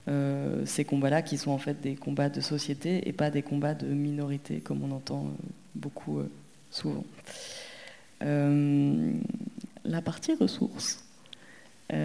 euh, 0.07 0.65
ces 0.65 0.85
combats-là 0.85 1.21
qui 1.21 1.37
sont 1.37 1.51
en 1.51 1.57
fait 1.57 1.81
des 1.81 1.95
combats 1.95 2.29
de 2.29 2.39
société 2.39 3.07
et 3.07 3.11
pas 3.11 3.31
des 3.31 3.41
combats 3.41 3.73
de 3.73 3.85
minorité 3.85 4.61
comme 4.61 4.81
on 4.83 4.91
entend 4.91 5.25
euh, 5.25 5.29
beaucoup 5.75 6.21
souvent. 6.71 7.03
la 8.21 10.01
partie 10.01 10.33
ressources. 10.35 11.03
moi, 11.91 11.97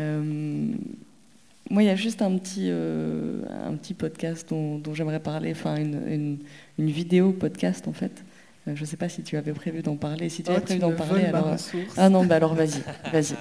il 1.83 1.87
y 1.87 1.89
a 1.89 1.95
juste 1.95 2.21
un 2.21 2.37
petit, 2.37 3.95
podcast 3.95 4.49
dont, 4.51 4.83
j'aimerais 4.93 5.21
parler, 5.21 5.53
enfin 5.53 5.77
une, 5.77 6.39
vidéo 6.79 7.31
podcast 7.31 7.87
en 7.87 7.93
fait, 7.93 8.25
je 8.67 8.81
ne 8.81 8.87
sais 8.87 8.97
pas 8.97 9.09
si 9.09 9.23
tu 9.23 9.37
avais 9.37 9.53
prévu 9.53 9.83
d'en 9.83 9.97
parler. 9.97 10.29
Si 10.29 10.43
tu 10.43 10.51
avais 10.51 10.61
oh, 10.61 10.65
prévu 10.65 10.81
d'en 10.81 10.93
parler, 10.93 11.25
alors. 11.25 11.49
Euh, 11.49 11.83
ah 11.97 12.09
non, 12.09 12.25
bah 12.25 12.37
alors 12.37 12.55
vas-y, 12.55 12.83
vas-y. 13.13 13.35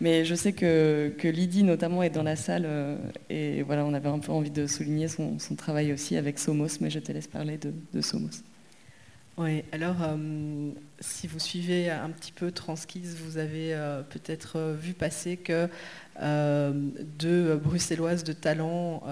Mais 0.00 0.24
je 0.24 0.34
sais 0.34 0.54
que, 0.54 1.12
que, 1.18 1.28
Lydie 1.28 1.62
notamment 1.62 2.02
est 2.02 2.08
dans 2.08 2.22
la 2.22 2.36
salle 2.36 2.64
euh, 2.64 2.96
et 3.28 3.62
voilà, 3.62 3.84
on 3.84 3.92
avait 3.92 4.08
un 4.08 4.18
peu 4.18 4.32
envie 4.32 4.50
de 4.50 4.66
souligner 4.66 5.08
son, 5.08 5.36
travail 5.58 5.92
aussi 5.92 6.16
avec 6.16 6.38
Somos, 6.38 6.80
mais 6.80 6.88
je 6.88 6.98
te 6.98 7.12
laisse 7.12 7.28
parler 7.28 7.58
de, 7.58 8.00
Somos. 8.00 8.42
Oui, 9.36 9.62
alors 9.72 9.96
si 10.98 11.26
vous 11.26 11.38
suivez 11.38 11.88
un 11.88 12.10
petit 12.10 12.32
peu 12.32 12.50
Transkids, 12.50 13.16
vous 13.24 13.38
avez 13.38 13.74
peut-être 14.10 14.76
vu 14.78 14.92
passer 14.92 15.36
que 15.38 15.68
deux 17.18 17.56
bruxelloises 17.56 18.24
de 18.24 18.32
talent, 18.32 19.02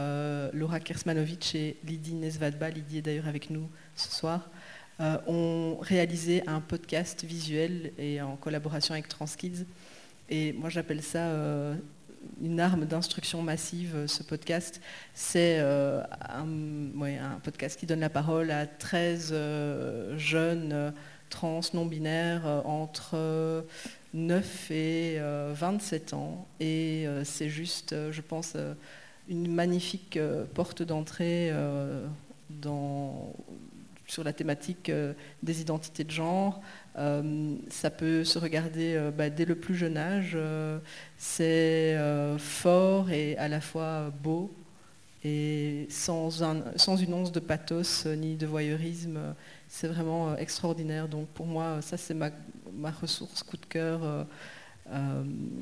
Laura 0.53 0.81
Kersmanovic 0.81 1.55
et 1.55 1.77
Lydie 1.87 2.15
Nesvadba, 2.15 2.71
Lydie 2.71 2.99
est 2.99 3.03
d'ailleurs 3.03 3.29
avec 3.29 3.49
nous 3.49 3.69
ce 3.97 4.11
soir, 4.11 4.49
euh, 4.49 4.58
ont 5.01 5.79
réalisé 5.81 6.43
un 6.47 6.61
podcast 6.61 7.25
visuel 7.25 7.93
et 7.99 8.21
en 8.21 8.37
collaboration 8.37 8.95
avec 8.95 9.09
Transkids. 9.09 9.65
Et 10.29 10.53
moi 10.53 10.69
j'appelle 10.69 11.03
ça 11.03 11.21
euh, 11.21 11.75
une 12.43 12.61
arme 12.61 12.85
d'instruction 12.85 13.41
massive, 13.43 13.95
euh, 13.95 14.07
ce 14.07 14.23
podcast. 14.23 14.81
C'est 15.15 15.61
un, 15.61 16.47
un, 17.01 17.41
podcast 17.43 17.79
qui 17.79 17.87
donne 17.87 18.01
la 18.01 18.11
parole 18.11 18.51
à 18.51 18.67
13 18.67 19.35
jeunes 20.17 20.93
trans 21.31 21.61
non-binaires 21.75 22.47
entre 22.65 23.65
9 24.15 24.71
et 24.71 25.19
27 25.21 26.15
ans. 26.15 26.47
Et 26.61 27.07
c'est 27.25 27.49
juste, 27.49 27.95
je 28.11 28.21
pense, 28.21 28.57
une 29.29 29.53
magnifique 29.53 30.19
porte 30.55 30.83
d'entrée 30.83 31.53
dans 32.51 33.33
sur 34.09 34.25
la 34.25 34.33
thématique 34.33 34.89
euh, 34.89 35.13
des 35.43 35.61
identités 35.61 36.03
de 36.03 36.11
genre. 36.11 36.61
Euh, 36.97 37.55
ça 37.71 37.91
peut 37.91 38.25
se 38.25 38.39
regarder 38.39 38.95
euh, 38.97 39.11
bah, 39.11 39.31
dès 39.31 39.45
le 39.45 39.55
plus 39.55 39.77
jeune 39.77 39.97
âge. 39.97 40.37
c'est 41.17 41.97
fort 42.39 43.11
et 43.11 43.37
à 43.37 43.49
la 43.49 43.61
fois 43.61 44.11
beau 44.23 44.53
et 45.25 45.87
sans, 45.91 46.31
une 46.41 47.15
once 47.15 47.33
de 47.33 47.41
pathos 47.41 48.07
ni 48.07 48.37
de 48.37 48.47
voyeurisme. 48.47 49.19
C'est 49.69 49.89
vraiment 49.89 50.37
extraordinaire. 50.37 51.09
Donc 51.09 51.29
pour 51.29 51.47
moi, 51.47 51.83
ça 51.83 51.97
c'est 51.97 52.15
ma, 52.15 52.31
ressource 52.91 53.43
coup 53.43 53.57
de 53.57 53.67
cœur. 53.67 54.27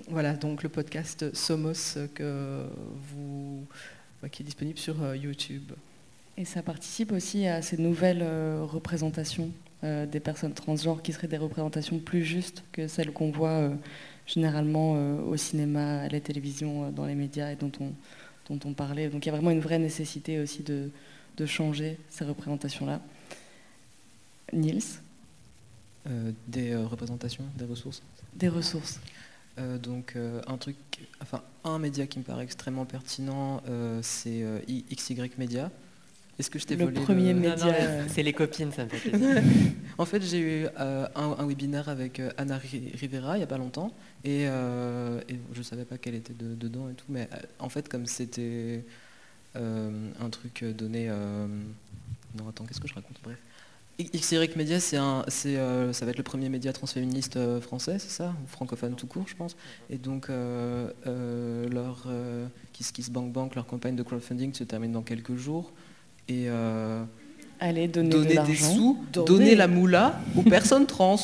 voilà, 0.09 0.35
donc 0.35 0.63
le 0.63 0.69
podcast 0.69 1.35
Somos 1.35 1.99
que 2.15 2.65
vous, 3.11 3.67
qui 4.31 4.43
est 4.43 4.47
disponible 4.47 4.79
sur 4.79 5.15
YouTube. 5.15 5.73
Et 6.39 6.45
ça 6.45 6.63
participe 6.63 7.13
aussi 7.13 7.47
à 7.47 7.63
ces 7.63 7.79
nouvelles 7.79 8.23
euh, 8.23 8.63
représentations 8.63 9.51
euh, 9.85 10.05
des 10.05 10.21
personnes 10.21 10.53
transgenres 10.53 11.03
qui 11.03 11.13
seraient 11.13 11.29
des 11.29 11.39
représentations 11.39 11.99
plus 11.99 12.25
justes 12.25 12.63
que 12.73 12.89
celles 12.89 13.13
qu'on 13.13 13.31
voit 13.31 13.49
euh, 13.49 13.75
généralement 14.27 14.95
au 15.25 15.37
cinéma, 15.37 16.01
à 16.01 16.09
la 16.09 16.21
télévision, 16.21 16.91
dans 16.91 17.07
les 17.07 17.15
médias 17.15 17.53
et 17.53 17.57
dont 17.57 17.71
on, 17.81 17.93
dont 18.53 18.69
on 18.69 18.73
parlait. 18.73 19.09
Donc 19.09 19.25
il 19.25 19.29
y 19.29 19.31
a 19.31 19.33
vraiment 19.33 19.53
une 19.53 19.61
vraie 19.61 19.79
nécessité 19.79 20.41
aussi 20.41 20.65
de, 20.65 20.91
de 21.37 21.47
changer 21.47 21.97
ces 22.09 22.25
représentations-là. 22.25 23.01
Niels 24.53 24.83
Des 26.49 26.75
représentations, 26.75 27.45
des 27.57 27.67
ressources 27.67 28.03
Des 28.35 28.49
ressources. 28.49 28.99
donc 29.81 30.17
un 30.49 30.57
truc, 30.57 30.77
enfin 31.21 31.45
un 31.63 31.79
média 31.79 32.09
qui 32.09 32.19
me 32.19 32.25
paraît 32.25 32.43
extrêmement 32.43 32.85
pertinent, 32.85 33.63
c'est 34.03 34.45
XY 34.91 35.31
Media, 35.39 35.71
Est-ce 36.39 36.51
que 36.51 36.59
je 36.59 36.67
t'ai 36.67 36.77
Le 36.77 36.85
volé 36.85 37.01
premier 37.01 37.33
le- 37.33 37.41
média. 37.41 37.57
Non, 37.57 37.73
non, 37.73 37.73
euh, 37.81 38.05
c'est 38.09 38.23
les 38.23 38.33
copines, 38.35 38.71
ça 38.73 38.85
me 38.85 38.89
fait 38.91 39.11
plaisir. 39.11 39.43
En 39.99 40.05
fait, 40.05 40.21
j'ai 40.23 40.39
eu 40.65 40.67
euh, 40.79 41.09
un, 41.17 41.37
un 41.39 41.47
webinaire 41.47 41.89
avec 41.89 42.21
euh, 42.21 42.31
Anna 42.37 42.59
Ri- 42.59 42.93
Rivera 43.01 43.37
il 43.37 43.39
n'y 43.39 43.45
a 43.45 43.47
pas 43.47 43.57
longtemps 43.57 43.93
et, 44.25 44.45
euh, 44.47 45.19
et 45.31 45.37
je 45.55 45.59
ne 45.59 45.65
savais 45.65 45.87
pas 45.87 45.97
qu'elle 45.97 46.15
était 46.15 46.35
de- 46.35 46.55
dedans 46.55 46.91
et 46.91 46.93
tout, 46.93 47.07
mais 47.09 47.31
euh, 47.33 47.37
en 47.61 47.71
fait, 47.71 47.89
comme 47.89 48.05
c'était 48.05 48.85
euh, 49.57 50.11
un 50.21 50.29
truc 50.29 50.63
donné. 50.65 51.07
euh, 51.09 51.47
non, 52.39 52.47
attends, 52.51 52.67
qu'est-ce 52.67 52.81
que 52.81 52.89
je 52.89 52.93
raconte? 52.95 53.17
Bref. 53.25 53.39
XY 53.99 54.51
Media, 54.57 54.79
c'est 54.79 54.99
un, 54.99 55.25
c'est, 55.29 55.57
euh, 55.57 55.95
ça 55.95 56.05
va 56.05 56.11
être 56.11 56.19
le 56.19 56.23
premier 56.23 56.51
média 56.51 56.71
transféministe 56.75 57.39
euh, 57.39 57.63
français, 57.63 57.99
c'est 57.99 58.11
ça? 58.11 58.35
Ou 58.45 58.47
francophone 58.47 58.95
tout 58.97 59.07
court, 59.07 59.25
je 59.27 59.35
pense. 59.35 59.57
Et 59.89 59.97
donc, 59.97 60.29
euh, 60.29 60.91
euh, 61.07 61.67
leur 61.71 62.05
euh, 62.07 62.47
Kiss 62.75 62.93
Kiss 62.93 63.09
Bank 63.09 63.33
Bank, 63.33 63.55
leur 63.55 63.65
campagne 63.67 63.97
de 63.97 64.03
crowdfunding 64.03 64.53
se 64.53 64.65
termine 64.65 64.93
dans 64.93 65.01
quelques 65.01 65.37
jours. 65.37 65.73
Et. 66.29 66.47
euh, 66.49 67.03
Allez, 67.59 67.89
donner, 67.89 68.11
de 68.11 68.15
donner 68.19 68.39
des 68.47 68.55
sous, 68.57 68.99
Donner. 69.13 69.27
donner 69.27 69.55
la 69.55 69.67
moula 69.67 70.21
aux 70.37 70.43
personnes 70.43 70.85
trans 70.87 71.17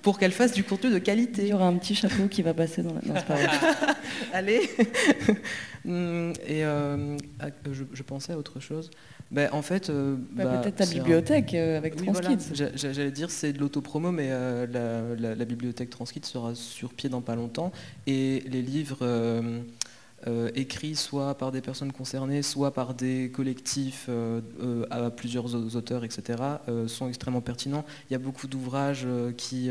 pour 0.00 0.18
qu'elles 0.18 0.32
fassent 0.32 0.52
du 0.54 0.64
contenu 0.64 0.90
de 0.90 0.96
Il 0.96 1.02
qualité. 1.02 1.46
y 1.48 1.52
aura 1.52 1.66
un 1.66 1.74
petit 1.76 1.94
chapeau 1.94 2.26
qui 2.30 2.40
va 2.40 2.54
passer 2.54 2.82
dans 2.82 2.94
la... 2.94 3.00
Non, 3.02 3.14
pas. 3.20 3.36
Allez 4.32 4.60
Hum, 5.86 6.32
Et 6.46 6.64
euh, 6.64 7.16
je, 7.70 7.84
je 7.92 8.02
pensais 8.02 8.32
à 8.32 8.38
autre 8.38 8.60
chose. 8.60 8.90
Ben, 9.30 9.48
en 9.52 9.60
fait, 9.62 9.90
euh, 9.90 10.16
Bah, 10.32 10.44
bah, 10.44 10.58
Peut-être 10.62 10.76
ta 10.76 10.84
un- 10.84 10.86
bibliothèque 10.86 11.52
avec 11.54 11.94
Oui, 12.00 12.06
Transkids. 12.06 12.36
voilà. 12.54 12.72
J'allais 12.76 13.10
dire 13.10 13.30
c'est 13.30 13.52
de 13.52 13.58
l'autopromo, 13.58 14.10
mais 14.10 14.28
euh, 14.30 14.66
la, 14.66 15.20
la- 15.20 15.34
la 15.34 15.44
bibliothèque 15.44 15.90
Transkid 15.90 16.24
sera 16.24 16.54
sur 16.54 16.94
pied 16.94 17.08
dans 17.10 17.20
pas 17.20 17.34
longtemps. 17.34 17.72
Et 18.06 18.42
les 18.50 18.62
livres 18.62 18.98
euh, 20.26 20.50
écrits 20.54 20.96
soit 20.96 21.36
par 21.36 21.52
des 21.52 21.60
personnes 21.60 21.92
concernées, 21.92 22.40
soit 22.42 22.72
par 22.72 22.94
des 22.94 23.30
collectifs 23.30 24.06
euh, 24.08 24.40
euh, 24.62 24.86
à 24.90 25.10
plusieurs 25.10 25.54
au- 25.54 25.76
auteurs, 25.76 26.02
etc., 26.04 26.42
sont 26.86 27.08
extrêmement 27.08 27.42
pertinents. 27.42 27.84
Il 28.08 28.14
y 28.14 28.16
a 28.16 28.18
beaucoup 28.18 28.46
d'ouvrages 28.46 29.06
qui 29.36 29.70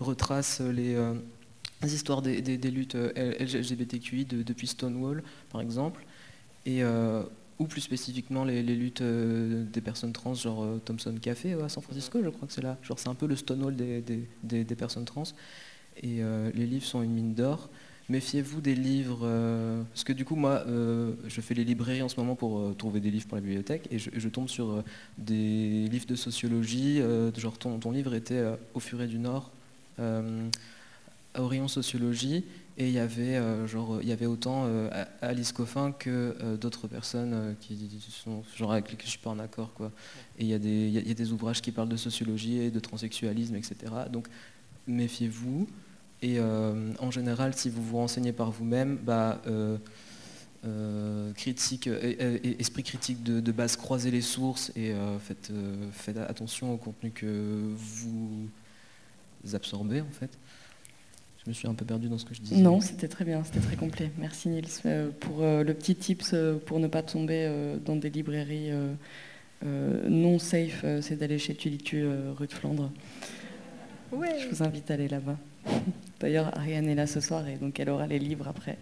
retracent 0.00 0.60
les, 0.60 0.96
histoires 1.82 2.22
des, 2.22 2.40
luttes 2.70 2.94
LGBTQI 2.94 4.24
de- 4.26 4.42
depuis 4.42 4.68
Stonewall, 4.68 5.22
par 5.50 5.60
exemple. 5.60 6.04
Et, 6.66 6.82
ou 7.58 7.66
plus 7.66 7.80
spécifiquement 7.80 8.44
les, 8.44 8.62
luttes 8.62 9.02
des 9.02 9.80
personnes 9.80 10.12
trans, 10.12 10.34
genre 10.34 10.66
Thompson 10.84 11.14
Café 11.20 11.54
à 11.54 11.68
San 11.68 11.82
Francisco, 11.82 12.20
je 12.22 12.28
crois 12.28 12.46
que 12.46 12.54
c'est 12.54 12.62
là. 12.62 12.76
Genre 12.82 12.98
c'est 12.98 13.08
un 13.08 13.14
peu 13.14 13.26
le 13.26 13.36
Stonewall 13.36 13.74
des, 13.74 14.02
des- 14.42 14.64
personnes 14.76 15.04
trans. 15.04 15.24
Et 16.02 16.20
les 16.54 16.66
livres 16.66 16.86
sont 16.86 17.02
une 17.02 17.12
mine 17.12 17.34
d'or. 17.34 17.68
Méfiez-vous 18.10 18.60
des 18.60 18.74
livres, 18.74 19.20
euh, 19.22 19.82
parce 19.84 20.04
que 20.04 20.12
du 20.12 20.26
coup 20.26 20.36
moi 20.36 20.62
euh, 20.66 21.14
je 21.26 21.40
fais 21.40 21.54
les 21.54 21.64
librairies 21.64 22.02
en 22.02 22.10
ce 22.10 22.16
moment 22.20 22.34
pour 22.34 22.58
euh, 22.58 22.74
trouver 22.74 23.00
des 23.00 23.10
livres 23.10 23.26
pour 23.26 23.36
la 23.36 23.40
bibliothèque 23.40 23.88
et 23.90 23.98
je, 23.98 24.10
je 24.14 24.28
tombe 24.28 24.48
sur 24.50 24.84
des 25.16 25.88
livres 25.88 26.04
de 26.06 26.14
sociologie, 26.14 27.00
genre 27.38 27.56
ton, 27.56 27.78
ton 27.78 27.90
livre 27.92 28.12
était 28.14 28.44
au 28.74 28.80
Furet 28.80 29.06
du 29.06 29.18
Nord, 29.18 29.50
à 29.98 30.22
Orion 31.42 31.66
Sociologie, 31.66 32.44
et 32.76 32.88
il 32.88 32.92
y 32.92 32.98
avait 32.98 33.40
genre 33.66 33.98
il 34.02 34.08
y 34.08 34.12
avait 34.12 34.26
autant 34.26 34.68
Alice 35.22 35.52
Coffin 35.52 35.92
que 35.92 36.56
d'autres 36.60 36.88
personnes 36.88 37.56
qui 37.60 37.88
sont 38.10 38.42
genre 38.54 38.72
avec 38.72 38.90
lesquelles 38.90 39.06
je 39.06 39.10
suis 39.12 39.18
pas 39.18 39.30
en 39.30 39.38
accord 39.38 39.72
quoi. 39.72 39.90
Et 40.38 40.42
il 40.44 40.48
y 40.48 40.54
a 40.54 40.58
des 40.58 40.88
il 40.88 40.92
y 40.92 40.98
a- 40.98 41.00
il 41.00 41.08
y 41.08 41.10
a 41.10 41.14
des 41.14 41.32
ouvrages 41.32 41.62
qui 41.62 41.72
parlent 41.72 41.88
de 41.88 41.96
sociologie 41.96 42.58
et 42.58 42.70
de 42.70 42.80
transsexualisme 42.80 43.56
etc. 43.56 43.74
Donc 44.12 44.26
méfiez-vous 44.86 45.66
et 46.24 46.38
euh, 46.38 46.92
en 46.98 47.10
général 47.10 47.54
si 47.54 47.68
vous 47.68 47.82
vous 47.82 47.98
renseignez 47.98 48.32
par 48.32 48.50
vous-même 48.50 48.96
bah 48.96 49.40
euh, 49.46 49.76
euh, 50.66 51.30
critique, 51.34 51.88
euh, 51.88 52.38
esprit 52.58 52.82
critique 52.82 53.22
de, 53.22 53.40
de 53.40 53.52
base, 53.52 53.76
croisez 53.76 54.10
les 54.10 54.22
sources 54.22 54.72
et 54.76 54.92
euh, 54.92 55.18
faites, 55.18 55.50
euh, 55.50 55.90
faites 55.92 56.16
attention 56.16 56.72
au 56.72 56.78
contenu 56.78 57.10
que 57.10 57.60
vous 57.76 58.48
absorbez 59.52 60.00
en 60.00 60.10
fait. 60.10 60.30
Je 61.44 61.50
me 61.50 61.52
suis 61.52 61.68
un 61.68 61.74
peu 61.74 61.84
perdu 61.84 62.08
dans 62.08 62.16
ce 62.16 62.24
que 62.24 62.34
je 62.34 62.40
disais. 62.40 62.56
Non, 62.56 62.80
c'était 62.80 63.08
très 63.08 63.26
bien, 63.26 63.44
c'était 63.44 63.60
très 63.60 63.76
complet. 63.76 64.10
Merci 64.16 64.48
Nils 64.48 64.64
euh, 64.86 65.10
pour 65.20 65.42
euh, 65.42 65.62
le 65.62 65.74
petit 65.74 65.94
tips 65.94 66.30
euh, 66.32 66.56
pour 66.56 66.80
ne 66.80 66.86
pas 66.86 67.02
tomber 67.02 67.76
dans 67.84 67.96
des 67.96 68.08
librairies 68.08 68.70
non 69.62 70.38
safe, 70.38 70.84
c'est 71.02 71.16
d'aller 71.16 71.38
chez 71.38 71.54
Tulitu 71.54 72.06
rue 72.36 72.46
de 72.46 72.52
Flandre. 72.52 72.90
Je 74.12 74.48
vous 74.48 74.62
invite 74.62 74.90
à 74.90 74.94
aller 74.94 75.08
là-bas. 75.08 75.36
D'ailleurs, 76.24 76.56
Ariane 76.56 76.88
est 76.88 76.94
là 76.94 77.06
ce 77.06 77.20
soir 77.20 77.46
et 77.46 77.56
donc 77.56 77.78
elle 77.78 77.90
aura 77.90 78.06
les 78.06 78.18
livres 78.18 78.48
après. 78.48 78.78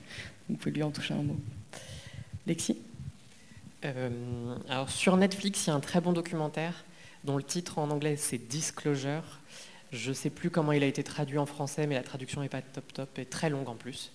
Vous 0.48 0.54
pouvez 0.54 0.70
lui 0.70 0.84
en 0.84 0.92
toucher 0.92 1.14
un 1.14 1.24
mot. 1.24 1.36
Lexi? 2.46 2.78
Euh, 3.84 4.54
alors 4.68 4.88
sur 4.88 5.16
Netflix, 5.16 5.66
il 5.66 5.70
y 5.70 5.72
a 5.72 5.74
un 5.74 5.80
très 5.80 6.00
bon 6.00 6.12
documentaire 6.12 6.84
dont 7.24 7.36
le 7.36 7.42
titre 7.42 7.80
en 7.80 7.90
anglais 7.90 8.14
c'est 8.16 8.38
Disclosure. 8.38 9.40
Je 9.90 10.10
ne 10.10 10.14
sais 10.14 10.30
plus 10.30 10.50
comment 10.50 10.70
il 10.70 10.84
a 10.84 10.86
été 10.86 11.02
traduit 11.02 11.38
en 11.38 11.46
français, 11.46 11.88
mais 11.88 11.96
la 11.96 12.04
traduction 12.04 12.42
n'est 12.42 12.48
pas 12.48 12.62
top 12.62 12.92
top 12.92 13.18
et 13.18 13.24
très 13.24 13.50
longue 13.50 13.68
en 13.68 13.74
plus. 13.74 14.12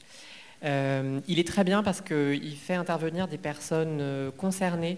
Euh, 0.63 1.19
il 1.27 1.37
est 1.37 1.47
très 1.47 1.65
bien 1.65 1.83
parce 1.83 1.99
qu'il 1.99 2.55
fait 2.55 2.75
intervenir 2.75 3.27
des 3.27 3.37
personnes 3.37 3.99
euh, 3.99 4.31
concernées 4.31 4.97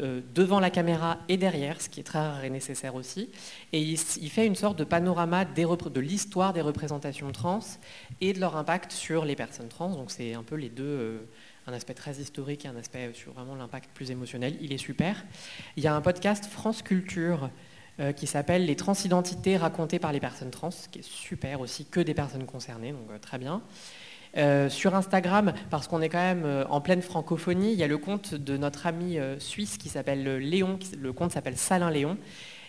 euh, 0.00 0.20
devant 0.34 0.60
la 0.60 0.70
caméra 0.70 1.18
et 1.28 1.36
derrière, 1.36 1.80
ce 1.80 1.88
qui 1.88 2.00
est 2.00 2.04
très 2.04 2.18
rare 2.18 2.44
et 2.44 2.50
nécessaire 2.50 2.94
aussi. 2.94 3.30
Et 3.72 3.80
il, 3.80 3.96
fait 3.98 4.46
une 4.46 4.54
sorte 4.54 4.78
de 4.78 4.84
panorama 4.84 5.44
de 5.44 6.00
l'histoire 6.00 6.52
des 6.52 6.60
représentations 6.60 7.30
trans 7.32 7.60
et 8.20 8.32
de 8.32 8.40
leur 8.40 8.56
impact 8.56 8.92
sur 8.92 9.24
les 9.24 9.36
personnes 9.36 9.68
trans. 9.68 9.90
Donc 9.90 10.10
c'est 10.10 10.34
un 10.34 10.42
peu 10.42 10.56
les 10.56 10.68
deux, 10.68 10.84
euh, 10.84 11.18
un 11.66 11.72
aspect 11.72 11.94
très 11.94 12.14
historique 12.14 12.64
et 12.64 12.68
un 12.68 12.76
aspect 12.76 13.10
sur 13.14 13.32
vraiment 13.32 13.54
l'impact 13.54 13.90
plus 13.94 14.10
émotionnel. 14.10 14.56
Il 14.60 14.72
est 14.72 14.78
super. 14.78 15.24
Il 15.76 15.84
y 15.84 15.86
a 15.86 15.94
un 15.94 16.00
podcast 16.00 16.46
France 16.46 16.82
Culture 16.82 17.50
euh, 18.00 18.12
qui 18.12 18.26
s'appelle 18.26 18.64
Les 18.64 18.76
transidentités 18.76 19.58
racontées 19.58 19.98
par 19.98 20.12
les 20.12 20.20
personnes 20.20 20.50
trans, 20.50 20.70
qui 20.90 21.00
est 21.00 21.02
super 21.02 21.60
aussi, 21.60 21.84
que 21.84 22.00
des 22.00 22.14
personnes 22.14 22.46
concernées, 22.46 22.92
donc 22.92 23.10
euh, 23.10 23.18
très 23.18 23.36
bien. 23.36 23.60
Euh, 24.36 24.68
sur 24.68 24.94
Instagram, 24.94 25.52
parce 25.70 25.88
qu'on 25.88 26.00
est 26.00 26.08
quand 26.08 26.18
même 26.18 26.44
euh, 26.44 26.64
en 26.68 26.80
pleine 26.80 27.02
francophonie, 27.02 27.72
il 27.72 27.78
y 27.78 27.82
a 27.82 27.88
le 27.88 27.98
compte 27.98 28.34
de 28.34 28.56
notre 28.56 28.86
ami 28.86 29.18
euh, 29.18 29.40
suisse 29.40 29.76
qui 29.76 29.88
s'appelle 29.88 30.36
Léon, 30.38 30.78
le 30.96 31.12
compte 31.12 31.32
s'appelle 31.32 31.56
Salin 31.56 31.90
Léon. 31.90 32.16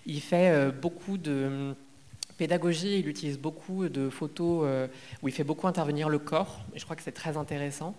Il 0.07 0.21
fait 0.21 0.71
beaucoup 0.71 1.19
de 1.19 1.45
hum, 1.45 1.75
pédagogie, 2.39 2.97
il 2.97 3.07
utilise 3.07 3.37
beaucoup 3.37 3.87
de 3.87 4.09
photos 4.09 4.67
où 5.21 5.27
il 5.27 5.31
fait 5.31 5.43
beaucoup 5.43 5.67
intervenir 5.67 6.09
le 6.09 6.17
corps, 6.17 6.61
et 6.73 6.79
je 6.79 6.83
crois 6.85 6.95
que 6.95 7.03
c'est 7.03 7.11
très 7.11 7.37
intéressant. 7.37 7.93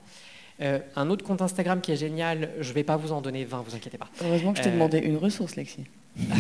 Euh, 0.61 0.79
un 0.97 1.11
autre 1.11 1.25
compte 1.25 1.43
Instagram 1.43 1.81
qui 1.81 1.93
est 1.93 1.97
génial, 1.97 2.51
je 2.61 2.69
ne 2.69 2.75
vais 2.75 2.85
pas 2.85 2.97
vous 2.97 3.13
en 3.13 3.21
donner 3.21 3.45
20, 3.45 3.63
vous 3.63 3.75
inquiétez 3.75 3.99
pas. 3.99 4.09
Heureusement 4.23 4.53
que 4.53 4.59
je 4.59 4.65
t'ai 4.65 4.71
Euh, 4.71 4.75
demandé 4.75 4.99
une 4.99 5.17
ressource, 5.17 5.57
Lexi. 5.57 5.85
Bah. 6.17 6.35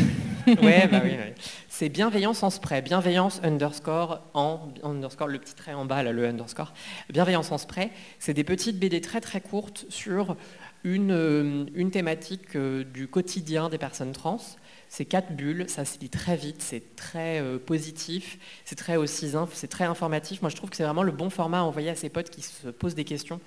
C'est 1.68 1.88
bienveillance 1.88 2.42
en 2.42 2.50
spray, 2.50 2.82
bienveillance 2.82 3.40
underscore 3.42 4.20
en 4.34 4.72
underscore 4.82 5.28
le 5.28 5.38
petit 5.38 5.54
trait 5.54 5.72
en 5.72 5.84
bas 5.84 6.02
là, 6.02 6.12
le 6.12 6.26
underscore. 6.26 6.72
Bienveillance 7.10 7.52
en 7.52 7.58
spray, 7.58 7.90
c'est 8.18 8.34
des 8.34 8.44
petites 8.44 8.78
BD 8.78 9.00
très 9.00 9.20
très 9.20 9.40
courtes 9.40 9.86
sur 9.88 10.36
une, 10.84 11.12
euh, 11.12 11.90
thématique 11.90 12.56
euh, 12.56 12.84
du 12.84 13.08
quotidien 13.08 13.68
des 13.68 13.78
personnes 13.78 14.12
trans. 14.12 14.40
C'est 14.88 15.04
quatre 15.04 15.34
bulles, 15.34 15.64
ça 15.68 15.84
se 15.84 15.98
lit 16.00 16.10
très 16.10 16.36
vite, 16.36 16.60
c'est 16.60 16.96
très 16.96 17.40
euh, 17.40 17.58
positif, 17.58 18.38
c'est 18.64 18.76
très 18.76 18.96
aussi 18.96 19.32
c'est 19.52 19.68
très 19.68 19.84
informatif. 19.84 20.42
Moi, 20.42 20.50
je 20.50 20.56
trouve 20.56 20.70
que 20.70 20.76
c'est 20.76 20.84
vraiment 20.84 21.02
le 21.02 21.12
bon 21.12 21.30
format 21.30 21.60
à 21.60 21.62
envoyer 21.62 21.90
à 21.90 21.94
ses 21.94 22.08
potes 22.08 22.30
qui 22.30 22.42
se 22.42 22.68
posent 22.68 22.94
des 22.94 23.04
questions 23.04 23.40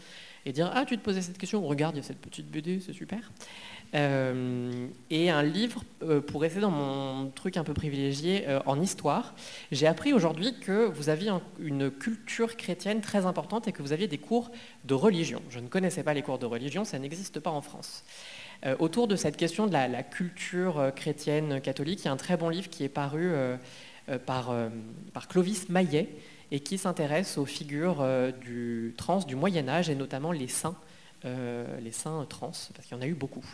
et 0.46 0.54
dire 0.54 0.72
ah 0.74 0.86
tu 0.86 0.98
te 0.98 1.04
posais 1.04 1.22
cette 1.22 1.38
question, 1.38 1.66
regarde 1.66 1.96
il 1.96 2.00
y 2.00 2.02
a 2.02 2.08
cette 2.08 2.22
petite 2.22 2.50
BD, 2.50 2.80
c'est 2.80 2.94
super. 2.94 3.32
Euh, 3.96 4.88
et 5.10 5.30
un 5.30 5.42
livre, 5.42 5.84
euh, 6.04 6.20
pour 6.20 6.42
rester 6.42 6.60
dans 6.60 6.72
mon 6.72 7.30
truc 7.30 7.56
un 7.56 7.64
peu 7.64 7.74
privilégié, 7.74 8.44
euh, 8.48 8.60
en 8.66 8.82
histoire, 8.82 9.34
j'ai 9.72 9.88
appris 9.88 10.12
aujourd'hui 10.12 10.60
que 10.60 10.86
vous 10.86 11.08
aviez 11.08 11.30
un- 11.30 11.42
une 11.60 11.90
culture 11.90 12.58
chrétienne 12.58 13.00
très 13.00 13.26
importante 13.26 13.70
et 13.70 13.72
que 13.72 13.82
vous 13.82 13.94
aviez 13.94 14.08
des 14.08 14.18
cours 14.18 14.52
de 14.84 14.94
religion. 14.94 15.42
Je 15.50 15.60
ne 15.60 15.68
connaissais 15.68 16.04
pas 16.04 16.14
les 16.14 16.24
cours 16.24 16.40
de 16.40 16.46
religion, 16.46 16.84
ça 16.84 17.00
n'existe 17.00 17.40
pas 17.40 17.52
en 17.52 17.62
France. 17.62 18.04
Autour 18.80 19.08
de 19.08 19.16
cette 19.16 19.38
question 19.38 19.68
de 19.68 19.74
la, 19.74 20.02
culture 20.02 20.92
chrétienne 20.96 21.62
catholique, 21.62 22.00
il 22.02 22.06
y 22.06 22.08
a 22.08 22.12
un 22.12 22.18
très 22.18 22.36
bon 22.36 22.50
livre 22.50 22.70
qui 22.70 22.84
est 22.84 22.90
paru 22.90 23.32
par, 24.26 24.56
par 25.14 25.28
Clovis 25.28 25.70
Maillet 25.70 26.10
et 26.52 26.62
qui 26.62 26.78
s'intéresse 26.78 27.38
aux 27.38 27.46
figures 27.46 28.04
du 28.42 28.96
trans 28.98 29.20
du 29.20 29.36
Moyen 29.36 29.68
Âge 29.68 29.90
et 29.90 29.96
notamment 29.96 30.32
les 30.32 30.48
saints, 30.48 30.78
les 31.24 31.92
saints 31.92 32.26
trans, 32.28 32.54
parce 32.74 32.88
qu'il 32.88 32.98
y 32.98 33.00
en 33.00 33.04
a 33.04 33.08
eu 33.08 33.14
beaucoup. 33.14 33.46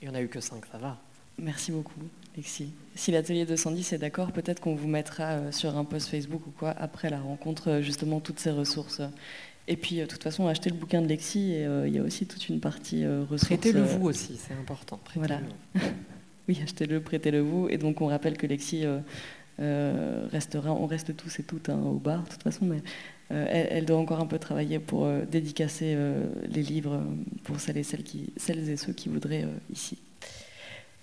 Il 0.00 0.08
n'y 0.08 0.14
en 0.14 0.18
a 0.18 0.22
eu 0.22 0.28
que 0.28 0.40
5, 0.40 0.64
ça 0.70 0.78
va. 0.78 0.98
Merci 1.38 1.72
beaucoup, 1.72 2.00
Lexi. 2.36 2.72
Si 2.94 3.12
l'atelier 3.12 3.44
210 3.44 3.92
est 3.92 3.98
d'accord, 3.98 4.32
peut-être 4.32 4.60
qu'on 4.60 4.74
vous 4.74 4.88
mettra 4.88 5.24
euh, 5.24 5.52
sur 5.52 5.76
un 5.76 5.84
post 5.84 6.08
Facebook 6.08 6.46
ou 6.46 6.50
quoi 6.50 6.70
après 6.70 7.10
la 7.10 7.20
rencontre, 7.20 7.70
euh, 7.70 7.82
justement, 7.82 8.20
toutes 8.20 8.40
ces 8.40 8.50
ressources. 8.50 9.02
Et 9.68 9.76
puis, 9.76 10.00
euh, 10.00 10.04
de 10.04 10.10
toute 10.10 10.22
façon, 10.22 10.46
achetez 10.46 10.70
le 10.70 10.76
bouquin 10.76 11.02
de 11.02 11.08
Lexi 11.08 11.52
et 11.52 11.66
euh, 11.66 11.88
il 11.88 11.94
y 11.94 11.98
a 11.98 12.02
aussi 12.02 12.26
toute 12.26 12.48
une 12.48 12.60
partie 12.60 13.04
euh, 13.04 13.22
ressources. 13.22 13.46
Prêtez-le 13.46 13.82
vous 13.82 14.06
aussi, 14.06 14.36
c'est 14.38 14.54
important. 14.54 14.98
prêtez-le. 15.04 15.26
Voilà. 15.26 15.40
Oui, 16.48 16.60
achetez-le, 16.62 17.00
prêtez-le 17.00 17.40
vous. 17.40 17.68
Et 17.68 17.76
donc, 17.76 18.00
on 18.00 18.06
rappelle 18.06 18.36
que 18.36 18.46
Lexi 18.46 18.86
euh, 18.86 19.00
euh, 19.58 20.28
restera, 20.30 20.70
on 20.70 20.86
reste 20.86 21.16
tous 21.16 21.40
et 21.40 21.42
toutes 21.42 21.68
hein, 21.70 21.78
au 21.78 21.98
bar, 21.98 22.22
de 22.22 22.28
toute 22.28 22.44
façon, 22.44 22.66
mais 22.66 22.82
elle, 23.30 23.68
elle 23.70 23.84
doit 23.86 23.98
encore 23.98 24.20
un 24.20 24.26
peu 24.26 24.38
travailler 24.38 24.78
pour 24.78 25.04
euh, 25.04 25.24
dédicacer 25.24 25.94
euh, 25.96 26.24
les 26.48 26.62
livres 26.62 26.94
euh, 26.94 27.02
pour 27.44 27.58
celles 27.60 27.76
et, 27.78 27.82
celles, 27.82 28.02
qui, 28.04 28.32
celles 28.36 28.68
et 28.68 28.76
ceux 28.76 28.92
qui 28.92 29.08
voudraient 29.08 29.44
euh, 29.44 29.72
ici. 29.72 29.98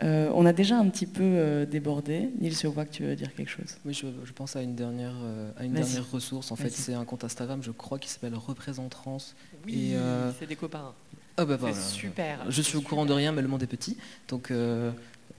Euh, 0.01 0.29
on 0.33 0.45
a 0.45 0.53
déjà 0.53 0.77
un 0.77 0.87
petit 0.89 1.05
peu 1.05 1.21
euh, 1.23 1.65
débordé. 1.65 2.29
Nils, 2.41 2.57
je 2.57 2.67
vois 2.67 2.83
que 2.85 2.91
tu 2.91 3.03
veux 3.03 3.15
dire 3.15 3.33
quelque 3.35 3.49
chose. 3.49 3.77
Oui, 3.85 3.93
je, 3.93 4.07
je 4.25 4.33
pense 4.33 4.55
à 4.55 4.61
une 4.63 4.75
dernière, 4.75 5.13
euh, 5.23 5.51
à 5.55 5.65
une 5.65 5.73
Vas-y. 5.73 5.83
dernière 5.83 6.11
ressource. 6.11 6.51
En 6.51 6.55
fait, 6.55 6.71
c'est 6.71 6.93
un 6.95 7.05
compte 7.05 7.23
Instagram, 7.23 7.61
je 7.61 7.71
crois, 7.71 7.99
qui 7.99 8.09
s'appelle 8.09 8.33
Représentrance. 8.35 9.35
Oui, 9.65 9.91
Et, 9.91 9.95
euh, 9.95 10.31
c'est 10.39 10.47
des 10.47 10.55
copains. 10.55 10.93
Ah 11.37 11.45
bah 11.45 11.57
voilà. 11.57 11.75
super. 11.75 12.45
Je 12.49 12.61
suis 12.61 12.77
au 12.77 12.81
courant 12.81 13.05
de 13.05 13.13
rien, 13.13 13.31
mais 13.31 13.41
le 13.41 13.47
monde 13.47 13.63
est 13.63 13.67
petit. 13.67 13.97
Donc, 14.27 14.49
euh, 14.51 14.91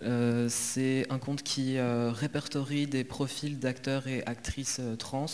euh, 0.02 0.48
c'est 0.48 1.06
un 1.10 1.18
compte 1.18 1.42
qui 1.42 1.76
euh, 1.76 2.10
répertorie 2.12 2.86
des 2.86 3.04
profils 3.04 3.58
d'acteurs 3.58 4.06
et 4.06 4.24
actrices 4.24 4.78
euh, 4.80 4.96
trans. 4.96 5.26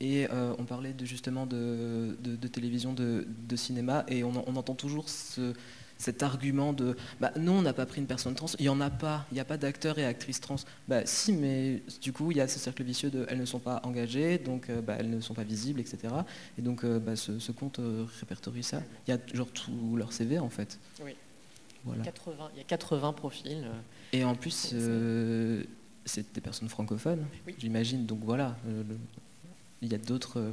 Et 0.00 0.26
euh, 0.30 0.54
on 0.58 0.64
parlait 0.64 0.92
de, 0.92 1.04
justement 1.04 1.46
de, 1.46 2.16
de- 2.20 2.36
de 2.36 2.48
télévision, 2.48 2.92
de, 2.92 3.26
de 3.48 3.56
cinéma, 3.56 4.04
et 4.08 4.24
on, 4.24 4.30
en- 4.30 4.44
on 4.46 4.56
entend 4.56 4.74
toujours 4.74 5.08
ce- 5.08 5.52
cet 5.96 6.24
argument 6.24 6.72
de 6.72 6.96
bah, 7.20 7.30
non, 7.38 7.58
on 7.58 7.62
n'a 7.62 7.72
pas 7.72 7.86
pris 7.86 8.00
une 8.00 8.06
personne 8.08 8.34
trans, 8.34 8.48
il 8.58 8.62
n'y 8.62 8.68
en 8.68 8.80
a 8.80 8.90
pas, 8.90 9.24
il 9.30 9.34
n'y 9.34 9.40
a 9.40 9.44
pas 9.44 9.56
d'acteurs 9.56 9.98
et 10.00 10.04
actrices 10.04 10.40
trans. 10.40 10.56
Bah 10.88 11.06
si, 11.06 11.32
mais 11.32 11.82
du 12.02 12.12
coup, 12.12 12.32
il 12.32 12.36
y 12.36 12.40
a 12.40 12.48
ce 12.48 12.58
cercle 12.58 12.82
vicieux 12.82 13.10
de 13.10 13.24
elles 13.28 13.38
ne 13.38 13.44
sont 13.44 13.60
pas 13.60 13.80
engagées, 13.84 14.38
donc 14.38 14.68
euh, 14.68 14.82
bah, 14.82 14.96
elles 14.98 15.08
ne 15.08 15.20
sont 15.20 15.34
pas 15.34 15.44
visibles, 15.44 15.78
etc. 15.80 16.12
Et 16.58 16.62
donc, 16.62 16.82
euh, 16.82 16.98
bah, 16.98 17.14
ce, 17.14 17.38
ce 17.38 17.52
compte 17.52 17.78
euh, 17.78 18.04
répertorie 18.18 18.64
ça. 18.64 18.82
Il 19.06 19.12
y 19.12 19.14
a 19.14 19.20
genre 19.32 19.46
tout 19.52 19.96
leur 19.96 20.12
CV 20.12 20.40
en 20.40 20.50
fait. 20.50 20.80
Oui. 21.04 21.12
Voilà. 21.84 22.02
80, 22.02 22.50
il 22.54 22.58
y 22.58 22.60
a 22.60 22.64
80 22.64 23.12
profils. 23.12 23.64
Et 24.12 24.24
en 24.24 24.34
plus, 24.34 24.74
c'est 26.06 26.34
des 26.34 26.40
personnes 26.40 26.68
francophones, 26.68 27.24
Oui. 27.46 27.54
j'imagine. 27.58 28.04
Donc 28.04 28.18
voilà, 28.24 28.56
le- 28.66 28.84
il 29.84 29.92
y 29.92 29.94
a 29.94 29.98
d'autres 29.98 30.40
euh, 30.40 30.52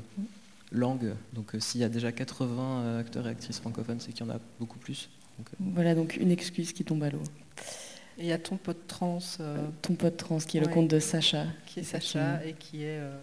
langues. 0.72 1.14
Donc 1.34 1.56
euh, 1.56 1.60
s'il 1.60 1.82
y 1.82 1.84
a 1.84 1.90
déjà 1.90 2.12
80 2.12 2.82
euh, 2.82 3.00
acteurs 3.00 3.28
et 3.28 3.32
actrices 3.32 3.60
francophones, 3.60 4.00
c'est 4.00 4.12
qu'il 4.12 4.26
y 4.26 4.30
en 4.30 4.34
a 4.34 4.40
beaucoup 4.60 4.80
plus. 4.80 5.10
Donc, 5.38 5.48
Voilà 5.60 5.96
donc 5.96 6.18
une 6.18 6.32
excuse 6.32 6.74
qui 6.74 6.84
tombe 6.84 7.04
à 7.04 7.10
l'eau. 7.10 7.24
Et 8.18 8.24
il 8.24 8.28
y 8.28 8.34
a 8.34 8.38
ton 8.38 8.58
pote 8.58 8.88
trans 8.88 9.20
euh, 9.40 9.68
Ton 9.82 9.96
pote 9.96 10.18
trans 10.18 10.38
qui 10.40 10.58
est 10.58 10.62
le 10.62 10.68
compte 10.68 10.90
de 10.90 11.00
Sacha. 11.00 11.46
qui 11.66 11.80
est. 11.80 11.84
Sacha 11.84 12.46
et 12.46 12.54
qui 12.54 12.84
est 12.84 13.00
euh, 13.00 13.18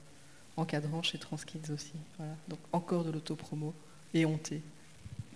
encadrant 0.56 1.02
chez 1.02 1.18
Transkids 1.18 1.70
aussi. 1.72 1.93
Voilà. 2.16 2.32
Donc 2.48 2.59
encore 2.72 3.05
de 3.05 3.10
l'autopromo 3.10 3.74
et 4.14 4.24
honté. 4.24 4.62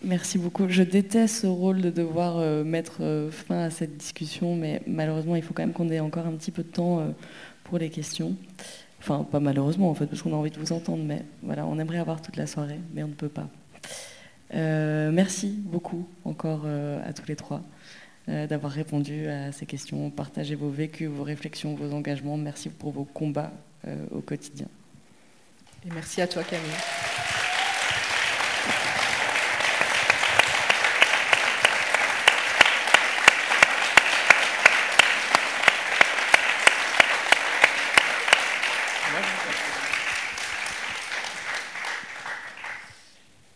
Merci 0.05 0.37
beaucoup. 0.39 0.65
Je 0.69 0.83
déteste 0.83 1.43
ce 1.43 1.47
rôle 1.47 1.81
de 1.81 1.91
devoir 1.91 2.39
euh, 2.39 2.65
mettre 2.65 3.03
euh, 3.03 3.31
fin 3.31 3.61
à 3.61 3.71
cette 3.71 3.97
discussion, 3.97 4.57
mais 4.57 4.83
malheureusement, 4.87 5.37
il 5.37 5.43
faut 5.43 5.55
quand 5.55 5.63
même 5.63 5.73
qu'on 5.73 5.91
ait 5.91 6.01
encore 6.01 6.27
un 6.27 6.33
petit 6.33 6.51
peu 6.51 6.65
de 6.65 6.69
temps 6.69 6.99
euh, 6.99 7.11
pour 7.63 7.79
les 7.79 7.89
questions. 7.89 8.35
Enfin, 9.03 9.25
pas 9.25 9.41
malheureusement 9.41 9.91
en 9.91 9.95
fait, 9.95 10.07
parce 10.07 10.23
qu'on 10.23 10.33
a 10.33 10.37
envie 10.37 10.53
de 10.53 10.61
vous 10.61 10.73
entendre, 10.73 11.03
mais 11.03 11.25
voilà, 11.43 11.67
on 11.67 11.77
aimerait 11.81 11.99
avoir 11.99 12.23
toute 12.23 12.37
la 12.37 12.47
soirée, 12.47 12.79
mais 12.95 13.03
on 13.03 13.09
ne 13.09 13.15
peut 13.15 13.29
pas. 13.29 13.49
Euh, 14.55 15.11
merci 15.11 15.49
beaucoup 15.49 16.07
encore 16.25 16.63
euh, 16.67 17.01
à 17.05 17.13
tous 17.13 17.27
les 17.27 17.37
trois 17.37 17.63
euh, 18.29 18.47
d'avoir 18.47 18.71
répondu 18.71 19.27
à 19.27 19.51
ces 19.51 19.67
questions, 19.67 20.11
partagé 20.11 20.55
vos 20.55 20.71
vécus, 20.71 21.09
vos 21.09 21.25
réflexions, 21.25 21.75
vos 21.75 21.93
engagements. 21.93 22.37
Merci 22.37 22.69
pour 22.69 22.93
vos 22.93 23.05
combats 23.05 23.53
au 24.13 24.21
quotidien. 24.21 24.69
Et 25.85 25.93
merci 25.93 26.23
à 26.23 26.29
toi 26.29 26.45
Camille. 26.45 27.32